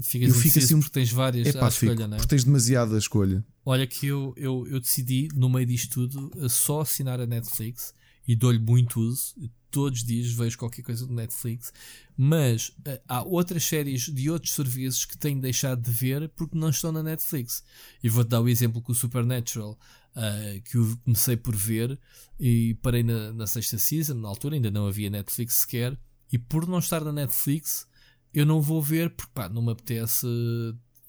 Ficas 0.02 0.28
eu 0.28 0.34
fico 0.36 0.58
assim 0.58 0.78
porque 0.78 0.92
tens 0.92 1.10
várias 1.10 1.48
Epá, 1.48 1.66
à 1.66 1.68
escolha, 1.68 1.90
fico, 1.92 2.06
não 2.06 2.16
é? 2.16 2.18
Porque 2.18 2.28
tens 2.28 2.44
demasiada 2.44 2.96
escolha. 2.96 3.44
Olha 3.64 3.86
que 3.86 4.06
eu, 4.06 4.32
eu, 4.36 4.66
eu 4.68 4.80
decidi, 4.80 5.28
no 5.34 5.48
meio 5.48 5.66
disto 5.66 6.06
tudo, 6.08 6.48
só 6.48 6.82
assinar 6.82 7.20
a 7.20 7.26
Netflix 7.26 7.92
e 8.26 8.36
dou-lhe 8.36 8.58
muito 8.58 9.00
uso. 9.00 9.34
Todos 9.70 10.00
os 10.00 10.06
dias 10.06 10.32
vejo 10.32 10.58
qualquer 10.58 10.82
coisa 10.82 11.06
do 11.06 11.12
Netflix, 11.12 11.72
mas 12.16 12.68
uh, 12.68 13.00
há 13.06 13.22
outras 13.22 13.64
séries 13.64 14.02
de 14.02 14.28
outros 14.28 14.52
serviços 14.52 15.04
que 15.04 15.16
tenho 15.16 15.40
deixado 15.40 15.80
de 15.80 15.90
ver 15.90 16.28
porque 16.30 16.58
não 16.58 16.70
estão 16.70 16.90
na 16.90 17.02
Netflix. 17.02 17.62
E 18.02 18.08
vou-te 18.08 18.28
dar 18.28 18.40
o 18.40 18.48
exemplo 18.48 18.82
com 18.82 18.92
o 18.92 18.94
Supernatural 18.94 19.78
uh, 20.16 20.60
que 20.62 20.76
eu 20.76 20.98
comecei 21.04 21.36
por 21.36 21.54
ver 21.54 21.98
e 22.38 22.74
parei 22.82 23.02
na, 23.02 23.32
na, 23.32 23.46
sexta 23.46 23.78
season, 23.78 24.14
na 24.14 24.28
altura 24.28 24.54
ainda 24.54 24.70
não 24.70 24.86
havia 24.86 25.10
Netflix 25.10 25.54
sequer, 25.54 25.98
E 26.32 26.38
por 26.38 26.66
não 26.66 26.78
estar 26.78 27.04
na 27.04 27.12
Netflix, 27.12 27.86
eu 28.32 28.46
não 28.46 28.60
vou 28.60 28.82
ver 28.82 29.10
porque 29.10 29.32
pá, 29.34 29.48
não 29.48 29.62
me 29.62 29.72
apetece 29.72 30.26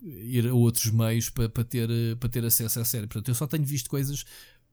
ir 0.03 0.47
a 0.47 0.53
outros 0.53 0.91
meios 0.91 1.29
para, 1.29 1.47
ter, 1.63 1.89
para 2.19 2.29
ter 2.29 2.43
acesso 2.43 2.79
à 2.79 2.85
série. 2.85 3.07
Portanto, 3.07 3.29
eu 3.29 3.35
só 3.35 3.45
tenho 3.45 3.63
visto 3.63 3.89
coisas, 3.89 4.25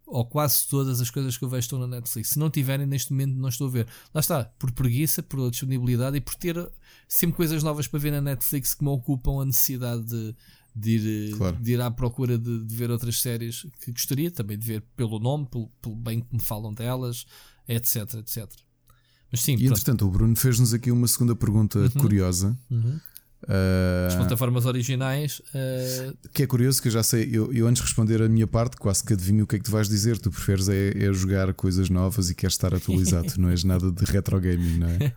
ou 0.07 0.25
quase 0.25 0.67
todas 0.67 1.01
as 1.01 1.11
coisas 1.11 1.37
que 1.37 1.45
eu 1.45 1.49
vejo 1.49 1.61
estão 1.61 1.79
na 1.79 1.87
Netflix. 1.87 2.31
Se 2.31 2.39
não 2.39 2.51
tiverem, 2.51 2.87
neste 2.87 3.13
momento 3.13 3.35
não 3.35 3.49
estou 3.49 3.69
a 3.69 3.71
ver. 3.71 3.87
Lá 4.15 4.21
está, 4.21 4.45
por 4.45 4.73
preguiça, 4.73 5.23
por 5.23 5.51
disponibilidade 5.51 6.17
e 6.17 6.21
por 6.21 6.35
ter 6.35 6.57
sempre 7.07 7.37
coisas 7.37 7.63
novas 7.63 7.87
para 7.87 8.01
ver 8.01 8.13
na 8.13 8.21
Netflix 8.21 8.75
que 8.75 8.83
me 8.83 8.91
ocupam 8.91 9.43
a 9.43 9.45
necessidade 9.45 10.03
de, 10.05 10.35
de, 10.79 10.91
ir, 10.91 11.37
claro. 11.37 11.57
de 11.57 11.73
ir 11.73 11.81
à 11.81 11.91
procura 11.91 12.39
de, 12.39 12.65
de, 12.65 12.75
ver 12.75 12.91
outras 12.91 13.21
séries 13.21 13.67
que 13.83 13.91
gostaria 13.91 14.31
também 14.31 14.59
de 14.59 14.67
ver 14.67 14.83
pelo 14.97 15.19
nome, 15.19 15.47
pelo, 15.51 15.69
pelo 15.83 15.97
bem 15.97 16.21
que 16.21 16.35
me 16.35 16.41
falam 16.41 16.73
delas, 16.73 17.25
etc, 17.67 18.15
etc. 18.15 18.47
Mas 19.31 19.43
sim, 19.43 19.55
e 19.55 19.57
pronto. 19.59 19.73
entretanto, 19.73 20.07
o 20.07 20.11
Bruno 20.11 20.37
fez-nos 20.37 20.73
aqui 20.73 20.91
uma 20.91 21.07
segunda 21.07 21.35
pergunta 21.35 21.79
uhum. 21.79 21.89
curiosa. 21.91 22.57
Uhum. 22.71 22.99
Uh, 23.43 24.09
As 24.09 24.15
plataformas 24.17 24.67
originais. 24.67 25.41
Uh... 25.41 26.17
Que 26.33 26.43
é 26.43 26.47
curioso 26.47 26.81
que 26.83 26.89
eu 26.89 26.93
já 26.93 27.03
sei, 27.03 27.29
eu, 27.33 27.53
eu, 27.53 27.67
antes 27.67 27.83
de 27.83 27.87
responder 27.87 28.23
a 28.23 28.29
minha 28.29 28.47
parte, 28.47 28.77
quase 28.77 29.05
que 29.05 29.13
adivinho 29.13 29.45
o 29.45 29.47
que 29.47 29.57
é 29.57 29.59
que 29.59 29.65
tu 29.65 29.71
vais 29.71 29.89
dizer. 29.89 30.19
Tu 30.19 30.31
preferes 30.31 30.69
é, 30.69 30.91
é 30.91 31.13
jogar 31.13 31.53
coisas 31.55 31.91
novas 31.91 32.31
e 32.31 32.35
queres 32.35 32.55
estar 32.55 32.75
atualizado, 32.75 33.35
não 33.39 33.51
és 33.51 33.65
nada 33.65 33.93
de 33.93 34.05
retro 34.05 34.41
gaming, 34.41 34.79
não 34.79 34.89
é? 34.89 35.15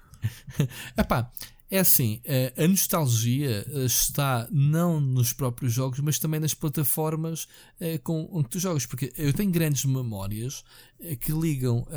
Epá, 0.97 1.31
é 1.71 1.79
assim, 1.79 2.21
eh, 2.25 2.53
a 2.55 2.67
nostalgia 2.67 3.65
está 3.85 4.47
não 4.51 4.99
nos 4.99 5.33
próprios 5.33 5.73
jogos, 5.73 5.99
mas 5.99 6.19
também 6.19 6.39
nas 6.39 6.53
plataformas 6.53 7.47
com 8.03 8.29
onde 8.31 8.49
tu 8.49 8.59
jogas, 8.59 8.85
porque 8.85 9.11
eu 9.17 9.33
tenho 9.33 9.49
grandes 9.49 9.85
memórias 9.85 10.63
que 11.21 11.31
ligam 11.31 11.87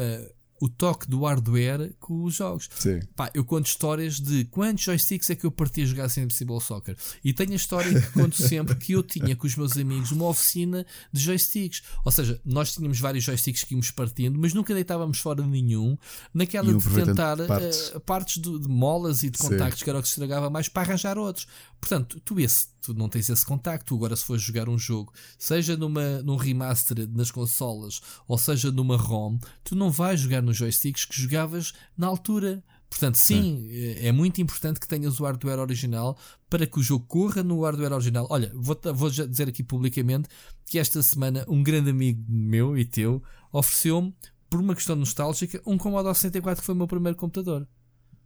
o 0.64 0.68
toque 0.68 1.06
do 1.06 1.24
hardware 1.24 1.94
com 2.00 2.24
os 2.24 2.36
jogos. 2.36 2.70
Sim. 2.74 3.00
Pá, 3.14 3.30
eu 3.34 3.44
conto 3.44 3.66
histórias 3.66 4.18
de 4.18 4.46
quantos 4.46 4.82
joysticks 4.82 5.28
é 5.28 5.34
que 5.34 5.44
eu 5.44 5.50
parti 5.50 5.82
a 5.82 5.84
jogar 5.84 6.08
sem 6.08 6.24
Impossible 6.24 6.58
Soccer. 6.58 6.96
E 7.22 7.34
tenho 7.34 7.52
a 7.52 7.56
história 7.56 8.00
que 8.00 8.12
conto 8.12 8.34
sempre 8.34 8.74
que 8.74 8.92
eu 8.92 9.02
tinha 9.02 9.36
com 9.36 9.46
os 9.46 9.54
meus 9.56 9.76
amigos 9.76 10.10
uma 10.10 10.26
oficina 10.26 10.86
de 11.12 11.20
joysticks. 11.20 11.82
Ou 12.02 12.10
seja, 12.10 12.40
nós 12.46 12.72
tínhamos 12.72 12.98
vários 12.98 13.24
joysticks 13.24 13.62
que 13.62 13.74
íamos 13.74 13.90
partindo, 13.90 14.38
mas 14.38 14.54
nunca 14.54 14.72
deitávamos 14.72 15.18
fora 15.18 15.46
nenhum 15.46 15.98
naquela 16.32 16.72
de 16.72 16.94
tentar 16.94 17.36
partes, 17.46 17.88
uh, 17.88 18.00
partes 18.00 18.42
de, 18.42 18.58
de, 18.58 18.68
molas 18.68 19.22
e 19.22 19.28
de 19.28 19.36
contactos, 19.36 19.80
Sim. 19.80 19.84
que 19.84 19.90
era 19.90 19.98
o 19.98 20.02
que 20.02 20.08
se 20.08 20.14
estragava 20.14 20.48
mais, 20.48 20.66
para 20.66 20.88
arranjar 20.88 21.18
outros. 21.18 21.46
Portanto, 21.78 22.18
tu, 22.24 22.40
esse, 22.40 22.68
tu 22.84 22.94
não 22.94 23.08
tens 23.08 23.28
esse 23.28 23.44
contacto. 23.44 23.94
Agora, 23.94 24.14
se 24.14 24.24
fores 24.24 24.42
jogar 24.42 24.68
um 24.68 24.78
jogo, 24.78 25.12
seja 25.38 25.76
numa, 25.76 26.22
num 26.22 26.36
remaster 26.36 27.08
nas 27.08 27.30
consolas 27.30 28.00
ou 28.28 28.36
seja 28.36 28.70
numa 28.70 28.96
ROM, 28.96 29.38
tu 29.62 29.74
não 29.74 29.90
vais 29.90 30.20
jogar 30.20 30.42
nos 30.42 30.56
joysticks 30.56 31.04
que 31.04 31.20
jogavas 31.20 31.72
na 31.96 32.06
altura. 32.06 32.62
Portanto, 32.88 33.16
sim, 33.16 33.66
é. 33.70 34.08
é 34.08 34.12
muito 34.12 34.40
importante 34.40 34.78
que 34.78 34.86
tenhas 34.86 35.18
o 35.18 35.24
hardware 35.24 35.58
original 35.58 36.16
para 36.48 36.66
que 36.66 36.78
o 36.78 36.82
jogo 36.82 37.04
corra 37.06 37.42
no 37.42 37.62
hardware 37.62 37.92
original. 37.92 38.26
Olha, 38.30 38.52
vou, 38.54 38.78
vou 38.94 39.10
dizer 39.10 39.48
aqui 39.48 39.64
publicamente 39.64 40.28
que 40.66 40.78
esta 40.78 41.02
semana 41.02 41.44
um 41.48 41.62
grande 41.62 41.90
amigo 41.90 42.24
meu 42.28 42.78
e 42.78 42.84
teu 42.84 43.22
ofereceu-me, 43.52 44.14
por 44.48 44.60
uma 44.60 44.74
questão 44.74 44.94
nostálgica, 44.94 45.60
um 45.66 45.76
Commodore 45.76 46.14
64 46.14 46.60
que 46.60 46.66
foi 46.66 46.74
o 46.74 46.78
meu 46.78 46.86
primeiro 46.86 47.16
computador. 47.16 47.66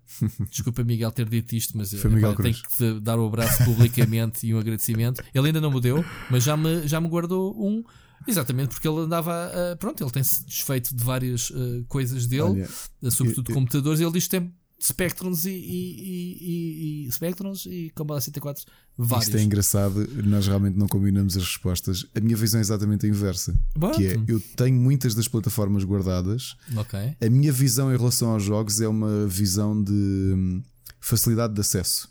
Desculpa, 0.51 0.83
Miguel, 0.83 1.11
ter 1.13 1.29
dito 1.29 1.55
isto, 1.55 1.77
mas 1.77 1.93
Foi 1.93 2.11
Miguel 2.11 2.35
tenho 2.35 2.55
que 2.55 3.01
dar 3.01 3.19
o 3.19 3.27
abraço 3.27 3.65
publicamente 3.65 4.47
e 4.47 4.55
um 4.55 4.59
agradecimento. 4.59 5.23
Ele 5.35 5.49
ainda 5.49 5.61
não 5.61 5.71
me 5.71 5.81
deu, 5.81 6.05
mas 6.31 6.45
já 6.45 6.57
me, 6.57 6.87
já 6.87 7.01
me 7.01 7.09
guardou 7.09 7.55
um. 7.59 7.85
Exatamente, 8.27 8.71
porque 8.71 8.89
ele 8.89 9.01
andava. 9.01 9.51
Uh, 9.53 9.77
pronto, 9.77 10.03
ele 10.03 10.11
tem-se 10.11 10.45
desfeito 10.45 10.95
de 10.95 11.05
várias 11.05 11.51
uh, 11.51 11.85
coisas 11.89 12.27
dele, 12.27 12.67
Olha, 13.03 13.11
sobretudo 13.11 13.51
eu, 13.51 13.55
computadores. 13.55 14.01
Ele 14.01 14.13
diz 14.13 14.25
que 14.25 14.31
tem 14.31 14.53
Spectrums 14.81 15.45
e, 15.45 15.51
e, 15.51 16.39
e, 16.41 17.07
e 17.07 17.13
Spectrums 17.13 17.67
e 17.67 17.91
Commodore 17.95 18.21
64 18.21 18.65
vários. 18.97 19.27
Isto 19.27 19.37
é 19.37 19.43
engraçado, 19.43 20.09
nós 20.25 20.47
realmente 20.47 20.77
não 20.77 20.87
combinamos 20.87 21.37
as 21.37 21.43
respostas. 21.43 22.07
A 22.15 22.21
minha 22.21 22.37
visão 22.37 22.59
é 22.59 22.61
exatamente 22.61 23.05
a 23.05 23.09
inversa. 23.09 23.59
Que 23.97 24.07
é, 24.07 24.21
eu 24.29 24.41
tenho 24.57 24.77
muitas 24.77 25.15
das 25.15 25.27
plataformas 25.27 25.83
guardadas. 25.83 26.57
Okay. 26.77 27.17
A 27.21 27.29
minha 27.29 27.53
visão 27.53 27.93
em 27.93 27.97
relação 27.97 28.31
aos 28.31 28.43
jogos 28.43 28.81
é 28.81 28.87
uma 28.87 29.27
visão 29.27 29.83
de 29.83 29.93
hum, 29.93 30.63
facilidade 31.01 31.55
de 31.55 31.61
acesso. 31.61 32.09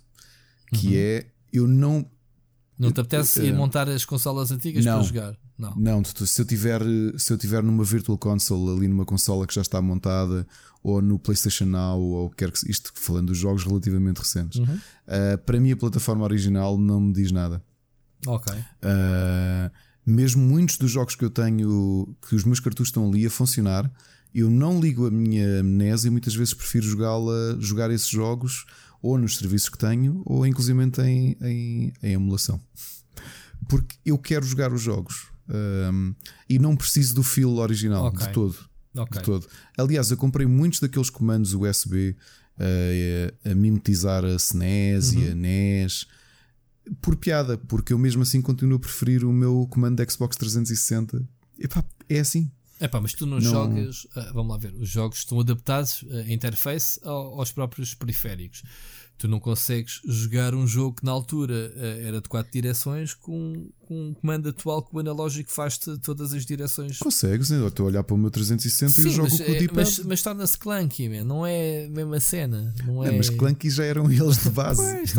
Que 0.73 0.87
uhum. 0.87 0.93
é, 0.95 1.25
eu 1.53 1.67
não... 1.67 2.05
Não 2.77 2.91
te 2.91 2.99
apetece 2.99 3.39
uh, 3.39 3.45
ir 3.45 3.53
montar 3.53 3.89
as 3.89 4.05
consolas 4.05 4.51
antigas 4.51 4.85
não, 4.85 4.97
para 4.97 5.03
jogar? 5.03 5.37
Não. 5.57 5.73
Não, 5.75 6.03
se 6.03 6.39
eu 6.39 6.45
tiver 6.45 6.81
se 7.17 7.33
eu 7.33 7.37
tiver 7.37 7.63
numa 7.63 7.83
Virtual 7.83 8.15
Console 8.15 8.77
ali 8.77 8.87
numa 8.87 9.03
consola 9.03 9.47
que 9.47 9.55
já 9.55 9.61
está 9.61 9.81
montada 9.81 10.45
ou 10.83 11.01
no 11.01 11.19
PlayStation 11.19 11.65
Now, 11.65 11.99
ou 11.99 12.29
quer 12.29 12.51
que 12.51 12.69
isto 12.69 12.91
falando 12.95 13.27
dos 13.27 13.37
jogos 13.37 13.63
relativamente 13.63 14.19
recentes. 14.19 14.59
Uhum. 14.59 14.75
Uh, 14.75 15.37
para 15.45 15.59
mim, 15.59 15.71
a 15.71 15.77
plataforma 15.77 16.23
original 16.23 16.77
não 16.77 16.99
me 17.01 17.13
diz 17.13 17.31
nada. 17.31 17.61
Ok. 18.25 18.53
Uh, 18.53 19.71
mesmo 20.05 20.41
muitos 20.41 20.77
dos 20.77 20.89
jogos 20.89 21.15
que 21.15 21.25
eu 21.25 21.29
tenho, 21.29 22.15
que 22.27 22.35
os 22.35 22.43
meus 22.43 22.59
cartuchos 22.59 22.89
estão 22.89 23.07
ali 23.09 23.25
a 23.25 23.29
funcionar, 23.29 23.91
eu 24.33 24.49
não 24.49 24.79
ligo 24.79 25.05
a 25.07 25.11
minha 25.11 25.59
amnésia 25.59 26.07
e 26.07 26.11
muitas 26.11 26.35
vezes 26.35 26.53
prefiro 26.53 26.85
jogá-la, 26.85 27.57
jogar 27.59 27.91
esses 27.91 28.07
jogos 28.07 28.65
ou 29.01 29.17
nos 29.17 29.37
serviços 29.37 29.69
que 29.69 29.77
tenho, 29.77 30.21
ou 30.25 30.45
inclusive 30.45 30.81
em, 30.81 31.37
em, 31.41 31.93
em 32.01 32.13
emulação. 32.13 32.59
Porque 33.67 33.97
eu 34.05 34.17
quero 34.17 34.45
jogar 34.45 34.71
os 34.71 34.81
jogos. 34.81 35.27
Um, 35.49 36.13
ah, 36.13 36.31
e 36.49 36.59
não 36.59 36.75
preciso 36.75 37.15
do 37.15 37.23
feel 37.23 37.55
original 37.55 38.07
okay. 38.07 38.27
de 38.27 38.33
todo 38.33 38.66
okay. 38.97 39.19
de 39.19 39.25
todo. 39.25 39.47
Aliás, 39.77 40.11
eu 40.11 40.17
comprei 40.17 40.47
muitos 40.47 40.79
daqueles 40.79 41.09
comandos 41.09 41.53
USB 41.53 42.15
uh, 42.57 43.49
a 43.49 43.55
mimetizar 43.55 44.23
a 44.25 44.35
SNES 44.35 45.13
uhum. 45.13 45.21
e 45.21 45.29
a 45.29 45.35
NES 45.35 46.07
por 47.01 47.15
piada, 47.15 47.57
porque 47.57 47.93
eu 47.93 47.97
mesmo 47.97 48.23
assim 48.23 48.41
continuo 48.41 48.77
a 48.77 48.79
preferir 48.79 49.23
o 49.25 49.33
meu 49.33 49.67
comando 49.69 50.03
Xbox 50.09 50.37
360. 50.37 51.21
Epá, 51.59 51.83
é 52.07 52.19
assim. 52.19 52.49
Epá, 52.79 53.01
mas 53.01 53.13
tu 53.13 53.25
não, 53.25 53.39
não... 53.39 53.41
jogas, 53.41 54.05
uh, 54.05 54.33
vamos 54.33 54.51
lá 54.51 54.57
ver, 54.57 54.73
os 54.75 54.87
jogos 54.87 55.19
estão 55.19 55.39
adaptados 55.39 56.05
a 56.09 56.15
uh, 56.15 56.31
interface 56.31 56.99
aos 57.03 57.51
próprios 57.51 57.93
periféricos 57.93 58.63
tu 59.17 59.27
não 59.27 59.39
consegues 59.39 60.01
jogar 60.05 60.53
um 60.53 60.67
jogo 60.67 60.97
que 60.97 61.05
na 61.05 61.11
altura 61.11 61.73
uh, 61.75 62.07
era 62.07 62.21
de 62.21 62.29
quatro 62.29 62.51
direções 62.51 63.13
com, 63.13 63.69
com 63.79 64.09
um 64.09 64.13
comando 64.13 64.49
atual 64.49 64.81
que 64.81 64.95
o 64.95 64.99
analógico 64.99 65.51
faz-te 65.51 65.97
todas 65.99 66.33
as 66.33 66.45
direções. 66.45 66.99
Consegues, 66.99 67.49
eu 67.49 67.67
estou 67.67 67.85
a 67.85 67.89
olhar 67.89 68.03
para 68.03 68.13
o 68.13 68.17
meu 68.17 68.29
360 68.29 68.91
Sim, 68.91 69.01
e 69.01 69.05
eu 69.05 69.11
jogo 69.11 69.29
mas, 69.29 69.41
com 69.41 69.51
o 69.51 69.55
é, 69.55 69.67
Mas, 69.73 69.99
mas 69.99 70.21
torna-se 70.21 70.57
clunky, 70.57 71.09
man. 71.09 71.23
não 71.23 71.45
é 71.45 71.85
a 71.85 71.89
mesma 71.89 72.19
cena. 72.19 72.73
Não 72.85 73.03
é, 73.03 73.13
é 73.13 73.17
mas 73.17 73.29
clunky 73.29 73.69
já 73.69 73.83
eram 73.83 74.11
eles 74.11 74.37
de 74.43 74.49
base. 74.51 74.81
Pois, 74.81 75.13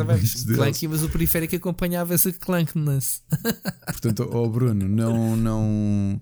clunky, 0.54 0.88
mas 0.88 1.02
o 1.02 1.08
periférico 1.08 1.56
acompanhava 1.56 2.14
esse 2.14 2.32
clunkiness. 2.32 3.22
Portanto, 3.86 4.28
oh 4.32 4.48
Bruno, 4.48 4.88
não. 4.88 5.36
não 5.36 6.20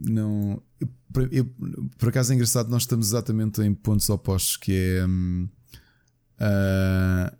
não 0.00 0.62
eu, 0.80 0.88
eu, 1.32 1.44
por 1.98 2.10
acaso 2.10 2.32
é 2.32 2.34
engraçado, 2.34 2.68
nós 2.68 2.82
estamos 2.82 3.08
exatamente 3.08 3.60
em 3.62 3.74
pontos 3.74 4.08
opostos 4.08 4.56
que 4.56 4.72
é. 4.72 5.04
Hum, 5.04 5.48
Uh, 6.40 7.36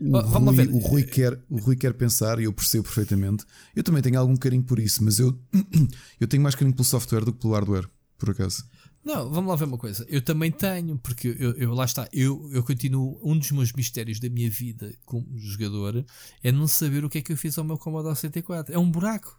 o, 0.00 0.18
Rui, 0.18 0.66
o, 0.68 0.78
Rui, 0.78 1.02
quer, 1.02 1.38
o 1.50 1.58
Rui 1.58 1.76
quer 1.76 1.92
pensar 1.92 2.40
e 2.40 2.44
eu 2.44 2.52
percebo 2.52 2.84
perfeitamente. 2.84 3.44
Eu 3.76 3.82
também 3.82 4.02
tenho 4.02 4.18
algum 4.18 4.34
carinho 4.34 4.62
por 4.62 4.78
isso, 4.78 5.04
mas 5.04 5.18
eu, 5.18 5.38
eu 6.18 6.26
tenho 6.26 6.42
mais 6.42 6.54
carinho 6.54 6.74
pelo 6.74 6.84
software 6.84 7.24
do 7.24 7.32
que 7.32 7.40
pelo 7.40 7.52
hardware, 7.52 7.86
por 8.18 8.30
acaso. 8.30 8.64
Não, 9.04 9.30
vamos 9.30 9.48
lá 9.48 9.56
ver 9.56 9.64
uma 9.64 9.78
coisa. 9.78 10.04
Eu 10.08 10.22
também 10.22 10.50
tenho, 10.50 10.98
porque 10.98 11.28
eu, 11.38 11.52
eu 11.52 11.74
lá 11.74 11.84
está, 11.84 12.08
eu, 12.12 12.50
eu 12.52 12.62
continuo. 12.62 13.18
Um 13.22 13.38
dos 13.38 13.50
meus 13.50 13.72
mistérios 13.72 14.20
da 14.20 14.28
minha 14.28 14.50
vida 14.50 14.94
como 15.04 15.26
jogador 15.38 16.04
é 16.42 16.52
não 16.52 16.66
saber 16.66 17.04
o 17.04 17.08
que 17.08 17.18
é 17.18 17.22
que 17.22 17.32
eu 17.32 17.36
fiz 17.36 17.56
ao 17.56 17.64
meu 17.64 17.78
Commodore 17.78 18.14
64. 18.14 18.74
É 18.74 18.78
um 18.78 18.90
buraco. 18.90 19.38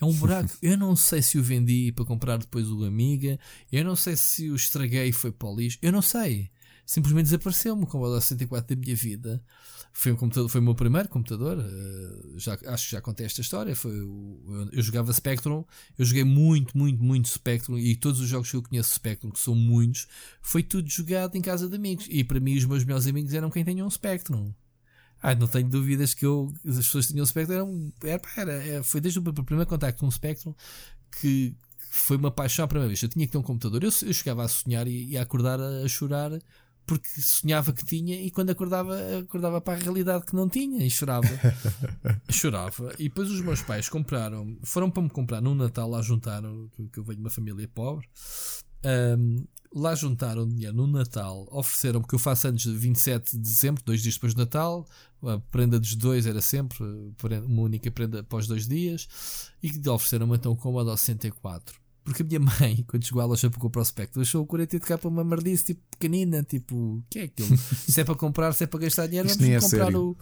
É 0.00 0.04
um 0.04 0.12
buraco. 0.12 0.50
eu 0.62 0.76
não 0.76 0.94
sei 0.94 1.20
se 1.20 1.38
o 1.38 1.42
vendi 1.42 1.90
para 1.92 2.04
comprar 2.04 2.38
depois 2.38 2.68
o 2.68 2.84
Amiga. 2.84 3.38
Eu 3.72 3.84
não 3.84 3.96
sei 3.96 4.16
se 4.16 4.50
o 4.50 4.56
estraguei 4.56 5.08
e 5.08 5.12
foi 5.12 5.32
para 5.32 5.48
o 5.48 5.56
lixo. 5.56 5.78
Eu 5.82 5.90
não 5.90 6.02
sei 6.02 6.50
simplesmente 6.86 7.24
desapareceu-me 7.24 7.82
o 7.82 7.86
Commodore 7.86 8.22
64 8.22 8.74
da 8.74 8.80
minha 8.80 8.94
vida. 8.94 9.42
Foi, 9.92 10.12
um 10.12 10.16
computador, 10.16 10.48
foi 10.48 10.60
o 10.60 10.64
meu 10.64 10.74
primeiro 10.74 11.08
computador, 11.08 11.58
uh, 11.58 12.38
já, 12.38 12.56
acho 12.66 12.84
que 12.84 12.92
já 12.92 13.00
contei 13.00 13.26
esta 13.26 13.40
história. 13.40 13.74
Foi 13.74 13.98
o, 14.00 14.42
eu, 14.46 14.68
eu, 14.72 14.82
jogava 14.82 15.12
Spectrum, 15.12 15.64
eu 15.98 16.04
joguei 16.04 16.22
muito, 16.22 16.76
muito, 16.76 17.02
muito 17.02 17.28
Spectrum 17.28 17.78
e 17.78 17.96
todos 17.96 18.20
os 18.20 18.28
jogos 18.28 18.50
que 18.50 18.56
eu 18.56 18.62
conheço 18.62 18.94
Spectrum, 18.94 19.30
que 19.30 19.40
são 19.40 19.54
muitos, 19.54 20.06
foi 20.42 20.62
tudo 20.62 20.88
jogado 20.88 21.34
em 21.34 21.40
casa 21.40 21.68
de 21.68 21.74
amigos. 21.74 22.06
E 22.10 22.22
para 22.22 22.38
mim, 22.38 22.56
os 22.56 22.66
meus 22.66 22.84
melhores 22.84 23.06
amigos 23.06 23.32
eram 23.34 23.50
quem 23.50 23.64
tinha 23.64 23.84
um 23.84 23.90
Spectrum. 23.90 24.52
Ah, 25.22 25.34
não 25.34 25.48
tenho 25.48 25.68
dúvidas 25.68 26.12
que 26.12 26.26
eu, 26.26 26.52
as 26.64 26.76
pessoas 26.76 27.06
que 27.06 27.12
tinham 27.12 27.24
um 27.24 27.26
Spectrum 27.26 27.90
era, 28.04 28.22
era, 28.36 28.52
era, 28.52 28.84
foi 28.84 29.00
desde 29.00 29.18
o 29.18 29.22
primeiro 29.22 29.68
contacto 29.68 30.00
com 30.00 30.06
um 30.06 30.10
Spectrum 30.10 30.54
que 31.20 31.56
foi 31.78 32.18
uma 32.18 32.30
paixão 32.30 32.66
à 32.66 32.68
primeira 32.68 32.88
vez. 32.88 33.02
Eu 33.02 33.08
tinha 33.08 33.26
que 33.26 33.32
ter 33.32 33.38
um 33.38 33.42
computador, 33.42 33.82
eu, 33.82 33.90
eu 34.02 34.12
chegava 34.12 34.44
a 34.44 34.48
sonhar 34.48 34.86
e, 34.86 35.12
e 35.12 35.16
a 35.16 35.22
acordar 35.22 35.58
a, 35.58 35.84
a 35.84 35.88
chorar 35.88 36.32
porque 36.86 37.08
sonhava 37.20 37.72
que 37.72 37.84
tinha 37.84 38.20
e 38.20 38.30
quando 38.30 38.50
acordava, 38.50 38.96
acordava 39.18 39.60
para 39.60 39.78
a 39.78 39.82
realidade 39.82 40.24
que 40.24 40.36
não 40.36 40.48
tinha 40.48 40.84
e 40.84 40.90
chorava. 40.90 41.28
chorava. 42.30 42.92
E 42.98 43.04
depois 43.04 43.30
os 43.30 43.40
meus 43.40 43.60
pais 43.60 43.88
compraram, 43.88 44.56
foram 44.62 44.90
para 44.90 45.02
me 45.02 45.10
comprar 45.10 45.40
num 45.40 45.54
Natal, 45.54 45.90
lá 45.90 46.00
juntaram, 46.00 46.70
que 46.92 46.98
eu 46.98 47.04
venho 47.04 47.16
de 47.16 47.24
uma 47.24 47.30
família 47.30 47.68
pobre, 47.68 48.06
Um, 48.84 49.44
lá 49.74 49.94
juntaram 49.94 50.46
dinheiro 50.46 50.76
no 50.76 50.86
Natal, 50.86 51.48
ofereceram, 51.50 52.00
porque 52.00 52.14
eu 52.14 52.20
faço 52.20 52.46
anos 52.46 52.62
de 52.62 52.72
27 52.72 53.32
de 53.32 53.38
dezembro, 53.38 53.82
dois 53.84 54.00
dias 54.00 54.14
depois 54.14 54.32
do 54.32 54.38
Natal, 54.38 54.86
a 55.24 55.38
prenda 55.38 55.80
dos 55.80 55.96
dois 55.96 56.24
era 56.24 56.40
sempre 56.40 56.84
uma 57.46 57.62
única 57.62 57.90
prenda 57.90 58.20
após 58.20 58.46
dois 58.46 58.68
dias, 58.68 59.08
e 59.62 59.70
que 59.70 59.88
ofereceram 59.88 60.32
então 60.34 60.52
o 60.52 60.56
Commodore 60.56 60.96
64. 60.96 61.85
Porque 62.06 62.22
a 62.22 62.24
minha 62.24 62.40
mãe, 62.40 62.84
quando 62.86 63.04
chegou 63.04 63.20
à 63.20 63.26
loja 63.26 63.50
para 63.50 63.60
comprar 63.60 63.82
o 63.82 63.84
Spectre, 63.84 64.22
achou 64.22 64.42
o 64.42 64.46
40 64.46 64.78
de 64.78 64.86
capa 64.86 65.08
uma 65.08 65.24
merdice 65.24 65.64
tipo 65.64 65.82
pequenina, 65.90 66.42
tipo, 66.42 66.76
o 66.76 67.04
que 67.10 67.18
é 67.18 67.22
aquilo? 67.24 67.56
se 67.58 68.00
é 68.00 68.04
para 68.04 68.14
comprar, 68.14 68.52
se 68.52 68.64
é 68.64 68.66
para 68.66 68.80
gastar 68.80 69.08
dinheiro, 69.08 69.26
Isto 69.26 69.40
vamos 69.40 69.54
é 69.54 69.60
comprar 69.60 69.84
sério. 69.86 70.00
o. 70.00 70.16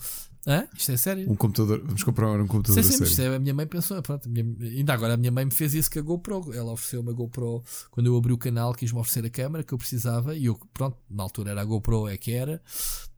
Hã? 0.46 0.68
Isto 0.76 0.92
é 0.92 0.96
sério? 0.96 1.30
Um 1.30 1.36
computador, 1.36 1.82
vamos 1.84 2.02
comprar 2.02 2.40
um 2.40 2.46
computador 2.46 2.82
sim, 2.82 2.90
sim, 2.90 3.02
a 3.02 3.06
sério. 3.06 3.32
É, 3.32 3.36
a 3.36 3.38
minha 3.38 3.54
mãe 3.54 3.66
pensou, 3.66 4.00
pronto, 4.02 4.28
minha, 4.28 4.44
ainda 4.60 4.94
agora 4.94 5.14
a 5.14 5.16
minha 5.16 5.30
mãe 5.30 5.44
me 5.44 5.50
fez 5.50 5.74
isso 5.74 5.90
com 5.90 5.98
a 5.98 6.02
GoPro. 6.02 6.52
Ela 6.54 6.72
ofereceu 6.72 7.00
uma 7.00 7.12
GoPro 7.12 7.62
quando 7.90 8.06
eu 8.06 8.16
abri 8.16 8.32
o 8.32 8.38
canal, 8.38 8.74
quis-me 8.74 8.98
oferecer 8.98 9.26
a 9.26 9.30
câmera 9.30 9.62
que 9.62 9.72
eu 9.72 9.78
precisava 9.78 10.34
e 10.34 10.46
eu, 10.46 10.58
pronto, 10.72 10.96
na 11.10 11.22
altura 11.22 11.50
era 11.50 11.60
a 11.60 11.64
GoPro, 11.64 12.08
é 12.08 12.16
que 12.16 12.32
era, 12.32 12.62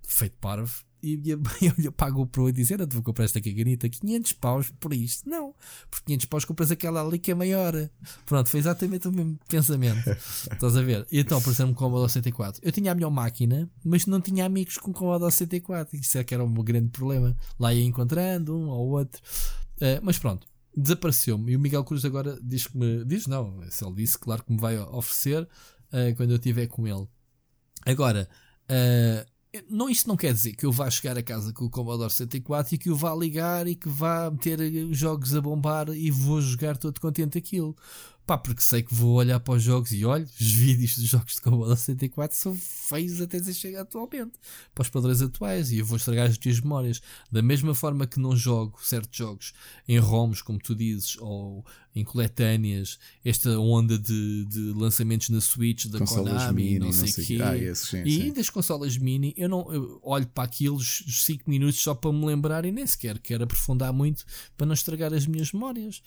feito 0.03 0.37
parvo 0.41 0.86
e 1.03 1.15
a 1.15 1.17
minha 1.19 1.37
mãe 1.37 1.73
olhou 1.79 1.93
para 1.93 2.09
a 2.09 2.11
GoPro 2.11 2.49
e 2.49 2.53
disse: 2.53 2.75
Era, 2.75 2.87
tu 2.87 2.95
vou 2.95 3.03
comprar 3.03 3.25
esta 3.25 3.41
caganita, 3.41 3.89
500 3.89 4.33
paus 4.35 4.73
por 4.81 4.93
isto. 4.93 5.29
Não, 5.29 5.55
por 5.91 6.03
500 6.03 6.27
paus 6.27 6.45
compras 6.45 6.71
aquela 6.71 7.03
ali 7.03 7.19
que 7.19 7.31
é 7.31 7.35
maior. 7.35 7.73
Pronto, 8.25 8.49
foi 8.49 8.61
exatamente 8.61 9.07
o 9.09 9.13
mesmo 9.13 9.39
pensamento. 9.49 10.09
Estás 10.51 10.77
a 10.77 10.83
ver? 10.83 11.07
E 11.11 11.21
então 11.21 11.39
apareceu-me 11.39 11.75
com 11.75 11.85
o 11.85 11.89
Commodore 11.89 12.11
64. 12.11 12.61
Eu 12.65 12.73
tinha 12.73 12.93
a 12.93 12.95
melhor 12.95 13.11
máquina, 13.11 13.71
mas 13.85 14.07
não 14.07 14.21
tinha 14.21 14.45
amigos 14.45 14.79
com 14.79 14.91
o 14.91 14.95
Commodore 14.95 15.33
64. 15.33 15.97
Isso 15.97 16.19
é 16.19 16.25
que 16.25 16.35
era 16.35 16.45
um 16.45 16.53
grande 16.55 16.89
problema. 16.89 17.37
Lá 17.59 17.73
ia 17.73 17.85
encontrando 17.85 18.57
um 18.57 18.69
ou 18.69 18.91
outro. 18.91 19.21
Uh, 19.77 20.01
mas 20.03 20.19
pronto, 20.19 20.47
desapareceu-me. 20.77 21.53
E 21.53 21.57
o 21.57 21.61
Miguel 21.61 21.85
Cruz 21.85 22.05
agora 22.05 22.39
diz 22.43 22.67
que 22.67 22.77
me. 22.77 23.05
Diz 23.05 23.27
não, 23.27 23.63
se 23.71 23.85
ele 23.85 23.95
disse, 23.95 24.19
claro 24.19 24.43
que 24.43 24.53
me 24.53 24.59
vai 24.59 24.79
oferecer 24.79 25.43
uh, 25.43 26.17
quando 26.17 26.31
eu 26.31 26.37
estiver 26.37 26.67
com 26.67 26.87
ele. 26.87 27.07
Agora. 27.85 28.29
Uh, 28.69 29.36
não, 29.69 29.89
isto 29.89 30.09
não 30.09 30.17
quer 30.17 30.33
dizer 30.33 30.55
que 30.55 30.67
eu 30.67 30.73
vá 30.73 30.91
chegar 30.91 31.17
a 31.17 31.23
casa 31.23 31.53
com 31.53 31.65
o 31.65 31.71
Commodore 31.71 32.11
64 32.11 32.75
e 32.75 32.79
que 32.79 32.91
eu 32.91 32.97
vá 32.97 33.15
ligar 33.15 33.67
e 33.67 33.75
que 33.75 33.89
vá 33.89 34.31
meter 34.31 34.59
jogos 34.93 35.35
a 35.35 35.41
bombar 35.41 35.89
e 35.91 36.11
vou 36.11 36.41
jogar 36.41 36.77
todo 36.77 37.01
contente 37.01 37.39
aquilo. 37.39 37.77
Pá, 38.27 38.37
porque 38.37 38.61
sei 38.61 38.83
que 38.83 38.93
vou 38.93 39.15
olhar 39.15 39.39
para 39.39 39.55
os 39.55 39.63
jogos 39.63 39.93
e 39.93 40.05
olho, 40.05 40.25
os 40.25 40.51
vídeos 40.51 40.99
dos 40.99 41.09
jogos 41.09 41.37
de 41.37 41.41
Commodore 41.43 41.77
64 41.77 42.37
são 42.37 42.57
feios 42.57 43.21
até 43.21 43.39
se 43.39 43.55
chegar 43.55 43.83
atualmente, 43.83 44.33
para 44.75 44.83
os 44.83 44.89
padrões 44.89 45.23
atuais, 45.23 45.71
e 45.71 45.79
eu 45.79 45.87
vou 45.87 45.97
estragar 45.97 46.29
as 46.29 46.37
tuas 46.37 46.59
memórias. 46.59 47.01
Da 47.31 47.41
mesma 47.41 47.73
forma 47.73 48.05
que 48.05 48.19
não 48.19 48.37
jogo 48.37 48.81
certos 48.83 49.17
jogos 49.17 49.53
em 49.87 49.99
ROMs, 49.99 50.43
como 50.43 50.59
tu 50.59 50.75
dizes, 50.75 51.17
ou 51.21 51.65
em 51.95 52.03
coletâneas, 52.03 52.99
esta 53.25 53.59
onda 53.61 53.97
de, 53.97 54.45
de 54.47 54.73
lançamentos 54.73 55.29
na 55.29 55.41
Switch 55.41 55.87
da 55.87 56.01
consolas 56.01 56.33
Konami, 56.33 56.65
mini, 56.65 56.79
não 56.81 56.93
sei 56.93 57.11
o 57.11 57.27
quê, 57.27 57.39
ah, 57.41 57.57
esse, 57.57 57.87
sim, 57.87 58.03
e 58.05 58.23
sim. 58.23 58.33
das 58.33 58.51
consolas 58.51 58.99
mini, 58.99 59.35
eu 59.37 59.49
não 59.49 59.73
eu 59.73 60.01
olho 60.03 60.27
para 60.27 60.45
aqueles 60.45 61.05
5 61.07 61.49
minutos 61.49 61.81
só 61.81 61.95
para 61.95 62.13
me 62.13 62.27
lembrar 62.27 62.65
e 62.65 62.73
nem 62.73 62.87
sequer 62.87 63.19
quero 63.21 63.45
aprofundar 63.45 63.93
muito 63.93 64.25
para 64.57 64.67
não 64.67 64.75
estragar 64.75 65.15
as 65.15 65.27
minhas 65.27 65.53
memórias. 65.53 66.03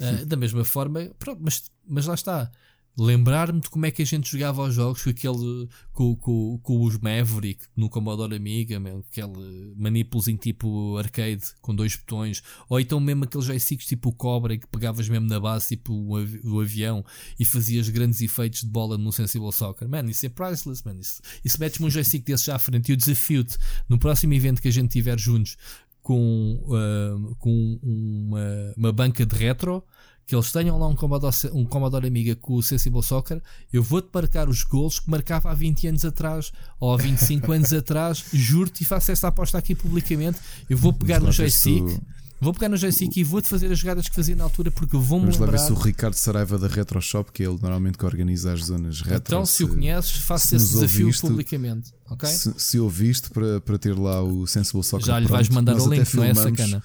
Uh, 0.00 0.26
da 0.26 0.36
mesma 0.36 0.64
forma, 0.64 1.10
pronto, 1.18 1.40
mas, 1.42 1.70
mas 1.86 2.06
lá 2.06 2.14
está. 2.14 2.50
Lembrar-me 2.98 3.60
de 3.60 3.68
como 3.68 3.84
é 3.84 3.90
que 3.90 4.00
a 4.00 4.06
gente 4.06 4.32
jogava 4.32 4.62
os 4.62 4.74
jogos 4.74 5.02
com 5.02 5.10
aquele 5.10 5.68
com, 5.92 6.16
com, 6.16 6.58
com 6.62 6.82
os 6.82 6.96
Maverick 6.96 7.66
no 7.76 7.90
Commodore 7.90 8.34
Amiga, 8.34 8.80
mesmo, 8.80 9.04
aquele 9.10 9.74
manipulozinho 9.76 10.38
tipo 10.38 10.96
arcade 10.96 11.42
com 11.60 11.74
dois 11.74 11.94
botões, 11.94 12.42
ou 12.70 12.80
então 12.80 12.98
mesmo 12.98 13.24
aqueles 13.24 13.44
joysticks 13.46 13.86
tipo 13.86 14.08
o 14.08 14.12
Cobra 14.14 14.56
que 14.56 14.66
pegavas 14.66 15.10
mesmo 15.10 15.28
na 15.28 15.38
base, 15.38 15.76
tipo 15.76 15.92
o, 15.92 16.16
avi 16.16 16.40
o 16.42 16.58
avião, 16.58 17.04
e 17.38 17.44
fazias 17.44 17.90
grandes 17.90 18.22
efeitos 18.22 18.60
de 18.60 18.68
bola 18.68 18.96
no 18.96 19.12
Sensible 19.12 19.52
Soccer. 19.52 19.86
Man, 19.86 20.06
isso 20.06 20.24
é 20.24 20.30
priceless, 20.30 20.82
man. 20.82 20.96
Isso, 20.98 21.20
isso 21.44 21.60
metes-me 21.60 21.86
um 21.86 21.90
joystick 21.90 22.24
desse 22.24 22.46
já 22.46 22.56
à 22.56 22.58
frente 22.58 22.88
e 22.88 22.92
eu 22.92 22.96
desafio-te 22.96 23.58
no 23.90 23.98
próximo 23.98 24.32
evento 24.32 24.62
que 24.62 24.68
a 24.68 24.72
gente 24.72 24.92
tiver 24.92 25.18
juntos 25.18 25.58
com, 26.06 26.62
uh, 26.66 27.34
com 27.40 27.80
uma, 27.82 28.72
uma, 28.76 28.92
banca 28.92 29.26
de 29.26 29.34
retro, 29.34 29.82
que 30.24 30.36
eles 30.36 30.52
tenham 30.52 30.78
lá 30.78 30.86
um 30.86 30.94
Commodore, 30.94 31.34
um 31.52 31.64
Commodore 31.64 32.06
Amiga 32.06 32.36
com 32.36 32.54
o 32.54 32.62
Sensible 32.62 33.02
Soccer, 33.02 33.42
eu 33.72 33.82
vou-te 33.82 34.08
marcar 34.14 34.48
os 34.48 34.62
gols 34.62 35.00
que 35.00 35.10
marcava 35.10 35.50
há 35.50 35.54
20 35.54 35.88
anos 35.88 36.04
atrás 36.04 36.52
ou 36.78 36.94
há 36.94 36.96
25 36.96 37.50
anos 37.50 37.72
atrás, 37.72 38.24
juro-te 38.32 38.84
e 38.84 38.86
faço 38.86 39.10
esta 39.10 39.26
aposta 39.26 39.58
aqui 39.58 39.74
publicamente. 39.74 40.38
Eu 40.70 40.78
vou 40.78 40.92
pegar 40.92 41.18
no 41.18 41.32
joystick. 41.32 42.00
Vou 42.38 42.52
pegar 42.52 42.68
no 42.68 42.76
joystick 42.76 43.16
e 43.16 43.24
vou-te 43.24 43.48
fazer 43.48 43.72
as 43.72 43.78
jogadas 43.78 44.08
que 44.08 44.14
fazia 44.14 44.36
na 44.36 44.44
altura 44.44 44.70
porque 44.70 44.96
vou-me 44.96 45.26
lembrar. 45.26 45.46
Vamos 45.46 45.54
lá 45.54 45.58
ver 45.58 45.66
se 45.66 45.72
o 45.72 45.82
Ricardo 45.82 46.14
Saraiva 46.14 46.58
da 46.58 46.68
Retro 46.68 47.00
Shop, 47.00 47.32
que 47.32 47.42
é 47.42 47.46
ele 47.46 47.58
normalmente 47.60 47.96
que 47.96 48.04
organiza 48.04 48.52
as 48.52 48.64
zonas 48.64 49.00
retro. 49.00 49.22
Então, 49.34 49.46
se, 49.46 49.56
se 49.56 49.64
o 49.64 49.68
conheces, 49.68 50.16
faça 50.18 50.56
esse 50.56 50.72
desafio 50.72 51.06
ouviste, 51.06 51.26
publicamente. 51.26 51.92
Okay? 52.10 52.28
Se, 52.28 52.52
se 52.58 52.78
ouviste 52.78 53.30
para, 53.30 53.60
para 53.60 53.78
ter 53.78 53.98
lá 53.98 54.22
o 54.22 54.46
Sensible 54.46 54.84
Soccer. 54.84 55.06
Já 55.06 55.18
lhe 55.18 55.26
vais 55.26 55.48
mandar 55.48 55.76
o 55.76 55.88
link, 55.88 56.14
não 56.14 56.24
é 56.24 56.34
sacana? 56.34 56.82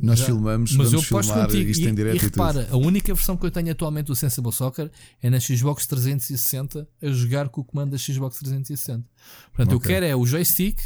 Nós 0.00 0.18
Já. 0.18 0.26
filmamos, 0.26 0.72
mas 0.72 0.92
eu 0.92 1.02
posso 1.02 1.32
contigo 1.32 1.70
isto 1.70 1.84
e, 1.84 1.88
em 1.88 1.94
direto 1.94 2.16
e, 2.16 2.18
e 2.18 2.20
repara, 2.20 2.68
a 2.70 2.76
única 2.76 3.12
versão 3.12 3.36
que 3.36 3.46
eu 3.46 3.50
tenho 3.50 3.72
atualmente 3.72 4.06
do 4.06 4.14
Sensible 4.14 4.52
Soccer 4.52 4.90
é 5.20 5.30
na 5.30 5.40
Xbox 5.40 5.86
360 5.86 6.86
a 7.02 7.08
jogar 7.08 7.48
com 7.48 7.62
o 7.62 7.64
comando 7.64 7.92
da 7.92 7.98
Xbox 7.98 8.38
360. 8.38 9.04
Portanto, 9.52 9.76
okay. 9.76 9.76
eu 9.76 9.80
quero 9.80 10.06
é 10.06 10.14
o 10.14 10.26
joystick 10.26 10.78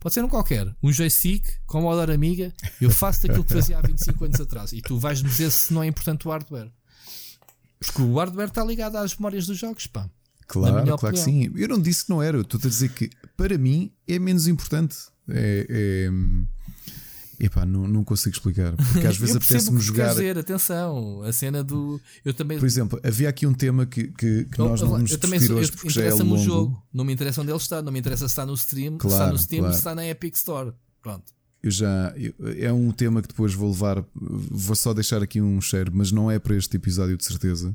Pode 0.00 0.14
ser 0.14 0.24
um 0.24 0.28
qualquer, 0.28 0.72
um 0.82 0.92
joystick, 0.92 1.44
Commodore 1.66 2.12
Amiga, 2.12 2.52
eu 2.80 2.90
faço 2.90 3.26
daquilo 3.26 3.44
que 3.44 3.52
fazia 3.52 3.78
há 3.78 3.80
25 3.80 4.24
anos 4.24 4.40
atrás. 4.40 4.72
E 4.72 4.80
tu 4.80 4.98
vais-me 4.98 5.28
dizer 5.28 5.50
se 5.50 5.72
não 5.72 5.82
é 5.82 5.86
importante 5.88 6.26
o 6.26 6.30
hardware. 6.30 6.70
Porque 7.80 8.02
o 8.02 8.16
hardware 8.16 8.48
está 8.48 8.64
ligado 8.64 8.96
às 8.96 9.16
memórias 9.16 9.46
dos 9.46 9.58
jogos, 9.58 9.86
pá. 9.86 10.08
Claro, 10.46 10.74
claro 10.74 10.94
opinião. 10.94 11.12
que 11.12 11.18
sim. 11.18 11.52
Eu 11.56 11.68
não 11.68 11.80
disse 11.80 12.04
que 12.04 12.10
não 12.10 12.22
era, 12.22 12.36
eu 12.36 12.42
estou 12.42 12.58
a 12.58 12.68
dizer 12.68 12.90
que 12.90 13.10
para 13.36 13.58
mim 13.58 13.92
é 14.06 14.18
menos 14.18 14.46
importante. 14.46 14.96
É, 15.28 15.66
é, 15.68 16.10
Epá, 17.40 17.64
não, 17.64 17.86
não 17.86 18.02
consigo 18.02 18.34
explicar. 18.34 18.74
Porque 18.76 19.06
às 19.06 19.16
vezes 19.18 19.36
apetece-me 19.36 19.80
jogar. 19.80 20.10
Dizer, 20.10 20.36
atenção, 20.36 21.22
a 21.22 21.32
cena 21.32 21.62
do. 21.62 22.00
Eu 22.24 22.34
também... 22.34 22.58
Por 22.58 22.66
exemplo, 22.66 23.00
havia 23.04 23.28
aqui 23.28 23.46
um 23.46 23.54
tema 23.54 23.86
que, 23.86 24.08
que, 24.08 24.44
que 24.46 24.58
nós 24.58 24.80
não 24.80 24.90
vamos 24.90 25.10
eu 25.10 25.18
também 25.18 25.38
hoje 25.52 25.70
porque 25.70 25.90
já 25.90 26.04
é 26.04 26.12
longo. 26.12 26.34
o 26.34 26.38
jogo. 26.38 26.82
Não 26.92 27.04
me 27.04 27.12
interessa 27.12 27.40
onde 27.40 27.52
ele 27.52 27.58
está, 27.58 27.80
não 27.80 27.92
me 27.92 28.00
interessa 28.00 28.26
se 28.26 28.32
está 28.32 28.44
no 28.44 28.54
stream, 28.54 28.98
claro, 28.98 29.16
se 29.16 29.22
está 29.22 29.32
no 29.32 29.38
Steam, 29.38 29.60
claro. 29.60 29.72
se 29.74 29.78
está 29.78 29.94
na 29.94 30.06
Epic 30.06 30.34
Store. 30.34 30.72
Pronto. 31.00 31.32
Eu 31.62 31.70
já. 31.70 32.12
Eu, 32.16 32.34
é 32.58 32.72
um 32.72 32.90
tema 32.90 33.22
que 33.22 33.28
depois 33.28 33.54
vou 33.54 33.70
levar. 33.70 34.04
Vou 34.14 34.74
só 34.74 34.92
deixar 34.92 35.22
aqui 35.22 35.40
um 35.40 35.60
cheiro, 35.60 35.92
mas 35.94 36.10
não 36.10 36.28
é 36.28 36.40
para 36.40 36.56
este 36.56 36.76
episódio 36.76 37.16
de 37.16 37.24
certeza. 37.24 37.74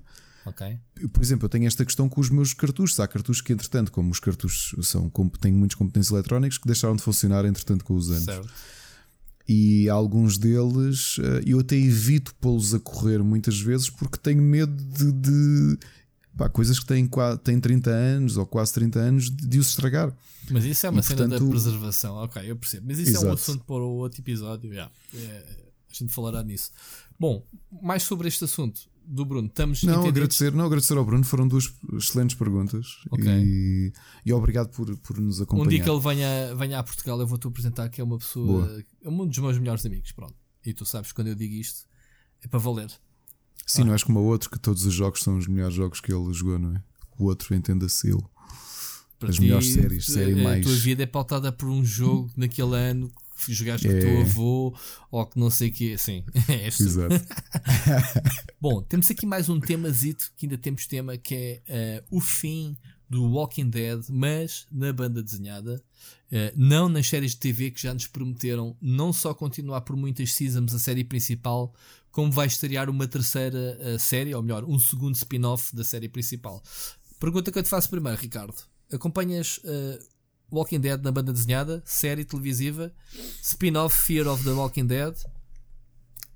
Por 1.14 1.24
exemplo, 1.24 1.45
eu 1.45 1.49
tenho 1.49 1.66
esta 1.66 1.86
questão 1.86 2.09
com 2.09 2.20
os 2.20 2.30
meus 2.30 2.53
cartuchos. 2.53 2.99
Há 2.99 3.07
cartuchos 3.07 3.41
que, 3.41 3.53
entretanto, 3.53 3.93
como 3.93 4.11
os 4.11 4.20
cartuchos 4.20 4.76
são, 4.86 5.09
têm 5.39 5.53
muitos 5.53 5.76
componentes 5.76 6.11
eletrónicos 6.11 6.57
que 6.57 6.68
deixaram 6.68 6.97
de 6.97 7.01
funcionar, 7.01 7.45
entretanto, 7.45 7.86
com 7.86 7.93
os 7.93 8.09
anos. 8.09 8.26
Certo 8.26 8.53
e 9.48 9.89
alguns 9.89 10.38
deles 10.38 11.18
eh, 11.20 11.44
eu 11.46 11.60
até 11.60 11.76
evito 11.76 12.34
pô-los 12.36 12.74
a 12.74 12.80
correr 12.80 13.22
muitas 13.24 13.60
vezes 13.60 13.89
porque 13.89 14.18
tenho 14.18 14.41
medo 14.41 14.74
de, 14.74 15.12
de 15.12 15.78
pá, 16.38 16.48
coisas 16.50 16.80
que 16.80 16.86
têm, 16.86 17.10
têm 17.44 17.60
30 17.60 17.89
anos 17.89 18.38
ou 18.38 18.46
quase 18.46 18.74
30 18.74 19.00
anos 19.00 19.30
de, 19.30 19.48
de 19.48 19.60
os 19.60 19.70
estragar. 19.70 20.16
Mas 20.50 20.66
isso 20.66 20.86
é 20.86 20.89
uma 20.89 21.00
e, 21.00 21.04
cena 21.04 21.28
portanto, 21.28 21.44
da 21.44 21.50
preservação, 21.50 22.16
ok, 22.16 22.50
eu 22.50 22.56
percebo. 22.56 22.88
Mas 22.88 23.00
isso 23.00 23.12
exato. 23.12 23.26
é 23.26 23.30
um 23.30 23.34
assunto 23.34 23.64
para 23.66 23.76
o 23.76 23.96
outro 23.98 24.22
episódio. 24.22 24.72
Yeah. 24.72 24.91
É, 25.14 25.46
a 25.89 25.94
gente 25.94 26.14
falará 26.14 26.44
nisso. 26.44 26.72
Bom, 27.20 27.46
mais 27.82 28.04
sobre 28.04 28.28
este 28.28 28.44
assunto 28.44 28.82
do 29.06 29.26
Bruno. 29.26 29.48
Estamos 29.48 29.84
não, 29.84 30.06
agradecer, 30.06 30.54
não 30.54 30.66
agradecer 30.66 30.98
ao 30.98 31.06
Bruno, 31.06 31.24
foram 31.24 31.48
duas 31.48 31.74
excelentes 31.94 32.36
perguntas 32.36 33.00
okay. 33.12 33.44
e, 33.44 33.94
e 34.26 34.34
obrigado 34.34 34.70
por, 34.70 34.96
por 34.98 35.20
nos 35.20 35.41
acompanhar. 35.41 35.66
Um 35.66 35.70
dia 35.70 35.84
que 35.84 35.89
ele 35.89 36.00
venha, 36.00 36.56
venha 36.56 36.80
a 36.80 36.84
Portugal, 36.84 37.20
eu 37.20 37.28
vou-te 37.28 37.48
apresentar 37.48 37.89
que 37.89 38.00
é 38.00 38.04
uma 38.04 38.18
pessoa, 38.18 38.66
Boa. 38.66 38.84
É 39.04 39.10
um 39.10 39.28
dos 39.28 39.38
meus 39.38 39.58
melhores 39.58 39.86
amigos. 39.86 40.12
Pronto. 40.12 40.36
E 40.66 40.74
tu 40.74 40.86
sabes, 40.86 41.12
quando 41.12 41.28
eu 41.28 41.36
digo 41.36 41.54
isto, 41.56 41.86
é 42.41 42.47
para 42.47 42.60
valer. 42.60 42.89
Sim, 43.66 43.82
ah. 43.82 43.86
não 43.86 43.93
és 43.93 44.04
como 44.04 44.20
o 44.20 44.26
outro 44.26 44.49
que 44.49 44.60
todos 44.60 44.86
os 44.86 44.93
jogos 44.93 45.22
são 45.22 45.38
os 45.38 45.47
melhores 45.47 45.76
jogos 45.76 45.99
que 45.99 46.14
ele 46.14 46.34
jogou, 46.34 46.58
não 46.58 46.76
é? 46.76 46.84
O 47.18 47.26
outro 47.26 47.54
entenda-se 47.54 48.10
ele. 48.10 48.24
Para 49.20 49.30
As 49.30 49.36
ti, 49.36 49.41
melhores 49.41 49.72
séries, 49.72 50.06
série 50.06 50.39
a, 50.39 50.43
mais. 50.43 50.66
A 50.66 50.70
tua 50.70 50.78
vida 50.78 51.04
é 51.04 51.06
pautada 51.06 51.51
por 51.51 51.70
um 51.70 51.84
jogo 51.84 52.32
naquele 52.36 52.76
ano 52.76 53.12
jogaste 53.51 53.88
com 53.88 53.93
o 53.93 53.99
teu 53.99 54.10
é. 54.10 54.22
avô 54.22 54.78
ou 55.12 55.26
que 55.26 55.39
não 55.39 55.49
sei 55.49 55.70
o 55.70 55.74
que, 55.74 55.97
sim. 55.97 56.24
é 56.47 56.68
Exato. 56.68 57.16
Bom, 58.62 58.82
temos 58.84 59.10
aqui 59.10 59.26
mais 59.26 59.49
um 59.49 59.60
temazito 59.60 60.32
que 60.38 60.45
ainda 60.45 60.58
temos 60.58 60.88
tema 60.88 61.18
que 61.18 61.62
é 61.68 62.04
uh, 62.10 62.18
o 62.18 62.22
fim 62.22 62.78
do 63.10 63.26
Walking 63.32 63.70
Dead, 63.70 64.06
mas 64.10 64.66
na 64.72 64.91
banda 64.93 65.22
desenhada, 65.22 65.84
não 66.55 66.89
nas 66.89 67.07
séries 67.07 67.31
de 67.31 67.38
TV 67.38 67.71
que 67.71 67.81
já 67.81 67.93
nos 67.93 68.07
prometeram 68.07 68.75
não 68.81 69.13
só 69.13 69.34
continuar 69.34 69.81
por 69.81 69.95
muitas 69.95 70.34
seasons 70.34 70.73
a 70.73 70.79
série 70.79 71.03
principal, 71.03 71.73
como 72.13 72.31
vai 72.31 72.45
estrear 72.45 72.89
uma 72.89 73.07
terceira 73.07 73.77
uh, 73.81 73.99
série, 73.99 74.34
ou 74.34 74.41
melhor, 74.41 74.63
um 74.63 74.79
segundo 74.79 75.15
spin-off 75.15 75.75
da 75.75 75.84
série 75.84 76.07
principal. 76.07 76.61
Pergunta 77.19 77.51
que 77.51 77.57
eu 77.57 77.63
te 77.63 77.69
faço 77.69 77.89
primeiro, 77.89 78.21
Ricardo. 78.21 78.53
Acompanhas 78.91 79.57
uh, 79.57 79.99
Walking 80.51 80.79
Dead 80.79 81.01
na 81.01 81.11
banda 81.11 81.34
desenhada, 81.34 81.81
série 81.84 82.23
televisiva, 82.23 82.93
spin-off 83.41 84.05
Fear 84.05 84.27
of 84.27 84.43
the 84.43 84.51
Walking 84.51 84.86
Dead. 84.86 85.15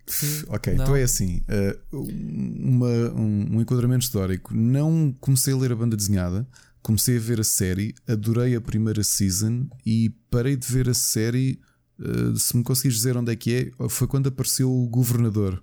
Sim, 0.08 0.46
ok, 0.48 0.74
não. 0.74 0.84
então 0.84 0.96
é 0.96 1.04
assim: 1.04 1.44
uh, 1.48 1.98
uma, 1.98 2.88
um, 2.88 3.58
um 3.58 3.62
enquadramento 3.62 4.06
histórico. 4.06 4.56
Não 4.56 5.14
comecei 5.20 5.54
a 5.54 5.58
ler 5.58 5.72
a 5.72 5.76
banda 5.76 5.96
desenhada, 5.96 6.48
comecei 6.88 7.18
a 7.18 7.20
ver 7.20 7.42
a 7.42 7.44
série, 7.44 7.94
adorei 8.08 8.56
a 8.56 8.62
primeira 8.62 9.04
season 9.04 9.68
e 9.86 10.10
parei 10.32 10.56
de 10.56 10.66
ver 10.72 10.88
a 10.88 10.94
série. 10.94 11.60
Uh, 12.00 12.38
se 12.38 12.56
me 12.56 12.64
conseguires 12.64 12.96
dizer 12.98 13.18
onde 13.18 13.32
é 13.32 13.36
que 13.36 13.54
é, 13.80 13.90
foi 13.90 14.08
quando 14.08 14.28
apareceu 14.28 14.72
o 14.72 14.88
governador. 14.88 15.62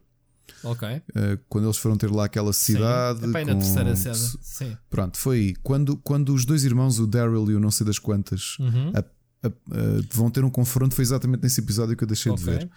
Ok. 0.62 0.86
Uh, 0.88 1.02
quando 1.48 1.64
eles 1.64 1.78
foram 1.78 1.96
ter 1.96 2.10
lá 2.10 2.26
aquela 2.26 2.52
cidade. 2.52 3.20
Sim. 3.20 3.30
Epá, 3.30 3.40
com... 3.40 3.46
na 3.46 3.54
terceira 3.56 3.96
série. 3.96 4.18
Sim. 4.42 4.76
Pronto, 4.90 5.16
foi 5.16 5.36
aí. 5.38 5.54
Quando, 5.62 5.96
quando 5.96 6.34
os 6.34 6.44
dois 6.44 6.62
irmãos, 6.64 6.98
o 6.98 7.06
Daryl 7.06 7.50
e 7.50 7.54
o 7.54 7.60
não 7.60 7.70
sei 7.70 7.86
das 7.86 7.98
quantas, 7.98 8.58
Uhum. 8.58 8.92
a- 8.94 8.98
a- 8.98 9.48
a- 9.48 10.04
vão 10.12 10.30
ter 10.30 10.44
um 10.44 10.50
confronto, 10.50 10.94
foi 10.94 11.02
exatamente 11.04 11.42
nesse 11.42 11.60
episódio 11.60 11.96
que 11.96 12.04
eu 12.04 12.08
deixei 12.08 12.34
de 12.34 12.42
Ok. 12.42 12.54
ver. 12.58 12.70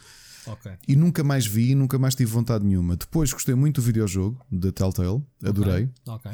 Ok. 0.45 0.71
E 0.87 0.95
nunca 0.95 1.23
mais 1.23 1.45
vi, 1.45 1.75
nunca 1.75 1.99
mais 1.99 2.15
tive 2.15 2.31
vontade 2.31 2.63
nenhuma. 2.65 2.95
Depois 2.95 3.33
gostei 3.33 3.55
muito 3.55 3.81
do 3.81 3.85
videojogo 3.85 4.39
da 4.49 4.71
Telltale, 4.71 5.21
adorei. 5.43 5.89
Ok. 6.07 6.31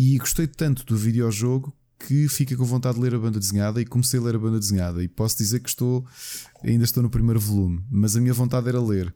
E 0.00 0.16
gostei 0.16 0.46
tanto 0.46 0.84
do 0.86 0.96
videojogo 0.96 1.76
que 1.98 2.28
fiquei 2.28 2.56
com 2.56 2.64
vontade 2.64 2.94
de 2.94 3.02
ler 3.02 3.16
a 3.16 3.18
banda 3.18 3.40
desenhada 3.40 3.80
e 3.80 3.84
comecei 3.84 4.20
a 4.20 4.22
ler 4.22 4.36
a 4.36 4.38
banda 4.38 4.56
desenhada. 4.56 5.02
E 5.02 5.08
posso 5.08 5.36
dizer 5.36 5.58
que 5.58 5.68
estou, 5.68 6.06
ainda 6.62 6.84
estou 6.84 7.02
no 7.02 7.10
primeiro 7.10 7.40
volume, 7.40 7.82
mas 7.90 8.14
a 8.14 8.20
minha 8.20 8.32
vontade 8.32 8.68
era 8.68 8.80
ler 8.80 9.12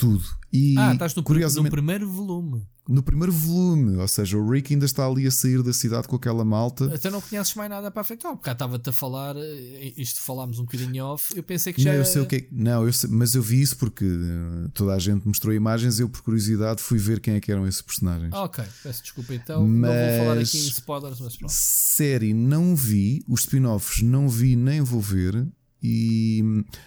tudo. 0.00 0.24
E 0.52 0.74
ah, 0.78 0.92
estás 0.92 1.14
no, 1.14 1.22
curiosamente, 1.22 1.70
no 1.70 1.76
primeiro 1.76 2.10
volume. 2.10 2.66
no 2.88 3.02
primeiro 3.04 3.30
volume, 3.32 3.98
ou 3.98 4.08
seja, 4.08 4.36
o 4.36 4.50
Rick 4.50 4.72
ainda 4.74 4.84
está 4.84 5.06
ali 5.06 5.24
a 5.26 5.30
sair 5.30 5.62
da 5.62 5.72
cidade 5.72 6.08
com 6.08 6.16
aquela 6.16 6.44
malta. 6.44 6.92
Até 6.92 7.08
não 7.08 7.20
conheces 7.20 7.54
mais 7.54 7.70
nada 7.70 7.88
para 7.90 8.00
a 8.00 8.04
frente. 8.04 8.22
Porque 8.22 8.50
estava-te 8.50 8.90
a 8.90 8.92
falar, 8.92 9.36
eh, 9.36 9.92
isto 9.96 10.20
falámos 10.20 10.58
um 10.58 10.64
bocadinho 10.64 11.04
off. 11.04 11.32
Eu 11.36 11.42
pensei 11.44 11.72
que 11.72 11.80
já. 11.80 11.92
Não, 11.92 11.98
eu 12.00 12.04
sei 12.04 12.22
o 12.22 12.26
que 12.26 12.36
é. 12.36 12.48
Não, 12.50 12.84
eu 12.84 12.92
sei- 12.92 13.08
mas 13.10 13.34
eu 13.36 13.42
vi 13.42 13.60
isso 13.60 13.76
porque 13.76 14.04
eh, 14.04 14.68
toda 14.74 14.92
a 14.94 14.98
gente 14.98 15.24
mostrou 15.28 15.54
imagens. 15.54 16.00
Eu, 16.00 16.08
por 16.08 16.22
curiosidade, 16.22 16.82
fui 16.82 16.98
ver 16.98 17.20
quem 17.20 17.34
é 17.34 17.40
que 17.40 17.52
eram 17.52 17.64
esses 17.68 17.82
personagens. 17.82 18.32
Ah, 18.32 18.42
ok, 18.42 18.64
peço 18.82 19.02
desculpa 19.02 19.34
então. 19.34 19.64
Não 19.68 19.88
vou 19.88 20.18
falar 20.18 20.34
Mas- 20.36 20.48
aqui 20.48 20.58
em 20.58 20.68
spoilers, 20.68 21.20
mas 21.20 21.36
pronto. 21.36 21.52
Série 21.52 22.34
não 22.34 22.74
vi, 22.74 23.22
os 23.28 23.40
spin-offs 23.42 24.02
não 24.02 24.28
vi 24.28 24.56
nem 24.56 24.80
vou 24.80 25.00
ver. 25.00 25.46
E, 25.82 26.42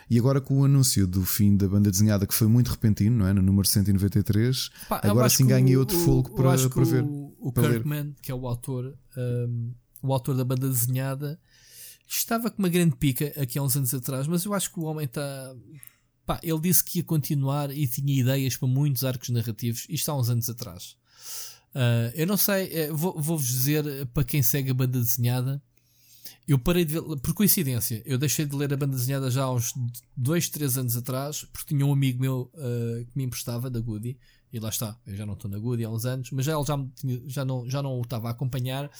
e 0.09 0.19
agora 0.19 0.39
com 0.39 0.59
o 0.61 0.65
anúncio 0.65 1.07
do 1.07 1.25
fim 1.25 1.55
da 1.57 1.67
banda 1.67 1.89
desenhada, 1.89 2.27
que 2.27 2.33
foi 2.33 2.47
muito 2.47 2.69
repentino, 2.69 3.17
não 3.17 3.27
é? 3.27 3.33
No 3.33 3.41
número 3.41 3.67
193, 3.67 4.69
Pá, 4.87 5.01
agora 5.03 5.29
sim 5.29 5.47
ganhei 5.47 5.75
outro 5.77 5.97
fogo 5.97 6.31
para, 6.35 6.51
acho 6.51 6.69
que 6.69 6.75
para 6.75 6.83
ver. 6.85 7.03
O, 7.03 7.35
o 7.39 7.51
para 7.51 7.63
ler. 7.63 7.71
Kirkman, 7.73 8.15
que 8.21 8.31
é 8.31 8.35
o 8.35 8.45
autor, 8.47 8.95
um, 9.17 9.73
o 10.01 10.13
autor 10.13 10.35
da 10.35 10.43
banda 10.45 10.69
desenhada, 10.69 11.39
estava 12.07 12.51
com 12.51 12.59
uma 12.61 12.69
grande 12.69 12.95
pica 12.95 13.33
aqui 13.41 13.57
há 13.57 13.63
uns 13.63 13.75
anos 13.75 13.93
atrás, 13.93 14.27
mas 14.27 14.45
eu 14.45 14.53
acho 14.53 14.71
que 14.71 14.79
o 14.79 14.83
homem 14.83 15.05
está. 15.05 15.55
Pá, 16.25 16.39
ele 16.43 16.59
disse 16.61 16.83
que 16.85 16.99
ia 16.99 17.03
continuar 17.03 17.69
e 17.71 17.85
tinha 17.87 18.13
ideias 18.21 18.55
para 18.55 18.67
muitos 18.67 19.03
arcos 19.03 19.29
narrativos, 19.29 19.85
isto 19.89 20.09
há 20.09 20.15
uns 20.17 20.29
anos 20.29 20.49
atrás. 20.49 20.95
Ah, 21.75 22.11
eu 22.15 22.27
não 22.27 22.37
sei, 22.37 22.69
eh, 22.71 22.91
vou- 22.91 23.19
vou-vos 23.19 23.47
dizer 23.47 24.05
para 24.13 24.23
quem 24.23 24.41
segue 24.43 24.69
a 24.69 24.73
banda 24.73 24.99
desenhada. 24.99 25.61
Eu 26.45 26.59
parei 26.59 26.83
de 26.83 26.93
ver, 26.93 27.01
por 27.01 27.33
coincidência, 27.33 28.01
eu 28.05 28.17
deixei 28.17 28.45
de 28.45 28.55
ler 28.55 28.73
a 28.73 28.77
banda 28.77 28.97
desenhada 28.97 29.31
já 29.31 29.43
há 29.43 29.51
uns 29.51 29.73
2, 30.17 30.49
3 30.49 30.77
anos 30.77 30.97
atrás, 30.97 31.45
porque 31.45 31.73
tinha 31.73 31.85
um 31.85 31.93
amigo 31.93 32.19
meu 32.19 32.51
ah, 32.55 33.03
que 33.05 33.11
me 33.17 33.23
emprestava 33.23 33.69
da 33.69 33.79
Goody, 33.79 34.17
e 34.51 34.59
lá 34.59 34.69
está, 34.69 34.99
eu 35.07 35.15
já 35.15 35.25
não 35.25 35.33
estou 35.33 35.49
na 35.49 35.57
Goody 35.57 35.85
há 35.85 35.89
uns 35.89 36.05
anos, 36.05 36.29
mas 36.31 36.45
já 36.45 36.53
ele 36.53 36.65
já, 36.65 36.77
já, 37.27 37.45
não, 37.45 37.69
já 37.69 37.81
não 37.81 37.97
o 37.97 38.01
estava 38.01 38.27
a 38.27 38.31
acompanhar. 38.31 38.91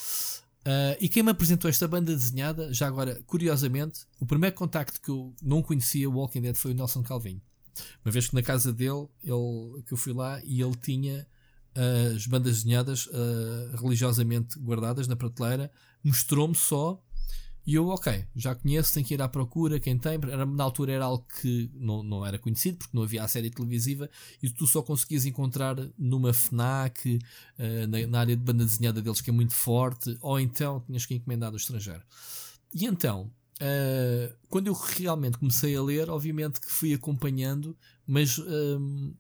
Ah, 0.66 0.98
e 1.02 1.10
quem 1.10 1.22
me 1.22 1.32
apresentou 1.32 1.70
esta 1.70 1.86
banda 1.86 2.16
desenhada, 2.16 2.74
já 2.74 2.88
agora, 2.88 3.22
curiosamente, 3.28 4.06
o 4.22 4.26
primeiro 4.26 4.56
contacto 4.56 5.02
que 5.02 5.10
eu 5.10 5.36
não 5.42 5.62
conhecia 5.62 6.10
o 6.10 6.14
Walking 6.14 6.42
Dead 6.42 6.56
foi 6.56 6.72
o 6.72 6.74
Nelson 6.74 7.04
Calvinho. 7.04 7.42
Uma 8.06 8.12
vez 8.12 8.30
que 8.30 8.36
na 8.36 8.42
casa 8.42 8.72
dele, 8.72 9.08
ele, 9.22 9.84
que 9.86 9.94
eu 9.94 9.98
fui 9.98 10.14
lá 10.14 10.42
e 10.46 10.62
ele 10.62 10.76
tinha 10.78 11.28
ah, 11.76 12.16
as 12.16 12.26
bandas 12.26 12.64
desenhadas 12.64 13.10
religiosamente 13.82 14.58
guardadas 14.58 15.10
na 15.10 15.16
prateleira, 15.18 15.70
mostrou-me 16.02 16.56
só 16.56 17.04
e 17.66 17.76
eu, 17.76 17.88
ok, 17.88 18.26
já 18.36 18.54
conheço, 18.54 18.94
tenho 18.94 19.06
que 19.06 19.14
ir 19.14 19.22
à 19.22 19.28
procura, 19.28 19.80
quem 19.80 19.98
tem. 19.98 20.14
Era, 20.14 20.46
na 20.46 20.64
altura 20.64 20.92
era 20.92 21.06
algo 21.06 21.26
que 21.42 21.72
não, 21.74 22.04
não 22.04 22.26
era 22.26 22.38
conhecido, 22.38 22.78
porque 22.78 22.96
não 22.96 23.04
havia 23.04 23.24
a 23.24 23.28
série 23.28 23.50
televisiva 23.50 24.10
e 24.42 24.50
tu 24.50 24.68
só 24.68 24.82
conseguias 24.82 25.26
encontrar 25.26 25.76
numa 25.98 26.34
FNAC, 26.34 27.20
eh, 27.58 27.88
na, 27.88 28.06
na 28.08 28.20
área 28.20 28.36
de 28.36 28.44
banda 28.44 28.66
desenhada 28.66 29.02
deles, 29.02 29.22
que 29.22 29.30
é 29.30 29.34
muito 29.34 29.54
forte, 29.54 30.18
ou 30.22 30.40
então 30.40 30.82
tinhas 30.82 31.06
que 31.06 31.16
encomendar 31.16 31.52
do 31.52 31.58
estrangeiro. 31.58 32.04
E 32.74 32.86
então, 32.86 33.32
eh, 33.60 34.34
quando 34.50 34.68
eu 34.68 34.74
realmente 34.74 35.38
comecei 35.38 35.76
a 35.76 35.82
ler, 35.82 36.10
obviamente 36.10 36.60
que 36.60 36.70
fui 36.70 36.94
acompanhando, 36.94 37.78
mas 38.06 38.38
ehm, 38.40 39.14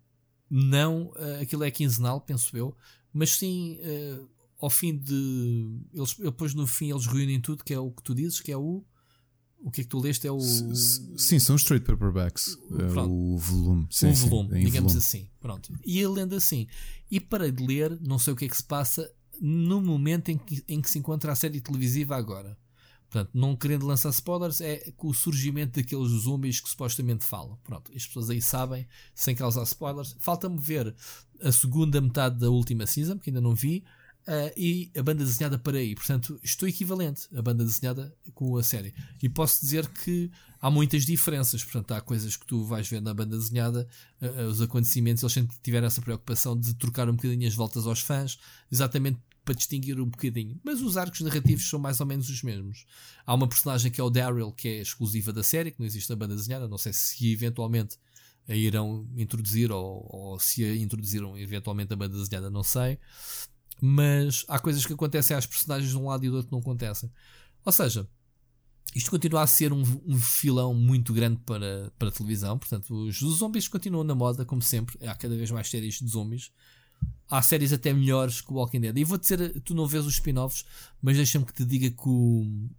não, 0.49 1.13
eh, 1.15 1.39
aquilo 1.43 1.63
é 1.63 1.71
quinzenal, 1.71 2.19
penso 2.19 2.55
eu, 2.57 2.75
mas 3.13 3.31
sim 3.37 3.77
eh, 3.81 4.19
ao 4.63 4.69
fim 4.69 4.95
de. 4.95 5.77
Eles, 5.93 6.15
depois 6.15 6.53
no 6.53 6.65
fim 6.65 6.89
eles 6.89 7.05
reúnem 7.05 7.41
tudo, 7.41 7.65
que 7.65 7.73
é 7.73 7.79
o 7.79 7.91
que 7.91 8.01
tu 8.01 8.15
dizes, 8.15 8.39
que 8.39 8.49
é 8.49 8.57
o. 8.57 8.81
O 9.59 9.69
que 9.71 9.81
é 9.81 9.83
que 9.83 9.89
tu 9.89 9.99
leste? 9.99 10.25
É 10.25 10.31
o. 10.31 10.39
Sim, 10.39 11.37
são 11.37 11.57
straight 11.57 11.85
paperbacks. 11.85 12.57
é 12.79 12.87
Pronto. 12.87 13.11
o 13.13 13.37
volume. 13.37 13.87
Sim, 13.89 14.15
sim, 14.15 14.29
volume, 14.29 14.59
em 14.59 14.65
digamos 14.65 14.93
volume. 14.93 14.97
assim. 14.97 15.29
Pronto. 15.39 15.73
E 15.85 15.99
ele 15.99 16.07
lendo 16.13 16.35
assim. 16.35 16.67
E 17.11 17.19
parei 17.19 17.51
de 17.51 17.65
ler, 17.65 17.97
não 18.01 18.17
sei 18.17 18.31
o 18.31 18.35
que 18.37 18.45
é 18.45 18.47
que 18.47 18.55
se 18.55 18.63
passa, 18.63 19.09
no 19.41 19.81
momento 19.81 20.29
em 20.29 20.37
que, 20.37 20.63
em 20.67 20.81
que 20.81 20.89
se 20.89 20.97
encontra 20.97 21.31
a 21.31 21.35
série 21.35 21.59
televisiva 21.59 22.15
agora. 22.15 22.57
Portanto, 23.09 23.31
não 23.33 23.55
querendo 23.55 23.85
lançar 23.85 24.09
spoilers, 24.09 24.59
é 24.61 24.91
com 24.97 25.07
o 25.09 25.13
surgimento 25.13 25.79
daqueles 25.79 26.09
zombies 26.09 26.59
que 26.59 26.69
supostamente 26.69 27.23
falam. 27.25 27.57
Pronto, 27.63 27.91
as 27.95 28.07
pessoas 28.07 28.29
aí 28.29 28.41
sabem, 28.41 28.87
sem 29.13 29.35
causar 29.35 29.63
spoilers. 29.63 30.15
Falta-me 30.19 30.59
ver 30.59 30.95
a 31.41 31.51
segunda 31.51 31.99
metade 32.01 32.39
da 32.39 32.49
última 32.49 32.87
season, 32.87 33.19
que 33.19 33.29
ainda 33.29 33.41
não 33.41 33.53
vi, 33.53 33.83
ah, 34.27 34.51
e 34.55 34.91
a 34.97 35.03
banda 35.03 35.23
desenhada 35.23 35.57
para 35.57 35.77
aí. 35.77 35.95
Portanto, 35.95 36.39
estou 36.43 36.67
equivalente 36.67 37.27
a 37.35 37.41
banda 37.41 37.63
desenhada 37.63 38.15
com 38.33 38.57
a 38.57 38.63
série. 38.63 38.93
E 39.21 39.29
posso 39.29 39.61
dizer 39.61 39.87
que 39.87 40.31
há 40.61 40.71
muitas 40.71 41.05
diferenças. 41.05 41.63
Portanto, 41.63 41.91
há 41.93 42.01
coisas 42.01 42.37
que 42.37 42.45
tu 42.45 42.63
vais 42.63 42.87
ver 42.87 43.01
na 43.01 43.13
banda 43.13 43.37
desenhada, 43.37 43.87
ah, 44.21 44.47
os 44.47 44.61
acontecimentos, 44.61 45.23
eles 45.23 45.33
sempre 45.33 45.55
tiveram 45.61 45.87
essa 45.87 46.01
preocupação 46.01 46.57
de 46.57 46.73
trocar 46.75 47.09
um 47.09 47.15
bocadinho 47.15 47.47
as 47.47 47.55
voltas 47.55 47.85
aos 47.85 47.99
fãs, 47.99 48.37
exatamente 48.71 49.19
para 49.43 49.55
distinguir 49.55 49.99
um 49.99 50.05
bocadinho. 50.05 50.59
Mas 50.63 50.81
os 50.81 50.95
arcos 50.95 51.19
narrativos 51.21 51.69
são 51.69 51.79
mais 51.79 51.99
ou 51.99 52.05
menos 52.05 52.29
os 52.29 52.41
mesmos. 52.43 52.85
Há 53.25 53.33
uma 53.33 53.47
personagem 53.47 53.91
que 53.91 53.99
é 53.99 54.03
o 54.03 54.09
Daryl, 54.09 54.51
que 54.53 54.67
é 54.67 54.81
exclusiva 54.81 55.33
da 55.33 55.43
série, 55.43 55.71
que 55.71 55.79
não 55.79 55.85
existe 55.85 56.09
na 56.09 56.15
banda 56.15 56.35
desenhada. 56.35 56.67
Não 56.67 56.77
sei 56.77 56.93
se 56.93 57.31
eventualmente 57.31 57.97
a 58.47 58.55
irão 58.55 59.07
introduzir 59.15 59.71
ou, 59.71 60.07
ou 60.09 60.39
se 60.39 60.63
a 60.63 60.75
introduziram 60.75 61.37
eventualmente 61.37 61.93
a 61.93 61.95
banda 61.95 62.17
desenhada, 62.17 62.49
não 62.49 62.63
sei. 62.63 62.97
Mas 63.85 64.45
há 64.47 64.57
coisas 64.59 64.85
que 64.85 64.93
acontecem 64.93 65.35
às 65.35 65.45
personagens 65.45 65.91
de 65.91 65.97
um 65.97 66.07
lado 66.07 66.23
e 66.23 66.29
do 66.29 66.37
outro 66.37 66.47
que 66.47 66.53
não 66.53 66.61
acontecem. 66.61 67.11
Ou 67.65 67.71
seja, 67.73 68.07
isto 68.95 69.11
continua 69.11 69.41
a 69.41 69.47
ser 69.47 69.73
um, 69.73 69.81
um 70.05 70.17
filão 70.17 70.73
muito 70.73 71.11
grande 71.11 71.41
para, 71.45 71.91
para 71.99 72.07
a 72.07 72.11
televisão. 72.11 72.57
Portanto, 72.57 72.95
os, 72.95 73.17
zombies 73.17 73.67
continuam 73.67 74.05
na 74.05 74.15
moda, 74.15 74.45
como 74.45 74.61
sempre. 74.61 75.05
Há 75.05 75.13
cada 75.15 75.35
vez 75.35 75.51
mais 75.51 75.69
séries 75.69 75.95
de 75.99 76.07
zombies. 76.07 76.49
Há 77.29 77.41
séries 77.41 77.73
até 77.73 77.91
melhores 77.91 78.39
que 78.39 78.53
o 78.53 78.55
Walking 78.55 78.79
Dead. 78.79 78.97
E 78.97 79.03
vou 79.03 79.17
dizer, 79.17 79.59
tu 79.63 79.75
não 79.75 79.85
vês 79.85 80.05
os 80.05 80.13
spin-offs, 80.13 80.63
mas 81.01 81.17
deixa-me 81.17 81.43
que 81.45 81.53
te 81.53 81.65
diga 81.65 81.89
que, 81.91 82.07
o- 82.07 82.69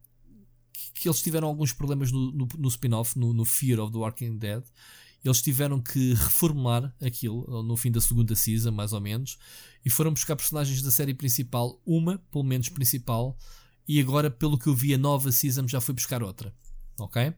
que 0.94 1.06
eles 1.06 1.20
tiveram 1.20 1.48
alguns 1.48 1.74
problemas 1.74 2.10
no, 2.10 2.32
no, 2.32 2.48
no 2.56 2.68
spin-off, 2.68 3.18
no, 3.18 3.34
no 3.34 3.44
Fear 3.44 3.78
of 3.80 3.92
the 3.92 3.98
Walking 3.98 4.38
Dead. 4.38 4.62
Eles 5.24 5.40
tiveram 5.40 5.80
que 5.80 6.12
reformular 6.14 6.94
aquilo 7.00 7.62
no 7.62 7.76
fim 7.76 7.90
da 7.90 8.00
segunda 8.00 8.34
season, 8.34 8.72
mais 8.72 8.92
ou 8.92 9.00
menos, 9.00 9.38
e 9.84 9.88
foram 9.88 10.12
buscar 10.12 10.36
personagens 10.36 10.82
da 10.82 10.90
série 10.90 11.14
principal, 11.14 11.80
uma, 11.86 12.18
pelo 12.30 12.44
menos 12.44 12.68
principal, 12.68 13.36
e 13.88 14.00
agora, 14.00 14.30
pelo 14.30 14.58
que 14.58 14.66
eu 14.66 14.74
vi, 14.74 14.92
a 14.94 14.98
nova 14.98 15.32
season 15.32 15.66
já 15.66 15.80
foi 15.80 15.94
buscar 15.94 16.22
outra. 16.22 16.54
Ok? 16.98 17.32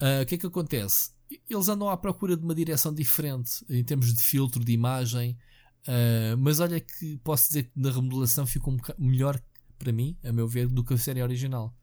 Ah, 0.00 0.22
O 0.22 0.26
que 0.26 0.34
é 0.34 0.38
que 0.38 0.46
acontece? 0.46 1.10
Eles 1.48 1.68
andam 1.68 1.88
à 1.88 1.96
procura 1.96 2.36
de 2.36 2.44
uma 2.44 2.54
direção 2.54 2.92
diferente 2.94 3.64
em 3.68 3.82
termos 3.84 4.12
de 4.12 4.20
filtro, 4.22 4.64
de 4.64 4.72
imagem, 4.72 5.36
ah, 5.86 6.36
mas 6.38 6.60
olha 6.60 6.80
que 6.80 7.18
posso 7.18 7.48
dizer 7.48 7.64
que 7.64 7.72
na 7.76 7.90
remodelação 7.90 8.46
ficou 8.46 8.74
um 8.74 9.06
melhor 9.06 9.40
para 9.78 9.92
mim, 9.92 10.16
a 10.24 10.32
meu 10.32 10.48
ver, 10.48 10.68
do 10.68 10.82
que 10.82 10.94
a 10.94 10.98
série 10.98 11.22
original. 11.22 11.74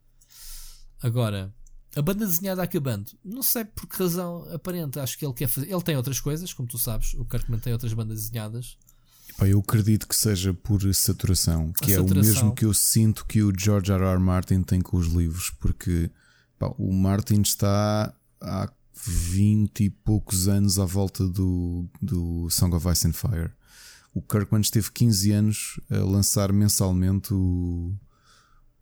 Agora, 1.02 1.53
a 1.96 2.02
banda 2.02 2.26
desenhada 2.26 2.64
acabando, 2.64 3.12
não 3.24 3.44
sei 3.44 3.66
por 3.66 3.86
que 3.88 3.98
razão 4.02 4.48
aparente, 4.54 5.00
acho 5.00 5.18
que 5.18 5.26
ele 5.26 5.34
quer 5.34 5.48
fazer. 5.48 5.70
Ele 5.72 5.82
tem 5.82 5.98
outras 5.98 6.20
coisas, 6.20 6.54
como 6.54 6.68
tu 6.68 6.78
sabes, 6.78 7.14
o 7.16 7.26
Kirkman 7.26 7.60
tem 7.60 7.74
outras 7.74 7.94
bandas 7.94 8.22
desenhadas. 8.22 8.78
Eu 9.40 9.60
acredito 9.60 10.08
que 10.08 10.16
seja 10.16 10.54
por 10.54 10.82
saturação, 10.94 11.72
que 11.74 11.94
A 11.94 11.96
é 11.96 12.00
o 12.00 12.04
saturação. 12.04 12.34
mesmo 12.34 12.56
que 12.56 12.66
eu 12.66 12.74
sinto 12.74 13.26
que 13.26 13.42
o 13.42 13.52
George 13.58 13.92
R. 13.92 14.04
R. 14.04 14.20
Martin 14.20 14.62
tem 14.62 14.82
com 14.82 14.98
os 14.98 15.08
livros, 15.08 15.50
porque 15.60 16.12
pá, 16.60 16.74
o 16.78 16.94
Martin 16.94 17.42
está 17.42 18.14
há 18.40 18.72
20 18.94 19.84
e 19.86 19.90
poucos 19.90 20.48
anos 20.48 20.78
à 20.78 20.86
volta 20.86 21.28
do, 21.28 21.88
do 22.02 22.50
Song 22.50 22.76
of 22.76 22.88
Ice 22.90 23.08
and 23.08 23.14
Fire. 23.14 23.52
O 24.14 24.22
Kirkman 24.22 24.62
esteve 24.62 24.92
15 24.92 25.32
anos 25.32 25.80
a 25.90 25.98
lançar 26.00 26.52
mensalmente 26.52 27.34
o, 27.34 27.94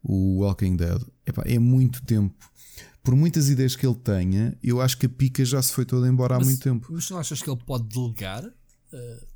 o 0.04 0.40
Walking 0.42 0.76
Dead. 0.76 1.02
Epá, 1.26 1.44
é 1.46 1.60
muito 1.60 2.04
tempo. 2.04 2.49
Por 3.10 3.16
muitas 3.16 3.50
ideias 3.50 3.76
que 3.76 3.88
ele 3.88 3.96
tenha, 3.96 4.56
eu 4.62 4.80
acho 4.80 4.96
que 4.96 5.08
a 5.08 5.10
pica 5.10 5.44
já 5.44 5.60
se 5.64 5.74
foi 5.74 5.84
toda 5.84 6.08
embora 6.08 6.36
mas, 6.36 6.44
há 6.44 6.46
muito 6.46 6.62
tempo. 6.62 6.88
Mas 6.92 7.10
não 7.10 7.18
achas 7.18 7.42
que 7.42 7.50
ele 7.50 7.60
pode 7.66 7.86
delegar 7.86 8.46
uh, 8.46 9.28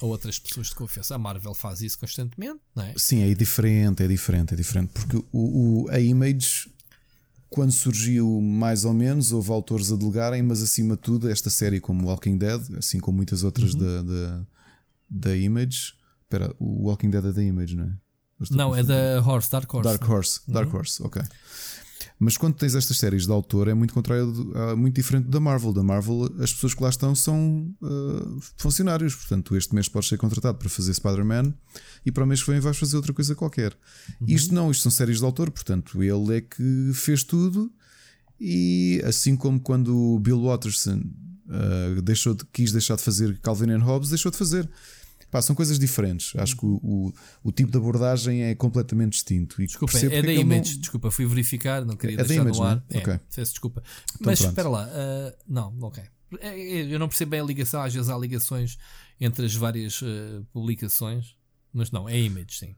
a 0.00 0.06
outras 0.06 0.38
pessoas 0.38 0.68
de 0.68 0.76
confiança? 0.76 1.12
A 1.12 1.18
Marvel 1.18 1.52
faz 1.52 1.82
isso 1.82 1.98
constantemente, 1.98 2.60
não 2.76 2.84
é? 2.84 2.94
Sim, 2.96 3.28
é 3.28 3.34
diferente, 3.34 4.04
é 4.04 4.06
diferente, 4.06 4.54
é 4.54 4.56
diferente. 4.56 4.92
Porque 4.92 5.16
o, 5.32 5.82
o 5.82 5.90
a 5.90 5.98
Image, 5.98 6.70
quando 7.50 7.72
surgiu 7.72 8.40
mais 8.40 8.84
ou 8.84 8.94
menos, 8.94 9.32
houve 9.32 9.50
autores 9.50 9.90
a 9.90 9.96
delegarem, 9.96 10.40
mas 10.40 10.62
acima 10.62 10.94
de 10.94 11.02
tudo, 11.02 11.28
esta 11.28 11.50
série 11.50 11.80
como 11.80 12.06
Walking 12.06 12.38
Dead, 12.38 12.60
assim 12.78 13.00
como 13.00 13.16
muitas 13.16 13.42
outras 13.42 13.74
uhum. 13.74 13.80
da, 13.80 14.02
da, 14.02 14.46
da 15.10 15.36
Image. 15.36 15.94
Espera, 16.22 16.54
o 16.56 16.86
Walking 16.86 17.10
Dead 17.10 17.24
é 17.24 17.32
da 17.32 17.42
Image, 17.42 17.74
não 17.74 17.84
é? 17.86 17.92
Não, 18.48 18.76
é 18.76 18.84
da 18.84 19.20
Horse, 19.24 19.50
Dark 19.50 19.74
Horse. 19.74 19.88
Dark 19.88 20.08
Horse, 20.08 20.40
Dark 20.46 20.68
uhum. 20.72 20.78
Horse, 20.78 21.02
ok. 21.02 21.20
Mas 22.24 22.36
quando 22.36 22.54
tens 22.54 22.76
estas 22.76 22.98
séries 22.98 23.26
de 23.26 23.32
autor 23.32 23.66
é 23.66 23.74
muito 23.74 23.92
contrário, 23.92 24.30
uh, 24.30 24.76
muito 24.76 24.94
diferente 24.94 25.26
da 25.28 25.40
Marvel. 25.40 25.72
Da 25.72 25.82
Marvel, 25.82 26.32
as 26.38 26.52
pessoas 26.52 26.72
que 26.72 26.80
lá 26.80 26.88
estão 26.88 27.16
são 27.16 27.74
uh, 27.82 28.40
funcionários. 28.56 29.16
Portanto, 29.16 29.56
este 29.56 29.74
mês 29.74 29.88
podes 29.88 30.08
ser 30.08 30.18
contratado 30.18 30.56
para 30.56 30.68
fazer 30.68 30.94
Spider-Man 30.94 31.52
e 32.06 32.12
para 32.12 32.22
o 32.22 32.26
mês 32.26 32.40
que 32.40 32.48
vem 32.52 32.60
vais 32.60 32.76
fazer 32.76 32.94
outra 32.94 33.12
coisa 33.12 33.34
qualquer. 33.34 33.76
Uhum. 34.20 34.28
Isto 34.28 34.54
não, 34.54 34.70
isto 34.70 34.82
são 34.82 34.92
séries 34.92 35.18
de 35.18 35.24
autor. 35.24 35.50
Portanto, 35.50 36.00
ele 36.00 36.36
é 36.36 36.40
que 36.40 36.92
fez 36.94 37.24
tudo. 37.24 37.72
E 38.38 39.02
assim 39.04 39.34
como 39.34 39.58
quando 39.58 39.92
o 39.92 40.20
Bill 40.20 40.44
Watterson 40.44 41.02
uh, 41.48 42.02
deixou 42.02 42.34
de, 42.34 42.44
quis 42.52 42.70
deixar 42.70 42.94
de 42.94 43.02
fazer 43.02 43.36
Calvin 43.40 43.72
and 43.72 43.82
Hobbes, 43.82 44.10
deixou 44.10 44.30
de 44.30 44.38
fazer. 44.38 44.70
Pá, 45.32 45.40
são 45.40 45.56
coisas 45.56 45.78
diferentes. 45.78 46.36
Acho 46.36 46.54
que 46.54 46.66
o, 46.66 46.78
o, 46.82 47.14
o, 47.42 47.50
tipo 47.50 47.72
de 47.72 47.78
abordagem 47.78 48.42
é 48.42 48.54
completamente 48.54 49.12
distinto. 49.12 49.62
E 49.62 49.66
desculpa, 49.66 49.96
é 49.96 50.20
da 50.20 50.30
Image. 50.30 50.74
Não... 50.74 50.80
Desculpa, 50.82 51.10
fui 51.10 51.24
verificar, 51.24 51.86
não 51.86 51.96
queria 51.96 52.20
é 52.20 52.22
deixar 52.22 52.42
image, 52.42 52.60
no 52.60 52.66
ar. 52.66 52.84
É, 52.90 52.98
okay. 52.98 53.18
Peço 53.34 53.52
desculpa. 53.52 53.82
Então, 54.14 54.26
Mas 54.26 54.40
pronto. 54.40 54.50
espera 54.50 54.68
lá, 54.68 54.86
uh, 54.86 55.34
não, 55.48 55.74
ok. 55.80 56.04
É, 56.38 56.48
é, 56.48 56.94
eu 56.94 56.98
não 56.98 57.08
percebo 57.08 57.30
bem 57.30 57.40
a 57.40 57.44
ligação, 57.44 57.80
às 57.80 57.94
vezes 57.94 58.10
há 58.10 58.18
ligações 58.18 58.76
entre 59.18 59.46
as 59.46 59.54
várias 59.54 60.02
uh, 60.02 60.46
publicações, 60.52 61.34
mas 61.72 61.90
não, 61.90 62.06
é 62.06 62.20
Image, 62.20 62.58
sim. 62.58 62.76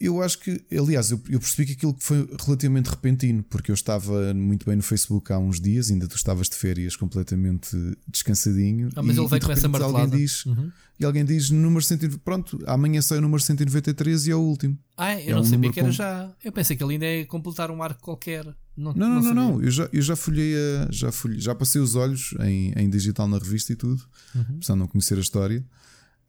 Eu 0.00 0.22
acho 0.22 0.38
que, 0.38 0.60
aliás, 0.70 1.10
eu, 1.10 1.18
percebi 1.18 1.66
que 1.66 1.72
aquilo 1.72 1.96
foi 1.98 2.28
relativamente 2.44 2.88
repentino, 2.88 3.42
porque 3.42 3.70
eu 3.70 3.74
estava 3.74 4.32
muito 4.32 4.64
bem 4.64 4.76
no 4.76 4.82
Facebook 4.82 5.32
há 5.32 5.38
uns 5.38 5.60
dias, 5.60 5.90
ainda 5.90 6.06
tu 6.06 6.14
estavas 6.14 6.48
de 6.48 6.54
férias 6.54 6.94
completamente 6.94 7.76
descansadinho. 8.06 8.90
Ah, 8.94 9.02
mas 9.02 9.16
e, 9.16 9.20
ele 9.20 9.28
veio 9.28 9.42
com 9.42 9.52
essa 9.52 9.68
martelada. 9.68 10.04
Alguém 10.04 10.20
diz, 10.20 10.46
uhum. 10.46 10.70
E 11.02 11.04
alguém 11.04 11.24
diz 11.24 11.50
número 11.50 11.82
190, 11.82 12.22
pronto, 12.24 12.62
amanhã 12.64 13.02
sai 13.02 13.18
o 13.18 13.20
número 13.20 13.42
193 13.42 14.28
e 14.28 14.30
é 14.30 14.36
o 14.36 14.40
último. 14.40 14.78
Ah, 14.96 15.20
eu 15.20 15.30
é 15.30 15.34
não 15.34 15.40
um 15.40 15.44
sabia 15.44 15.72
que 15.72 15.80
era 15.80 15.88
com... 15.88 15.92
já. 15.92 16.30
Eu 16.44 16.52
pensei 16.52 16.76
que 16.76 16.84
ele 16.84 16.92
ainda 16.92 17.06
é 17.06 17.24
completar 17.24 17.72
um 17.72 17.82
arco 17.82 18.00
qualquer. 18.00 18.44
Não, 18.76 18.92
não, 18.94 18.94
não, 18.94 19.20
não, 19.20 19.34
não, 19.34 19.62
Eu, 19.62 19.70
já, 19.70 19.88
eu 19.92 20.00
já 20.00 20.14
folhei, 20.14 20.54
a, 20.54 20.88
já, 20.92 21.10
folhei, 21.10 21.40
já 21.40 21.56
passei 21.56 21.80
os 21.80 21.96
olhos 21.96 22.34
em, 22.40 22.72
em 22.76 22.88
digital 22.88 23.26
na 23.26 23.38
revista 23.38 23.72
e 23.72 23.76
tudo, 23.76 24.02
uhum. 24.32 24.44
precisando 24.44 24.78
não 24.78 24.86
conhecer 24.86 25.18
a 25.18 25.20
história. 25.20 25.64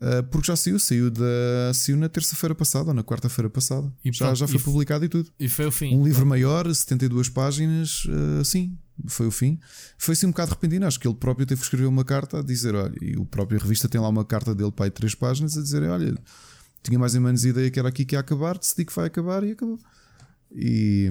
Uh, 0.04 0.22
porque 0.24 0.48
já 0.48 0.56
saiu, 0.58 0.78
saiu, 0.78 1.10
da, 1.10 1.74
saiu 1.74 1.96
na 1.96 2.10
terça-feira 2.10 2.54
passada 2.54 2.90
ou 2.90 2.94
na 2.94 3.06
quarta-feira 3.06 3.50
passada. 3.50 3.90
E 4.04 4.12
já, 4.12 4.26
pronto, 4.26 4.38
já 4.38 4.48
foi 4.50 4.60
publicado 4.60 5.06
e 5.06 5.08
tudo. 5.08 5.32
E 5.40 5.48
foi 5.48 5.66
o 5.66 5.72
fim. 5.72 5.96
Um 5.96 6.04
livro 6.04 6.26
maior, 6.26 6.66
72 6.66 7.30
páginas, 7.30 8.04
uh, 8.06 8.44
sim, 8.44 8.78
foi 9.08 9.28
o 9.28 9.32
fim. 9.32 9.58
Foi 9.98 10.12
assim 10.12 10.26
um 10.26 10.32
bocado 10.32 10.52
repentino. 10.52 10.86
Acho 10.86 11.00
que 11.00 11.08
ele 11.08 11.16
próprio 11.16 11.46
teve 11.46 11.62
que 11.62 11.66
escrever 11.66 11.86
uma 11.86 12.04
carta 12.04 12.40
a 12.40 12.44
dizer: 12.44 12.76
olha, 12.76 12.94
e 13.02 13.16
o 13.16 13.26
próprio 13.26 13.58
revista 13.58 13.88
tem 13.88 14.02
lá 14.02 14.10
uma 14.10 14.26
carta 14.26 14.54
dele 14.54 14.74
para 14.74 14.88
aí 14.88 14.92
três 14.92 15.16
páginas 15.16 15.58
a 15.58 15.62
dizer: 15.62 15.84
olha, 15.84 16.14
tinha 16.84 17.00
mais 17.00 17.16
ou 17.16 17.22
menos 17.22 17.46
ideia 17.46 17.72
que 17.72 17.80
era 17.80 17.88
aqui 17.88 18.04
que 18.04 18.16
ia 18.16 18.20
acabar, 18.20 18.58
decidi 18.58 18.84
que 18.84 18.94
vai 18.94 19.08
acabar 19.08 19.42
e 19.46 19.52
acabou. 19.52 19.80
E. 20.54 21.10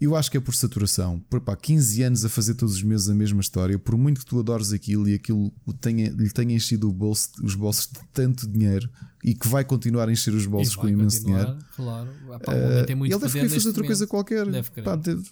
Eu 0.00 0.16
acho 0.16 0.30
que 0.30 0.36
é 0.36 0.40
por 0.40 0.54
saturação. 0.54 1.20
Por 1.28 1.40
pá, 1.40 1.54
15 1.54 2.02
anos 2.02 2.24
a 2.24 2.28
fazer 2.28 2.54
todos 2.54 2.76
os 2.76 2.82
meses 2.82 3.08
a 3.10 3.14
mesma 3.14 3.40
história, 3.40 3.78
por 3.78 3.98
muito 3.98 4.20
que 4.20 4.26
tu 4.26 4.38
adores 4.38 4.72
aquilo 4.72 5.06
e 5.06 5.14
aquilo 5.14 5.52
tenha, 5.78 6.08
lhe 6.08 6.30
tenha 6.30 6.54
enchido 6.54 6.90
bolso, 6.90 7.30
os 7.42 7.54
bolsos 7.54 7.86
de 7.86 8.00
tanto 8.12 8.48
dinheiro 8.48 8.88
e 9.22 9.34
que 9.34 9.46
vai 9.46 9.62
continuar 9.62 10.08
a 10.08 10.12
encher 10.12 10.32
os 10.32 10.46
bolsos 10.46 10.74
com 10.74 10.88
imenso 10.88 11.22
dinheiro. 11.22 11.58
Claro, 11.76 12.10
pá, 12.42 12.52
uh, 12.52 12.86
tem 12.86 12.96
muito 12.96 13.12
ele 13.12 13.20
deve 13.20 13.32
querer 13.32 13.48
fazer 13.50 13.68
outra 13.68 13.84
coisa 13.84 14.06
qualquer. 14.06 14.46
Deve 14.46 14.70
pá, 14.82 14.96
deve, 14.96 15.22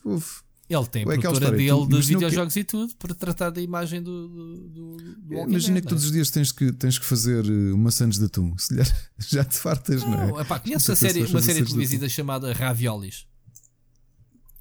ele 0.68 0.86
tem 0.86 1.02
a 1.08 1.14
é 1.14 1.18
produtora 1.18 1.56
dele 1.56 1.86
de 1.86 2.00
videojogos 2.02 2.52
que... 2.52 2.60
e 2.60 2.64
tudo 2.64 2.94
para 2.96 3.14
tratar 3.14 3.48
da 3.48 3.60
imagem 3.62 4.02
do, 4.02 4.28
do, 4.28 4.68
do, 4.68 4.96
do 5.16 5.34
Imagina 5.34 5.74
Dead, 5.76 5.84
que 5.84 5.88
todos 5.88 6.04
é? 6.04 6.06
os 6.06 6.12
dias 6.12 6.30
tens 6.30 6.52
que, 6.52 6.70
tens 6.72 6.98
que 6.98 7.06
fazer 7.06 7.42
uh, 7.42 7.78
maçãs 7.78 8.18
de 8.18 8.26
atum. 8.26 8.54
Se 8.58 8.74
lhe, 8.74 8.82
já 9.18 9.44
te 9.44 9.56
fartas, 9.56 10.02
não, 10.02 10.10
não 10.10 10.38
é? 10.38 10.42
Epá, 10.42 10.62
a 10.62 10.78
série, 10.78 11.24
uma 11.24 11.40
série 11.40 11.64
televisiva 11.64 12.06
chamada 12.06 12.52
Raviolis. 12.52 13.26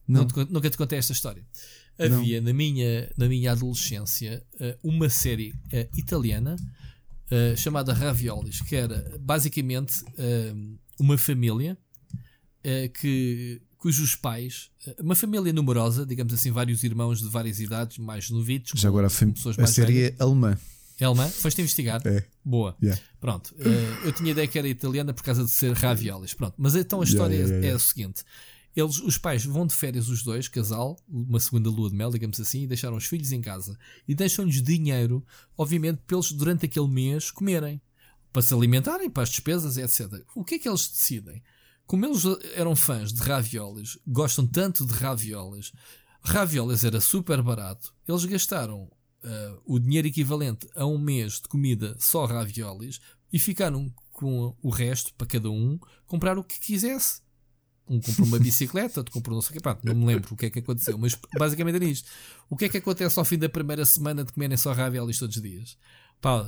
Não. 0.07 0.25
Nunca 0.49 0.69
te 0.69 0.77
contei 0.77 0.97
esta 0.97 1.11
história. 1.11 1.43
Havia 1.99 2.39
na 2.41 2.53
minha, 2.53 3.11
na 3.17 3.27
minha 3.27 3.51
adolescência 3.51 4.45
eh, 4.59 4.77
uma 4.83 5.09
série 5.09 5.49
uh, 5.49 5.97
italiana 5.97 6.55
uh, 6.55 7.57
chamada 7.57 7.91
Raviolis, 7.91 8.61
que 8.61 8.75
era 8.75 9.17
basicamente 9.19 10.03
uma 10.99 11.17
família 11.17 11.77
que, 12.99 13.61
cujos 13.77 14.13
pais, 14.15 14.69
uma 14.99 15.15
família 15.15 15.53
numerosa, 15.53 16.05
digamos 16.05 16.33
assim, 16.33 16.51
vários 16.51 16.83
irmãos 16.83 17.21
de 17.21 17.29
várias 17.29 17.59
idades, 17.61 17.97
mais 17.97 18.29
novitos. 18.29 18.79
Já 18.79 18.89
agora 18.89 19.07
a, 19.07 19.09
pessoas 19.09 19.57
a 19.57 19.65
série 19.67 19.93
velhas. 19.93 20.19
é 20.19 20.23
alemã. 20.23 20.57
É 20.99 21.05
alemã? 21.05 21.29
Foste 21.29 21.61
investigar? 21.61 22.01
É. 22.05 22.23
Boa. 22.43 22.75
Yeah. 22.83 23.01
Pronto. 23.21 23.55
eu 24.03 24.11
tinha 24.11 24.31
ideia 24.31 24.47
que 24.47 24.59
era 24.59 24.67
italiana 24.67 25.13
por 25.13 25.23
causa 25.23 25.45
de 25.45 25.49
ser 25.49 25.71
raviolis. 25.73 26.33
Pronto. 26.33 26.55
Mas 26.57 26.75
então 26.75 26.99
a 26.99 27.05
história 27.05 27.35
yeah, 27.35 27.55
yeah, 27.55 27.67
é 27.69 27.73
a 27.73 27.79
seguinte: 27.79 28.23
eles, 28.79 28.99
os 28.99 29.17
pais 29.17 29.43
vão 29.43 29.65
de 29.65 29.73
férias, 29.73 30.07
os 30.07 30.23
dois, 30.23 30.47
casal, 30.47 30.97
uma 31.07 31.39
segunda 31.39 31.69
lua 31.69 31.89
de 31.89 31.95
mel, 31.95 32.11
digamos 32.11 32.39
assim, 32.39 32.63
e 32.63 32.67
deixaram 32.67 32.95
os 32.95 33.05
filhos 33.05 33.31
em 33.31 33.41
casa. 33.41 33.77
E 34.07 34.13
deixam-lhes 34.13 34.61
dinheiro, 34.61 35.25
obviamente, 35.57 36.01
para 36.05 36.15
eles 36.15 36.31
durante 36.31 36.65
aquele 36.65 36.87
mês 36.87 37.31
comerem, 37.31 37.81
para 38.31 38.41
se 38.41 38.53
alimentarem, 38.53 39.09
para 39.09 39.23
as 39.23 39.29
despesas, 39.29 39.77
etc. 39.77 40.23
O 40.35 40.43
que 40.43 40.55
é 40.55 40.59
que 40.59 40.69
eles 40.69 40.87
decidem? 40.87 41.41
Como 41.87 42.05
eles 42.05 42.23
eram 42.53 42.75
fãs 42.75 43.11
de 43.11 43.21
raviolis, 43.21 43.97
gostam 44.05 44.45
tanto 44.45 44.85
de 44.85 44.93
raviolis, 44.93 45.71
raviolis 46.21 46.83
era 46.83 47.01
super 47.01 47.41
barato, 47.41 47.93
eles 48.07 48.25
gastaram 48.25 48.83
uh, 49.23 49.61
o 49.65 49.79
dinheiro 49.79 50.07
equivalente 50.07 50.67
a 50.75 50.85
um 50.85 50.97
mês 50.97 51.35
de 51.35 51.47
comida 51.47 51.95
só 51.97 52.25
raviolis 52.25 52.99
e 53.31 53.39
ficaram 53.39 53.91
com 54.11 54.55
o 54.61 54.69
resto 54.69 55.13
para 55.13 55.27
cada 55.27 55.49
um 55.49 55.79
comprar 56.05 56.37
o 56.37 56.43
que 56.43 56.59
quisesse. 56.59 57.21
Um 57.89 58.01
comprou 58.01 58.27
uma 58.27 58.39
bicicleta, 58.39 58.99
outro 58.99 59.13
comprou 59.13 59.35
não 59.35 59.41
sei 59.41 59.51
o 59.51 59.53
que. 59.53 59.59
Pronto, 59.61 59.79
não 59.83 59.95
me 59.95 60.05
lembro 60.05 60.33
o 60.33 60.37
que 60.37 60.47
é 60.47 60.49
que 60.49 60.59
aconteceu, 60.59 60.97
mas 60.97 61.17
basicamente 61.37 61.75
era 61.75 61.85
isto. 61.85 62.09
O 62.49 62.57
que 62.57 62.65
é 62.65 62.69
que 62.69 62.77
acontece 62.77 63.17
ao 63.17 63.25
fim 63.25 63.37
da 63.37 63.47
primeira 63.47 63.85
semana 63.85 64.23
de 64.23 64.33
comerem 64.33 64.57
só 64.57 64.73
raviolis 64.73 65.17
todos 65.17 65.35
os 65.35 65.41
dias? 65.41 65.77
Pá, 66.21 66.47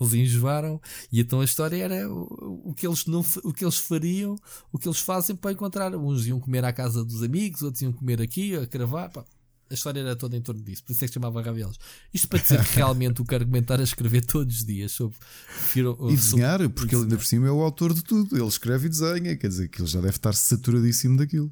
eles 0.00 0.14
enjoaram 0.14 0.80
e 1.10 1.20
então 1.20 1.40
a 1.40 1.44
história 1.44 1.82
era 1.82 2.08
o, 2.08 2.70
o, 2.70 2.74
que 2.74 2.86
eles 2.86 3.06
não, 3.06 3.24
o 3.42 3.52
que 3.52 3.64
eles 3.64 3.78
fariam, 3.78 4.36
o 4.70 4.78
que 4.78 4.86
eles 4.86 5.00
fazem 5.00 5.34
para 5.34 5.52
encontrar. 5.52 5.94
Uns 5.96 6.26
iam 6.26 6.38
comer 6.38 6.64
à 6.64 6.72
casa 6.72 7.04
dos 7.04 7.22
amigos, 7.22 7.62
outros 7.62 7.82
iam 7.82 7.92
comer 7.92 8.20
aqui, 8.20 8.54
a 8.56 8.66
cravar. 8.66 9.10
Pá. 9.10 9.24
A 9.72 9.74
história 9.74 10.00
era 10.00 10.14
toda 10.14 10.36
em 10.36 10.42
torno 10.42 10.62
disso, 10.62 10.84
por 10.84 10.92
isso 10.92 11.02
é 11.02 11.08
que 11.08 11.14
chamava 11.14 11.40
Raviolos. 11.40 11.78
Isto 12.12 12.28
para 12.28 12.40
dizer 12.40 12.62
que 12.62 12.76
realmente 12.76 13.22
o 13.22 13.24
que 13.24 13.34
argumentar 13.34 13.80
a 13.80 13.82
escrever 13.82 14.22
todos 14.22 14.56
os 14.56 14.64
dias 14.66 14.92
sobre. 14.92 15.16
e 15.74 16.14
desenhar, 16.14 16.60
sobre, 16.60 16.68
porque 16.68 16.94
ele 16.94 17.04
ainda 17.04 17.16
por 17.16 17.24
cima 17.24 17.48
é 17.48 17.50
o 17.50 17.62
autor 17.62 17.94
de 17.94 18.04
tudo. 18.04 18.36
Ele 18.36 18.46
escreve 18.46 18.86
e 18.86 18.90
desenha, 18.90 19.34
quer 19.34 19.48
dizer 19.48 19.68
que 19.68 19.80
ele 19.80 19.88
já 19.88 20.02
deve 20.02 20.14
estar 20.14 20.34
saturadíssimo 20.34 21.16
daquilo. 21.16 21.50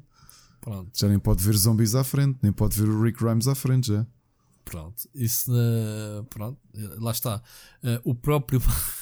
Pronto. 0.61 0.91
Já 0.93 1.07
nem 1.07 1.17
pode 1.17 1.43
ver 1.43 1.57
zombies 1.57 1.95
à 1.95 2.03
frente, 2.03 2.37
nem 2.43 2.51
pode 2.51 2.79
ver 2.79 2.87
o 2.87 3.01
Rick 3.01 3.23
Grimes 3.23 3.47
à 3.47 3.55
frente 3.55 3.87
já. 3.87 4.05
Pronto, 4.63 5.09
isso 5.15 5.51
uh, 5.51 6.23
pronto, 6.25 6.59
lá 6.99 7.09
está. 7.09 7.41
Uh, 7.83 8.11
o 8.11 8.13
próprio 8.13 8.61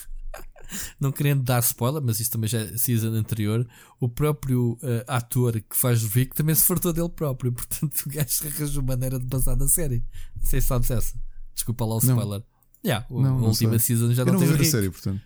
não 0.98 1.12
querendo 1.12 1.42
dar 1.42 1.60
spoiler, 1.60 2.02
mas 2.02 2.20
isso 2.20 2.30
também 2.30 2.48
já 2.48 2.60
é 2.60 2.76
season 2.76 3.12
anterior, 3.14 3.66
o 3.98 4.08
próprio 4.08 4.72
uh, 4.82 5.04
ator 5.06 5.60
que 5.60 5.76
faz 5.76 6.02
o 6.02 6.08
Rick 6.08 6.34
também 6.34 6.54
se 6.54 6.66
fartou 6.66 6.92
dele 6.92 7.08
próprio, 7.08 7.52
portanto 7.52 8.02
o 8.06 8.08
gajo 8.10 8.46
arranjou 8.46 8.82
maneira 8.82 9.18
de 9.18 9.26
passar 9.26 9.54
da 9.54 9.68
série. 9.68 10.04
Não 10.36 10.46
sei 10.46 10.60
se 10.60 10.66
sabes 10.66 10.90
essa. 10.90 11.20
Desculpa 11.54 11.84
lá 11.84 11.96
o 11.96 11.98
spoiler. 11.98 12.40
Não. 12.40 12.60
Yeah, 12.84 13.06
o, 13.10 13.20
não, 13.20 13.38
a 13.38 13.48
última 13.48 13.78
sei. 13.78 13.96
season 13.96 14.14
já 14.14 14.22
Eu 14.22 14.26
não, 14.26 14.34
não 14.34 14.40
teve 14.40 14.62
a 14.62 14.64
série, 14.64 14.90
portanto. 14.90 15.20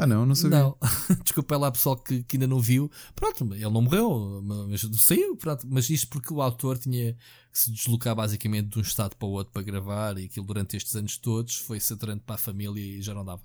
Ah, 0.00 0.06
não, 0.06 0.24
não 0.24 0.34
sabia. 0.34 0.60
Não. 0.60 0.78
Desculpa 1.22 1.58
lá, 1.58 1.70
pessoal 1.70 1.94
que, 1.94 2.22
que, 2.22 2.36
ainda 2.36 2.46
não 2.46 2.58
viu. 2.58 2.90
Pronto, 3.14 3.52
ele 3.52 3.68
não 3.68 3.82
morreu, 3.82 4.40
mas 4.42 4.80
saiu. 4.98 5.36
Pronto. 5.36 5.66
Mas 5.68 5.90
isto 5.90 6.08
porque 6.08 6.32
o 6.32 6.40
autor 6.40 6.78
tinha 6.78 7.12
que 7.12 7.58
se 7.58 7.70
deslocar 7.70 8.14
basicamente 8.14 8.68
de 8.68 8.78
um 8.78 8.82
estado 8.82 9.14
para 9.14 9.28
o 9.28 9.32
outro 9.32 9.52
para 9.52 9.60
gravar 9.62 10.16
e 10.16 10.24
aquilo 10.24 10.46
durante 10.46 10.74
estes 10.74 10.96
anos 10.96 11.18
todos 11.18 11.56
foi 11.56 11.78
saturante 11.78 12.22
para 12.24 12.36
a 12.36 12.38
família 12.38 12.80
e 12.80 13.02
já 13.02 13.12
não 13.12 13.22
dava. 13.22 13.42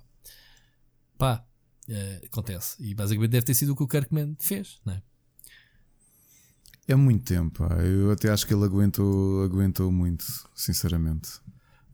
Pá, 1.18 1.44
é, 1.88 2.22
acontece. 2.26 2.76
E 2.82 2.94
basicamente 2.94 3.30
deve 3.30 3.46
ter 3.46 3.54
sido 3.54 3.72
o 3.72 3.76
que 3.76 3.82
o 3.82 3.88
Kirkman 3.88 4.36
fez, 4.38 4.78
não 4.84 4.94
é? 4.94 5.02
É 6.88 6.94
muito 6.94 7.24
tempo, 7.24 7.66
pá. 7.66 7.74
eu 7.82 8.12
até 8.12 8.30
acho 8.30 8.46
que 8.46 8.54
ele 8.54 8.64
aguentou, 8.64 9.42
aguentou 9.42 9.90
muito, 9.90 10.24
sinceramente. 10.54 11.40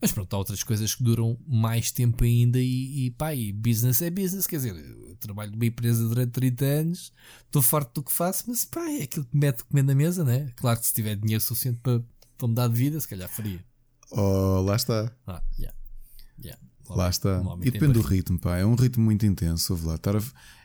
Mas 0.02 0.10
pronto, 0.12 0.34
há 0.34 0.38
outras 0.38 0.64
coisas 0.64 0.94
que 0.94 1.02
duram 1.02 1.38
mais 1.46 1.92
tempo 1.92 2.24
ainda 2.24 2.58
e, 2.58 3.06
e 3.06 3.10
pá, 3.12 3.32
e 3.34 3.52
business 3.52 4.02
é 4.02 4.10
business. 4.10 4.46
Quer 4.48 4.56
dizer, 4.56 4.74
eu 4.74 5.16
trabalho 5.16 5.52
numa 5.52 5.64
empresa 5.64 6.06
durante 6.06 6.32
30 6.32 6.64
anos, 6.64 7.12
estou 7.44 7.62
farto 7.62 8.00
do 8.00 8.04
que 8.04 8.12
faço, 8.12 8.44
mas 8.48 8.64
pá, 8.64 8.82
é 8.90 9.04
aquilo 9.04 9.24
que 9.24 9.34
me 9.34 9.46
mete 9.46 9.64
comer 9.64 9.84
na 9.84 9.94
mesa, 9.94 10.24
né? 10.24 10.50
Claro 10.56 10.80
que 10.80 10.86
se 10.86 10.92
tiver 10.92 11.14
dinheiro 11.14 11.42
suficiente 11.42 11.78
para, 11.80 12.02
para 12.36 12.48
mudar 12.48 12.66
de 12.68 12.74
vida, 12.74 12.98
se 13.00 13.06
calhar 13.06 13.28
faria. 13.28 13.64
Oh, 14.10 14.60
lá 14.60 14.76
está. 14.76 15.10
Ah, 15.26 15.42
yeah. 15.56 15.76
Yeah. 16.44 16.60
Lá 16.88 17.08
está. 17.08 17.42
E 17.60 17.70
depende 17.70 17.94
do 17.94 18.02
ritmo, 18.02 18.38
pá. 18.38 18.58
É 18.58 18.66
um 18.66 18.74
ritmo 18.74 19.04
muito 19.04 19.24
intenso. 19.26 19.78
Lá. 19.84 19.94
Estar 19.94 20.16
a... 20.16 20.22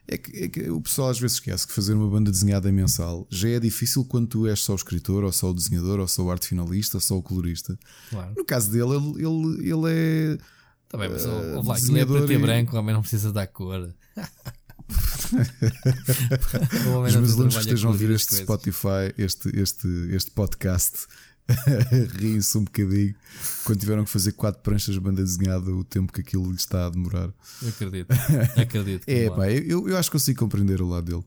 É 0.10 0.18
que, 0.18 0.44
é 0.44 0.48
que, 0.48 0.69
o 0.69 0.80
pessoal 0.80 1.10
às 1.10 1.19
vezes 1.19 1.35
esquece 1.35 1.68
que 1.68 1.73
fazer 1.73 1.94
uma 1.94 2.10
banda 2.10 2.31
desenhada 2.31 2.72
mensal 2.72 3.27
já 3.30 3.49
é 3.49 3.60
difícil 3.60 4.06
quando 4.06 4.27
tu 4.27 4.48
és 4.48 4.57
só 4.61 4.72
o 4.72 4.76
escritor, 4.76 5.26
ou 5.26 5.34
só 5.34 5.49
o 5.49 5.53
desenhador, 5.53 5.99
ou 5.99 6.07
só 6.07 6.23
o 6.23 6.31
arte 6.31 6.48
finalista, 6.48 6.95
ou 6.95 7.02
só 7.02 7.18
o 7.18 7.22
colorista. 7.22 7.77
Claro. 8.10 8.34
No 8.38 8.45
caso 8.45 8.72
dele, 8.72 8.95
ele, 8.95 9.26
ele, 9.26 9.69
ele 9.69 9.91
é. 9.94 10.38
Tá 10.88 10.98
bem, 10.98 11.10
mas 11.10 11.26
uh, 11.26 11.61
lá, 11.61 11.77
ele 11.77 11.99
é 11.99 12.06
preto 12.06 12.31
e 12.31 12.38
branco, 12.38 12.76
o 12.76 12.80
homem 12.80 12.94
não 12.94 13.02
precisa 13.02 13.34
dar 13.34 13.48
cor. 13.48 13.94
Os 17.06 17.15
meus 17.15 17.34
alunos 17.34 17.56
que 17.56 17.61
estejam 17.61 17.89
a 17.89 17.94
ouvir 17.94 18.10
este 18.11 18.30
coisas. 18.30 18.45
Spotify, 18.45 19.14
este, 19.18 19.49
este, 19.60 19.88
este 20.11 20.31
podcast, 20.31 21.07
riem-se 22.19 22.57
um 22.57 22.63
bocadinho 22.63 23.15
quando 23.63 23.79
tiveram 23.79 24.03
que 24.03 24.09
fazer 24.09 24.33
quatro 24.33 24.61
pranchas 24.61 24.95
de 24.95 24.99
banda 24.99 25.23
desenhada 25.23 25.71
o 25.71 25.83
tempo 25.83 26.11
que 26.11 26.21
aquilo 26.21 26.49
lhe 26.49 26.57
está 26.57 26.87
a 26.87 26.89
demorar. 26.89 27.31
Acredito, 27.67 28.07
acredito. 28.57 29.03
é, 29.07 29.29
pá, 29.29 29.49
eu, 29.49 29.87
eu 29.87 29.97
acho 29.97 30.09
que 30.09 30.17
consigo 30.17 30.39
compreender 30.39 30.81
o 30.81 30.87
lado 30.87 31.05
dele. 31.05 31.23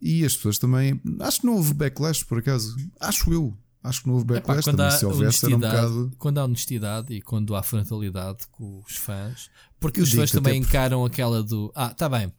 E 0.00 0.24
as 0.24 0.34
pessoas 0.34 0.58
também. 0.58 1.00
Acho 1.20 1.40
que 1.40 1.46
não 1.46 1.56
houve 1.56 1.74
backlash, 1.74 2.24
por 2.24 2.38
acaso. 2.38 2.76
Acho 2.98 3.32
eu. 3.32 3.56
Acho 3.82 4.02
que 4.02 4.08
não 4.08 4.14
houve 4.14 4.26
backlash. 4.26 4.66
Epá, 4.66 4.76
também, 4.76 4.98
se 4.98 5.06
houvesse, 5.06 5.46
era 5.46 5.56
um 5.56 5.60
bocado. 5.60 6.12
Quando 6.18 6.38
há 6.38 6.44
honestidade 6.44 7.14
e 7.14 7.20
quando 7.20 7.54
há 7.54 7.62
frontalidade 7.62 8.46
com 8.50 8.82
os 8.86 8.96
fãs, 8.96 9.50
porque 9.78 10.00
eu 10.00 10.04
os 10.04 10.12
fãs 10.12 10.30
também 10.30 10.60
encaram 10.60 11.04
aquela 11.04 11.42
do. 11.42 11.72
Ah, 11.74 11.90
tá 11.90 12.08
bem, 12.08 12.32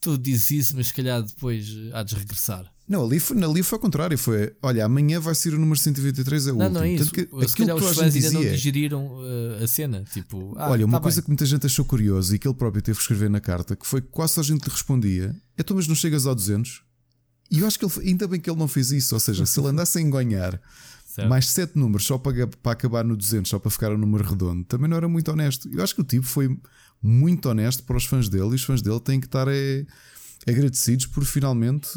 tu 0.00 0.16
dizes 0.16 0.50
isso, 0.50 0.76
mas 0.76 0.88
se 0.88 0.94
calhar 0.94 1.22
depois 1.22 1.68
há 1.92 2.02
de 2.02 2.14
regressar. 2.14 2.71
Não, 2.88 3.04
ali 3.04 3.20
foi, 3.20 3.42
ali 3.42 3.62
foi 3.62 3.76
ao 3.76 3.80
contrário. 3.80 4.18
Foi, 4.18 4.52
olha, 4.60 4.84
amanhã 4.84 5.20
vai 5.20 5.34
ser 5.34 5.54
o 5.54 5.58
número 5.58 5.78
123, 5.78 6.48
é 6.48 6.52
o 6.52 6.56
não. 6.56 6.70
Não, 6.70 6.82
é 6.82 6.92
isso. 6.92 7.12
que, 7.12 7.28
se 7.48 7.56
calhar 7.56 7.76
os 7.76 7.96
fãs 7.96 8.14
ainda 8.14 8.30
não 8.32 8.40
digeriram 8.40 9.06
uh, 9.06 9.62
a 9.62 9.66
cena. 9.66 10.04
Tipo, 10.12 10.52
ah, 10.56 10.70
olha, 10.70 10.84
uma 10.84 10.98
tá 10.98 11.02
coisa 11.02 11.16
bem. 11.16 11.24
que 11.24 11.30
muita 11.30 11.46
gente 11.46 11.66
achou 11.66 11.84
curioso 11.84 12.34
e 12.34 12.38
que 12.38 12.46
ele 12.46 12.54
próprio 12.54 12.82
teve 12.82 12.96
que 12.96 13.02
escrever 13.02 13.30
na 13.30 13.40
carta, 13.40 13.76
que 13.76 13.86
foi 13.86 14.00
que 14.00 14.08
quase 14.08 14.38
a 14.38 14.42
gente 14.42 14.64
lhe 14.64 14.70
respondia: 14.70 15.34
é 15.56 15.62
tu, 15.62 15.74
mas 15.74 15.86
não 15.86 15.94
chegas 15.94 16.26
ao 16.26 16.34
200? 16.34 16.82
E 17.50 17.60
eu 17.60 17.66
acho 17.66 17.78
que 17.78 17.84
ele, 17.84 18.08
ainda 18.08 18.26
bem 18.26 18.40
que 18.40 18.50
ele 18.50 18.58
não 18.58 18.68
fez 18.68 18.90
isso. 18.90 19.14
Ou 19.14 19.20
seja, 19.20 19.46
se 19.46 19.60
ele 19.60 19.68
andasse 19.68 19.98
a 19.98 20.00
engonhar 20.00 20.60
certo. 21.06 21.28
mais 21.28 21.48
7 21.48 21.78
números 21.78 22.04
só 22.04 22.18
para, 22.18 22.46
para 22.46 22.72
acabar 22.72 23.04
no 23.04 23.16
200, 23.16 23.48
só 23.48 23.58
para 23.58 23.70
ficar 23.70 23.92
um 23.92 23.98
número 23.98 24.24
redondo, 24.24 24.64
também 24.64 24.88
não 24.88 24.96
era 24.96 25.08
muito 25.08 25.30
honesto. 25.30 25.68
Eu 25.72 25.82
acho 25.84 25.94
que 25.94 26.00
o 26.00 26.04
tipo 26.04 26.26
foi 26.26 26.58
muito 27.00 27.48
honesto 27.48 27.84
para 27.84 27.96
os 27.96 28.06
fãs 28.06 28.28
dele 28.28 28.52
e 28.52 28.54
os 28.54 28.64
fãs 28.64 28.82
dele 28.82 29.00
têm 29.00 29.20
que 29.20 29.26
estar. 29.26 29.46
É, 29.48 29.86
agradecidos 30.46 31.06
por 31.06 31.24
finalmente. 31.24 31.88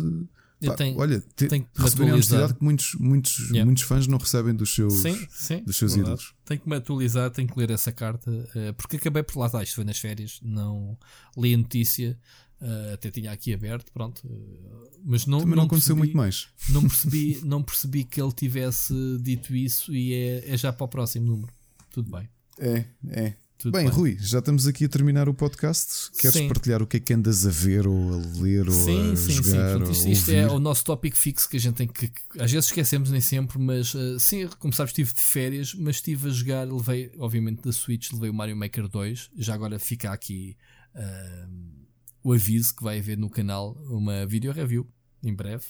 Pá, 0.64 0.74
tenho, 0.74 0.98
olha, 0.98 1.22
te, 1.36 1.48
tenho 1.48 1.64
que 1.64 1.82
receberem 1.82 2.12
a 2.12 2.14
honestidade 2.16 2.54
que 2.54 2.64
muitos, 2.64 2.96
muitos, 2.96 3.38
yeah. 3.50 3.66
muitos 3.66 3.84
fãs 3.84 4.08
não 4.08 4.18
recebem 4.18 4.56
dos 4.56 4.74
seus, 4.74 4.94
sim, 4.94 5.28
sim, 5.30 5.64
dos 5.64 5.76
seus 5.76 5.96
ídolos. 5.96 6.34
Tenho 6.46 6.62
que 6.62 6.70
me 6.70 6.76
atualizar, 6.76 7.30
tenho 7.30 7.48
que 7.48 7.60
ler 7.60 7.72
essa 7.72 7.92
carta, 7.92 8.32
uh, 8.32 8.74
porque 8.76 8.96
acabei 8.96 9.22
por 9.22 9.40
lá, 9.40 9.50
tá, 9.50 9.62
isto 9.62 9.76
foi 9.76 9.84
nas 9.84 9.98
férias, 9.98 10.40
não 10.42 10.98
li 11.38 11.54
a 11.54 11.58
notícia, 11.58 12.18
uh, 12.62 12.94
até 12.94 13.12
tinha 13.12 13.32
aqui 13.32 13.54
aberto, 13.54 13.92
pronto, 13.92 14.26
uh, 14.26 14.90
mas 15.04 15.26
não, 15.26 15.40
Também 15.40 15.56
não, 15.56 15.64
aconteceu 15.64 15.96
percebi, 15.96 16.14
muito 16.14 16.18
mais. 16.18 16.48
Não 16.70 16.82
percebi, 16.88 17.42
não 17.44 17.62
percebi 17.62 18.04
que 18.04 18.22
ele 18.22 18.32
tivesse 18.32 18.94
dito 19.22 19.54
isso 19.56 19.94
e 19.94 20.14
é, 20.14 20.54
é 20.54 20.58
já 20.58 20.72
para 20.72 20.86
o 20.86 20.88
próximo 20.88 21.26
número. 21.26 21.54
Tudo 21.92 22.12
bem. 22.12 22.30
É, 22.60 22.86
é. 23.10 23.36
Tudo 23.58 23.72
bem, 23.72 23.86
bem, 23.86 23.94
Rui, 23.94 24.18
já 24.20 24.40
estamos 24.40 24.68
aqui 24.68 24.86
a 24.86 24.90
terminar 24.90 25.30
o 25.30 25.34
podcast. 25.34 26.12
Queres 26.20 26.36
sim. 26.36 26.48
partilhar 26.48 26.84
o 26.84 26.88
que 26.88 26.98
é 26.98 27.00
que 27.00 27.14
andas 27.14 27.48
a 27.48 27.50
ver 27.50 27.88
ou 27.88 28.14
a 28.14 28.18
ler 28.42 28.70
sim, 28.70 29.08
ou 29.08 29.14
a 29.14 29.16
sim, 29.16 29.32
jogar? 29.32 29.86
Sim, 29.86 29.92
isto, 29.92 30.10
isto 30.10 30.32
é 30.32 30.48
o 30.48 30.60
nosso 30.60 30.84
tópico 30.84 31.16
fixo 31.16 31.50
que 31.50 31.58
a 31.58 31.60
gente 31.60 31.76
tem 31.76 31.88
que. 31.88 32.12
Às 32.38 32.52
vezes 32.52 32.68
esquecemos, 32.68 33.10
nem 33.10 33.22
sempre, 33.22 33.58
mas 33.58 33.94
uh, 33.94 34.20
sim, 34.20 34.48
como 34.60 34.74
sabes, 34.74 34.92
estive 34.92 35.14
de 35.14 35.22
férias, 35.22 35.74
mas 35.74 35.96
estive 35.96 36.28
a 36.28 36.32
jogar. 36.32 36.68
Levei, 36.68 37.12
obviamente, 37.18 37.62
da 37.64 37.72
Switch, 37.72 38.12
levei 38.12 38.30
o 38.30 38.34
Mario 38.34 38.58
Maker 38.58 38.90
2. 38.90 39.32
Já 39.38 39.54
agora 39.54 39.80
fica 39.80 40.12
aqui 40.12 40.58
uh, 40.94 41.86
o 42.24 42.34
aviso 42.34 42.76
que 42.76 42.84
vai 42.84 43.00
haver 43.00 43.18
no 43.18 43.30
canal 43.30 43.78
uma 43.90 44.26
video 44.26 44.52
review 44.52 44.86
em 45.24 45.34
breve. 45.34 45.66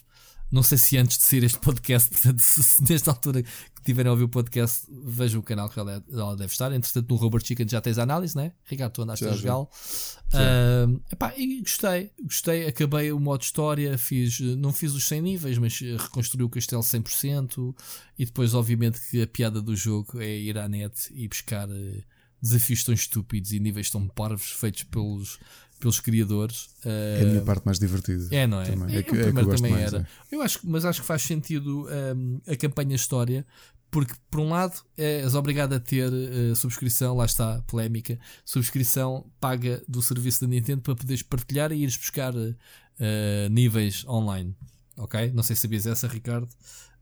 Não 0.51 0.61
sei 0.61 0.77
se 0.77 0.97
antes 0.97 1.17
de 1.17 1.23
sair 1.23 1.43
este 1.43 1.59
podcast, 1.59 2.09
portanto, 2.09 2.39
se 2.41 2.83
nesta 2.89 3.11
altura 3.11 3.41
que 3.43 3.83
tiverem 3.83 4.09
a 4.09 4.11
ouvir 4.11 4.23
o 4.23 4.29
podcast, 4.29 4.85
vejam 4.89 5.39
o 5.39 5.43
canal 5.43 5.69
que 5.69 5.79
ela, 5.79 5.99
deve 6.37 6.51
estar. 6.51 6.71
Entretanto, 6.71 7.09
no 7.09 7.15
Robert 7.15 7.45
Chicken 7.45 7.67
já 7.67 7.81
tens 7.81 7.97
a 7.97 8.03
análise, 8.03 8.35
né? 8.35 8.51
Ricardo, 8.63 8.93
tu 8.93 9.01
andaste 9.01 9.25
já, 9.25 9.31
a 9.31 9.35
jogá-lo. 9.35 9.69
Uh, 10.33 11.01
epá, 11.11 11.33
e 11.35 11.61
gostei, 11.61 12.11
gostei. 12.23 12.67
Acabei 12.67 13.11
o 13.11 13.19
modo 13.19 13.41
história, 13.41 13.97
fiz, 13.97 14.39
não 14.39 14.71
fiz 14.71 14.93
os 14.93 15.05
100 15.05 15.21
níveis, 15.21 15.57
mas 15.57 15.79
reconstruí 15.79 16.43
o 16.43 16.49
castelo 16.49 16.81
100%. 16.81 17.75
E 18.17 18.25
depois, 18.25 18.53
obviamente, 18.53 18.99
que 19.09 19.21
a 19.21 19.27
piada 19.27 19.61
do 19.61 19.75
jogo 19.75 20.21
é 20.21 20.37
ir 20.37 20.57
à 20.57 20.67
net 20.67 21.11
e 21.13 21.27
buscar 21.27 21.69
eh, 21.69 22.03
desafios 22.41 22.83
tão 22.83 22.93
estúpidos 22.93 23.51
e 23.51 23.59
níveis 23.59 23.89
tão 23.89 24.07
parvos 24.07 24.51
feitos 24.51 24.83
pelos 24.83 25.39
pelos 25.79 25.99
criadores. 25.99 26.69
É 26.83 27.21
a 27.21 27.25
minha 27.25 27.41
parte 27.41 27.65
mais 27.65 27.79
divertida. 27.79 28.27
É, 28.31 28.47
não 28.47 28.61
é? 28.61 28.65
Também. 28.65 28.95
É, 28.95 29.03
que, 29.03 29.11
o 29.11 29.21
primeiro 29.21 29.51
é 29.51 29.55
também 29.55 29.71
mais, 29.71 29.93
era. 29.93 30.07
É. 30.31 30.35
Eu 30.35 30.41
acho, 30.41 30.59
mas 30.63 30.85
acho 30.85 31.01
que 31.01 31.07
faz 31.07 31.21
sentido 31.21 31.87
um, 32.15 32.41
a 32.47 32.55
campanha 32.55 32.95
história, 32.95 33.45
porque 33.91 34.13
por 34.29 34.39
um 34.39 34.49
lado 34.49 34.81
és 34.97 35.35
obrigado 35.35 35.73
a 35.73 35.79
ter 35.79 36.11
uh, 36.11 36.55
subscrição, 36.55 37.15
lá 37.15 37.25
está, 37.25 37.61
polémica, 37.67 38.19
subscrição 38.43 39.25
paga 39.39 39.81
do 39.87 40.01
serviço 40.01 40.41
da 40.41 40.47
Nintendo 40.47 40.81
para 40.81 40.95
poderes 40.95 41.21
partilhar 41.21 41.71
e 41.71 41.83
ires 41.83 41.97
buscar 41.97 42.33
uh, 42.35 42.55
níveis 43.49 44.05
online. 44.05 44.55
Ok? 44.97 45.31
Não 45.33 45.43
sei 45.43 45.55
se 45.55 45.63
sabias 45.63 45.85
essa, 45.85 46.07
Ricardo. 46.07 46.49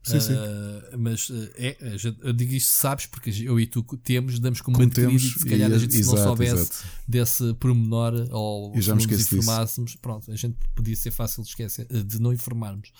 Sim, 0.04 0.20
sim. 0.20 0.34
Uh, 0.34 0.98
mas 0.98 1.30
uh, 1.30 1.50
é, 1.56 1.76
eu 2.22 2.32
digo 2.34 2.52
isto, 2.52 2.68
sabes, 2.68 3.06
porque 3.06 3.30
eu 3.42 3.58
e 3.58 3.66
tu 3.66 3.82
temos, 4.02 4.38
damos 4.38 4.60
como, 4.60 4.76
como 4.76 4.90
temos, 4.90 5.22
e 5.22 5.38
se 5.38 5.46
calhar 5.46 5.72
a 5.72 5.78
gente 5.78 5.96
exato, 5.96 6.16
se 6.16 6.22
não 6.22 6.28
soubesse 6.28 6.54
exato. 6.54 6.86
desse 7.08 7.54
pormenor 7.54 8.28
ou 8.30 8.80
se 8.80 8.88
não 8.88 8.96
nos 8.96 9.06
informássemos, 9.06 9.92
disso. 9.92 10.02
pronto, 10.02 10.30
a 10.30 10.36
gente 10.36 10.56
podia 10.74 10.94
ser 10.94 11.10
fácil 11.10 11.42
de 11.42 11.48
esquecer, 11.48 11.86
eh, 11.90 12.02
de 12.02 12.20
não 12.20 12.34
informarmos. 12.34 12.92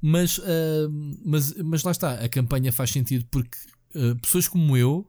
Mas, 0.00 0.38
uh, 0.38 0.42
mas, 1.24 1.54
mas 1.54 1.82
lá 1.82 1.90
está, 1.90 2.12
a 2.14 2.28
campanha 2.28 2.72
faz 2.72 2.90
sentido 2.90 3.26
porque 3.30 3.56
pessoas 4.20 4.48
como 4.48 4.76
eu, 4.76 5.08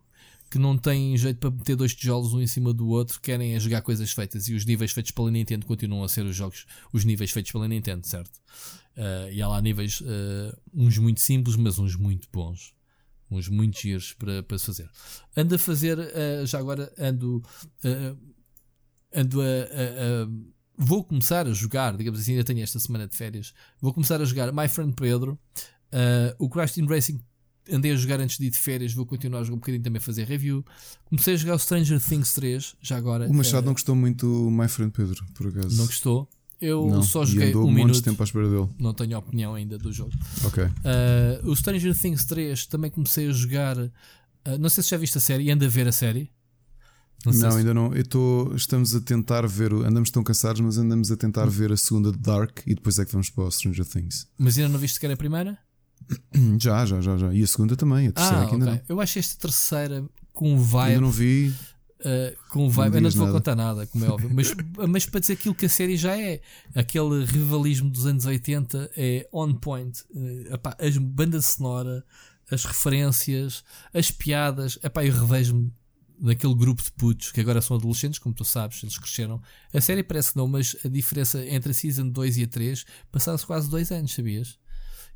que 0.50 0.60
não 0.60 0.78
têm 0.78 1.18
jeito 1.18 1.38
para 1.38 1.50
meter 1.52 1.76
dois 1.76 1.94
tijolos 1.94 2.34
um 2.34 2.42
em 2.42 2.48
cima 2.48 2.72
do 2.72 2.88
outro, 2.88 3.20
querem 3.20 3.60
jogar 3.60 3.82
coisas 3.82 4.12
feitas 4.12 4.48
e 4.48 4.54
os 4.54 4.64
níveis 4.66 4.92
feitos 4.92 5.12
pela 5.12 5.30
Nintendo 5.30 5.66
continuam 5.66 6.04
a 6.04 6.10
ser 6.10 6.26
os 6.26 6.36
jogos, 6.36 6.66
os 6.94 7.04
níveis 7.04 7.32
feitos 7.32 7.52
pela 7.52 7.68
Nintendo, 7.68 8.06
certo? 8.06 8.40
Uh, 8.98 9.30
e 9.32 9.42
há 9.42 9.48
lá 9.48 9.62
níveis, 9.62 10.00
uh, 10.02 10.58
uns 10.74 10.98
muito 10.98 11.20
simples, 11.20 11.56
mas 11.56 11.78
uns 11.78 11.96
muito 11.96 12.28
bons. 12.32 12.74
Uns 13.30 13.50
muito 13.50 13.80
giros 13.80 14.14
para, 14.14 14.42
para 14.44 14.58
se 14.58 14.66
fazer. 14.68 14.90
Ando 15.36 15.56
a 15.56 15.60
fazer, 15.60 16.00
uh, 16.00 16.46
já 16.46 16.60
agora 16.60 16.94
ando, 16.98 17.44
ando 19.14 19.42
a, 19.42 19.46
a, 19.46 19.48
a, 19.48 20.56
Vou 20.78 21.04
começar 21.04 21.48
a 21.48 21.54
jogar, 21.54 21.96
digamos 21.96 22.20
assim, 22.20 22.34
ainda 22.34 22.44
tenho 22.44 22.62
esta 22.62 22.80
semana 22.80 23.08
de 23.08 23.16
férias. 23.16 23.54
Vou 23.82 23.94
começar 23.94 24.22
a 24.22 24.26
jogar 24.26 24.52
My 24.52 24.68
Friend 24.68 24.94
Pedro. 24.94 25.40
o 26.38 26.50
Crash 26.50 26.74
Team 26.74 26.88
Racing 26.88 27.20
andei 27.72 27.92
a 27.92 27.96
jogar 27.96 28.20
antes 28.20 28.38
de 28.38 28.46
ir 28.46 28.50
de 28.50 28.60
férias, 28.60 28.94
vou 28.94 29.06
continuar 29.06 29.40
a 29.40 29.44
jogar 29.44 29.56
um 29.56 29.60
bocadinho 29.60 29.84
também 29.84 29.98
a 29.98 30.02
fazer 30.02 30.26
review. 30.26 30.64
Comecei 31.06 31.34
a 31.34 31.38
jogar 31.38 31.56
o 31.56 31.60
Stranger 31.60 32.00
Things 32.00 32.34
3, 32.34 32.76
já 32.82 32.98
agora. 32.98 33.28
O 33.28 33.34
Machado 33.34 33.66
não 33.66 33.74
gostou 33.74 33.96
muito 33.96 34.26
do 34.26 34.52
My 34.52 34.68
Friend 34.68 34.92
Pedro, 34.92 35.26
por 35.34 35.48
acaso. 35.48 35.76
Não 35.78 35.86
gostou? 35.86 36.30
Eu 36.62 36.88
não. 36.88 37.04
só 37.04 37.26
joguei 37.26 37.56
um, 37.56 37.66
um 37.66 37.72
minuto. 37.72 38.02
tempo 38.02 38.22
à 38.22 38.26
espera 38.26 38.50
dele. 38.50 38.70
Não 38.80 38.94
tenho 38.94 39.18
opinião 39.18 39.54
ainda 39.54 39.78
do 39.78 39.92
jogo. 39.92 40.12
Ok. 40.44 40.64
Uh, 40.64 41.50
o 41.50 41.56
Stranger 41.56 41.98
Things 41.98 42.26
3 42.26 42.66
também 42.68 42.90
comecei 42.90 43.28
a 43.28 43.32
jogar. 43.32 43.78
Uh, 43.78 43.92
não 44.60 44.70
sei 44.70 44.84
se 44.84 44.90
já 44.90 44.98
viste 44.98 45.18
a 45.18 45.22
série 45.22 45.46
e 45.46 45.52
anda 45.52 45.66
a 45.66 45.70
ver 45.70 45.88
a 45.88 45.92
série. 45.92 46.32
Não, 47.26 47.34
não 47.34 47.52
se... 47.52 47.58
ainda 47.58 47.74
não. 47.74 47.94
Eu 47.94 48.06
tô, 48.06 48.54
estamos 48.56 48.96
a 48.96 49.02
tentar 49.02 49.46
ver. 49.48 49.74
Andamos 49.74 50.10
tão 50.12 50.24
cansados, 50.24 50.62
mas 50.62 50.78
andamos 50.78 51.12
a 51.12 51.18
tentar 51.18 51.46
ver 51.48 51.72
a 51.72 51.78
segunda 51.78 52.12
de 52.12 52.20
Dark 52.20 52.60
e 52.66 52.76
depois 52.76 53.00
é 53.00 53.06
que 53.06 53.12
vamos 53.12 53.30
para 53.30 53.44
o 53.44 53.52
Stranger 53.52 53.86
Things. 53.86 54.28
Mas 54.38 54.58
ainda 54.58 54.70
não 54.70 54.80
viste 54.80 54.96
sequer 54.96 55.12
a 55.12 55.18
primeira? 55.18 55.58
Já, 56.60 56.86
já, 56.86 57.02
já, 57.02 57.18
já. 57.18 57.34
E 57.34 57.42
a 57.42 57.48
segunda 57.48 57.76
também. 57.76 58.08
A 58.08 58.12
terceira 58.12 58.42
ah, 58.42 58.44
aqui 58.44 58.54
ainda 58.54 58.66
não. 58.66 58.82
Eu 58.88 59.02
acho 59.02 59.18
esta 59.18 59.40
terceira 59.40 60.06
com 60.32 60.58
vibe. 60.58 60.90
Ainda 60.90 61.02
não 61.02 61.10
vi. 61.10 61.54
Uh, 62.06 62.38
com 62.50 62.70
vibe, 62.70 62.98
eu 62.98 63.02
não 63.02 63.10
te 63.10 63.18
vou 63.18 63.32
contar 63.32 63.56
nada, 63.56 63.88
como 63.88 64.06
é 64.06 64.10
óbvio, 64.10 64.30
mas, 64.32 64.54
mas 64.88 65.08
para 65.08 65.20
dizer 65.20 65.34
aquilo 65.34 65.56
que 65.56 65.66
a 65.66 65.70
série 65.70 65.98
já 65.98 66.16
é, 66.16 66.40
aquele 66.76 67.26
rivalismo 67.26 67.90
dos 67.90 68.06
anos 68.06 68.28
80 68.28 68.92
é 68.96 69.28
on 69.34 69.56
point. 69.56 70.04
Uh, 70.12 70.54
epá, 70.54 70.78
as 70.80 70.96
bandas 71.00 71.48
sonora, 71.48 72.06
as 72.52 72.64
referências, 72.64 73.64
as 73.92 74.12
piadas, 74.12 74.78
epá, 74.84 75.04
eu 75.04 75.14
revejo-me 75.14 75.74
naquele 76.20 76.54
grupo 76.54 76.84
de 76.84 76.92
putos 76.92 77.32
que 77.32 77.42
agora 77.42 77.60
são 77.60 77.76
adolescentes, 77.76 78.20
como 78.20 78.36
tu 78.36 78.46
sabes, 78.46 78.84
eles 78.84 79.00
cresceram. 79.00 79.42
A 79.74 79.82
série 79.82 80.04
parece 80.04 80.32
que 80.32 80.38
não, 80.38 80.48
mas 80.48 80.76
a 80.86 80.88
diferença 80.88 81.44
entre 81.44 81.72
a 81.72 81.74
Season 81.74 82.08
2 82.08 82.38
e 82.38 82.44
a 82.44 82.48
3 82.48 82.86
passaram-se 83.12 83.48
quase 83.48 83.68
dois 83.68 83.92
anos, 83.92 84.14
sabias? 84.14 84.60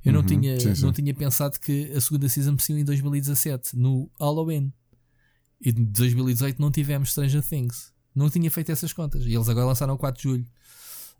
Eu 0.03 0.11
uhum, 0.11 0.19
não, 0.19 0.25
tinha, 0.25 0.59
sim, 0.59 0.73
sim. 0.73 0.81
não 0.81 0.91
tinha 0.91 1.13
pensado 1.13 1.59
que 1.59 1.91
a 1.91 2.01
segunda 2.01 2.27
Season 2.27 2.57
saiu 2.57 2.79
em 2.79 2.83
2017, 2.83 3.77
no 3.77 4.09
Halloween. 4.19 4.73
E 5.61 5.71
de 5.71 5.83
2018 5.85 6.61
não 6.61 6.71
tivemos 6.71 7.11
Stranger 7.11 7.43
Things. 7.43 7.91
Não 8.15 8.29
tinha 8.29 8.49
feito 8.49 8.71
essas 8.71 8.93
contas. 8.93 9.25
E 9.25 9.33
eles 9.33 9.49
agora 9.49 9.67
lançaram 9.67 9.97
4 9.97 10.21
de 10.21 10.29
julho. 10.29 10.45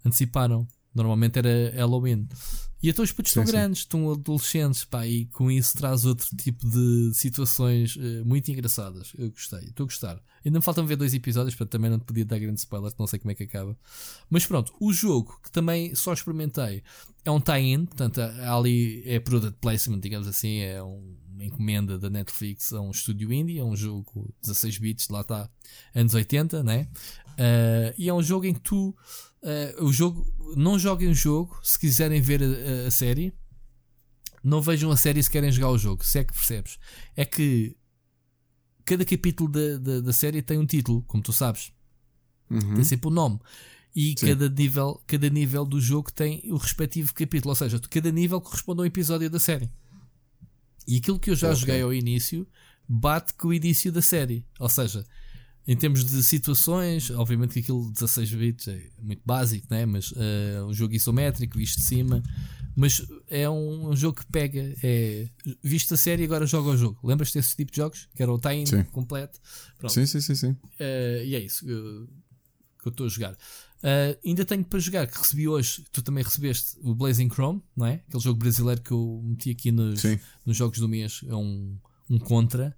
Anteciparam. 0.05 0.67
Normalmente 0.93 1.37
era 1.37 1.71
Halloween. 1.75 2.27
E 2.81 2.89
então 2.89 3.03
os 3.03 3.11
putos 3.11 3.31
estão 3.31 3.43
grandes, 3.43 3.79
estão 3.81 4.09
adolescentes, 4.09 4.85
pá, 4.85 5.05
e 5.05 5.25
com 5.25 5.51
isso 5.51 5.77
traz 5.77 6.05
outro 6.05 6.27
tipo 6.37 6.67
de 6.67 7.11
situações 7.13 7.97
uh, 7.97 8.25
muito 8.25 8.49
engraçadas. 8.49 9.11
Eu 9.17 9.29
gostei, 9.31 9.59
estou 9.59 9.83
a 9.83 9.87
gostar. 9.87 10.21
Ainda 10.45 10.59
me 10.59 10.63
faltam 10.63 10.85
ver 10.85 10.95
dois 10.95 11.13
episódios, 11.13 11.55
para 11.55 11.65
também 11.67 11.91
não 11.91 11.99
te 11.99 12.05
podia 12.05 12.23
dar 12.23 12.39
grande 12.39 12.59
spoiler, 12.59 12.91
não 12.97 13.05
sei 13.05 13.19
como 13.19 13.31
é 13.31 13.35
que 13.35 13.43
acaba. 13.43 13.77
Mas 14.29 14.45
pronto, 14.45 14.73
o 14.79 14.93
jogo 14.93 15.39
que 15.43 15.51
também 15.51 15.93
só 15.93 16.13
experimentei 16.13 16.81
é 17.25 17.29
um 17.29 17.41
tie-in, 17.41 17.85
portanto, 17.85 18.21
ali 18.21 19.03
é 19.05 19.19
product 19.19 19.59
placement, 19.59 19.99
digamos 19.99 20.27
assim, 20.27 20.59
é 20.59 20.81
um, 20.81 21.17
uma 21.39 21.45
encomenda 21.45 21.97
da 21.97 22.09
Netflix 22.09 22.73
a 22.73 22.81
um 22.81 22.91
estúdio 22.91 23.31
indie, 23.31 23.59
é 23.59 23.63
um 23.63 23.75
jogo 23.75 24.33
16 24.41 24.77
bits, 24.77 25.09
lá 25.09 25.21
está, 25.21 25.49
anos 25.95 26.13
80, 26.13 26.61
né? 26.63 26.89
Uh, 27.31 27.95
e 27.97 28.09
é 28.09 28.13
um 28.13 28.21
jogo 28.21 28.45
em 28.45 28.53
que 28.53 28.61
tu 28.61 28.95
Uh, 29.41 29.85
o 29.85 29.93
jogo, 29.93 30.25
não 30.57 30.77
joguem 30.77 31.07
o 31.07 31.13
jogo 31.13 31.57
se 31.63 31.79
quiserem 31.79 32.21
ver 32.21 32.41
a, 32.43 32.87
a, 32.87 32.91
série. 32.91 33.33
Não 34.43 34.61
vejam 34.61 34.91
a 34.91 34.97
série 34.97 35.23
se 35.23 35.31
querem 35.31 35.49
jogar 35.49 35.69
o 35.69 35.77
jogo. 35.77 36.03
Se 36.03 36.19
é 36.19 36.25
que 36.25 36.33
percebes, 36.33 36.77
é 37.15 37.23
que 37.23 37.73
cada 38.83 39.05
capítulo 39.05 39.49
da, 39.49 39.77
da, 39.77 40.01
da 40.01 40.11
série 40.11 40.41
tem 40.41 40.57
um 40.57 40.65
título, 40.65 41.03
como 41.03 41.23
tu 41.23 41.31
sabes, 41.31 41.71
uhum. 42.49 42.73
tem 42.75 42.83
sempre 42.83 43.07
um 43.07 43.11
nome. 43.11 43.39
E 43.95 44.13
cada 44.15 44.49
nível, 44.49 45.01
cada 45.07 45.29
nível 45.29 45.63
do 45.63 45.79
jogo 45.79 46.11
tem 46.11 46.41
o 46.51 46.57
respectivo 46.57 47.13
capítulo, 47.13 47.51
ou 47.51 47.55
seja, 47.55 47.79
cada 47.89 48.11
nível 48.11 48.41
corresponde 48.41 48.81
a 48.81 48.83
um 48.83 48.85
episódio 48.85 49.29
da 49.29 49.39
série. 49.39 49.71
E 50.89 50.97
aquilo 50.97 51.19
que 51.19 51.29
eu 51.29 51.35
já 51.35 51.49
okay. 51.49 51.59
joguei 51.59 51.81
ao 51.83 51.93
início 51.93 52.47
bate 52.87 53.35
com 53.35 53.49
o 53.49 53.53
início 53.53 53.91
da 53.91 54.01
série, 54.01 54.43
ou 54.59 54.67
seja, 54.67 55.05
em 55.67 55.75
termos 55.75 56.03
de 56.03 56.23
situações, 56.23 57.11
obviamente 57.11 57.53
que 57.53 57.59
aquilo 57.59 57.91
16 57.91 58.33
bits 58.33 58.67
é 58.69 58.89
muito 58.99 59.21
básico, 59.23 59.67
né? 59.69 59.85
mas 59.85 60.11
uh, 60.13 60.65
um 60.67 60.73
jogo 60.73 60.95
isométrico, 60.95 61.59
visto 61.59 61.77
de 61.77 61.83
cima. 61.83 62.23
Mas 62.75 63.05
é 63.27 63.47
um, 63.47 63.89
um, 63.89 63.95
jogo 63.95 64.19
que 64.19 64.25
pega, 64.31 64.73
é 64.81 65.29
visto 65.61 65.93
a 65.93 65.97
série 65.97 66.23
agora 66.23 66.47
joga 66.47 66.69
o 66.69 66.77
jogo. 66.77 66.99
Lembras-te 67.03 67.37
desse 67.37 67.55
tipo 67.55 67.71
de 67.71 67.77
jogos? 67.77 68.07
Que 68.15 68.23
era 68.23 68.33
o 68.33 68.39
time 68.39 68.65
sim. 68.65 68.83
completo. 68.85 69.39
Pronto. 69.77 69.93
Sim, 69.93 70.07
sim, 70.07 70.21
sim. 70.21 70.33
sim. 70.33 70.51
Uh, 70.51 71.23
e 71.23 71.35
é 71.35 71.39
isso 71.39 71.65
que 71.65 71.71
eu, 71.71 72.07
que 72.81 72.87
eu 72.87 72.89
estou 72.89 73.05
a 73.05 73.09
jogar. 73.09 73.37
Uh, 73.79 74.19
ainda 74.25 74.43
tenho 74.43 74.63
para 74.63 74.79
jogar, 74.79 75.07
que 75.07 75.17
recebi 75.17 75.47
hoje, 75.47 75.85
tu 75.91 76.01
também 76.01 76.23
recebeste 76.23 76.77
o 76.81 76.93
Blazing 76.93 77.29
Chrome, 77.29 77.61
não 77.75 77.85
é? 77.85 78.03
Aquele 78.07 78.23
jogo 78.23 78.39
brasileiro 78.39 78.81
que 78.81 78.91
eu 78.91 79.21
meti 79.23 79.51
aqui 79.51 79.71
nos, 79.71 80.01
nos 80.45 80.57
jogos 80.57 80.79
do 80.79 80.89
mês. 80.89 81.21
É 81.27 81.35
um, 81.35 81.77
um 82.09 82.19
contra 82.19 82.75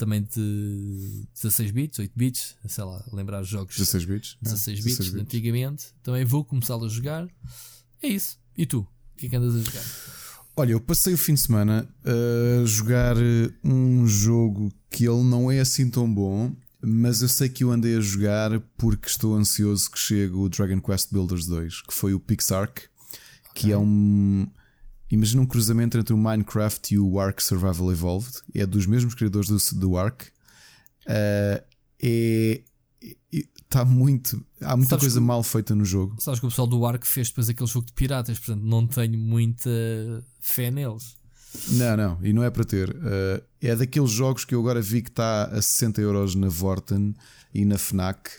também 0.00 0.22
de 0.22 1.26
16 1.34 1.70
bits, 1.72 1.98
8 1.98 2.12
bits, 2.16 2.56
sei 2.66 2.84
lá, 2.84 3.04
lembrar 3.12 3.42
os 3.42 3.48
jogos 3.48 3.76
16 3.76 4.04
bits, 4.06 4.38
16 4.40 4.78
é, 4.78 4.82
bits 4.82 4.98
16 4.98 5.14
de 5.14 5.20
antigamente. 5.20 5.86
Também 6.02 6.24
vou 6.24 6.42
começar 6.42 6.76
a 6.76 6.88
jogar. 6.88 7.28
É 8.02 8.08
isso. 8.08 8.38
E 8.56 8.64
tu? 8.64 8.80
O 8.80 9.16
que 9.18 9.26
é 9.26 9.28
que 9.28 9.36
andas 9.36 9.54
a 9.54 9.58
jogar? 9.58 9.84
Olha, 10.56 10.72
eu 10.72 10.80
passei 10.80 11.12
o 11.12 11.18
fim 11.18 11.34
de 11.34 11.40
semana 11.40 11.88
a 12.02 12.64
jogar 12.64 13.16
um 13.62 14.06
jogo 14.06 14.72
que 14.90 15.06
ele 15.06 15.22
não 15.22 15.50
é 15.50 15.60
assim 15.60 15.90
tão 15.90 16.12
bom, 16.12 16.54
mas 16.82 17.22
eu 17.22 17.28
sei 17.28 17.48
que 17.48 17.64
eu 17.64 17.70
andei 17.70 17.96
a 17.96 18.00
jogar 18.00 18.58
porque 18.76 19.08
estou 19.08 19.34
ansioso 19.34 19.90
que 19.90 19.98
chegue 19.98 20.34
o 20.34 20.48
Dragon 20.48 20.80
Quest 20.80 21.12
Builders 21.12 21.46
2, 21.46 21.82
que 21.82 21.94
foi 21.94 22.14
o 22.14 22.20
Pixark, 22.20 22.82
okay. 23.50 23.52
que 23.54 23.72
é 23.72 23.78
um 23.78 24.46
Imagina 25.10 25.42
um 25.42 25.46
cruzamento 25.46 25.98
entre 25.98 26.14
o 26.14 26.16
Minecraft 26.16 26.94
e 26.94 26.98
o 26.98 27.18
Ark 27.18 27.42
Survival 27.42 27.90
Evolved. 27.90 28.42
É 28.54 28.64
dos 28.64 28.86
mesmos 28.86 29.14
criadores 29.14 29.48
do, 29.48 29.80
do 29.80 29.96
Ark. 29.96 30.28
Uh, 31.04 31.60
é. 32.00 32.62
Está 33.32 33.84
muito. 33.84 34.44
Há 34.60 34.76
muita 34.76 34.90
sabes 34.90 35.04
coisa 35.04 35.20
que, 35.20 35.26
mal 35.26 35.42
feita 35.42 35.74
no 35.74 35.84
jogo. 35.84 36.16
Sabes 36.20 36.40
que 36.40 36.46
o 36.46 36.48
pessoal 36.48 36.66
do 36.66 36.84
Ark 36.84 37.06
fez 37.06 37.28
depois 37.28 37.48
aquele 37.48 37.68
jogo 37.68 37.86
de 37.86 37.92
piratas, 37.92 38.38
portanto 38.38 38.64
não 38.64 38.86
tenho 38.86 39.16
muita 39.16 39.70
fé 40.40 40.70
neles. 40.70 41.16
Não, 41.70 41.96
não, 41.96 42.18
e 42.22 42.32
não 42.32 42.44
é 42.44 42.50
para 42.50 42.64
ter. 42.64 42.90
Uh, 42.90 43.42
é 43.60 43.74
daqueles 43.74 44.10
jogos 44.10 44.44
que 44.44 44.54
eu 44.54 44.60
agora 44.60 44.80
vi 44.80 45.02
que 45.02 45.10
está 45.10 45.44
a 45.44 45.60
60 45.60 46.00
euros 46.00 46.34
na 46.34 46.48
Vorten 46.48 47.14
e 47.52 47.64
na 47.64 47.76
Fnac. 47.76 48.30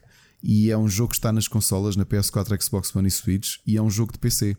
E 0.43 0.71
é 0.71 0.77
um 0.77 0.87
jogo 0.87 1.09
que 1.09 1.17
está 1.17 1.31
nas 1.31 1.47
consolas, 1.47 1.95
na 1.95 2.05
PS4, 2.05 2.59
Xbox 2.61 2.95
One 2.95 3.07
e 3.07 3.11
Switch. 3.11 3.57
E 3.65 3.77
é 3.77 3.81
um 3.81 3.89
jogo 3.89 4.11
de 4.11 4.19
PC 4.19 4.57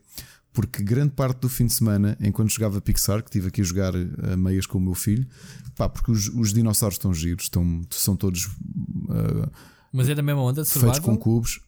porque 0.52 0.82
grande 0.82 1.12
parte 1.12 1.40
do 1.40 1.48
fim 1.48 1.66
de 1.66 1.72
semana, 1.72 2.16
enquanto 2.20 2.50
jogava 2.50 2.80
Pixar, 2.80 3.22
que 3.22 3.30
estive 3.30 3.48
aqui 3.48 3.62
a 3.62 3.64
jogar 3.64 3.94
a 3.96 4.36
meias 4.36 4.66
com 4.66 4.78
o 4.78 4.80
meu 4.80 4.94
filho, 4.94 5.26
pá, 5.74 5.88
porque 5.88 6.10
os, 6.10 6.28
os 6.28 6.52
dinossauros 6.52 6.96
estão 6.96 7.12
giros, 7.14 7.44
estão, 7.44 7.82
são 7.90 8.14
todos. 8.16 8.44
Uh, 8.44 9.50
Mas 9.92 10.08
é 10.08 10.14
da 10.14 10.22
mesma 10.22 10.42
onda 10.42 10.62
de 10.62 10.70
Feitos 10.70 10.98
com 10.98 11.16
cubos. 11.16 11.60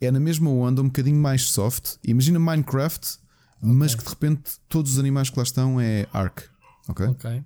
É 0.00 0.10
na 0.10 0.18
mesma 0.18 0.50
onda, 0.50 0.82
um 0.82 0.86
bocadinho 0.86 1.16
mais 1.16 1.48
soft. 1.50 1.94
Imagina 2.02 2.40
Minecraft, 2.40 3.18
okay. 3.62 3.74
mas 3.74 3.94
que 3.94 4.02
de 4.02 4.10
repente 4.10 4.42
todos 4.68 4.92
os 4.92 4.98
animais 4.98 5.30
que 5.30 5.36
lá 5.38 5.42
estão 5.42 5.80
é 5.80 6.06
Ark. 6.12 6.42
Ok? 6.88 7.06
Ok. 7.06 7.44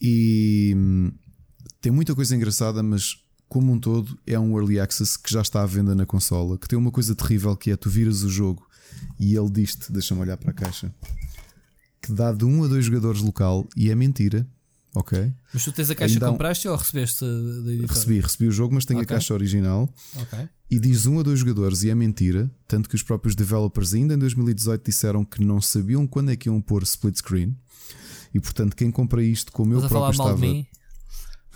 E 0.00 0.74
hum, 0.76 1.12
tem 1.80 1.92
muita 1.92 2.14
coisa 2.14 2.34
engraçada, 2.34 2.82
mas 2.82 3.16
como 3.48 3.72
um 3.72 3.78
todo 3.78 4.18
é 4.26 4.38
um 4.38 4.56
early 4.58 4.78
access 4.80 5.18
que 5.18 5.32
já 5.32 5.40
está 5.40 5.62
à 5.62 5.66
venda 5.66 5.94
na 5.94 6.04
consola. 6.04 6.58
Que 6.58 6.68
tem 6.68 6.78
uma 6.78 6.90
coisa 6.90 7.14
terrível 7.14 7.56
que 7.56 7.70
é 7.70 7.76
tu 7.76 7.88
viras 7.88 8.22
o 8.22 8.28
jogo 8.28 8.66
e 9.18 9.36
ele 9.36 9.50
diz-te, 9.50 9.92
deixa-me 9.92 10.20
olhar 10.20 10.36
para 10.36 10.50
a 10.50 10.54
caixa, 10.54 10.92
que 12.00 12.12
dá 12.12 12.32
de 12.32 12.44
um 12.44 12.64
a 12.64 12.68
dois 12.68 12.84
jogadores 12.84 13.20
local 13.20 13.66
e 13.76 13.90
é 13.90 13.94
mentira. 13.94 14.46
Ok. 14.94 15.30
Mas 15.52 15.62
tu 15.62 15.72
tens 15.72 15.90
a 15.90 15.94
caixa 15.94 16.18
que 16.18 16.24
compraste 16.24 16.66
ou 16.68 16.76
recebeste 16.76 17.22
da 17.22 17.70
editora? 17.70 17.92
Recebi, 17.92 18.20
recebi 18.20 18.48
o 18.48 18.52
jogo, 18.52 18.74
mas 18.74 18.86
tenho 18.86 19.00
okay. 19.00 19.14
a 19.14 19.18
caixa 19.18 19.34
original. 19.34 19.92
Ok. 20.16 20.48
E 20.70 20.80
diz 20.80 21.06
um 21.06 21.20
a 21.20 21.22
dois 21.22 21.38
jogadores 21.38 21.82
e 21.84 21.90
é 21.90 21.94
mentira. 21.94 22.50
Tanto 22.66 22.88
que 22.88 22.94
os 22.96 23.02
próprios 23.02 23.34
developers 23.34 23.94
ainda 23.94 24.14
em 24.14 24.18
2018 24.18 24.84
disseram 24.84 25.24
que 25.24 25.44
não 25.44 25.60
sabiam 25.60 26.06
quando 26.06 26.30
é 26.30 26.36
que 26.36 26.48
iam 26.48 26.60
pôr 26.60 26.82
split 26.82 27.16
screen. 27.16 27.56
E 28.34 28.40
portanto, 28.40 28.74
quem 28.74 28.90
compra 28.90 29.22
isto, 29.22 29.52
como 29.52 29.72
eu 29.72 29.88
próprio 29.88 30.10
estava. 30.10 30.46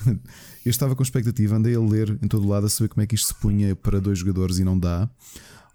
eu 0.65 0.71
estava 0.71 0.97
com 0.97 1.03
expectativa, 1.03 1.57
andei 1.57 1.75
a 1.75 1.81
ler 1.81 2.19
em 2.23 2.29
todo 2.29 2.49
lado 2.49 2.67
a 2.67 2.71
saber 2.71 2.89
como 2.89 3.03
é 3.03 3.07
que 3.07 3.15
isto 3.15 3.29
se 3.29 3.35
punha 3.35 3.75
para 3.75 4.01
dois 4.01 4.19
jogadores 4.19 4.59
e 4.59 4.65
não 4.65 4.79
dá. 4.79 5.11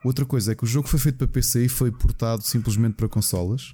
Outra 0.03 0.25
coisa 0.25 0.51
é 0.51 0.55
que 0.55 0.63
o 0.63 0.67
jogo 0.67 0.87
foi 0.87 0.99
feito 0.99 1.17
para 1.17 1.27
PC 1.27 1.65
e 1.65 1.69
foi 1.69 1.91
portado 1.91 2.41
simplesmente 2.43 2.95
para 2.95 3.09
consolas. 3.09 3.73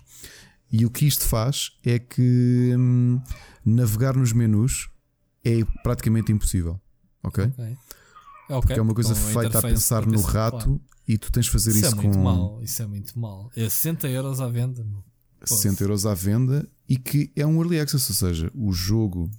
E 0.71 0.85
o 0.85 0.89
que 0.89 1.05
isto 1.05 1.25
faz 1.25 1.71
é 1.83 1.99
que 1.99 2.73
hum, 2.77 3.21
navegar 3.65 4.15
nos 4.15 4.31
menus 4.31 4.89
é 5.43 5.63
praticamente 5.83 6.31
impossível. 6.31 6.79
Ok? 7.21 7.43
okay. 7.43 7.77
Porque 8.59 8.73
é 8.73 8.81
uma 8.81 8.93
coisa 8.93 9.13
então, 9.13 9.41
feita 9.41 9.59
a 9.59 9.61
pensar 9.61 10.05
no 10.05 10.21
rato 10.21 10.65
claro. 10.65 10.81
e 11.07 11.17
tu 11.17 11.31
tens 11.31 11.45
de 11.45 11.51
fazer 11.51 11.71
isso, 11.71 11.79
isso 11.85 11.87
é 11.87 11.95
muito 11.95 12.17
com. 12.17 12.23
Mal. 12.23 12.59
Isso 12.61 12.81
é 12.81 12.85
muito 12.87 13.19
mal. 13.19 13.51
É 13.55 13.69
60 13.69 14.09
euros 14.09 14.41
à 14.41 14.47
venda. 14.47 14.85
60 15.43 15.83
euros 15.83 16.05
à 16.05 16.13
venda 16.13 16.67
e 16.87 16.97
que 16.97 17.31
é 17.35 17.45
um 17.45 17.57
early 17.61 17.79
access, 17.79 18.09
ou 18.09 18.15
seja, 18.15 18.51
o 18.53 18.71
jogo 18.71 19.29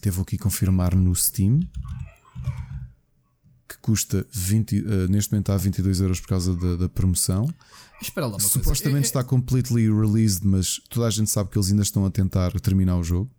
teve 0.00 0.20
aqui 0.20 0.38
confirmar 0.38 0.94
no 0.94 1.14
Steam 1.14 1.60
que 3.68 3.78
custa 3.78 4.26
20, 4.30 4.80
uh, 4.80 4.92
eh, 5.04 5.08
neste 5.08 5.32
momento 5.32 5.44
está 5.44 5.54
a 5.54 5.58
22 5.58 6.00
euros 6.00 6.20
por 6.20 6.28
causa 6.28 6.54
da, 6.54 6.76
da 6.76 6.88
promoção. 6.88 7.48
Espera 8.00 8.26
lá 8.26 8.32
uma 8.32 8.40
Supostamente 8.40 8.92
coisa. 8.92 9.06
está 9.06 9.20
é, 9.20 9.24
completely 9.24 9.88
released, 9.88 10.46
mas 10.46 10.80
toda 10.90 11.06
a 11.06 11.10
gente 11.10 11.30
sabe 11.30 11.50
que 11.50 11.56
eles 11.56 11.70
ainda 11.70 11.82
estão 11.82 12.04
a 12.04 12.10
tentar 12.10 12.52
terminar 12.60 12.98
o 12.98 13.04
jogo. 13.04 13.30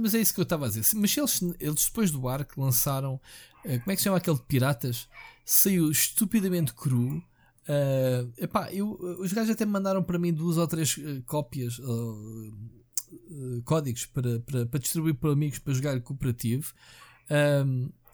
Mas 0.00 0.14
é 0.14 0.20
isso 0.20 0.34
que 0.34 0.40
eu 0.40 0.44
estava 0.44 0.66
a 0.66 0.68
dizer. 0.68 0.84
Mas 0.94 1.16
eles, 1.16 1.40
eles 1.58 1.84
depois 1.86 2.10
do 2.10 2.28
Ark 2.28 2.58
lançaram. 2.58 3.20
Uh, 3.66 3.80
como 3.80 3.92
é 3.92 3.94
que 3.94 3.96
se 3.96 4.04
chama 4.04 4.16
aquele 4.16 4.36
de 4.36 4.42
piratas? 4.44 5.08
Saiu 5.44 5.90
estupidamente 5.90 6.72
cru. 6.72 7.22
Uh, 7.68 8.32
epá, 8.38 8.72
eu, 8.72 8.92
os 9.18 9.32
gajos 9.32 9.50
até 9.50 9.66
me 9.66 9.72
mandaram 9.72 10.02
para 10.02 10.18
mim 10.18 10.32
duas 10.32 10.56
ou 10.56 10.66
três 10.68 10.96
uh, 10.98 11.22
cópias, 11.26 11.78
uh, 11.80 12.52
códigos 13.64 14.06
para, 14.06 14.38
para, 14.40 14.66
para, 14.66 14.80
distribuir 14.80 15.16
para 15.16 15.32
amigos 15.32 15.58
para 15.58 15.74
jogar 15.74 16.00
cooperativo. 16.00 16.72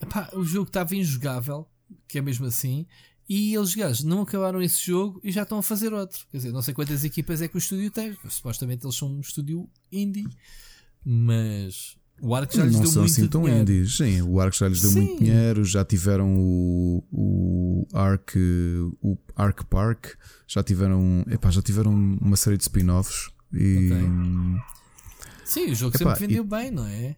Epá, 0.00 0.30
o 0.32 0.42
jogo 0.42 0.68
estava 0.68 0.96
injogável, 0.96 1.68
que 2.08 2.18
é 2.18 2.22
mesmo 2.22 2.46
assim, 2.46 2.86
e 3.28 3.54
eles 3.54 3.74
gajos 3.74 4.02
não 4.02 4.22
acabaram 4.22 4.60
esse 4.60 4.84
jogo 4.84 5.20
e 5.22 5.30
já 5.30 5.42
estão 5.42 5.58
a 5.58 5.62
fazer 5.62 5.92
outro. 5.92 6.26
Quer 6.30 6.38
dizer, 6.38 6.52
não 6.52 6.62
sei 6.62 6.74
quantas 6.74 7.04
equipas 7.04 7.40
é 7.40 7.48
que 7.48 7.56
o 7.56 7.58
estúdio 7.58 7.90
tem. 7.90 8.16
Supostamente 8.28 8.84
eles 8.84 8.96
são 8.96 9.08
um 9.08 9.20
estúdio 9.20 9.68
indie, 9.90 10.26
mas 11.04 11.96
o 12.22 12.36
Ark 12.36 12.56
já 12.56 12.64
lhes 12.64 12.74
não 12.74 12.82
deu 12.82 12.90
são 12.90 13.02
muito 13.02 13.12
assim 13.12 13.26
tão 13.26 13.42
dinheiro. 13.42 13.62
indies. 13.62 13.96
Sim, 13.96 14.22
o 14.22 14.40
Ark 14.40 14.56
já 14.56 14.68
lhes 14.68 14.80
deu 14.80 14.90
Sim. 14.92 15.00
muito 15.00 15.18
dinheiro. 15.24 15.64
Já 15.64 15.84
tiveram 15.84 16.38
o, 16.38 17.04
o 17.10 17.88
Ark, 17.92 18.36
o 19.02 19.18
Ark 19.34 19.64
Park, 19.64 20.06
já 20.46 20.62
tiveram, 20.62 21.24
epá, 21.28 21.50
já 21.50 21.60
tiveram 21.60 21.92
uma 21.92 22.36
série 22.36 22.56
de 22.56 22.62
spin-offs. 22.62 23.28
E... 23.52 23.86
Okay. 23.86 24.08
Sim, 25.44 25.72
o 25.72 25.74
jogo 25.74 25.96
epá, 25.96 26.14
sempre 26.14 26.28
vendeu 26.28 26.44
e... 26.44 26.46
bem, 26.46 26.70
não 26.70 26.86
é? 26.86 27.16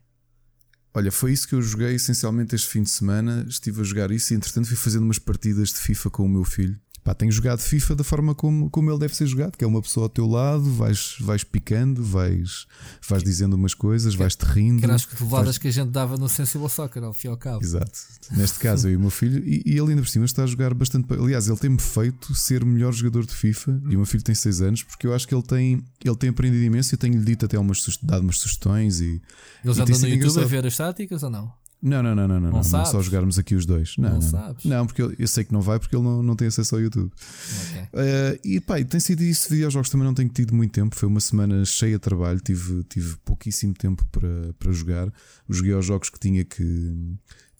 Olha, 0.94 1.12
foi 1.12 1.32
isso 1.32 1.46
que 1.46 1.54
eu 1.54 1.60
joguei 1.60 1.94
essencialmente 1.94 2.54
este 2.54 2.68
fim 2.68 2.82
de 2.82 2.90
semana. 2.90 3.44
Estive 3.46 3.82
a 3.82 3.84
jogar 3.84 4.10
isso 4.10 4.32
e, 4.32 4.36
entretanto, 4.36 4.68
fui 4.68 4.76
fazendo 4.76 5.02
umas 5.02 5.18
partidas 5.18 5.68
de 5.68 5.80
FIFA 5.80 6.08
com 6.08 6.24
o 6.24 6.28
meu 6.28 6.44
filho. 6.44 6.80
Pá, 7.04 7.14
tenho 7.14 7.30
jogado 7.30 7.60
FIFA 7.60 7.96
da 7.96 8.02
forma 8.02 8.34
como, 8.34 8.70
como 8.70 8.90
ele 8.90 8.98
deve 8.98 9.14
ser 9.14 9.26
jogado, 9.26 9.56
que 9.58 9.62
é 9.62 9.66
uma 9.66 9.82
pessoa 9.82 10.06
ao 10.06 10.08
teu 10.08 10.26
lado, 10.26 10.64
vais, 10.72 11.16
vais 11.20 11.44
picando, 11.44 12.02
vais, 12.02 12.66
vais 13.06 13.22
dizendo 13.22 13.54
umas 13.54 13.74
coisas, 13.74 14.14
vais-te 14.14 14.42
rindo. 14.42 14.78
Que 14.78 14.86
eram 14.86 14.94
as 14.94 15.06
levadas 15.20 15.58
que 15.58 15.68
a 15.68 15.70
gente 15.70 15.90
dava 15.90 16.16
no 16.16 16.28
Sensible 16.28 16.70
Soccer, 16.70 17.04
ao 17.04 17.12
fim 17.12 17.28
e 17.28 17.30
ao 17.30 17.36
cabo. 17.36 17.62
Exato. 17.62 17.92
Neste 18.32 18.58
caso, 18.58 18.88
eu 18.88 18.92
e 18.92 18.96
o 18.96 19.00
meu 19.00 19.10
filho, 19.10 19.46
e, 19.46 19.62
e, 19.66 19.78
ele 19.78 19.90
ainda 19.90 20.02
por 20.02 20.08
cima 20.08 20.24
está 20.24 20.44
a 20.44 20.46
jogar 20.46 20.72
bastante. 20.72 21.12
Aliás, 21.12 21.46
ele 21.46 21.58
tem-me 21.58 21.78
feito 21.78 22.34
ser 22.34 22.62
o 22.62 22.66
melhor 22.66 22.92
jogador 22.92 23.26
de 23.26 23.34
FIFA, 23.34 23.82
e 23.90 23.94
o 23.94 23.98
meu 23.98 24.06
filho 24.06 24.24
tem 24.24 24.34
6 24.34 24.62
anos, 24.62 24.82
porque 24.82 25.06
eu 25.06 25.14
acho 25.14 25.28
que 25.28 25.34
ele 25.34 25.42
tem, 25.42 25.84
ele 26.02 26.16
tem 26.16 26.30
aprendido 26.30 26.64
imenso. 26.64 26.94
Eu 26.94 26.98
tenho-lhe 26.98 27.24
dito 27.24 27.44
até 27.44 27.58
umas, 27.58 27.84
dado 28.02 28.22
umas 28.22 28.38
sugestões. 28.38 29.00
E, 29.00 29.20
Eles 29.62 29.78
andam 29.78 29.86
no 29.86 29.92
YouTube 29.92 30.14
engraçado. 30.14 30.42
a 30.42 30.46
ver 30.46 30.66
as 30.66 30.76
táticas 30.76 31.22
ou 31.22 31.30
não? 31.30 31.63
Não, 31.84 32.02
não, 32.02 32.14
não, 32.14 32.26
não, 32.26 32.40
não, 32.40 32.50
não, 32.50 32.62
não, 32.62 32.80
é 32.80 32.84
só 32.86 33.02
jogarmos 33.02 33.38
aqui 33.38 33.54
os 33.54 33.66
dois. 33.66 33.94
Não, 33.98 34.14
não, 34.14 34.20
sabes. 34.22 34.64
não 34.64 34.86
porque 34.86 35.02
eu, 35.02 35.14
eu, 35.18 35.28
sei 35.28 35.44
que 35.44 35.52
não 35.52 35.60
vai 35.60 35.78
porque 35.78 35.94
ele 35.94 36.02
não, 36.02 36.22
não 36.22 36.34
tem 36.34 36.48
acesso 36.48 36.74
ao 36.74 36.80
YouTube. 36.80 37.12
Okay. 37.12 37.82
Uh, 37.82 38.40
e 38.42 38.58
pá, 38.58 38.82
tem 38.82 38.98
sido 38.98 39.22
isso. 39.22 39.50
Videojogos 39.50 39.90
também 39.90 40.06
não 40.06 40.14
tenho 40.14 40.30
tido 40.30 40.54
muito 40.54 40.72
tempo. 40.72 40.96
Foi 40.96 41.06
uma 41.06 41.20
semana 41.20 41.62
cheia 41.66 41.92
de 41.92 41.98
trabalho. 41.98 42.40
Tive, 42.40 42.82
tive 42.84 43.18
pouquíssimo 43.22 43.74
tempo 43.74 44.02
para, 44.10 44.54
para 44.58 44.72
jogar. 44.72 45.12
Joguei 45.46 45.74
aos 45.74 45.84
jogos 45.84 46.08
que 46.08 46.18
tinha 46.18 46.42
que, 46.42 46.64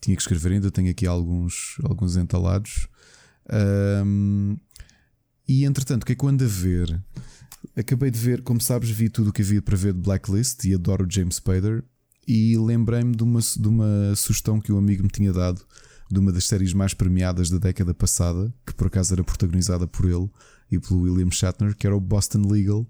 tinha 0.01 0.16
que 0.16 0.22
escrever. 0.22 0.52
Ainda 0.52 0.70
tenho 0.70 0.90
aqui 0.90 1.06
alguns, 1.06 1.76
alguns 1.84 2.16
entalados. 2.16 2.88
Um, 4.06 4.56
e 5.46 5.66
entretanto, 5.66 6.05
o 6.05 6.06
que 6.06 6.12
é 6.12 6.14
que 6.14 6.24
eu 6.24 6.28
ando 6.30 6.44
a 6.44 6.48
ver? 6.48 6.98
Acabei 7.76 8.10
de 8.10 8.18
ver, 8.18 8.40
como 8.40 8.59
sabes, 8.59 8.88
vi 8.88 9.10
tudo 9.10 9.28
o 9.28 9.32
que 9.34 9.42
havia 9.42 9.60
para 9.60 9.76
ver 9.76 9.92
de 9.92 10.01
Blacklist 10.01 10.64
e 10.64 10.72
adoro 10.72 11.06
James 11.10 11.36
Spader 11.36 11.84
e 12.26 12.56
lembrei-me 12.59 13.14
de 13.14 13.22
uma, 13.22 13.40
de 13.40 13.68
uma 13.68 14.14
sugestão 14.16 14.60
que 14.60 14.72
um 14.72 14.78
amigo 14.78 15.02
me 15.02 15.09
tinha 15.09 15.32
dado 15.32 15.64
de 16.10 16.18
uma 16.18 16.32
das 16.32 16.46
séries 16.46 16.72
mais 16.72 16.94
premiadas 16.94 17.51
da 17.51 17.59
década 17.59 17.94
passada, 17.94 18.52
que 18.66 18.74
por 18.74 18.86
acaso 18.86 19.14
era 19.14 19.24
protagonizada 19.24 19.86
por 19.86 20.05
ele 20.06 20.28
e 20.70 20.78
pelo 20.78 21.02
William 21.02 21.30
Shatner, 21.30 21.76
que 21.76 21.86
era 21.86 21.96
o 21.96 22.01
Boston 22.01 22.42
Legal. 22.46 22.86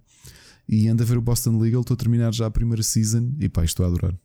E 0.68 0.88
anda 0.88 1.04
a 1.04 1.06
ver 1.06 1.18
o 1.18 1.22
Boston 1.22 1.58
Legal, 1.58 1.82
estou 1.82 1.94
a 1.94 1.98
terminar 1.98 2.32
já 2.32 2.46
a 2.46 2.50
primeira 2.50 2.82
season 2.82 3.32
e 3.38 3.48
pá, 3.48 3.64
estou 3.64 3.84
a 3.84 3.88
adorar. 3.88 4.18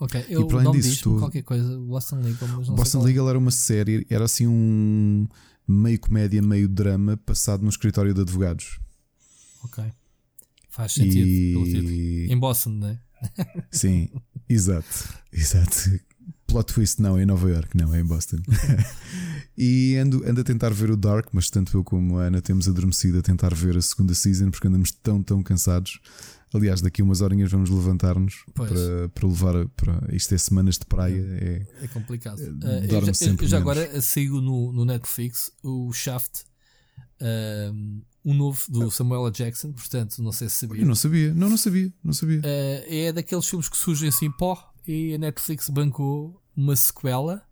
Ok, 0.00 0.24
eu 0.28 0.42
e 0.42 0.48
para 0.48 0.60
além 0.60 0.72
disso, 0.72 0.90
estou... 0.90 1.18
qualquer 1.18 1.42
coisa, 1.42 1.78
Boston 1.78 2.16
Legal, 2.16 2.48
mas 2.56 2.68
não 2.68 2.74
Boston 2.74 3.02
Legal 3.02 3.28
era 3.28 3.38
uma 3.38 3.50
série, 3.50 4.06
era 4.10 4.24
assim 4.24 4.46
um 4.46 5.26
meio 5.66 5.98
comédia, 6.00 6.42
meio 6.42 6.68
drama, 6.68 7.16
passado 7.16 7.62
no 7.62 7.68
escritório 7.68 8.12
de 8.12 8.20
advogados. 8.20 8.78
Ok. 9.62 9.84
Faz 10.68 10.92
sentido, 10.92 11.26
e... 11.28 12.26
Em 12.28 12.38
Boston, 12.38 12.70
não 12.70 12.88
é? 12.88 13.00
Sim, 13.70 14.08
exato, 14.48 15.14
exato. 15.32 16.00
Plot 16.46 16.72
twist 16.72 17.00
não, 17.00 17.18
é 17.18 17.22
em 17.22 17.26
Nova 17.26 17.50
York, 17.50 17.76
não, 17.76 17.94
é 17.94 18.00
em 18.00 18.04
Boston. 18.04 18.36
e 19.56 19.96
ando, 19.96 20.22
ando 20.28 20.40
a 20.40 20.44
tentar 20.44 20.70
ver 20.70 20.90
o 20.90 20.96
Dark, 20.96 21.28
mas 21.32 21.50
tanto 21.50 21.76
eu 21.76 21.82
como 21.82 22.18
a 22.18 22.24
Ana 22.24 22.40
temos 22.40 22.68
adormecido 22.68 23.18
a 23.18 23.22
tentar 23.22 23.54
ver 23.54 23.76
a 23.76 23.82
segunda 23.82 24.14
season 24.14 24.50
porque 24.50 24.68
andamos 24.68 24.92
tão, 24.92 25.22
tão 25.22 25.42
cansados. 25.42 26.00
Aliás, 26.54 26.80
daqui 26.80 27.02
a 27.02 27.04
umas 27.04 27.20
horinhas 27.20 27.50
vamos 27.50 27.68
levantar-nos 27.68 28.44
para, 28.54 29.08
para 29.12 29.26
levar 29.26 29.66
para. 29.70 30.14
Isto 30.14 30.36
é 30.36 30.38
semanas 30.38 30.78
de 30.78 30.86
praia. 30.86 31.20
É, 31.40 31.66
é 31.82 31.88
complicado. 31.88 32.38
Uh, 32.38 32.84
eu 32.88 33.12
já, 33.12 33.26
eu 33.42 33.48
já 33.48 33.58
agora 33.58 34.00
saiu 34.00 34.40
no, 34.40 34.72
no 34.72 34.84
Netflix 34.84 35.50
o 35.64 35.92
Shaft. 35.92 36.42
Uh, 37.20 38.00
um 38.24 38.32
novo 38.32 38.62
do 38.68 38.90
Samuel 38.90 39.26
L. 39.26 39.30
Jackson, 39.30 39.72
portanto, 39.72 40.22
não 40.22 40.32
sei 40.32 40.48
se 40.48 40.56
sabia. 40.56 40.80
Eu 40.80 40.86
não 40.86 40.94
sabia, 40.94 41.34
não, 41.34 41.50
não 41.50 41.58
sabia, 41.58 41.92
não 42.02 42.12
sabia. 42.12 42.38
Uh, 42.38 42.84
é 42.88 43.12
daqueles 43.12 43.46
filmes 43.46 43.68
que 43.68 43.76
surgem 43.76 44.08
assim, 44.08 44.30
pó, 44.30 44.72
e 44.86 45.14
a 45.14 45.18
Netflix 45.18 45.68
bancou 45.68 46.40
uma 46.56 46.74
sequela. 46.74 47.42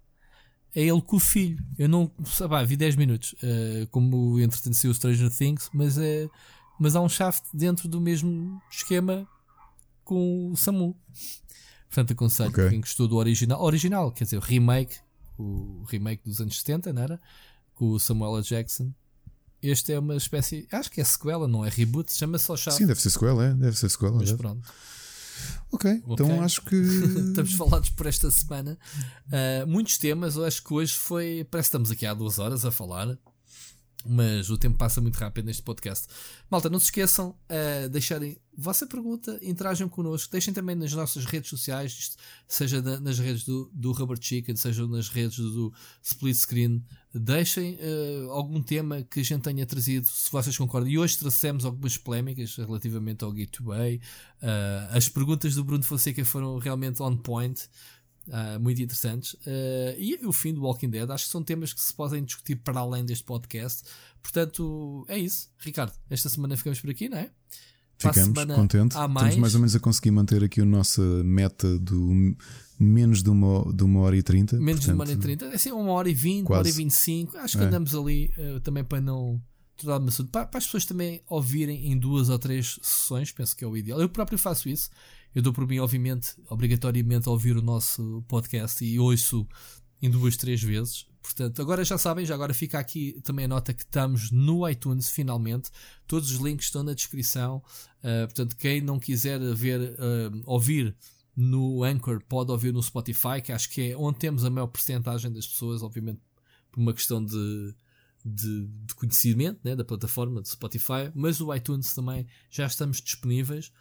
É 0.74 0.80
ele 0.80 1.02
com 1.02 1.16
o 1.16 1.20
filho. 1.20 1.62
Eu 1.78 1.86
não, 1.86 2.10
sabe, 2.24 2.64
vi 2.64 2.76
10 2.76 2.96
minutos, 2.96 3.34
uh, 3.34 3.86
como 3.90 4.40
entretanto 4.40 4.74
saiu 4.74 4.90
o 4.90 4.94
Stranger 4.94 5.30
Things, 5.30 5.68
mas, 5.74 5.98
é, 5.98 6.26
mas 6.80 6.96
há 6.96 7.02
um 7.02 7.08
shaft 7.08 7.44
dentro 7.52 7.86
do 7.86 8.00
mesmo 8.00 8.58
esquema 8.70 9.28
com 10.02 10.50
o 10.50 10.56
Samu. 10.56 10.96
Portanto, 11.88 12.12
aconselho 12.12 12.48
okay. 12.48 12.70
quem 12.70 12.80
gostou 12.80 13.06
do 13.06 13.16
original, 13.16 13.62
original, 13.62 14.10
quer 14.10 14.24
dizer, 14.24 14.38
o 14.38 14.40
remake, 14.40 14.96
o 15.36 15.84
remake 15.86 16.24
dos 16.24 16.40
anos 16.40 16.58
70, 16.58 16.90
não 16.94 17.02
era? 17.02 17.20
Com 17.74 17.90
o 17.90 18.00
Samuel 18.00 18.38
L. 18.38 18.42
Jackson 18.42 18.94
este 19.62 19.92
é 19.92 19.98
uma 19.98 20.16
espécie. 20.16 20.66
Acho 20.72 20.90
que 20.90 21.00
é 21.00 21.04
sequela, 21.04 21.46
não 21.46 21.64
é 21.64 21.68
reboot, 21.68 22.12
chama-se 22.12 22.46
só 22.46 22.56
chave. 22.56 22.76
Sim, 22.76 22.86
deve 22.86 23.00
ser 23.00 23.10
sequela, 23.10 23.44
é. 23.44 23.54
Deve 23.54 23.78
ser 23.78 23.88
sequela. 23.88 24.16
Mas 24.16 24.30
deve. 24.30 24.38
pronto. 24.38 24.68
Ok, 25.70 25.90
então 26.06 26.26
okay. 26.26 26.38
acho 26.40 26.62
que. 26.62 26.76
estamos 27.30 27.54
falados 27.54 27.90
por 27.90 28.06
esta 28.06 28.30
semana. 28.30 28.78
Uh, 29.26 29.66
muitos 29.66 29.96
temas, 29.98 30.36
eu 30.36 30.44
acho 30.44 30.62
que 30.62 30.74
hoje 30.74 30.94
foi. 30.94 31.46
Parece 31.50 31.68
que 31.68 31.76
estamos 31.76 31.90
aqui 31.90 32.04
há 32.04 32.12
duas 32.12 32.38
horas 32.38 32.64
a 32.64 32.70
falar. 32.70 33.16
Mas 34.04 34.50
o 34.50 34.58
tempo 34.58 34.76
passa 34.76 35.00
muito 35.00 35.16
rápido 35.16 35.44
neste 35.44 35.62
podcast. 35.62 36.08
Malta, 36.50 36.68
não 36.68 36.80
se 36.80 36.86
esqueçam 36.86 37.30
uh, 37.30 37.88
deixarem 37.88 38.36
vossa 38.56 38.84
pergunta, 38.84 39.38
interajam 39.40 39.88
connosco, 39.88 40.32
deixem 40.32 40.52
também 40.52 40.74
nas 40.74 40.92
nossas 40.92 41.24
redes 41.24 41.48
sociais, 41.48 42.16
seja 42.48 42.82
nas 42.82 43.18
redes 43.20 43.44
do, 43.44 43.70
do 43.72 43.92
Rubber 43.92 44.18
Chicken, 44.20 44.56
seja 44.56 44.86
nas 44.88 45.08
redes 45.08 45.36
do 45.36 45.72
Split 46.02 46.36
Screen, 46.36 46.84
deixem 47.14 47.74
uh, 47.74 48.30
algum 48.30 48.62
tema 48.62 49.02
que 49.02 49.20
a 49.20 49.22
gente 49.22 49.42
tenha 49.42 49.66
trazido, 49.66 50.06
se 50.06 50.30
vocês 50.30 50.56
concordam. 50.56 50.90
E 50.90 50.98
hoje 50.98 51.18
trouxemos 51.18 51.64
algumas 51.64 51.96
polémicas 51.96 52.56
relativamente 52.56 53.24
ao 53.24 53.32
Gateway. 53.32 54.00
Uh, 54.42 54.96
as 54.96 55.08
perguntas 55.08 55.54
do 55.54 55.64
Bruno 55.64 55.82
Fonseca 55.82 56.24
foram 56.24 56.58
realmente 56.58 57.02
on 57.02 57.16
point. 57.16 57.68
Uh, 58.28 58.58
muito 58.60 58.80
interessantes. 58.80 59.34
E 59.98 60.16
o 60.24 60.32
fim 60.32 60.54
do 60.54 60.62
Walking 60.62 60.90
Dead, 60.90 61.10
acho 61.10 61.24
que 61.24 61.30
são 61.30 61.42
temas 61.42 61.72
que 61.72 61.80
se 61.80 61.92
podem 61.92 62.24
discutir 62.24 62.54
para 62.54 62.78
além 62.78 63.04
deste 63.04 63.24
podcast. 63.24 63.82
Portanto, 64.22 65.04
é 65.08 65.18
isso. 65.18 65.50
Ricardo, 65.58 65.92
esta 66.08 66.28
semana 66.28 66.56
ficamos 66.56 66.80
por 66.80 66.88
aqui, 66.88 67.08
não 67.08 67.18
é? 67.18 67.30
Ficamos 68.02 68.44
contentes. 68.54 68.96
Mais... 68.96 69.10
Estamos 69.10 69.36
mais 69.36 69.54
ou 69.54 69.60
menos 69.60 69.76
a 69.76 69.80
conseguir 69.80 70.10
manter 70.10 70.44
aqui 70.44 70.60
a 70.60 70.64
nossa 70.64 71.02
meta 71.24 71.78
do 71.78 72.34
menos 72.78 73.22
de 73.22 73.30
uma, 73.30 73.72
de 73.72 73.84
uma 73.84 74.00
hora 74.00 74.16
e 74.16 74.22
trinta. 74.22 74.56
Menos 74.56 74.84
portanto, 74.84 74.86
de 74.86 74.92
uma 74.92 75.04
hora 75.04 75.12
e 75.12 75.16
trinta. 75.16 75.44
É 75.46 75.54
assim, 75.54 75.70
uma 75.72 75.92
hora 75.92 76.10
e 76.10 76.14
vinte, 76.14 76.48
uma 76.48 76.58
hora 76.58 76.68
e 76.68 76.72
vinte 76.72 76.90
e 76.90 76.94
cinco. 76.94 77.36
Acho 77.38 77.56
que 77.56 77.64
é. 77.64 77.66
andamos 77.66 77.94
ali 77.94 78.32
uh, 78.36 78.60
também 78.60 78.84
para 78.84 79.00
não. 79.00 79.40
Para, 80.30 80.46
para 80.46 80.58
as 80.58 80.64
pessoas 80.64 80.84
também 80.84 81.22
ouvirem 81.28 81.90
em 81.90 81.98
duas 81.98 82.28
ou 82.28 82.38
três 82.38 82.78
sessões, 82.82 83.32
penso 83.32 83.56
que 83.56 83.64
é 83.64 83.66
o 83.66 83.76
ideal. 83.76 84.00
Eu 84.00 84.08
próprio 84.08 84.38
faço 84.38 84.68
isso. 84.68 84.90
Eu 85.34 85.42
dou 85.42 85.52
por 85.52 85.66
mim, 85.66 85.78
obviamente, 85.78 86.34
obrigatoriamente, 86.48 87.28
a 87.28 87.32
ouvir 87.32 87.56
o 87.56 87.62
nosso 87.62 88.22
podcast 88.28 88.84
e 88.84 88.98
ouço 88.98 89.46
em 90.00 90.10
duas, 90.10 90.36
três 90.36 90.62
vezes. 90.62 91.06
Portanto, 91.22 91.62
agora 91.62 91.84
já 91.84 91.96
sabem, 91.96 92.26
já 92.26 92.34
agora 92.34 92.52
fica 92.52 92.78
aqui 92.78 93.20
também 93.22 93.44
a 93.44 93.48
nota 93.48 93.72
que 93.72 93.82
estamos 93.82 94.30
no 94.30 94.68
iTunes 94.68 95.08
finalmente. 95.08 95.70
Todos 96.06 96.32
os 96.32 96.38
links 96.38 96.66
estão 96.66 96.82
na 96.82 96.94
descrição. 96.94 97.62
Uh, 97.98 98.26
portanto, 98.26 98.56
quem 98.56 98.80
não 98.80 98.98
quiser 98.98 99.40
ver, 99.54 99.92
uh, 99.92 100.42
ouvir 100.44 100.96
no 101.36 101.82
Anchor 101.84 102.22
pode 102.28 102.50
ouvir 102.50 102.72
no 102.72 102.82
Spotify, 102.82 103.40
que 103.42 103.52
acho 103.52 103.70
que 103.70 103.92
é 103.92 103.96
onde 103.96 104.18
temos 104.18 104.44
a 104.44 104.50
maior 104.50 104.66
porcentagem 104.66 105.32
das 105.32 105.46
pessoas, 105.46 105.82
obviamente, 105.82 106.20
por 106.70 106.80
uma 106.80 106.92
questão 106.92 107.24
de, 107.24 107.74
de, 108.24 108.66
de 108.66 108.94
conhecimento 108.94 109.60
né, 109.64 109.74
da 109.74 109.84
plataforma 109.84 110.42
de 110.42 110.48
Spotify, 110.48 111.10
mas 111.14 111.40
o 111.40 111.54
iTunes 111.54 111.94
também 111.94 112.26
já 112.50 112.66
estamos 112.66 113.00
disponíveis. 113.00 113.72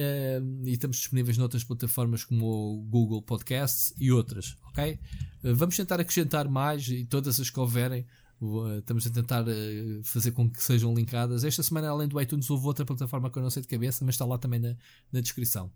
Uh, 0.00 0.66
e 0.66 0.72
estamos 0.72 0.96
disponíveis 0.96 1.36
noutras 1.36 1.62
plataformas 1.62 2.24
como 2.24 2.46
o 2.46 2.82
Google 2.84 3.20
Podcasts 3.20 3.92
e 3.98 4.10
outras, 4.10 4.56
ok? 4.70 4.98
Uh, 5.44 5.54
vamos 5.54 5.76
tentar 5.76 6.00
acrescentar 6.00 6.48
mais 6.48 6.88
e 6.88 7.04
todas 7.04 7.38
as 7.38 7.50
que 7.50 7.60
houverem, 7.60 8.06
uh, 8.40 8.78
estamos 8.78 9.06
a 9.06 9.10
tentar 9.10 9.44
eh, 9.46 10.00
fazer 10.02 10.30
com 10.30 10.48
que 10.48 10.62
sejam 10.62 10.94
linkadas. 10.94 11.44
Esta 11.44 11.62
semana, 11.62 11.90
além 11.90 12.08
do 12.08 12.18
iTunes, 12.18 12.48
houve 12.48 12.64
outra 12.66 12.86
plataforma 12.86 13.28
que 13.30 13.38
eu 13.38 13.42
não 13.42 13.50
sei 13.50 13.60
de 13.60 13.68
cabeça, 13.68 14.02
mas 14.02 14.14
está 14.14 14.24
lá 14.24 14.38
também 14.38 14.58
na, 14.58 14.74
na 15.12 15.20
descrição. 15.20 15.70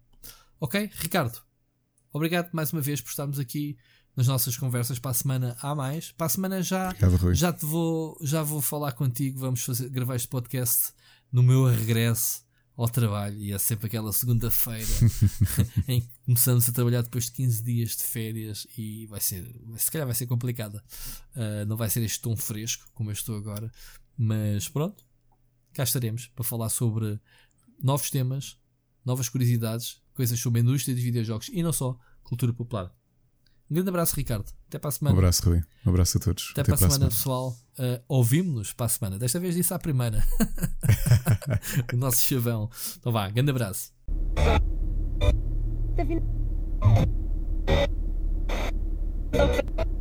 Ok? 0.58 0.90
Ricardo, 0.94 1.38
obrigado 2.10 2.48
mais 2.54 2.72
uma 2.72 2.80
vez 2.80 3.02
por 3.02 3.10
estarmos 3.10 3.38
aqui 3.38 3.76
nas 4.16 4.26
nossas 4.26 4.56
conversas 4.56 4.98
para 4.98 5.10
a 5.10 5.14
semana 5.14 5.54
há 5.60 5.74
mais. 5.74 6.12
Para 6.12 6.28
a 6.28 6.30
semana 6.30 6.62
já, 6.62 6.88
Obrigado, 6.92 7.34
já 7.34 7.52
te 7.52 7.66
vou, 7.66 8.16
já 8.22 8.42
vou 8.42 8.62
falar 8.62 8.92
contigo. 8.92 9.38
Vamos 9.38 9.62
fazer, 9.62 9.90
gravar 9.90 10.16
este 10.16 10.28
podcast 10.28 10.94
no 11.30 11.42
meu 11.42 11.66
regresso 11.66 12.43
ao 12.76 12.88
trabalho 12.88 13.40
e 13.40 13.52
é 13.52 13.58
sempre 13.58 13.86
aquela 13.86 14.12
segunda-feira 14.12 14.90
em 15.86 16.00
que 16.00 16.08
começamos 16.24 16.68
a 16.68 16.72
trabalhar 16.72 17.02
depois 17.02 17.26
de 17.26 17.32
15 17.32 17.62
dias 17.62 17.96
de 17.96 18.02
férias 18.02 18.66
e 18.76 19.06
vai 19.06 19.20
ser, 19.20 19.44
se 19.76 19.90
calhar 19.90 20.06
vai 20.06 20.14
ser 20.14 20.26
complicada. 20.26 20.82
Uh, 21.36 21.64
não 21.66 21.76
vai 21.76 21.88
ser 21.88 22.02
este 22.02 22.20
tão 22.20 22.36
fresco 22.36 22.88
como 22.92 23.10
eu 23.10 23.12
estou 23.12 23.36
agora, 23.36 23.70
mas 24.16 24.68
pronto, 24.68 25.04
cá 25.72 25.84
estaremos 25.84 26.26
para 26.28 26.44
falar 26.44 26.68
sobre 26.68 27.20
novos 27.82 28.10
temas, 28.10 28.58
novas 29.04 29.28
curiosidades, 29.28 30.02
coisas 30.14 30.38
sobre 30.38 30.60
a 30.60 30.62
indústria 30.62 30.94
dos 30.94 31.04
videojogos 31.04 31.48
e 31.52 31.62
não 31.62 31.72
só, 31.72 31.98
cultura 32.22 32.52
popular. 32.52 32.92
Um 33.70 33.74
grande 33.74 33.88
abraço, 33.88 34.14
Ricardo. 34.16 34.52
Até 34.68 34.78
para 34.78 34.88
a 34.88 34.92
semana. 34.92 35.14
Um 35.14 35.18
abraço, 35.18 35.48
Rui. 35.48 35.62
Um 35.86 35.90
abraço 35.90 36.18
a 36.18 36.20
todos. 36.20 36.50
Até, 36.52 36.60
Até 36.60 36.64
para, 36.64 36.74
a 36.74 36.78
semana, 36.78 36.94
semana, 36.94 37.10
pessoal. 37.10 37.56
Uh, 37.78 38.00
Ouvimos-nos 38.08 38.72
para 38.72 38.86
a 38.86 38.88
semana. 38.88 39.18
Desta 39.18 39.40
vez 39.40 39.54
disse 39.54 39.74
à 39.74 39.78
primeira. 39.78 40.24
o 41.92 41.96
nosso 41.96 42.22
chavão. 42.22 42.70
Então 42.98 43.12
vá, 43.12 43.28
grande 43.28 43.50
abraço. 43.50 43.92
Tá 49.32 49.93